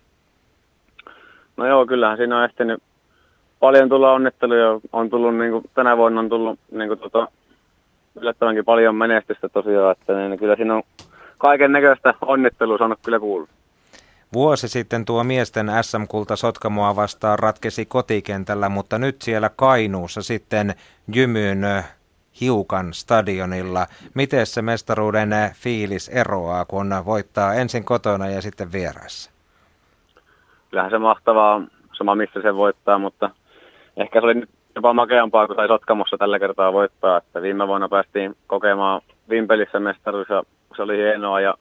No 1.57 1.67
joo, 1.67 1.85
kyllähän 1.85 2.17
siinä 2.17 2.37
on 2.37 2.43
ehtinyt 2.43 2.83
paljon 3.59 3.89
tulla 3.89 4.13
onnitteluja. 4.13 4.79
On 4.93 5.09
tullut, 5.09 5.35
niin 5.35 5.51
kuin, 5.51 5.63
tänä 5.73 5.97
vuonna 5.97 6.19
on 6.19 6.29
tullut 6.29 6.59
niin 6.71 6.87
kuin, 6.87 6.99
tota, 6.99 7.27
yllättävänkin 8.21 8.65
paljon 8.65 8.95
menestystä 8.95 9.49
tosiaan, 9.49 9.91
että 9.91 10.13
niin, 10.13 10.39
kyllä 10.39 10.55
siinä 10.55 10.75
on 10.75 10.83
kaiken 11.37 11.71
näköistä 11.71 12.13
onnittelua 12.21 12.77
saanut 12.77 12.99
kyllä 13.05 13.19
kuulla. 13.19 13.47
Vuosi 14.33 14.67
sitten 14.67 15.05
tuo 15.05 15.23
miesten 15.23 15.71
SM-kulta 15.81 16.35
Sotkamoa 16.35 16.95
vastaan 16.95 17.39
ratkesi 17.39 17.85
kotikentällä, 17.85 18.69
mutta 18.69 18.97
nyt 18.97 19.21
siellä 19.21 19.49
Kainuussa 19.55 20.21
sitten 20.21 20.75
Jymyn 21.15 21.65
hiukan 22.41 22.93
stadionilla. 22.93 23.85
Miten 24.13 24.45
se 24.45 24.61
mestaruuden 24.61 25.29
fiilis 25.53 26.09
eroaa, 26.09 26.65
kun 26.65 26.89
voittaa 27.05 27.53
ensin 27.53 27.83
kotona 27.83 28.27
ja 28.27 28.41
sitten 28.41 28.71
vieraissa? 28.71 29.31
Kyllähän 30.69 30.91
se 30.91 30.97
mahtavaa 30.97 31.61
sama 31.93 32.15
missä 32.15 32.41
se 32.41 32.55
voittaa, 32.55 32.97
mutta 32.97 33.29
ehkä 33.97 34.19
se 34.19 34.25
oli 34.25 34.33
nyt 34.33 34.49
jopa 34.75 34.93
makeampaa, 34.93 35.47
kun 35.47 35.55
sai 35.55 35.67
Sotkamossa 35.67 36.17
tällä 36.17 36.39
kertaa 36.39 36.73
voittaa. 36.73 37.17
Että 37.17 37.41
viime 37.41 37.67
vuonna 37.67 37.89
päästiin 37.89 38.37
kokemaan 38.47 39.01
Vimpelissä 39.29 39.79
mestaruus 39.79 40.29
ja 40.29 40.43
se 40.75 40.81
oli 40.81 40.97
hienoa 40.97 41.41
ja 41.41 41.53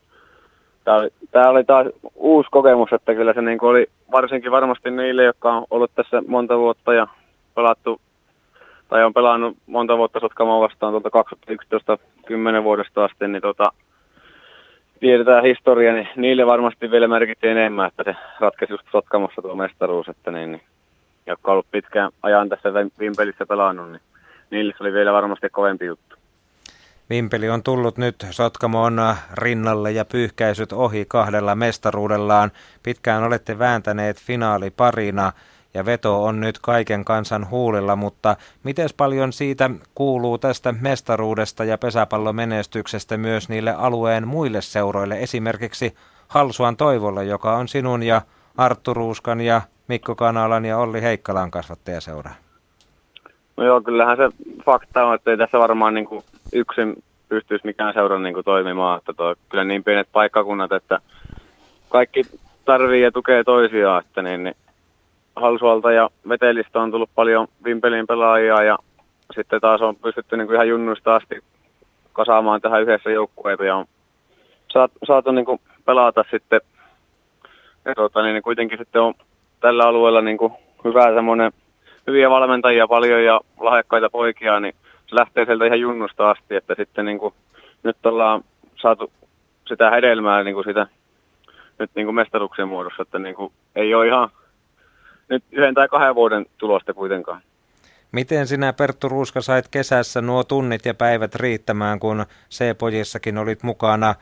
tämä 0.86 0.98
oli, 0.98 1.10
tämä 1.30 1.48
oli 1.48 1.64
taas 1.64 1.86
uusi 2.14 2.48
kokemus, 2.50 2.92
että 2.92 3.14
kyllä 3.14 3.32
se 3.32 3.42
niin 3.42 3.58
oli 3.64 3.86
varsinkin 4.12 4.50
varmasti 4.50 4.90
niille, 4.90 5.24
jotka 5.24 5.52
on 5.52 5.64
ollut 5.70 5.90
tässä 5.94 6.22
monta 6.26 6.58
vuotta 6.58 6.94
ja 6.94 7.06
pelattu 7.54 8.00
tai 8.88 9.04
on 9.04 9.14
pelannut 9.14 9.56
monta 9.66 9.98
vuotta 9.98 10.20
Sotkamoa 10.20 10.60
vastaan 10.60 10.92
tuolta 10.92 11.10
2011 11.10 11.98
10 12.26 12.64
vuodesta 12.64 13.04
asti, 13.04 13.28
niin 13.28 13.42
tota, 13.42 13.72
tiedetään 15.00 15.44
historia, 15.44 15.92
niin 15.92 16.08
niille 16.16 16.46
varmasti 16.46 16.90
vielä 16.90 17.08
merkittiin 17.08 17.56
enemmän, 17.56 17.88
että 17.88 18.02
se 18.04 18.16
ratkaisi 18.40 18.72
just 18.72 18.86
Sotkamossa 18.92 19.42
tuo 19.42 19.54
mestaruus, 19.54 20.08
että 20.08 20.30
niin, 20.30 20.52
niin 20.52 20.62
jotka 21.26 21.50
on 21.50 21.52
ollut 21.52 21.70
pitkään 21.70 22.10
ajan 22.22 22.48
tässä 22.48 22.68
Vimpelissä 22.98 23.46
pelannut, 23.46 23.92
niin 23.92 24.02
niille 24.50 24.74
se 24.76 24.84
oli 24.84 24.92
vielä 24.92 25.12
varmasti 25.12 25.48
kovempi 25.50 25.86
juttu. 25.86 26.16
Vimpeli 27.10 27.50
on 27.50 27.62
tullut 27.62 27.98
nyt 27.98 28.26
Sotkamon 28.30 29.00
rinnalle 29.32 29.92
ja 29.92 30.04
pyyhkäisyt 30.04 30.72
ohi 30.72 31.04
kahdella 31.08 31.54
mestaruudellaan. 31.54 32.50
Pitkään 32.82 33.24
olette 33.24 33.58
vääntäneet 33.58 34.20
finaaliparina 34.20 35.32
ja 35.74 35.86
veto 35.86 36.24
on 36.24 36.40
nyt 36.40 36.58
kaiken 36.58 37.04
kansan 37.04 37.50
huulilla, 37.50 37.96
mutta 37.96 38.36
miten 38.64 38.88
paljon 38.96 39.32
siitä 39.32 39.70
kuuluu 39.94 40.38
tästä 40.38 40.74
mestaruudesta 40.80 41.64
ja 41.64 41.78
pesäpallomenestyksestä 41.78 43.16
myös 43.16 43.48
niille 43.48 43.74
alueen 43.74 44.28
muille 44.28 44.62
seuroille, 44.62 45.18
esimerkiksi 45.20 45.94
Halsuan 46.28 46.76
Toivolle, 46.76 47.24
joka 47.24 47.56
on 47.56 47.68
sinun 47.68 48.02
ja 48.02 48.22
Arttu 48.56 48.94
Ruuskan 48.94 49.40
ja 49.40 49.60
Mikko 49.88 50.14
Kanalan 50.14 50.64
ja 50.64 50.78
Olli 50.78 51.02
Heikkalan 51.02 51.50
kasvattajaseura? 51.50 52.30
No 53.56 53.64
joo, 53.64 53.80
kyllähän 53.80 54.16
se 54.16 54.28
fakta 54.64 55.04
on, 55.04 55.14
että 55.14 55.30
ei 55.30 55.36
tässä 55.36 55.58
varmaan 55.58 55.94
niin 55.94 56.06
kuin 56.06 56.24
yksin 56.52 57.02
pystyisi 57.28 57.66
mikään 57.66 57.94
seura 57.94 58.18
niin 58.18 58.44
toimimaan. 58.44 58.98
Että 58.98 59.12
toi, 59.12 59.34
kyllä 59.48 59.64
niin 59.64 59.84
pienet 59.84 60.08
paikkakunnat, 60.12 60.72
että 60.72 61.00
kaikki 61.88 62.22
tarvii 62.64 63.02
ja 63.02 63.12
tukee 63.12 63.44
toisiaan. 63.44 64.04
Että 64.06 64.22
niin, 64.22 64.44
niin 64.44 64.56
Halsualta 65.36 65.92
ja 65.92 66.10
Vetelistä 66.28 66.80
on 66.80 66.90
tullut 66.90 67.10
paljon 67.14 67.48
Vimpelin 67.64 68.06
pelaajia 68.06 68.62
ja 68.62 68.78
sitten 69.34 69.60
taas 69.60 69.80
on 69.80 69.96
pystytty 69.96 70.36
niin 70.36 70.46
kuin 70.46 70.54
ihan 70.54 70.68
junnuista 70.68 71.16
asti 71.16 71.40
kasaamaan 72.12 72.60
tähän 72.60 72.82
yhdessä 72.82 73.10
joukkueita 73.10 73.64
ja 73.64 73.76
on 73.76 73.86
saatu, 74.68 74.98
saatu 75.06 75.32
niin 75.32 75.44
kuin 75.44 75.60
pelata 75.84 76.24
sitten. 76.30 76.60
Ja 77.84 77.94
tuota, 77.94 78.22
niin, 78.22 78.34
niin 78.34 78.42
kuitenkin 78.42 78.78
sitten 78.78 79.02
on 79.02 79.14
tällä 79.60 79.86
alueella 79.86 80.20
niin 80.20 80.38
kuin 80.38 80.52
hyvä 80.84 81.14
semmoinen, 81.14 81.52
hyviä 82.06 82.30
valmentajia 82.30 82.88
paljon 82.88 83.24
ja 83.24 83.40
lahjakkaita 83.60 84.10
poikia, 84.10 84.60
niin 84.60 84.74
se 85.06 85.16
lähtee 85.16 85.44
sieltä 85.44 85.64
ihan 85.64 85.80
junnusta 85.80 86.30
asti, 86.30 86.54
että 86.54 86.74
sitten 86.76 87.04
niin 87.04 87.18
kuin, 87.18 87.34
nyt 87.82 88.06
ollaan 88.06 88.44
saatu 88.76 89.12
sitä 89.68 89.90
hedelmää 89.90 90.42
niin 90.42 90.54
kuin 90.54 90.64
sitä 90.64 90.86
nyt 91.78 91.90
niin 91.94 92.06
kuin 92.06 92.14
mestaruksen 92.14 92.68
muodossa, 92.68 93.02
että 93.02 93.18
niin 93.18 93.34
kuin, 93.34 93.52
ei 93.74 93.94
ole 93.94 94.06
ihan 94.06 94.30
nyt 95.28 95.44
yhden 95.52 95.74
tai 95.74 95.88
kahden 95.88 96.14
vuoden 96.14 96.46
tulosta 96.58 96.94
kuitenkaan. 96.94 97.40
Miten 98.12 98.46
sinä 98.46 98.72
Perttu 98.72 99.08
Ruuska 99.08 99.40
sait 99.40 99.68
kesässä 99.68 100.22
nuo 100.22 100.44
tunnit 100.44 100.86
ja 100.86 100.94
päivät 100.94 101.34
riittämään, 101.34 101.98
kun 101.98 102.26
C-pojissakin 102.50 103.38
olit 103.38 103.62
mukana 103.62 104.14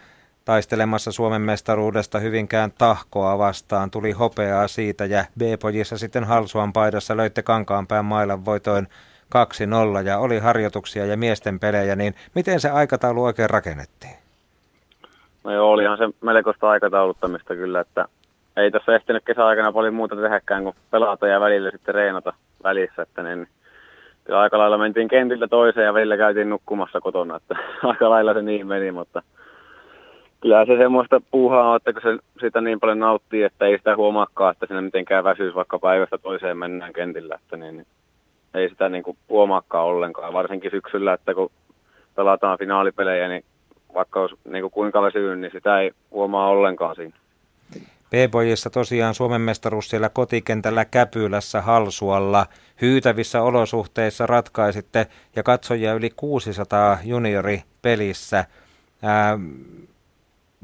taistelemassa 0.45 1.13
Suomen 1.13 1.43
mestaruudesta 1.43 2.19
Hyvinkään 2.19 2.73
tahkoa 2.79 3.39
vastaan. 3.39 3.91
Tuli 3.91 4.13
hopeaa 4.13 4.69
siitä 4.69 5.05
ja 5.05 5.25
B-pojissa 5.39 5.99
sitten 5.99 6.25
Halsuan 6.25 6.73
paidassa 6.73 7.17
löitte 7.17 7.43
Kankaanpään 7.43 8.05
mailan 8.05 8.45
voitoin 8.45 8.89
2-0 10.03 10.07
ja 10.07 10.19
oli 10.19 10.39
harjoituksia 10.39 11.07
ja 11.07 11.17
miesten 11.17 11.61
pelejä, 11.61 11.97
niin 11.97 12.15
miten 12.35 12.61
se 12.61 12.71
aikataulu 12.71 13.25
oikein 13.25 13.51
rakennettiin? 13.51 14.15
No 15.45 15.53
joo, 15.53 15.71
olihan 15.71 15.99
se 15.99 16.09
melkoista 16.21 16.71
aikatauluttamista 16.71 17.55
kyllä, 17.55 17.81
että 17.81 18.09
ei 18.57 18.71
tässä 18.71 18.95
ehtinyt 18.95 19.25
kesäaikana 19.25 19.73
paljon 19.73 19.95
muuta 19.95 20.17
tehdäkään 20.17 20.63
kuin 20.63 20.77
pelata 20.91 21.27
ja 21.27 21.41
välillä 21.41 21.71
sitten 21.71 21.95
reenata 21.95 22.33
välissä, 22.65 23.03
että 23.03 23.23
niin 23.23 23.49
kyllä 24.25 24.41
aika 24.41 24.59
lailla 24.59 24.79
mentiin 24.79 25.09
kentillä 25.09 25.49
toiseen 25.49 25.87
ja 25.87 25.95
välillä 25.95 26.17
käytiin 26.17 26.51
nukkumassa 26.51 27.01
kotona, 27.01 27.37
että 27.37 27.57
aika 27.83 28.11
lailla 28.11 28.35
se 28.35 28.43
niin 28.43 28.67
meni, 28.67 28.93
mutta 28.93 29.23
kyllä 30.41 30.67
se 30.67 30.77
semmoista 30.77 31.21
puuhaa 31.31 31.71
on, 31.71 31.77
että 31.77 31.93
kun 31.93 32.03
se 32.03 32.19
sitä 32.41 32.61
niin 32.61 32.81
paljon 32.81 32.99
nauttii, 32.99 33.43
että 33.43 33.67
ei 33.67 33.79
sitä 33.79 33.97
huomaakaan, 33.97 34.53
että 34.53 34.67
siinä 34.67 34.83
mitenkään 34.83 35.25
väsyisi 35.25 35.55
vaikka 35.55 35.79
päivästä 35.79 36.19
toiseen 36.19 36.59
mennään 36.59 36.93
kentillä, 36.93 37.35
että 37.35 37.57
niin, 37.57 37.77
niin 37.77 37.87
ei 38.55 38.69
sitä 38.69 38.89
niin 38.89 39.05
kuin 39.05 39.17
huomaakaan 39.29 39.87
ollenkaan, 39.87 40.33
varsinkin 40.33 40.71
syksyllä, 40.71 41.13
että 41.13 41.35
kun 41.35 41.51
pelataan 42.15 42.59
finaalipelejä, 42.59 43.29
niin 43.29 43.45
vaikka 43.95 44.21
olisi 44.21 44.37
niin 44.45 44.63
kuin 44.63 44.71
kuinka 44.71 45.03
väsyy, 45.03 45.37
niin 45.37 45.53
sitä 45.53 45.81
ei 45.81 45.93
huomaa 46.11 46.49
ollenkaan 46.49 46.97
siinä. 46.97 47.17
B-pojissa 48.11 48.71
tosiaan 48.71 49.15
Suomen 49.15 49.41
mestaruus 49.41 49.89
siellä 49.89 50.09
kotikentällä 50.09 50.85
Käpylässä 50.85 51.61
Halsualla. 51.61 52.47
Hyytävissä 52.81 53.43
olosuhteissa 53.43 54.27
ratkaisitte 54.27 55.07
ja 55.37 55.43
katsojia 55.43 55.95
yli 55.95 56.11
600 56.17 56.99
junioripelissä. 57.05 58.45
Ää, 59.03 59.39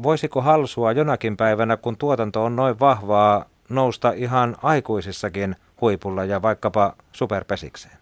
voisiko 0.02 0.40
Halsua 0.40 0.92
jonakin 0.92 1.36
päivänä, 1.36 1.76
kun 1.76 1.96
tuotanto 1.96 2.44
on 2.44 2.56
noin 2.56 2.80
vahvaa, 2.80 3.44
nousta 3.68 4.12
ihan 4.16 4.56
aikuisissakin 4.62 5.56
huipulla 5.80 6.24
ja 6.24 6.42
vaikkapa 6.42 6.92
superpesikseen? 7.12 7.96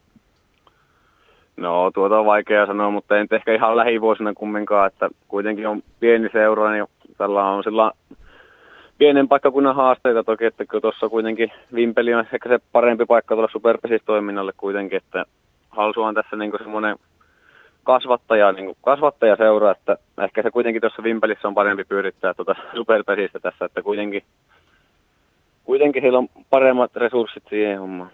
No 1.56 1.90
tuota 1.94 2.18
on 2.18 2.26
vaikea 2.26 2.66
sanoa, 2.66 2.90
mutta 2.90 3.16
ei 3.16 3.26
ehkä 3.30 3.54
ihan 3.54 3.76
lähivuosina 3.76 4.34
kumminkaan, 4.34 4.86
että 4.86 5.08
kuitenkin 5.28 5.68
on 5.68 5.82
pieni 6.00 6.28
seura, 6.32 6.70
niin 6.70 6.86
tällä 7.18 7.44
on 7.44 7.64
sillä 7.64 7.92
pienen 8.98 9.28
paikkakunnan 9.28 9.74
haasteita 9.74 10.24
toki, 10.24 10.44
että 10.44 10.64
kun 10.70 10.82
tuossa 10.82 11.08
kuitenkin 11.08 11.52
Vimpeli 11.74 12.14
on 12.14 12.26
ehkä 12.32 12.48
se 12.48 12.58
parempi 12.72 13.04
paikka 13.06 13.34
tuolla 13.34 13.52
superpesistoiminnalle 13.52 14.52
kuitenkin, 14.56 14.96
että 14.96 15.24
Halsu 15.70 16.02
on 16.02 16.14
tässä 16.14 16.36
niin 16.36 16.52
semmoinen 16.58 16.96
kasvattaja, 17.84 18.52
niin 18.52 18.76
kasvattaja 18.84 19.36
seura, 19.36 19.70
että 19.70 19.96
ehkä 20.22 20.42
se 20.42 20.50
kuitenkin 20.50 20.80
tuossa 20.80 21.02
Vimpelissä 21.02 21.48
on 21.48 21.54
parempi 21.54 21.84
pyörittää 21.84 22.34
tuota 22.34 22.54
superpesistä 22.76 23.40
tässä, 23.40 23.64
että 23.64 23.82
kuitenkin, 23.82 24.22
kuitenkin 25.68 26.02
heillä 26.02 26.18
on 26.18 26.28
paremmat 26.50 26.96
resurssit 26.96 27.42
siihen 27.48 27.80
hommaan. 27.80 28.10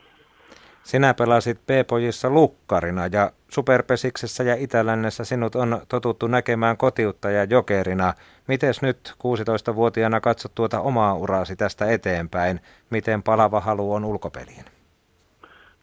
Sinä 0.82 1.14
pelasit 1.14 1.58
B-pojissa 1.66 2.30
lukkarina 2.30 3.06
ja 3.12 3.30
Superpesiksessä 3.48 4.44
ja 4.44 4.54
Itälännessä 4.54 5.24
sinut 5.24 5.54
on 5.54 5.80
totuttu 5.88 6.26
näkemään 6.26 6.76
kotiutta 6.76 7.30
ja 7.30 7.44
jokerina. 7.44 8.12
Miten 8.48 8.74
nyt 8.82 8.96
16-vuotiaana 9.08 10.20
katsot 10.20 10.52
tuota 10.54 10.80
omaa 10.80 11.14
uraasi 11.14 11.56
tästä 11.56 11.90
eteenpäin? 11.90 12.60
Miten 12.90 13.22
palava 13.22 13.60
halu 13.60 13.92
on 13.92 14.04
ulkopeliin? 14.04 14.64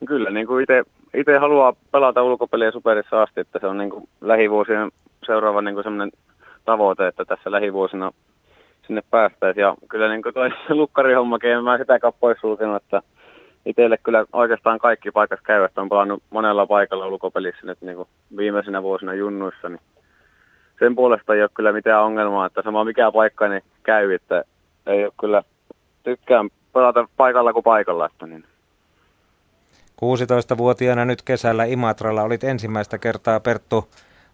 Kyllä, 0.07 0.30
niin 0.30 0.48
kuin 0.48 0.65
itse 1.14 1.38
haluaa 1.39 1.73
pelata 1.91 2.23
ulkopeliä 2.23 2.72
superissa 2.72 3.22
asti, 3.22 3.39
että 3.39 3.60
se 3.60 3.68
on 3.68 3.77
niin 3.77 3.89
kuin 3.89 4.10
lähivuosien 4.22 4.91
seuraava 5.26 5.61
niin 5.61 5.76
kuin 5.76 5.84
sellainen 5.84 6.11
tavoite, 6.65 7.07
että 7.07 7.26
tässä 7.26 7.52
lähivuosina 7.52 8.11
sinne 8.87 9.01
päästäisiin. 9.09 9.61
Ja 9.61 9.75
kyllä 9.89 10.09
niin 10.09 10.21
kuin 10.21 10.33
toi 10.33 10.49
lukkarihommakin, 10.69 11.51
en 11.51 11.63
mä 11.63 11.77
sitäkään 11.77 12.13
poissulkenut, 12.19 12.83
että 12.83 13.01
itselle 13.65 13.97
kyllä 13.97 14.25
oikeastaan 14.33 14.79
kaikki 14.79 15.11
paikat 15.11 15.39
käyvät. 15.43 15.77
On 15.77 15.89
pelannut 15.89 16.23
monella 16.29 16.67
paikalla 16.67 17.07
ulkopelissä 17.07 17.65
nyt 17.65 17.81
niin 17.81 17.95
kuin 17.95 18.07
viimeisenä 18.37 18.83
vuosina 18.83 19.13
junnuissa, 19.13 19.69
niin 19.69 19.81
sen 20.79 20.95
puolesta 20.95 21.33
ei 21.33 21.41
ole 21.41 21.49
kyllä 21.53 21.71
mitään 21.71 22.03
ongelmaa, 22.03 22.45
että 22.45 22.61
sama 22.61 22.83
mikä 22.83 23.11
paikka 23.11 23.47
niin 23.47 23.63
käy, 23.83 24.13
että 24.13 24.43
ei 24.85 25.05
ole 25.05 25.13
kyllä 25.19 25.43
tykkään 26.03 26.49
pelata 26.73 27.07
paikalla 27.17 27.53
kuin 27.53 27.63
paikalla. 27.63 28.05
Että 28.05 28.27
niin. 28.27 28.43
16-vuotiaana 30.01 31.05
nyt 31.05 31.21
kesällä 31.21 31.63
Imatralla 31.63 32.23
olit 32.23 32.43
ensimmäistä 32.43 32.97
kertaa 32.97 33.39
Perttu 33.39 33.89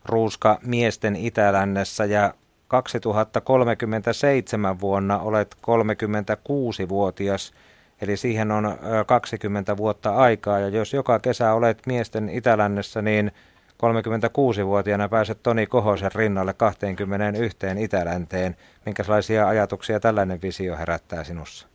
Ruuska 0.06 0.60
miesten 0.66 1.16
Itälännessä 1.16 2.06
ja 2.06 2.34
2037 2.68 4.80
vuonna 4.80 5.20
olet 5.20 5.56
36-vuotias, 5.56 7.54
eli 8.02 8.18
siihen 8.18 8.52
on 8.52 8.78
20 9.06 9.78
vuotta 9.78 10.16
aikaa. 10.16 10.60
Ja 10.60 10.68
jos 10.68 10.94
joka 10.94 11.20
kesä 11.20 11.54
olet 11.54 11.82
miesten 11.88 12.30
Itälännessä, 12.30 13.02
niin 13.02 13.32
36-vuotiaana 13.78 15.10
pääset 15.10 15.40
Toni 15.44 15.68
Kohosen 15.68 16.12
rinnalle 16.16 16.54
21 16.54 17.58
Itälänteen. 17.80 18.56
Minkälaisia 18.86 19.48
ajatuksia 19.48 20.00
tällainen 20.00 20.42
visio 20.42 20.78
herättää 20.78 21.24
sinussa? 21.24 21.68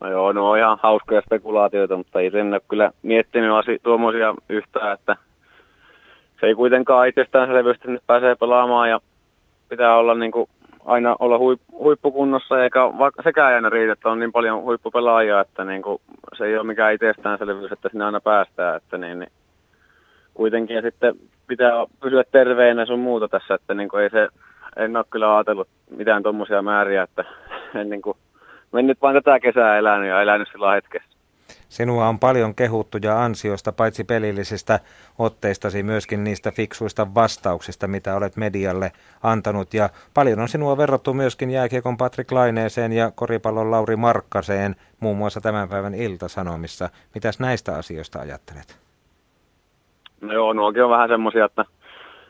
No 0.00 0.10
joo, 0.10 0.32
ne 0.32 0.40
on 0.40 0.58
ihan 0.58 0.78
hauskoja 0.82 1.20
spekulaatioita, 1.20 1.96
mutta 1.96 2.20
ei 2.20 2.30
sen 2.30 2.48
ole 2.48 2.60
kyllä 2.68 2.90
miettinyt 3.02 3.52
asi- 3.52 3.78
tuommoisia 3.82 4.34
yhtään, 4.48 4.92
että 4.92 5.16
se 6.40 6.46
ei 6.46 6.54
kuitenkaan 6.54 7.08
itsestäänselvyys, 7.08 7.76
että 7.76 7.88
pääsee 8.06 8.34
pelaamaan 8.34 8.90
ja 8.90 9.00
pitää 9.76 9.96
olla 9.96 10.14
niin 10.14 10.32
kuin 10.32 10.48
aina 10.84 11.16
olla 11.18 11.38
huip- 11.38 11.78
huippukunnossa, 11.78 12.64
eikä 12.64 12.80
vaikka 12.98 13.22
sekään 13.22 13.54
aina 13.54 13.68
riitä, 13.70 13.92
että 13.92 14.10
on 14.10 14.18
niin 14.18 14.32
paljon 14.32 14.62
huippupelaajia, 14.62 15.40
että 15.40 15.64
niin 15.64 15.82
kuin 15.82 16.00
se 16.38 16.44
ei 16.44 16.56
ole 16.56 16.66
mikään 16.66 16.94
itsestäänselvyys, 16.94 17.72
että 17.72 17.88
sinne 17.88 18.04
aina 18.04 18.20
päästään, 18.20 18.76
että 18.76 18.98
niin, 18.98 19.18
niin 19.18 19.32
kuitenkin 20.34 20.76
ja 20.76 20.82
sitten 20.82 21.14
pitää 21.46 21.72
pysyä 22.02 22.24
terveenä 22.32 22.86
sun 22.86 22.98
muuta 22.98 23.28
tässä, 23.28 23.54
että 23.54 23.74
niin 23.74 23.88
kuin 23.88 24.02
ei 24.02 24.10
se, 24.10 24.28
en 24.76 24.96
ole 24.96 25.04
kyllä 25.10 25.36
ajatellut 25.36 25.68
mitään 25.90 26.22
tuommoisia 26.22 26.62
määriä, 26.62 27.02
että 27.02 27.24
en 27.80 27.90
niin 27.90 28.02
kuin 28.02 28.16
mennyt 28.72 29.02
vain 29.02 29.14
tätä 29.14 29.40
kesää 29.40 29.78
elänyt 29.78 30.08
ja 30.08 30.22
elänyt 30.22 30.48
sillä 30.52 30.72
hetkessä. 30.72 31.13
Sinua 31.68 32.08
on 32.08 32.18
paljon 32.18 32.54
kehuttu 32.54 32.98
ja 33.02 33.24
ansiosta 33.24 33.72
paitsi 33.72 34.04
pelillisistä 34.04 34.80
otteistasi 35.18 35.82
myöskin 35.82 36.24
niistä 36.24 36.50
fiksuista 36.50 37.14
vastauksista, 37.14 37.86
mitä 37.86 38.16
olet 38.16 38.36
medialle 38.36 38.92
antanut. 39.22 39.74
Ja 39.74 39.88
paljon 40.14 40.40
on 40.40 40.48
sinua 40.48 40.76
verrattu 40.76 41.14
myöskin 41.14 41.50
jääkiekon 41.50 41.96
Patrick 41.96 42.32
Laineeseen 42.32 42.92
ja 42.92 43.10
koripallon 43.14 43.70
Lauri 43.70 43.96
Markkaseen, 43.96 44.76
muun 45.00 45.16
muassa 45.16 45.40
tämän 45.40 45.68
päivän 45.68 45.94
iltasanomissa. 45.94 46.88
Mitäs 47.14 47.40
näistä 47.40 47.76
asioista 47.76 48.20
ajattelet? 48.20 48.78
No 50.20 50.32
joo, 50.32 50.52
nuokin 50.52 50.84
on 50.84 50.90
vähän 50.90 51.08
semmoisia, 51.08 51.44
että 51.44 51.64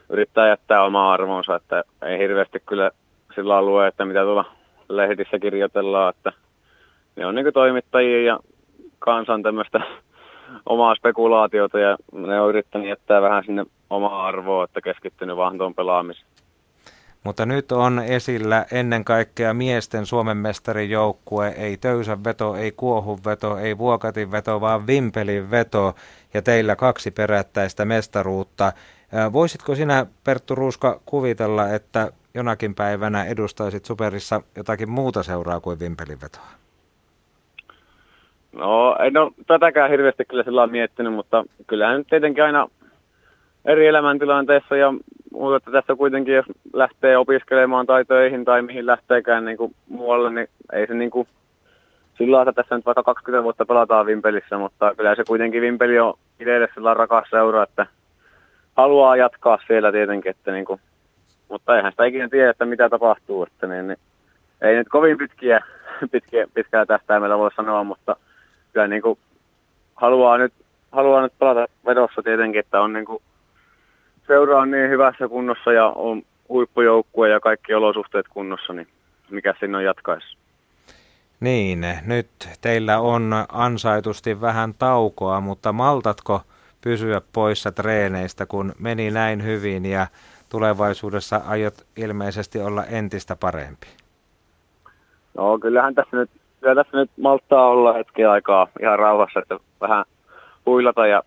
yrittää 0.09 0.49
jättää 0.49 0.85
omaa 0.85 1.13
arvonsa, 1.13 1.57
että 1.57 1.85
ei 2.03 2.19
hirveästi 2.19 2.61
kyllä 2.67 2.91
sillä 3.35 3.57
alueella, 3.57 3.89
että 3.89 4.05
mitä 4.05 4.23
tuolla 4.23 4.45
lehdissä 4.89 5.39
kirjoitellaan, 5.39 6.15
että 6.17 6.33
ne 7.17 7.27
on 7.27 7.35
niin 7.35 7.53
toimittajia 7.53 8.23
ja 8.23 8.41
kansan 8.99 9.43
tämmöistä 9.43 9.81
omaa 10.67 10.95
spekulaatiota 10.95 11.79
ja 11.79 11.97
ne 12.13 12.41
on 12.41 12.49
yrittänyt 12.49 12.89
jättää 12.89 13.23
vähän 13.23 13.45
sinne 13.45 13.67
omaa 13.91 14.27
arvoa, 14.27 14.65
että 14.65 14.81
keskittynyt 14.81 15.37
vaan 15.37 15.59
tuon 15.59 15.75
pelaamiseen. 15.75 16.27
Mutta 17.25 17.47
nyt 17.47 17.73
on 17.73 17.99
esillä 17.99 18.67
ennen 18.73 19.05
kaikkea 19.05 19.55
miesten 19.55 20.07
Suomen 20.07 20.37
mestarin 20.37 20.91
joukkue, 20.91 21.49
ei 21.49 21.77
töysän 21.77 22.25
veto, 22.25 22.55
ei 22.55 22.73
kuohun 22.73 23.19
veto, 23.25 23.59
ei 23.59 23.79
vuokatin 23.79 24.31
veto, 24.31 24.61
vaan 24.61 24.87
vimpelin 24.87 25.51
veto 25.51 25.95
ja 26.35 26.43
teillä 26.43 26.77
kaksi 26.77 27.11
perättäistä 27.11 27.85
mestaruutta. 27.85 28.73
Voisitko 29.33 29.75
sinä, 29.75 30.07
Perttu 30.25 30.55
Ruuska, 30.55 31.01
kuvitella, 31.07 31.69
että 31.69 32.13
jonakin 32.35 32.75
päivänä 32.75 33.25
edustaisit 33.25 33.85
Superissa 33.85 34.43
jotakin 34.57 34.91
muuta 34.91 35.23
seuraa 35.23 35.61
kuin 35.61 35.81
vimpelin 35.81 36.21
vetoa? 36.21 36.64
No, 38.57 38.97
en 39.01 39.17
ole 39.17 39.33
tätäkään 39.47 39.91
hirveästi 39.91 40.25
kyllä 40.25 40.43
sillä 40.43 40.67
miettinyt, 40.67 41.13
mutta 41.13 41.45
kyllähän 41.67 41.97
nyt 41.97 42.07
tietenkin 42.07 42.45
aina 42.45 42.69
eri 43.65 43.87
elämäntilanteessa 43.87 44.77
ja 44.77 44.95
muuta, 45.33 45.57
että 45.57 45.71
tässä 45.71 45.97
kuitenkin 45.97 46.35
jos 46.35 46.47
lähtee 46.73 47.19
opiskelemaan 47.19 47.87
tai 47.87 48.05
töihin 48.05 48.45
tai 48.45 48.63
mihin 48.63 48.87
lähteekään 48.87 49.45
niin 49.45 49.57
kuin 49.57 49.75
muualle, 49.89 50.31
niin 50.31 50.49
ei 50.73 50.87
se 50.87 50.95
niin 50.95 51.11
kuin 51.11 51.29
sillä 52.19 52.43
että 52.43 52.53
tässä 52.53 52.77
nyt 52.77 52.87
vaikka 52.87 53.03
20 53.03 53.45
vuotta 53.45 53.67
pelataan 53.67 54.07
Vimpelissä, 54.07 54.59
mutta 54.59 54.95
kyllä 54.97 55.15
se 55.15 55.25
kuitenkin 55.29 55.63
Vimpeli 55.63 55.99
on 55.99 56.15
itselle 56.41 56.69
sillä 56.75 56.95
rakas 56.95 57.31
seura, 57.31 57.63
että 57.63 57.87
haluaa 58.77 59.17
jatkaa 59.17 59.59
siellä 59.67 59.93
tietenkin, 59.93 60.31
että 60.31 60.53
niin 60.53 60.65
kuin, 60.65 60.81
mutta 61.49 61.77
eihän 61.77 61.93
sitä 61.93 62.05
ikinä 62.05 62.29
tiedä, 62.29 62.51
että 62.51 62.65
mitä 62.65 62.89
tapahtuu, 62.89 63.43
että 63.43 63.67
niin, 63.67 63.89
niin 63.89 63.99
ei 64.61 64.77
nyt 64.77 64.89
kovin 64.89 65.19
pitkiä, 65.19 65.61
pitkiä, 66.13 66.47
pitkää 66.55 66.87
tähtäimellä 66.87 67.39
voi 67.39 67.51
sanoa, 67.57 67.85
mutta 67.85 68.17
kyllä 68.75 68.89
niin 68.89 69.03
kuin 69.03 69.19
haluaa 69.95 70.39
nyt, 70.39 70.53
haluaa 70.93 71.23
nyt 71.23 71.33
palata 71.39 71.67
vedossa 71.87 72.23
tietenkin, 72.23 72.61
että 72.61 72.81
on 72.81 72.93
niin 72.93 73.05
kuin, 73.05 73.23
seura 74.27 74.59
on 74.59 74.71
niin 74.71 74.91
hyvässä 74.91 75.29
kunnossa 75.29 75.73
ja 75.73 75.87
on 75.87 76.23
huippujoukkue 76.49 77.29
ja 77.29 77.41
kaikki 77.41 77.75
olosuhteet 77.75 78.29
kunnossa, 78.29 78.73
niin 78.73 78.89
mikä 79.31 79.55
sinne 79.61 79.79
on 79.79 79.85
jatkaessa. 79.85 80.39
Niin, 81.41 81.87
nyt 82.07 82.29
teillä 82.61 82.99
on 82.99 83.33
ansaitusti 83.53 84.41
vähän 84.41 84.75
taukoa, 84.79 85.41
mutta 85.41 85.73
maltatko 85.73 86.43
pysyä 86.81 87.21
poissa 87.33 87.73
treeneistä, 87.73 88.47
kun 88.47 88.73
meni 88.79 89.11
näin 89.11 89.45
hyvin 89.45 89.87
ja 89.87 90.07
tulevaisuudessa 90.49 91.41
aiot 91.47 91.75
ilmeisesti 91.97 92.61
olla 92.61 92.85
entistä 92.85 93.37
parempi? 93.37 93.87
No 95.37 95.59
kyllähän 95.59 95.95
tässä 95.95 96.17
nyt 96.17 96.31
kyllä 96.65 96.85
tässä 96.85 96.97
nyt 96.97 97.11
malttaa 97.17 97.69
olla 97.69 97.93
hetken 97.93 98.31
aikaa 98.31 98.69
ihan 98.83 98.99
rauhassa, 98.99 99.41
että 99.41 99.59
vähän 99.81 100.05
huilata 100.67 101.07
ja 101.07 101.23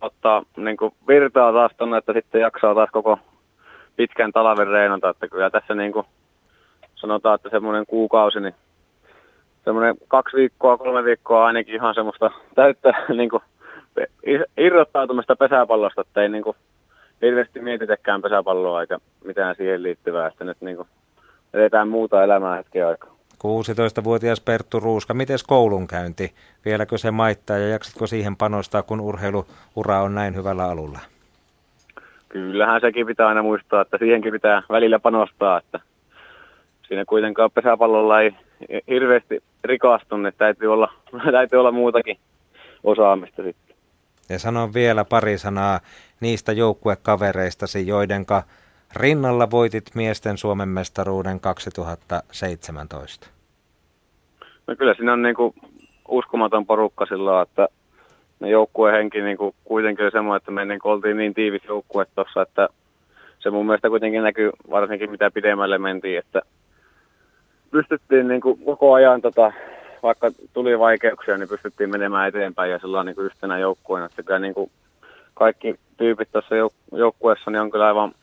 ottaa 0.00 0.42
niin 0.56 0.76
kuin 0.76 0.94
virtaa 1.08 1.52
taas 1.52 1.72
tonne, 1.76 1.98
että 1.98 2.12
sitten 2.12 2.40
jaksaa 2.40 2.74
taas 2.74 2.90
koko 2.92 3.18
pitkän 3.96 4.32
talven 4.32 4.66
reenata, 4.66 5.08
että 5.08 5.28
kyllä 5.28 5.50
tässä 5.50 5.74
niin 5.74 5.92
kuin 5.92 6.06
sanotaan, 6.94 7.34
että 7.34 7.50
semmoinen 7.50 7.86
kuukausi, 7.86 8.40
niin 8.40 8.54
semmoinen 9.64 9.94
kaksi 10.08 10.36
viikkoa, 10.36 10.78
kolme 10.78 11.04
viikkoa 11.04 11.46
ainakin 11.46 11.74
ihan 11.74 11.94
semmoista 11.94 12.30
täyttä 12.54 12.94
niin 13.18 13.30
kuin, 13.30 13.42
irrottautumista 14.56 15.36
pesäpallosta, 15.36 16.00
että 16.00 16.22
ei 16.22 16.28
niin 16.28 16.44
kuin, 16.44 16.56
hirveästi 17.22 17.60
mietitäkään 17.60 18.22
pesäpalloa 18.22 18.80
eikä 18.80 18.98
mitään 19.24 19.54
siihen 19.56 19.82
liittyvää, 19.82 20.26
että 20.26 20.44
nyt 20.44 20.60
niin 20.60 20.76
kuin, 20.76 20.88
edetään 21.54 21.88
muuta 21.88 22.24
elämää 22.24 22.56
hetken 22.56 22.86
aikaa. 22.86 23.19
16-vuotias 23.44 24.40
Perttu 24.40 24.80
Ruuska, 24.80 25.14
miten 25.14 25.38
koulunkäynti? 25.46 26.34
Vieläkö 26.64 26.98
se 26.98 27.10
maittaa 27.10 27.58
ja 27.58 27.68
jaksatko 27.68 28.06
siihen 28.06 28.36
panostaa, 28.36 28.82
kun 28.82 29.00
urheiluura 29.00 30.02
on 30.02 30.14
näin 30.14 30.34
hyvällä 30.34 30.64
alulla? 30.64 30.98
Kyllähän 32.28 32.80
sekin 32.80 33.06
pitää 33.06 33.28
aina 33.28 33.42
muistaa, 33.42 33.82
että 33.82 33.98
siihenkin 33.98 34.32
pitää 34.32 34.62
välillä 34.70 34.98
panostaa, 34.98 35.58
että 35.58 35.80
siinä 36.88 37.04
kuitenkaan 37.04 37.50
pesäpallolla 37.50 38.20
ei 38.20 38.32
hirveästi 38.88 39.42
rikastu, 39.64 40.16
että 40.28 40.38
täytyy 40.38 40.72
olla, 40.72 40.92
täytyy 41.32 41.60
olla 41.60 41.72
muutakin 41.72 42.18
osaamista 42.84 43.42
sitten. 43.42 43.76
Ja 44.28 44.38
sanon 44.38 44.74
vielä 44.74 45.04
pari 45.04 45.38
sanaa 45.38 45.80
niistä 46.20 46.52
joukkuekavereistasi, 46.52 47.86
joidenka 47.86 48.42
rinnalla 48.96 49.50
voitit 49.50 49.84
miesten 49.94 50.38
Suomen 50.38 50.68
mestaruuden 50.68 51.40
2017. 51.40 53.26
No 54.66 54.76
kyllä 54.76 54.94
siinä 54.94 55.12
on 55.12 55.22
niin 55.22 55.34
kuin 55.34 55.54
uskomaton 56.08 56.66
porukka 56.66 57.06
sillä 57.06 57.42
että 57.42 57.68
ne 58.40 58.50
joukkueen 58.50 58.96
henki 58.96 59.20
niin 59.20 59.36
kuin 59.36 59.54
kuitenkin 59.64 60.04
oli 60.04 60.10
semmoinen, 60.10 60.36
että 60.36 60.50
me 60.50 60.64
niin 60.64 60.80
oltiin 60.84 61.16
niin 61.16 61.34
tiivis 61.34 61.64
joukkue 61.64 62.06
tuossa, 62.14 62.42
että 62.42 62.68
se 63.38 63.50
mun 63.50 63.66
mielestä 63.66 63.88
kuitenkin 63.88 64.22
näkyy 64.22 64.50
varsinkin 64.70 65.10
mitä 65.10 65.30
pidemmälle 65.30 65.78
mentiin, 65.78 66.18
että 66.18 66.42
pystyttiin 67.70 68.28
niin 68.28 68.40
kuin 68.40 68.64
koko 68.64 68.92
ajan, 68.92 69.22
tota, 69.22 69.52
vaikka 70.02 70.30
tuli 70.52 70.78
vaikeuksia, 70.78 71.38
niin 71.38 71.48
pystyttiin 71.48 71.90
menemään 71.90 72.28
eteenpäin 72.28 72.70
ja 72.70 72.78
sillä 72.78 73.04
niin 73.04 73.20
yhtenä 73.20 73.58
joukkueena. 73.58 74.06
Että 74.06 74.22
kyllä 74.22 74.38
niin 74.38 74.54
kuin 74.54 74.70
kaikki 75.34 75.74
tyypit 75.96 76.28
tuossa 76.32 76.54
jouk- 76.54 76.98
joukkueessa 76.98 77.50
niin 77.50 77.60
on 77.60 77.70
kyllä 77.70 77.86
aivan 77.86 78.14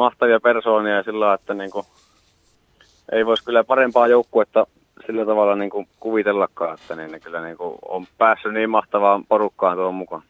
mahtavia 0.00 0.40
persoonia 0.40 0.96
ja 0.96 1.02
sillä 1.02 1.34
että 1.34 1.54
niin 1.54 1.70
kuin, 1.70 1.86
ei 3.12 3.26
voisi 3.26 3.44
kyllä 3.44 3.64
parempaa 3.64 4.06
joukkuetta 4.06 4.66
sillä 5.06 5.26
tavalla 5.26 5.56
niin 5.56 5.70
kuin 5.70 5.88
kuvitellakaan, 6.00 6.74
että 6.74 6.96
niin, 6.96 7.12
niin 7.12 7.22
kyllä 7.22 7.40
niin 7.40 7.56
kuin 7.56 7.78
on 7.88 8.06
päässyt 8.18 8.52
niin 8.52 8.70
mahtavaan 8.70 9.24
porukkaan 9.24 9.76
tuon 9.76 9.94
mukaan. 9.94 10.22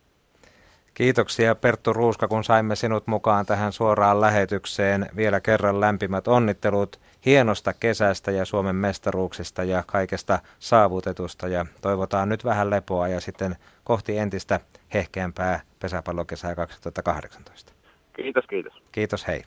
Kiitoksia 0.95 1.55
Perttu 1.55 1.93
Ruuska, 1.93 2.29
kun 2.29 2.45
saimme 2.45 2.77
sinut 2.77 3.07
mukaan 3.07 3.47
tähän 3.47 3.73
suoraan 3.73 4.21
lähetykseen. 4.21 5.07
Vielä 5.17 5.41
kerran 5.41 5.81
lämpimät 5.81 6.29
onnittelut 6.29 7.01
hienosta 7.27 7.73
kesästä 7.73 8.31
ja 8.31 8.45
Suomen 8.45 8.77
mestaruuksista 8.77 9.65
ja 9.65 9.83
kaikesta 9.87 10.39
saavutetusta. 10.59 11.49
Ja 11.49 11.67
toivotaan 11.83 12.29
nyt 12.29 12.45
vähän 12.45 12.71
lepoa 12.71 13.09
ja 13.09 13.21
sitten 13.21 13.57
kohti 13.85 14.19
entistä 14.19 14.61
hehkeämpää 14.95 15.61
pesäpallokesää 15.79 16.55
2018. 16.55 17.73
Kiitos, 18.13 18.45
kiitos. 18.47 18.73
Kiitos, 18.93 19.27
hei. 19.27 19.43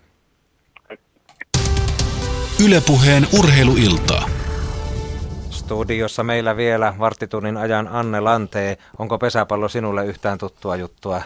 Ylepuheen 2.59 3.27
urheiluiltaa. 3.39 4.29
Studiossa 5.49 6.23
meillä 6.23 6.57
vielä 6.57 6.93
varttitunnin 6.99 7.57
ajan 7.57 7.87
Anne 7.87 8.19
Lantee. 8.19 8.77
Onko 8.99 9.17
pesäpallo 9.17 9.69
sinulle 9.69 10.05
yhtään 10.05 10.37
tuttua 10.37 10.75
juttua? 10.75 11.21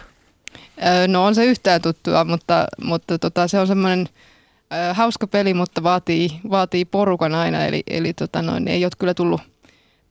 No 1.08 1.24
on 1.24 1.34
se 1.34 1.44
yhtään 1.44 1.82
tuttua, 1.82 2.24
mutta, 2.24 2.66
mutta 2.82 3.18
tota, 3.18 3.48
se 3.48 3.60
on 3.60 3.66
semmoinen 3.66 4.08
hauska 4.92 5.26
peli, 5.26 5.54
mutta 5.54 5.82
vaatii, 5.82 6.40
vaatii 6.50 6.84
porukan 6.84 7.34
aina. 7.34 7.64
Eli, 7.64 7.82
eli 7.86 8.12
tota 8.12 8.42
noin, 8.42 8.68
ei 8.68 8.84
ole 8.84 8.90
kyllä 8.98 9.14
tullut, 9.14 9.40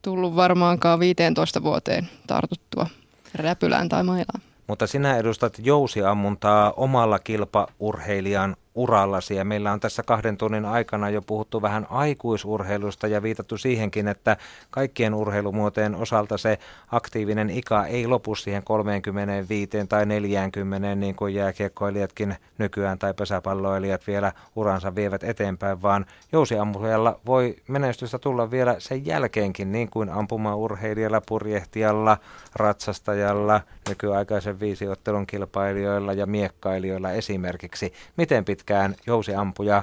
tullut 0.02 0.36
varmaankaan 0.36 1.00
15 1.00 1.62
vuoteen 1.62 2.08
tartuttua 2.26 2.86
räpylään 3.34 3.88
tai 3.88 4.04
mailaan. 4.04 4.42
Mutta 4.66 4.86
sinä 4.86 5.16
edustat 5.16 5.54
jousiammuntaa 5.58 6.72
omalla 6.76 7.18
kilpaurheilijan 7.18 8.56
urallasi 8.78 9.34
ja 9.34 9.44
meillä 9.44 9.72
on 9.72 9.80
tässä 9.80 10.02
kahden 10.02 10.36
tunnin 10.36 10.64
aikana 10.64 11.10
jo 11.10 11.22
puhuttu 11.22 11.62
vähän 11.62 11.86
aikuisurheilusta 11.90 13.06
ja 13.06 13.22
viitattu 13.22 13.58
siihenkin, 13.58 14.08
että 14.08 14.36
kaikkien 14.70 15.14
urheilumuotojen 15.14 15.94
osalta 15.94 16.38
se 16.38 16.58
aktiivinen 16.92 17.50
ikä 17.50 17.84
ei 17.84 18.06
lopu 18.06 18.34
siihen 18.34 18.62
35 18.62 19.68
tai 19.88 20.06
40 20.06 20.94
niin 20.94 21.14
kuin 21.14 21.34
jääkiekkoilijatkin 21.34 22.36
nykyään 22.58 22.98
tai 22.98 23.14
pesäpalloilijat 23.14 24.06
vielä 24.06 24.32
uransa 24.56 24.94
vievät 24.94 25.24
eteenpäin, 25.24 25.82
vaan 25.82 26.06
jousiammujalla 26.32 27.20
voi 27.26 27.56
menestystä 27.68 28.18
tulla 28.18 28.50
vielä 28.50 28.76
sen 28.78 29.06
jälkeenkin 29.06 29.72
niin 29.72 29.90
kuin 29.90 30.10
ampumaurheilijalla, 30.10 31.20
purjehtijalla, 31.28 32.18
ratsastajalla, 32.56 33.60
nykyaikaisen 33.88 34.60
viisiottelun 34.60 35.26
kilpailijoilla 35.26 36.12
ja 36.12 36.26
miekkailijoilla 36.26 37.10
esimerkiksi. 37.10 37.92
Miten 38.16 38.44
pitkä 38.44 38.67
pitkään 38.68 38.94
jousiampuja 39.06 39.82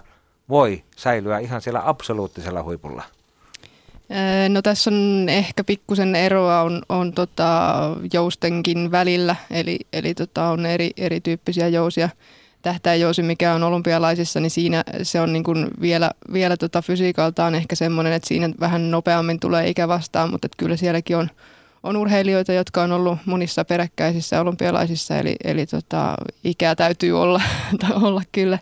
voi 0.50 0.84
säilyä 0.96 1.40
ihan 1.40 1.62
siellä 1.62 1.82
absoluuttisella 1.86 2.64
huipulla? 2.64 3.04
No 4.50 4.62
tässä 4.62 4.90
on 4.90 5.26
ehkä 5.30 5.64
pikkusen 5.64 6.16
eroa 6.16 6.62
on, 6.62 6.82
on 6.90 7.14
tota 7.14 7.76
joustenkin 8.14 8.92
välillä, 8.92 9.36
eli, 9.52 9.80
eli 9.94 10.14
tota 10.14 10.50
on 10.50 10.66
eri, 10.66 10.92
erityyppisiä 10.98 11.68
jousia. 11.68 12.10
Tähtäjousi, 12.62 13.24
mikä 13.24 13.54
on 13.54 13.64
olympialaisissa, 13.64 14.40
niin 14.40 14.52
siinä 14.52 14.84
se 15.04 15.22
on 15.22 15.34
niin 15.34 15.44
kuin 15.44 15.68
vielä, 15.82 16.12
vielä 16.34 16.58
tota 16.58 16.82
fysiikaltaan 16.82 17.56
ehkä 17.56 17.76
semmoinen, 17.76 18.14
että 18.14 18.28
siinä 18.28 18.50
vähän 18.60 18.92
nopeammin 18.92 19.40
tulee 19.40 19.70
ikä 19.70 19.88
vastaan, 19.88 20.32
mutta 20.32 20.48
kyllä 20.58 20.78
sielläkin 20.78 21.18
on, 21.18 21.30
on 21.86 21.98
urheilijoita, 21.98 22.54
jotka 22.54 22.84
on 22.84 22.92
ollut 22.92 23.20
monissa 23.26 23.66
peräkkäisissä 23.66 24.42
olympialaisissa, 24.42 25.18
eli, 25.18 25.36
eli 25.44 25.66
tota, 25.66 26.16
ikää 26.44 26.76
täytyy 26.76 27.22
olla, 27.22 27.42
olla 28.02 28.22
kyllä. 28.32 28.60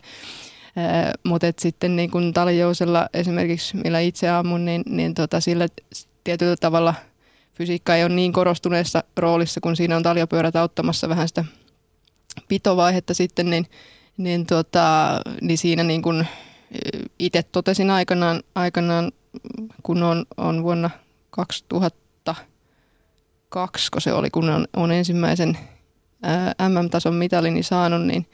Mutta 1.23 1.47
sitten 1.59 1.95
niin 1.95 2.11
kun 2.11 2.33
talijousella 2.33 3.09
esimerkiksi, 3.13 3.77
millä 3.77 3.99
itse 3.99 4.29
ammun, 4.29 4.65
niin, 4.65 4.83
niin 4.85 5.13
tota, 5.13 5.39
sillä 5.39 5.67
tietyllä 6.23 6.55
tavalla 6.59 6.93
fysiikka 7.53 7.95
ei 7.95 8.03
ole 8.03 8.15
niin 8.15 8.33
korostuneessa 8.33 9.03
roolissa, 9.17 9.61
kun 9.61 9.75
siinä 9.75 9.95
on 9.95 10.03
taljopyörät 10.03 10.55
auttamassa 10.55 11.09
vähän 11.09 11.27
sitä 11.27 11.45
pitovaihetta 12.47 13.13
sitten, 13.13 13.49
niin, 13.49 13.65
niin, 14.17 14.45
tota, 14.45 15.19
niin 15.41 15.57
siinä 15.57 15.83
niin 15.83 16.01
kun 16.01 16.25
itse 17.19 17.43
totesin 17.43 17.89
aikanaan, 17.89 18.43
aikanaan 18.55 19.11
kun 19.83 20.03
on, 20.03 20.25
on 20.37 20.63
vuonna 20.63 20.89
2000 21.29 22.02
kaksi, 23.53 23.91
kun 23.91 24.01
se 24.01 24.13
oli, 24.13 24.29
kun 24.29 24.49
on, 24.49 24.65
on 24.75 24.91
ensimmäisen 24.91 25.57
MM-tason 26.69 27.15
mitalini 27.15 27.63
saanut, 27.63 28.01
niin, 28.01 28.25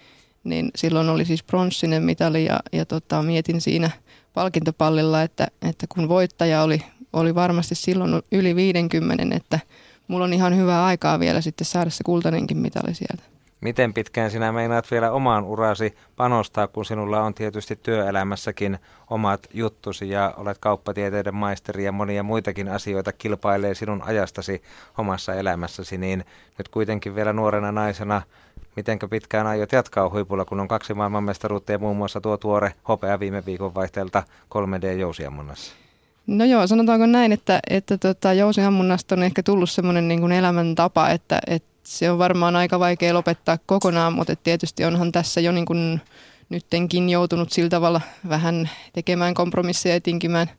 niin 0.44 0.72
silloin 0.76 1.10
oli 1.10 1.26
siis 1.26 1.44
pronssinen 1.44 2.04
mitali 2.04 2.46
ja, 2.46 2.60
ja 2.74 2.86
tota, 2.86 3.24
mietin 3.24 3.62
siinä 3.62 3.92
palkintopallilla, 4.34 5.22
että, 5.22 5.48
että 5.62 5.86
kun 5.90 6.10
voittaja 6.10 6.64
oli, 6.64 6.82
oli 7.14 7.36
varmasti 7.36 7.76
silloin 7.76 8.22
yli 8.32 8.56
50, 8.56 9.36
että 9.36 9.60
mulla 10.08 10.26
on 10.26 10.34
ihan 10.34 10.58
hyvää 10.58 10.86
aikaa 10.86 11.20
vielä 11.20 11.42
sitten 11.42 11.66
saada 11.66 11.90
se 11.90 12.04
kultainenkin 12.04 12.58
mitali 12.58 12.94
sieltä. 12.96 13.39
Miten 13.62 13.94
pitkään 13.94 14.32
sinä 14.32 14.52
meinaat 14.52 14.92
vielä 14.92 15.12
omaan 15.12 15.44
urasi 15.44 15.96
panostaa, 16.16 16.68
kun 16.68 16.86
sinulla 16.86 17.22
on 17.22 17.34
tietysti 17.34 17.76
työelämässäkin 17.76 18.80
omat 19.10 19.48
juttusi 19.54 20.10
ja 20.10 20.34
olet 20.38 20.58
kauppatieteiden 20.58 21.36
maisteri 21.36 21.84
ja 21.84 21.92
monia 21.92 22.24
muitakin 22.24 22.68
asioita 22.68 23.14
kilpailee 23.14 23.76
sinun 23.76 24.02
ajastasi 24.02 24.62
omassa 24.98 25.34
elämässäsi, 25.34 25.98
niin 25.98 26.26
nyt 26.58 26.70
kuitenkin 26.70 27.16
vielä 27.16 27.34
nuorena 27.34 27.72
naisena, 27.72 28.22
mitenkö 28.76 29.08
pitkään 29.08 29.48
aiot 29.48 29.72
jatkaa 29.72 30.10
huipulla, 30.10 30.46
kun 30.46 30.60
on 30.60 30.68
kaksi 30.68 30.94
maailmanmestaruutta 30.94 31.72
ja 31.72 31.80
muun 31.80 31.98
muassa 31.98 32.22
tuo 32.22 32.38
tuore 32.38 32.74
hopea 32.88 33.20
viime 33.20 33.46
viikon 33.46 33.76
vaihteelta 33.76 34.24
3D-jousiammunnassa? 34.56 35.74
No 36.28 36.46
joo, 36.46 36.68
sanotaanko 36.68 37.06
näin, 37.06 37.32
että, 37.32 37.60
että 37.70 37.98
tota, 37.98 38.34
jousiammunnasta 38.34 39.16
on 39.16 39.24
ehkä 39.24 39.44
tullut 39.44 39.70
semmoinen 39.70 40.08
niin 40.08 40.32
elämäntapa, 40.32 41.10
että, 41.10 41.40
että 41.48 41.69
se 41.90 42.12
on 42.12 42.18
varmaan 42.18 42.56
aika 42.56 42.80
vaikea 42.80 43.14
lopettaa 43.14 43.58
kokonaan, 43.66 44.14
mutta 44.14 44.36
tietysti 44.36 44.86
onhan 44.86 45.12
tässä 45.12 45.42
jo 45.42 45.52
niin 45.52 45.66
kuin 45.66 46.02
nyttenkin 46.50 47.10
joutunut 47.10 47.52
sillä 47.52 47.70
tavalla 47.70 48.02
vähän 48.30 48.70
tekemään 48.94 49.34
kompromisseja 49.34 49.96
ja 49.96 50.02
tinkimään 50.02 50.50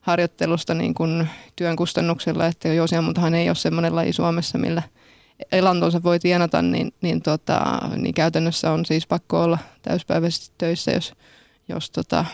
harjoittelusta 0.00 0.74
niin 0.74 0.94
kuin 0.94 1.28
työn 1.56 1.76
kustannuksella, 1.76 2.46
että 2.46 2.68
jousiammuntahan 2.68 3.34
ei 3.34 3.48
ole 3.48 3.54
semmoinen 3.54 3.96
laji 3.96 4.12
Suomessa, 4.12 4.58
millä 4.58 4.82
elantonsa 5.52 6.02
voi 6.02 6.18
tienata, 6.18 6.62
niin, 6.62 6.94
niin, 7.00 7.22
tota, 7.22 7.60
niin 7.96 8.14
käytännössä 8.14 8.72
on 8.72 8.84
siis 8.86 9.06
pakko 9.06 9.42
olla 9.42 9.58
täyspäiväisesti 9.82 10.54
töissä, 10.58 10.90
jos, 10.90 11.14
jos 11.68 11.90
tota, 11.90 12.24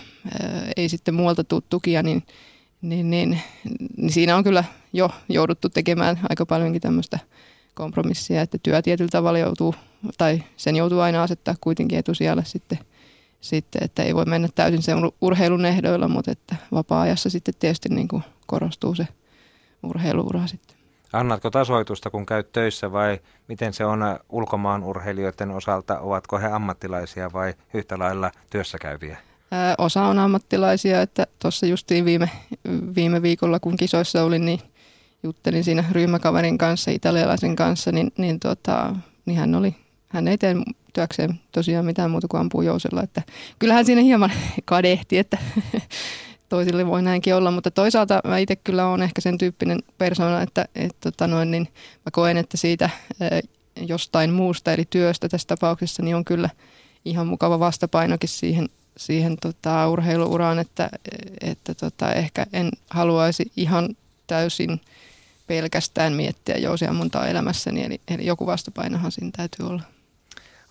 ei 0.77 0.89
sitten 0.89 1.15
muualta 1.15 1.45
tule 1.45 1.63
tukia, 1.71 2.03
niin, 2.03 2.23
niin, 2.83 3.11
niin, 3.11 3.41
niin 3.97 4.13
siinä 4.13 4.37
on 4.37 4.45
kyllä 4.45 4.65
jo 4.93 5.11
jouduttu 5.29 5.69
tekemään 5.69 6.21
aika 6.29 6.47
paljonkin 6.47 6.83
tämmöistä– 6.83 7.19
kompromissia, 7.75 8.43
että 8.43 8.59
työ 8.63 8.83
tietyllä 8.83 9.11
tavalla 9.13 9.39
joutuu, 9.39 9.75
tai 10.19 10.43
sen 10.57 10.77
joutuu 10.77 11.01
aina 11.01 11.23
asettaa 11.23 11.55
kuitenkin 11.61 11.99
etusijalle 11.99 12.45
sitten, 12.45 12.79
sitten 13.41 13.85
että 13.85 14.03
ei 14.03 14.15
voi 14.15 14.25
mennä 14.25 14.49
täysin 14.55 14.83
sen 14.83 14.99
urheilun 15.21 15.67
ehdoilla, 15.67 16.09
mutta 16.09 16.31
että 16.31 16.57
vapaa-ajassa 16.73 17.31
sitten 17.31 17.55
tietysti 17.59 17.89
niin 17.89 18.09
kuin 18.09 18.23
korostuu 18.47 18.95
se 18.95 19.09
urheiluura 19.83 20.47
sitten. 20.47 20.77
Annatko 21.13 21.51
tasoitusta, 21.51 22.11
kun 22.11 22.27
käyt 22.27 22.53
töissä 22.53 22.93
vai 22.93 23.19
miten 23.49 23.73
se 23.73 23.85
on 23.85 24.01
ulkomaan 24.29 24.85
urheilijoiden 24.85 25.51
osalta? 25.51 26.01
Ovatko 26.01 26.39
he 26.39 26.47
ammattilaisia 26.47 27.33
vai 27.33 27.55
yhtä 27.75 27.99
lailla 27.99 28.31
työssäkäyviä? 28.51 29.19
Osa 29.79 30.03
on 30.03 30.19
ammattilaisia, 30.19 31.03
että 31.03 31.27
tuossa 31.39 31.67
justiin 31.67 32.05
viime, 32.05 32.31
viime 32.95 33.23
viikolla 33.23 33.61
kun 33.61 33.77
kisoissa 33.77 34.23
olin, 34.23 34.45
niin 34.45 34.61
juttelin 35.25 35.65
siinä 35.65 35.85
ryhmäkaverin 35.93 36.59
kanssa, 36.59 36.91
italialaisen 36.91 37.57
kanssa, 37.57 37.93
niin, 37.93 38.13
niin, 38.19 38.41
tota, 38.41 38.97
niin 39.27 39.39
hän 39.39 39.55
oli, 39.55 39.75
hän 40.09 40.29
ei 40.29 40.39
tee 40.39 40.57
työkseen 40.93 41.41
tosiaan 41.53 41.85
mitään 41.85 42.11
muuta 42.11 42.29
kuin 42.29 42.41
ampuu 42.41 42.63
jousella. 42.63 43.03
Että 43.03 43.23
kyllähän 43.59 43.85
siinä 43.85 44.01
hieman 44.01 44.33
kadehti, 44.65 45.19
että 45.19 45.39
toisille 46.49 46.87
voi 46.87 47.03
näinkin 47.03 47.35
olla, 47.35 47.51
mutta 47.51 47.71
toisaalta 47.71 48.21
mä 48.25 48.39
itse 48.39 48.57
kyllä 48.57 48.87
olen 48.87 49.03
ehkä 49.03 49.21
sen 49.21 49.39
tyyppinen 49.39 49.79
persona, 49.99 50.43
että 50.43 50.69
et, 50.75 50.97
tota 51.01 51.27
noin, 51.27 51.51
niin 51.51 51.69
mä 51.75 52.11
koen, 52.13 52.37
että 52.37 52.57
siitä 52.57 52.91
jostain 53.77 54.33
muusta 54.33 54.73
eli 54.73 54.85
työstä 54.91 55.29
tässä 55.29 55.49
tapauksessa 55.49 56.03
niin 56.03 56.17
on 56.17 56.25
kyllä 56.25 56.51
ihan 57.05 57.27
mukava 57.27 57.59
vastapainokin 57.59 58.29
siihen, 58.29 58.69
siihen 58.97 59.37
tota, 59.43 59.89
urheiluuraan, 59.89 60.59
että, 60.59 60.91
että 61.41 61.75
tota, 61.75 62.13
ehkä 62.13 62.47
en 62.53 62.71
haluaisi 62.91 63.53
ihan 63.57 63.97
täysin– 64.27 64.81
pelkästään 65.47 66.13
miettiä 66.13 66.57
jousiammuntaa 66.57 67.27
elämässäni, 67.27 67.85
eli, 67.85 68.01
eli 68.09 68.27
joku 68.27 68.47
vastapainohan 68.47 69.13
siinä 69.13 69.31
täytyy 69.37 69.67
olla. 69.67 69.83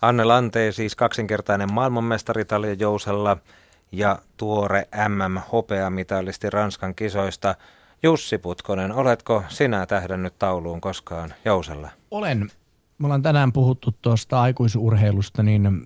Anne 0.02 0.24
Lante, 0.24 0.72
siis 0.72 0.96
kaksinkertainen 0.96 1.72
maailmanmestari 1.72 2.44
Jousella 2.78 3.36
ja 3.92 4.18
tuore 4.36 4.88
MM-hopeamitalisti 5.08 6.50
Ranskan 6.50 6.94
kisoista. 6.94 7.54
Jussi 8.02 8.38
Putkonen, 8.38 8.92
oletko 8.92 9.44
sinä 9.48 9.86
tähdännyt 9.86 10.38
tauluun 10.38 10.80
koskaan 10.80 11.34
Jousella? 11.44 11.90
Olen. 12.10 12.50
Me 12.98 13.06
ollaan 13.06 13.22
tänään 13.22 13.52
puhuttu 13.52 13.94
tuosta 14.02 14.40
aikuisurheilusta, 14.40 15.42
niin 15.42 15.84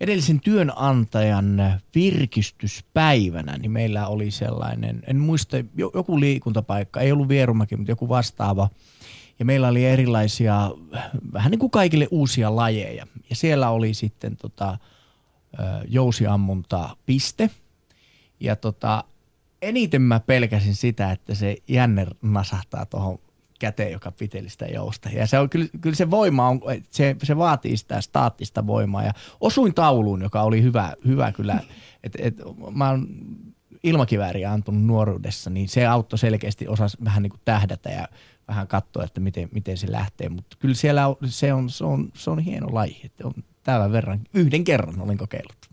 edellisen 0.00 0.40
työnantajan 0.40 1.80
virkistyspäivänä, 1.94 3.58
niin 3.58 3.70
meillä 3.70 4.06
oli 4.06 4.30
sellainen, 4.30 5.02
en 5.06 5.16
muista, 5.16 5.56
joku 5.94 6.20
liikuntapaikka, 6.20 7.00
ei 7.00 7.12
ollut 7.12 7.28
Vierumäki, 7.28 7.76
mutta 7.76 7.92
joku 7.92 8.08
vastaava. 8.08 8.68
Ja 9.38 9.44
meillä 9.44 9.68
oli 9.68 9.84
erilaisia, 9.84 10.70
vähän 11.32 11.50
niin 11.50 11.58
kuin 11.58 11.70
kaikille 11.70 12.08
uusia 12.10 12.56
lajeja. 12.56 13.06
Ja 13.30 13.36
siellä 13.36 13.70
oli 13.70 13.94
sitten 13.94 14.36
tota, 14.36 14.78
jousiammunta 15.88 16.96
piste. 17.06 17.50
Ja 18.40 18.56
tota, 18.56 19.04
eniten 19.62 20.02
mä 20.02 20.20
pelkäsin 20.20 20.74
sitä, 20.74 21.12
että 21.12 21.34
se 21.34 21.56
jänner 21.68 22.14
nasahtaa 22.22 22.86
tuohon 22.86 23.18
käteen, 23.58 23.92
joka 23.92 24.12
piteli 24.12 24.48
sitä 24.48 24.66
jousta. 24.66 25.08
Ja 25.08 25.26
se 25.26 25.38
on, 25.38 25.50
kyllä, 25.50 25.68
kyllä 25.80 25.96
se 25.96 26.10
voima 26.10 26.48
on, 26.48 26.60
se, 26.90 27.16
se 27.22 27.36
vaatii 27.36 27.76
sitä 27.76 28.00
staattista 28.00 28.66
voimaa. 28.66 29.04
Ja 29.04 29.12
osuin 29.40 29.74
tauluun, 29.74 30.22
joka 30.22 30.42
oli 30.42 30.62
hyvä, 30.62 30.94
hyvä 31.06 31.32
kyllä. 31.32 31.60
Et, 32.04 32.12
et, 32.18 32.34
mä 32.74 32.90
oon 32.90 33.06
ilmakivääriä 33.82 34.52
ampunut 34.52 34.84
nuoruudessa, 34.84 35.50
niin 35.50 35.68
se 35.68 35.86
auttoi 35.86 36.18
selkeästi 36.18 36.68
osas 36.68 36.96
vähän 37.04 37.22
niin 37.22 37.30
kuin 37.30 37.40
tähdätä 37.44 37.90
ja 37.90 38.08
vähän 38.48 38.68
katsoa, 38.68 39.04
että 39.04 39.20
miten, 39.20 39.48
miten 39.52 39.76
se 39.76 39.92
lähtee. 39.92 40.28
Mutta 40.28 40.56
kyllä 40.60 40.74
siellä 40.74 41.08
on, 41.08 41.16
se, 41.24 41.52
on, 41.52 41.70
se, 41.70 41.84
on, 41.84 42.08
se 42.14 42.30
on 42.30 42.38
hieno 42.38 42.66
laji, 42.72 43.00
että 43.04 43.26
on 43.26 43.32
tämän 43.62 43.92
verran, 43.92 44.20
yhden 44.34 44.64
kerran 44.64 45.00
olin 45.00 45.18
kokeillut. 45.18 45.67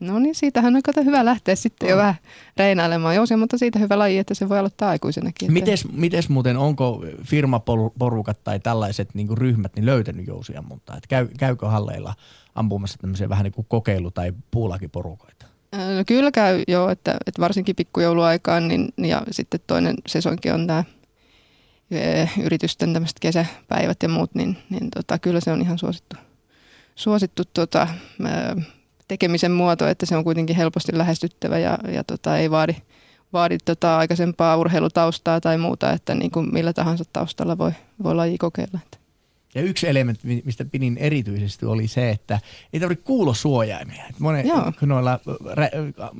No 0.00 0.18
niin, 0.18 0.34
siitähän 0.34 0.76
on 0.76 0.82
kato 0.82 1.02
hyvä 1.02 1.24
lähteä 1.24 1.54
sitten 1.54 1.88
jo 1.88 1.96
vähän 1.96 2.14
reinailemaan 2.56 3.14
jousia, 3.14 3.36
mutta 3.36 3.58
siitä 3.58 3.78
hyvä 3.78 3.98
laji, 3.98 4.18
että 4.18 4.34
se 4.34 4.48
voi 4.48 4.58
aloittaa 4.58 4.90
aikuisenakin. 4.90 5.52
Mites, 5.52 5.92
mites 5.92 6.28
muuten, 6.28 6.56
onko 6.56 7.04
firmaporukat 7.24 8.44
tai 8.44 8.60
tällaiset 8.60 9.14
niin 9.14 9.38
ryhmät 9.38 9.72
niin 9.76 9.86
löytänyt 9.86 10.26
jousiammuntaa? 10.26 10.96
Et 10.96 11.06
käy, 11.06 11.28
käykö 11.38 11.68
halleilla 11.68 12.14
ampumassa 12.54 12.98
tämmöisiä 12.98 13.28
vähän 13.28 13.44
niin 13.44 13.52
kuin 13.52 13.66
kokeilu- 13.68 14.10
tai 14.10 14.32
puulakiporukoita? 14.50 15.46
No 15.72 16.04
kyllä 16.06 16.30
käy 16.30 16.62
jo, 16.68 16.88
että, 16.88 17.16
että 17.26 17.40
varsinkin 17.40 17.76
pikkujouluaikaan 17.76 18.68
niin, 18.68 18.92
ja 18.96 19.22
sitten 19.30 19.60
toinen 19.66 19.94
sesonkin 20.06 20.54
on 20.54 20.66
tämä 20.66 20.84
yritysten 22.42 22.92
tämmöiset 22.92 23.18
kesäpäivät 23.20 24.02
ja 24.02 24.08
muut, 24.08 24.34
niin, 24.34 24.56
niin 24.70 24.90
tota, 24.90 25.18
kyllä 25.18 25.40
se 25.40 25.52
on 25.52 25.62
ihan 25.62 25.78
suosittu, 25.78 26.16
suosittu 26.94 27.42
tota, 27.54 27.88
tekemisen 29.08 29.52
muoto, 29.52 29.86
että 29.86 30.06
se 30.06 30.16
on 30.16 30.24
kuitenkin 30.24 30.56
helposti 30.56 30.98
lähestyttävä 30.98 31.58
ja, 31.58 31.78
ja 31.92 32.04
tota, 32.04 32.38
ei 32.38 32.50
vaadi, 32.50 32.74
vaadi 33.32 33.58
tota 33.64 33.98
aikaisempaa 33.98 34.56
urheilutaustaa 34.56 35.40
tai 35.40 35.58
muuta, 35.58 35.92
että 35.92 36.14
niin 36.14 36.30
kuin 36.30 36.52
millä 36.52 36.72
tahansa 36.72 37.04
taustalla 37.12 37.58
voi, 37.58 37.72
voi 38.02 38.14
laji 38.14 38.38
kokeilla. 38.38 38.78
Ja 39.54 39.62
yksi 39.62 39.88
elementti, 39.88 40.42
mistä 40.44 40.64
pidin 40.64 40.96
erityisesti, 40.98 41.66
oli 41.66 41.88
se, 41.88 42.10
että 42.10 42.40
ei 42.72 42.80
tarvitse 42.80 43.04
kuulosuojaimia. 43.04 44.04
Monen, 44.18 44.46
kun 44.78 44.88
noilla 44.88 45.20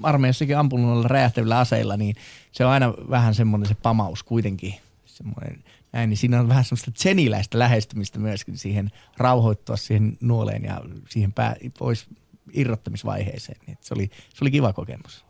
armeijassakin 0.03 0.59
ampunut 0.59 0.87
noilla 0.87 1.09
räjähtävillä 1.09 1.59
aseilla, 1.59 1.97
niin 1.97 2.17
se 2.53 2.65
on 2.65 2.71
aina 2.71 2.95
vähän 3.11 3.35
semmoinen 3.35 3.69
se 3.69 3.75
pamaus 3.75 4.23
kuitenkin. 4.23 4.75
Semmoinen, 5.07 5.65
näin, 5.93 6.11
niin 6.11 6.17
siinä 6.17 6.41
on 6.41 6.49
vähän 6.49 6.65
semmoista 6.65 6.91
tseniläistä 6.91 7.59
lähestymistä 7.59 8.19
myöskin 8.19 8.59
siihen 8.59 8.91
rauhoittua 9.17 9.77
siihen 9.77 10.17
nuoleen 10.21 10.65
ja 10.65 10.81
siihen 11.09 11.33
pää, 11.33 11.57
pois 11.79 12.07
irrottamisvaiheeseen. 12.53 13.59
Niin 13.67 13.79
se, 13.81 13.95
oli, 13.95 14.11
se 14.29 14.45
oli 14.45 14.51
kiva 14.51 14.73
kokemus. 14.73 15.25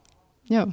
Joo. 0.50 0.66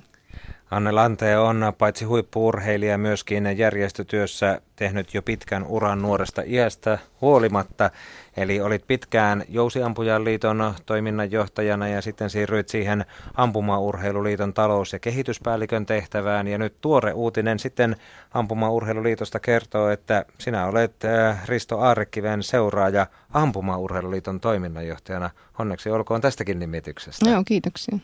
Anne 0.71 0.91
Lante 0.91 1.37
on 1.37 1.73
paitsi 1.77 2.05
huippuurheilija 2.05 2.97
myöskin 2.97 3.57
järjestötyössä 3.57 4.61
tehnyt 4.75 5.13
jo 5.13 5.21
pitkän 5.21 5.63
uran 5.63 6.01
nuoresta 6.01 6.41
iästä 6.45 6.99
huolimatta. 7.21 7.91
Eli 8.37 8.61
olit 8.61 8.87
pitkään 8.87 9.43
Jousiampujan 9.49 10.23
liiton 10.23 10.73
toiminnanjohtajana 10.85 11.87
ja 11.87 12.01
sitten 12.01 12.29
siirryit 12.29 12.69
siihen 12.69 13.05
Ampumaurheiluliiton 13.33 14.53
talous- 14.53 14.93
ja 14.93 14.99
kehityspäällikön 14.99 15.85
tehtävään. 15.85 16.47
Ja 16.47 16.57
nyt 16.57 16.81
tuore 16.81 17.13
uutinen 17.13 17.59
sitten 17.59 17.95
Ampumaurheiluliitosta 18.33 19.39
kertoo, 19.39 19.89
että 19.89 20.25
sinä 20.37 20.65
olet 20.65 21.05
äh, 21.05 21.47
Risto 21.47 21.79
Aarekiven 21.79 22.43
seuraaja 22.43 23.07
Ampumaurheiluliiton 23.33 24.39
toiminnanjohtajana. 24.39 25.29
Onneksi 25.59 25.89
olkoon 25.89 26.21
tästäkin 26.21 26.59
nimityksestä. 26.59 27.29
Joo, 27.29 27.43
kiitoksia. 27.45 27.97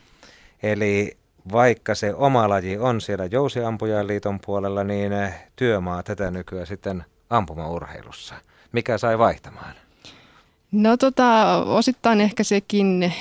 Eli 0.63 1.17
vaikka 1.51 1.95
se 1.95 2.13
oma 2.15 2.49
laji 2.49 2.77
on 2.77 3.01
siellä 3.01 3.25
Jousiampujaliiton 3.25 4.39
puolella, 4.45 4.83
niin 4.83 5.13
eh, 5.13 5.33
työmaa 5.55 6.03
tätä 6.03 6.31
nykyään 6.31 6.67
sitten 6.67 7.05
ampumaurheilussa. 7.29 8.35
Mikä 8.71 8.97
sai 8.97 9.17
vaihtamaan? 9.17 9.75
No 10.71 10.97
tota, 10.97 11.57
osittain 11.63 12.21
ehkä 12.21 12.43
sekin, 12.43 13.03
eh, 13.03 13.13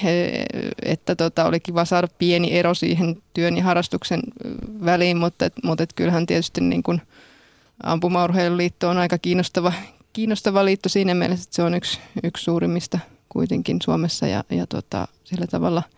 että 0.82 1.16
tota, 1.16 1.44
oli 1.44 1.60
kiva 1.60 1.84
saada 1.84 2.08
pieni 2.18 2.58
ero 2.58 2.74
siihen 2.74 3.22
työn 3.34 3.56
ja 3.56 3.62
harrastuksen 3.62 4.20
eh, 4.44 4.50
väliin, 4.84 5.16
mutta, 5.16 5.48
mutta 5.64 5.82
et 5.84 5.92
kyllähän 5.92 6.26
tietysti 6.26 6.60
niin 6.60 6.82
kuin 6.82 7.02
ampumaurheiluliitto 7.82 8.88
on 8.88 8.98
aika 8.98 9.18
kiinnostava, 9.18 9.72
kiinnostava 10.12 10.64
liitto 10.64 10.88
siinä 10.88 11.14
mielessä, 11.14 11.42
että 11.42 11.56
se 11.56 11.62
on 11.62 11.74
yksi, 11.74 12.00
yksi 12.22 12.44
suurimmista 12.44 12.98
kuitenkin 13.28 13.78
Suomessa 13.82 14.26
ja, 14.26 14.44
ja 14.50 14.66
tota, 14.66 15.08
sillä 15.24 15.46
tavalla– 15.46 15.82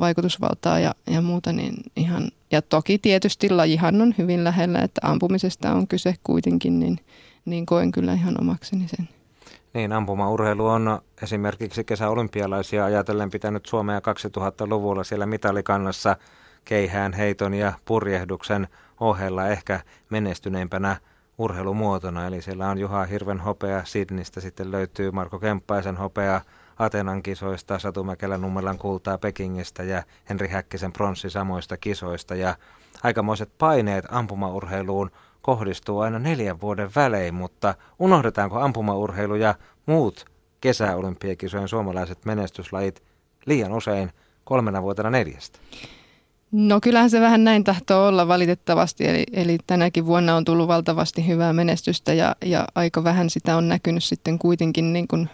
vaikutusvaltaa 0.00 0.78
ja, 0.78 0.94
ja 1.10 1.20
muuta, 1.20 1.52
niin 1.52 1.74
ihan, 1.96 2.30
ja 2.50 2.62
toki 2.62 2.98
tietysti 2.98 3.50
lajihan 3.50 4.02
on 4.02 4.14
hyvin 4.18 4.44
lähellä, 4.44 4.78
että 4.78 5.00
ampumisesta 5.04 5.72
on 5.72 5.86
kyse 5.86 6.14
kuitenkin, 6.24 6.80
niin, 6.80 6.98
niin 7.44 7.66
koen 7.66 7.92
kyllä 7.92 8.12
ihan 8.12 8.40
omakseni 8.40 8.88
sen. 8.88 9.08
Niin, 9.74 9.92
ampumaurheilu 9.92 10.66
on 10.66 11.00
esimerkiksi 11.22 11.84
kesäolympialaisia 11.84 12.84
ajatellen 12.84 13.30
pitänyt 13.30 13.66
Suomea 13.66 13.98
2000-luvulla 13.98 15.04
siellä 15.04 15.26
mitalikannassa 15.26 16.16
keihään, 16.64 17.12
heiton 17.12 17.54
ja 17.54 17.72
purjehduksen 17.84 18.68
ohella 19.00 19.48
ehkä 19.48 19.80
menestyneimpänä 20.10 20.96
urheilumuotona. 21.38 22.26
Eli 22.26 22.42
siellä 22.42 22.68
on 22.68 22.78
Juha 22.78 23.04
Hirven 23.04 23.40
hopea 23.40 23.84
Sidnistä, 23.84 24.40
sitten 24.40 24.70
löytyy 24.70 25.10
Marko 25.10 25.38
Kemppaisen 25.38 25.96
hopea 25.96 26.40
Atenan 26.78 27.22
kisoista, 27.22 27.78
Satu 27.78 28.04
Mäkelän 28.04 28.40
Nummelan 28.40 28.78
kultaa 28.78 29.18
Pekingistä 29.18 29.82
ja 29.82 30.02
Henri 30.28 30.48
Häkkisen 30.48 30.92
pronssi 30.92 31.30
samoista 31.30 31.76
kisoista. 31.76 32.34
Ja 32.34 32.56
aikamoiset 33.02 33.50
paineet 33.58 34.04
ampumaurheiluun 34.10 35.10
kohdistuu 35.42 36.00
aina 36.00 36.18
neljän 36.18 36.60
vuoden 36.60 36.90
välein, 36.96 37.34
mutta 37.34 37.74
unohdetaanko 37.98 38.58
ampumaurheilu 38.58 39.34
ja 39.34 39.54
muut 39.86 40.24
kesäolympiakisojen 40.60 41.68
suomalaiset 41.68 42.24
menestyslajit 42.24 43.02
liian 43.46 43.72
usein 43.72 44.10
kolmena 44.44 44.82
vuotena 44.82 45.10
neljästä? 45.10 45.58
No 46.52 46.80
kyllähän 46.80 47.10
se 47.10 47.20
vähän 47.20 47.44
näin 47.44 47.64
tahtoo 47.64 48.08
olla 48.08 48.28
valitettavasti, 48.28 49.08
eli, 49.08 49.24
eli 49.32 49.58
tänäkin 49.66 50.06
vuonna 50.06 50.36
on 50.36 50.44
tullut 50.44 50.68
valtavasti 50.68 51.26
hyvää 51.26 51.52
menestystä 51.52 52.12
ja, 52.12 52.36
ja 52.44 52.68
aika 52.74 53.04
vähän 53.04 53.30
sitä 53.30 53.56
on 53.56 53.68
näkynyt 53.68 54.04
sitten 54.04 54.38
kuitenkin 54.38 54.92
niin 54.92 55.08
kuin 55.08 55.28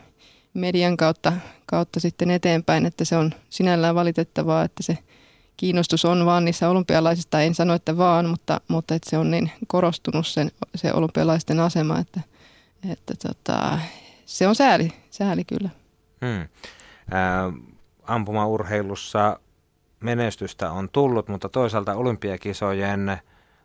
median 0.54 0.96
kautta, 0.96 1.32
kautta 1.66 2.00
sitten 2.00 2.30
eteenpäin, 2.30 2.86
että 2.86 3.04
se 3.04 3.16
on 3.16 3.34
sinällään 3.50 3.94
valitettavaa, 3.94 4.64
että 4.64 4.82
se 4.82 4.98
kiinnostus 5.56 6.04
on 6.04 6.26
vaan 6.26 6.44
niissä 6.44 6.68
olympialaisista, 6.68 7.40
en 7.40 7.54
sano, 7.54 7.74
että 7.74 7.96
vaan, 7.96 8.28
mutta, 8.28 8.60
mutta 8.68 8.94
että 8.94 9.10
se 9.10 9.18
on 9.18 9.30
niin 9.30 9.50
korostunut 9.66 10.26
sen, 10.26 10.50
se 10.74 10.92
olympialaisten 10.92 11.60
asema, 11.60 11.98
että, 11.98 12.20
että 12.92 13.14
tota, 13.28 13.78
se 14.26 14.48
on 14.48 14.54
sääli, 14.54 14.92
sääli 15.10 15.44
kyllä. 15.44 15.70
Hmm. 16.26 16.40
Äh, 16.40 16.48
ampumaurheilussa 18.02 19.40
menestystä 20.00 20.70
on 20.70 20.88
tullut, 20.88 21.28
mutta 21.28 21.48
toisaalta 21.48 21.94
olympiakisojen 21.94 23.18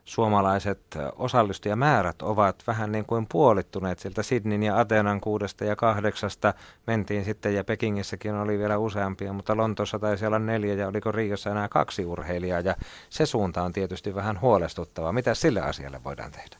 suomalaiset 0.04 0.80
osallistujamäärät 1.16 2.22
ovat 2.22 2.62
vähän 2.66 2.92
niin 2.92 3.04
kuin 3.04 3.26
puolittuneet 3.32 3.98
sieltä 3.98 4.22
Sydneyn 4.22 4.62
ja 4.62 4.80
Atenan 4.80 5.20
kuudesta 5.20 5.64
ja 5.64 5.76
kahdeksasta. 5.76 6.54
Mentiin 6.86 7.24
sitten 7.24 7.54
ja 7.54 7.64
Pekingissäkin 7.64 8.34
oli 8.34 8.58
vielä 8.58 8.78
useampia, 8.78 9.32
mutta 9.32 9.56
Lontoossa 9.56 9.98
taisi 9.98 10.26
olla 10.26 10.38
neljä 10.38 10.74
ja 10.74 10.88
oliko 10.88 11.12
Riiossa 11.12 11.50
enää 11.50 11.68
kaksi 11.68 12.04
urheilijaa 12.04 12.60
ja 12.60 12.76
se 13.10 13.26
suunta 13.26 13.62
on 13.62 13.72
tietysti 13.72 14.14
vähän 14.14 14.40
huolestuttava. 14.40 15.12
Mitä 15.12 15.34
sille 15.34 15.60
asialle 15.60 16.00
voidaan 16.04 16.32
tehdä? 16.32 16.56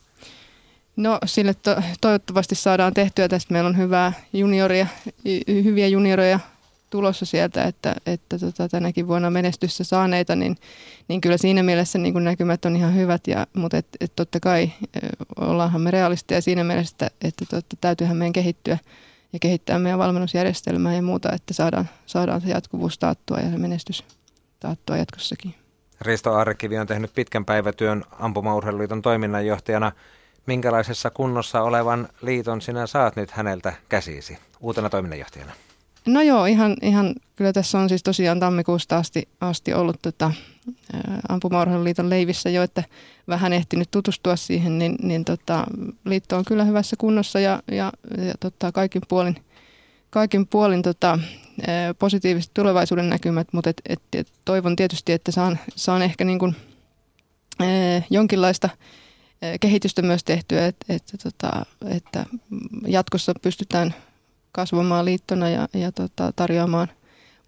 No 0.97 1.19
sille 1.25 1.55
to- 1.55 1.83
toivottavasti 2.01 2.55
saadaan 2.55 2.95
tehtyä. 2.95 3.29
Tästä 3.29 3.53
meillä 3.53 3.69
on 3.69 3.77
hyvää 3.77 4.13
junioria, 4.33 4.87
hyviä 5.49 5.87
junioreja 5.87 6.41
tulossa 6.93 7.27
sieltä, 7.27 7.65
että, 7.65 7.95
että 8.07 8.39
tota, 8.39 8.69
tänäkin 8.69 9.09
vuonna 9.09 9.31
menestyssä 9.31 9.85
saaneita, 9.85 10.37
niin, 10.37 10.57
niin 11.09 11.21
kyllä 11.21 11.37
siinä 11.37 11.63
mielessä 11.63 11.99
niin 11.99 12.13
kuin 12.13 12.25
näkymät 12.25 12.65
on 12.65 12.77
ihan 12.77 12.95
hyvät, 12.95 13.27
ja, 13.27 13.47
mutta 13.57 13.77
et, 13.77 13.87
et 14.01 14.13
totta 14.17 14.41
kai 14.41 14.73
ollaanhan 15.41 15.81
me 15.81 15.91
realisteja 15.91 16.43
siinä 16.43 16.65
mielessä, 16.65 16.97
että, 17.07 17.11
että 17.29 17.45
totta, 17.51 17.77
täytyyhän 17.81 18.17
meidän 18.17 18.33
kehittyä 18.33 18.79
ja 19.33 19.39
kehittää 19.39 19.79
meidän 19.79 19.99
valmennusjärjestelmää 19.99 20.95
ja 20.95 21.03
muuta, 21.03 21.33
että 21.33 21.55
saadaan, 21.55 21.89
saadaan 22.07 22.41
se 22.41 22.49
jatkuvuus 22.49 22.99
taattua 22.99 23.39
ja 23.39 23.51
se 23.51 23.59
menestys 23.59 24.05
taattua 24.61 24.97
jatkossakin. 24.97 25.55
Risto 26.01 26.35
Arkivi 26.35 26.79
on 26.79 26.87
tehnyt 26.87 27.15
pitkän 27.15 27.45
päivätyön 27.45 28.05
Ampumaurheiluliiton 28.19 29.03
toiminnanjohtajana. 29.03 29.93
Minkälaisessa 30.47 31.11
kunnossa 31.11 31.63
olevan 31.63 32.09
liiton 32.23 32.61
sinä 32.61 32.87
saat 32.87 33.17
nyt 33.17 33.31
häneltä 33.31 33.73
käsisi 33.89 34.39
uutena 34.61 34.91
toiminnanjohtajana? 34.91 35.53
No 36.07 36.23
joo, 36.23 36.47
ihan, 36.47 36.77
ihan 36.83 37.15
kyllä 37.37 37.53
tässä 37.53 37.79
on 37.79 37.89
siis 37.89 38.03
tosiaan 38.03 38.41
tammikuusta 38.41 38.97
asti, 38.97 39.29
asti 39.41 39.75
ollut 39.75 39.97
tota, 40.03 40.33
Ampumaurheiluliiton 41.29 42.11
leivissä 42.11 42.51
jo, 42.51 42.63
että 42.63 42.85
vähän 43.29 43.53
ehtinyt 43.53 43.91
tutustua 43.91 44.37
siihen, 44.37 44.79
niin, 44.79 44.97
niin 45.03 45.25
tota, 45.25 45.65
liitto 46.05 46.37
on 46.37 46.45
kyllä 46.45 46.65
hyvässä 46.65 46.97
kunnossa 46.99 47.41
ja, 47.41 47.63
ja, 47.73 47.93
ja 48.27 48.35
tota, 48.41 48.73
kaikin 48.73 49.03
puolin, 49.09 49.37
kaikin 50.11 50.47
puolin 50.47 50.83
tota, 50.83 51.19
positiiviset 51.99 52.51
tulevaisuuden 52.55 53.09
näkymät, 53.09 53.49
mutta 53.53 53.71
et, 53.71 53.83
et, 53.89 54.03
et, 54.13 54.33
toivon 54.45 54.77
tietysti, 54.77 55.13
että 55.13 55.33
saan, 55.33 55.59
saan 55.77 56.03
ehkä 56.03 56.25
niin 56.25 56.39
kuin, 56.39 56.57
jonkinlaista 58.11 58.69
kehitystä 59.61 60.03
myös 60.03 60.25
tehtyä, 60.25 60.67
että, 60.67 60.95
että, 60.95 61.19
tota, 61.19 61.67
että 61.89 62.27
jatkossa 62.87 63.35
pystytään 63.43 63.95
kasvamaan 64.53 65.05
liittona 65.05 65.49
ja, 65.49 65.69
ja 65.75 65.93
tota, 65.93 66.33
tarjoamaan 66.37 66.89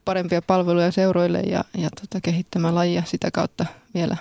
parempia 0.04 0.42
palveluja 0.42 0.92
seuroille 0.92 1.40
ja, 1.40 1.64
ja 1.78 1.88
tota, 2.00 2.20
kehittämään 2.22 2.74
lajia 2.74 3.02
sitä 3.06 3.30
kautta 3.30 3.66
vielä, 3.94 4.16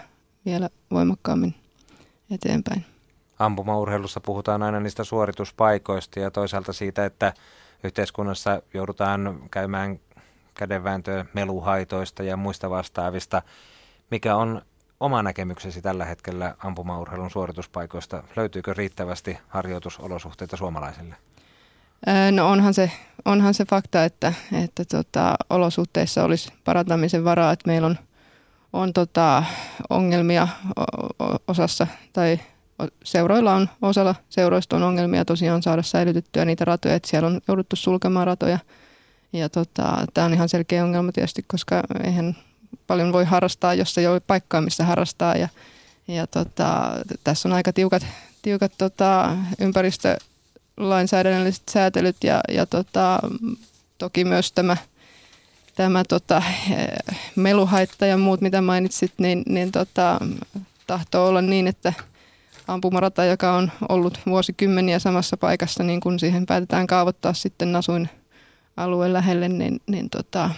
vielä 0.45 0.69
voimakkaammin 0.91 1.55
eteenpäin. 2.31 2.85
Ampumaurheilussa 3.39 4.22
puhutaan 4.22 4.64
aina 4.64 4.80
niistä 4.80 5.03
suorituspaikoista 5.03 6.19
ja 6.19 6.31
toisaalta 6.31 6.73
siitä, 6.73 7.05
että 7.05 7.34
yhteiskunnassa 7.84 8.61
joudutaan 8.73 9.39
käymään 9.51 9.99
kädenvääntöä 10.53 11.26
meluhaitoista 11.34 12.23
ja 12.23 12.38
muista 12.38 12.69
vastaavista. 12.69 13.41
Mikä 14.11 14.35
on 14.35 14.61
oma 14.99 15.23
näkemyksesi 15.23 15.81
tällä 15.81 16.05
hetkellä 16.05 16.55
ampumaurheilun 16.60 17.31
suorituspaikoista? 17.31 18.23
Löytyykö 18.35 18.73
riittävästi 18.73 19.38
harjoitusolosuhteita 19.47 20.57
suomalaisille? 20.57 21.15
No 22.32 22.50
onhan 22.50 22.74
se, 22.74 22.92
onhan 23.26 23.54
se 23.54 23.66
fakta, 23.66 24.06
että, 24.06 24.34
että 24.64 24.86
tota, 24.86 25.36
olosuhteissa 25.50 26.24
olisi 26.24 26.50
parantamisen 26.64 27.24
varaa, 27.24 27.52
että 27.52 27.68
meillä 27.68 27.86
on, 27.86 27.98
on 28.74 28.94
tota, 28.94 29.44
ongelmia 29.90 30.48
osassa 31.48 31.88
tai 32.14 32.40
seuroilla 33.04 33.54
on, 33.54 33.70
osalla 33.82 34.16
seuroista 34.30 34.76
on 34.76 34.84
ongelmia 34.84 35.26
tosiaan 35.26 35.64
saada 35.64 35.84
säilytettyä 35.84 36.46
niitä 36.46 36.66
ratoja, 36.66 36.96
että 36.96 37.10
siellä 37.10 37.28
on 37.28 37.42
jouduttu 37.48 37.76
sulkemaan 37.76 38.28
ratoja. 38.28 38.60
Ja 39.34 39.50
tota, 39.50 40.06
tämä 40.14 40.26
on 40.26 40.34
ihan 40.34 40.50
selkeä 40.50 40.84
ongelma 40.84 41.12
tietysti, 41.12 41.46
koska 41.48 41.84
eihän 42.04 42.36
paljon 42.88 43.14
voi 43.14 43.26
harrastaa, 43.26 43.74
jos 43.74 43.98
ei 43.98 44.08
ole 44.08 44.20
paikkaa, 44.20 44.62
missä 44.62 44.86
harrastaa. 44.86 45.36
Ja, 45.36 45.50
ja 46.08 46.28
tota, 46.28 46.92
tässä 47.24 47.50
on 47.50 47.54
aika 47.54 47.74
tiukat, 47.74 48.06
tiukat 48.42 48.72
tota, 48.78 49.38
ympäristölainsäädännölliset 50.78 51.64
säätelyt 51.70 52.16
ja, 52.24 52.41
ja 52.50 52.66
tota, 52.66 53.20
toki 53.98 54.26
myös 54.26 54.52
tämä, 54.52 54.78
tämä 55.76 56.04
tota, 56.10 56.44
meluhaitta 57.36 58.06
ja 58.06 58.18
muut, 58.18 58.41
mitä 58.41 58.62
mainitsit, 58.62 59.14
niin, 59.18 59.44
niin 59.50 59.72
tota, 59.72 60.20
tahtoo 60.88 61.28
olla 61.28 61.41
niin, 61.41 61.68
että 61.68 61.94
ampumarata, 62.68 63.26
joka 63.26 63.56
on 63.56 63.72
ollut 63.90 64.20
vuosikymmeniä 64.26 65.00
samassa 65.00 65.38
paikassa, 65.38 65.84
niin 65.84 66.00
kun 66.00 66.20
siihen 66.20 66.45
päätetään 66.45 66.88
kaavoittaa 66.88 67.34
sitten 67.34 67.72
nasuin 67.72 68.10
alueen 68.78 69.14
lähelle, 69.14 69.50
niin, 69.50 69.80
niin 69.88 70.10
tota, 70.10 70.50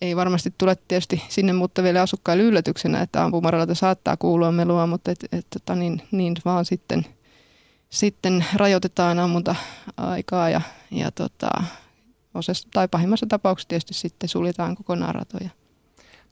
ei 0.00 0.16
varmasti 0.16 0.54
tule 0.58 0.76
tietysti 0.88 1.22
sinne 1.28 1.52
muuttaville 1.52 2.00
asukkaille 2.00 2.42
yllätyksenä, 2.42 3.00
että 3.00 3.24
ampumaralta 3.24 3.74
saattaa 3.74 4.16
kuulua 4.16 4.52
melua, 4.52 4.86
mutta 4.86 5.10
et, 5.10 5.24
et, 5.32 5.46
tota, 5.50 5.74
niin, 5.74 6.02
niin 6.10 6.34
vaan 6.44 6.64
sitten, 6.64 7.06
sitten 7.94 8.44
rajoitetaan 8.54 9.18
ammunta-aikaa 9.18 10.50
ja, 10.50 10.60
ja 10.90 11.10
tota, 11.10 11.50
osassa, 12.34 12.68
tai 12.72 12.88
pahimmassa 12.88 13.26
tapauksessa 13.26 13.68
tietysti 13.68 13.94
sitten 13.94 14.28
suljetaan 14.28 14.76
kokonaan 14.76 15.14
ratoja. 15.14 15.50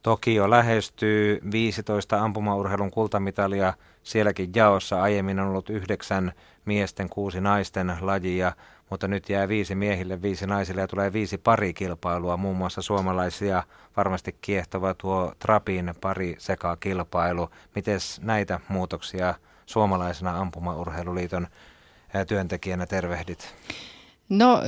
Tokio 0.01 0.49
lähestyy 0.49 1.39
15 1.51 2.19
ampumaurheilun 2.23 2.91
kultamitalia 2.91 3.73
sielläkin 4.03 4.49
jaossa. 4.55 5.01
Aiemmin 5.01 5.39
on 5.39 5.47
ollut 5.47 5.69
yhdeksän 5.69 6.31
miesten, 6.65 7.09
kuusi 7.09 7.41
naisten 7.41 7.97
lajia 8.01 8.53
mutta 8.89 9.07
nyt 9.07 9.29
jää 9.29 9.47
viisi 9.47 9.75
miehille, 9.75 10.21
viisi 10.21 10.47
naisille 10.47 10.81
ja 10.81 10.87
tulee 10.87 11.13
viisi 11.13 11.37
parikilpailua, 11.37 12.37
muun 12.37 12.57
muassa 12.57 12.81
suomalaisia 12.81 13.63
varmasti 13.97 14.35
kiehtova 14.41 14.93
tuo 14.93 15.33
Trapin 15.39 15.93
pari 16.01 16.37
kilpailu. 16.79 17.49
Miten 17.75 17.99
näitä 18.21 18.59
muutoksia 18.67 19.35
suomalaisena 19.65 20.39
ampumaurheiluliiton 20.39 21.47
työntekijänä 22.27 22.85
tervehdit? 22.85 23.55
No 24.29 24.61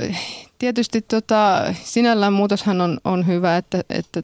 tietysti 0.58 1.02
tota, 1.02 1.74
sinällään 1.82 2.32
muutoshan 2.32 2.80
on, 2.80 2.98
on 3.04 3.26
hyvä, 3.26 3.56
että, 3.56 3.82
että 3.90 4.22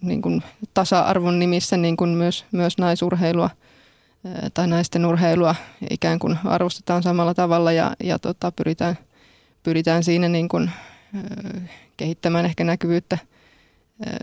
niin 0.00 0.22
kuin 0.22 0.42
tasa-arvon 0.74 1.38
nimissä 1.38 1.76
niin 1.76 1.96
kuin 1.96 2.10
myös, 2.10 2.44
myös 2.52 2.78
naisurheilua 2.78 3.50
tai 4.54 4.66
naisten 4.66 5.06
urheilua 5.06 5.54
ikään 5.90 6.18
kuin 6.18 6.38
arvostetaan 6.44 7.02
samalla 7.02 7.34
tavalla 7.34 7.72
ja, 7.72 7.96
ja 8.04 8.18
tota, 8.18 8.52
pyritään– 8.52 8.98
pyritään 9.64 10.04
siinä 10.04 10.28
niin 10.28 10.48
kuin, 10.48 10.70
kehittämään 11.96 12.44
ehkä 12.44 12.64
näkyvyyttä 12.64 13.18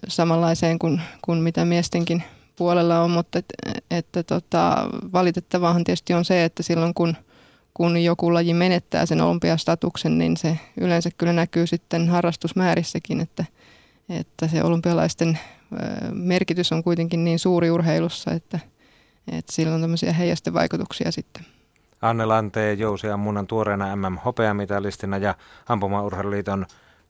samanlaiseen 0.08 0.80
kuin, 0.80 1.02
kuin 1.22 1.40
mitä 1.40 1.66
miestenkin 1.66 2.24
puolella 2.62 3.00
on, 3.00 3.12
mutta 3.12 3.40
et, 3.40 3.46
että 3.92 4.24
tota, 4.24 4.90
valitettavaahan 5.14 5.84
tietysti 5.84 6.14
on 6.14 6.26
se, 6.26 6.46
että 6.46 6.64
silloin 6.64 6.94
kun, 6.94 7.16
kun 7.74 8.04
joku 8.04 8.34
laji 8.34 8.54
menettää 8.54 9.06
sen 9.06 9.22
olympiastatuksen, 9.22 10.18
niin 10.18 10.38
se 10.38 10.60
yleensä 10.82 11.10
kyllä 11.18 11.34
näkyy 11.34 11.68
sitten 11.68 12.10
harrastusmäärissäkin, 12.10 13.22
että, 13.22 13.46
että 14.10 14.48
se 14.48 14.64
olympialaisten 14.64 15.40
merkitys 16.14 16.72
on 16.72 16.84
kuitenkin 16.84 17.24
niin 17.24 17.40
suuri 17.40 17.72
urheilussa, 17.72 18.32
että, 18.32 18.60
että 19.32 19.54
sillä 19.54 19.76
on 19.76 19.82
tämmöisiä 19.82 20.14
heijastevaikutuksia 20.14 21.12
sitten. 21.12 21.46
Anne 22.02 22.26
Lanteen 22.26 22.80
jousiammunnan 22.80 23.48
tuoreena 23.48 23.96
MM-hopeamitalistina 23.96 25.18
ja 25.18 25.36
Ampumaurheiluliiton 25.70 26.66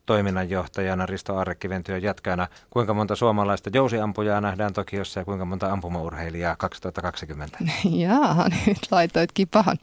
toiminnanjohtajana 0.06 1.06
Risto 1.06 1.38
Arrekkiven 1.38 1.84
työn 1.84 2.04
jatkajana. 2.04 2.48
Kuinka 2.70 2.94
monta 2.94 3.16
suomalaista 3.16 3.70
jousiampujaa 3.74 4.42
nähdään 4.42 4.74
Tokiossa 4.74 5.20
ja 5.20 5.26
kuinka 5.26 5.46
monta 5.46 5.72
ampumaurheilijaa 5.72 6.56
2020? 6.56 7.58
Jaa, 7.90 8.50
nyt 8.68 8.78
laitoit 8.92 9.32
kipahan. 9.32 9.78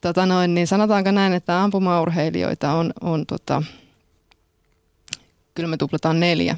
Tota 0.00 0.26
noin, 0.26 0.54
niin 0.54 0.66
sanotaanko 0.66 1.10
näin, 1.10 1.32
että 1.32 1.62
ampumaurheilijoita 1.62 2.72
on, 2.72 2.92
on 3.00 3.26
tota, 3.26 3.62
kyllä 5.54 5.68
me 5.68 5.76
tuplataan 5.76 6.20
neljä 6.20 6.56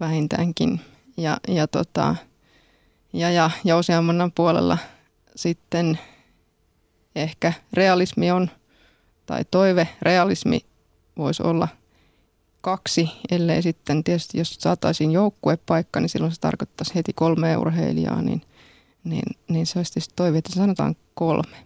vähintäänkin. 0.00 0.80
Ja, 1.16 1.38
ja, 1.48 1.66
tota, 1.66 2.16
ja, 3.12 3.30
ja 3.30 3.50
jousiammunnan 3.64 4.32
puolella 4.32 4.78
sitten 5.36 5.98
ehkä 7.14 7.52
realismi 7.72 8.30
on, 8.30 8.50
tai 9.26 9.44
toive 9.50 9.88
realismi 10.02 10.67
voisi 11.18 11.42
olla 11.42 11.68
kaksi, 12.60 13.10
ellei 13.30 13.62
sitten 13.62 14.04
tietysti 14.04 14.38
jos 14.38 14.54
saataisiin 14.54 15.12
joukkuepaikka, 15.12 16.00
niin 16.00 16.08
silloin 16.08 16.32
se 16.32 16.40
tarkoittaisi 16.40 16.94
heti 16.94 17.12
kolme 17.12 17.56
urheilijaa, 17.56 18.22
niin, 18.22 18.42
niin, 19.04 19.36
niin 19.48 19.66
se 19.66 19.78
olisi 19.78 19.92
tietysti 19.92 20.14
toive, 20.16 20.38
että 20.38 20.52
sanotaan 20.52 20.96
kolme. 21.14 21.56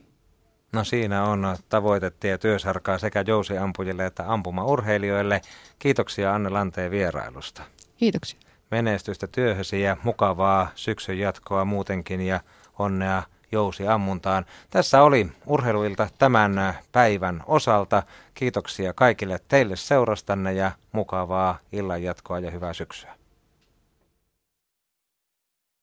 No 0.73 0.85
siinä 0.85 1.25
on 1.25 1.57
tavoitetta 1.69 2.27
ja 2.27 2.39
työsarkaa 2.39 2.99
sekä 2.99 3.25
jousiampujille 3.27 4.07
että 4.07 4.25
ampumaurheilijoille. 4.33 5.41
Kiitoksia 5.79 6.35
Anne 6.35 6.49
Lanteen 6.49 6.91
vierailusta. 6.91 7.63
Kiitoksia. 7.97 8.41
Menestystä 8.71 9.27
työhösi 9.27 9.81
ja 9.81 9.97
mukavaa 10.03 10.71
syksyn 10.75 11.19
jatkoa 11.19 11.65
muutenkin 11.65 12.21
ja 12.21 12.41
onnea 12.79 13.23
jousiammuntaan. 13.53 14.47
Tässä 14.71 15.03
oli 15.03 15.33
urheiluilta 15.47 16.09
tämän 16.19 16.79
päivän 16.93 17.43
osalta. 17.47 18.03
Kiitoksia 18.35 18.93
kaikille 18.93 19.39
teille 19.49 19.77
seurastanne 19.77 20.53
ja 20.53 20.73
mukavaa 20.93 21.59
illanjatkoa 21.73 22.39
ja 22.39 22.51
hyvää 22.51 22.73
syksyä. 22.73 23.22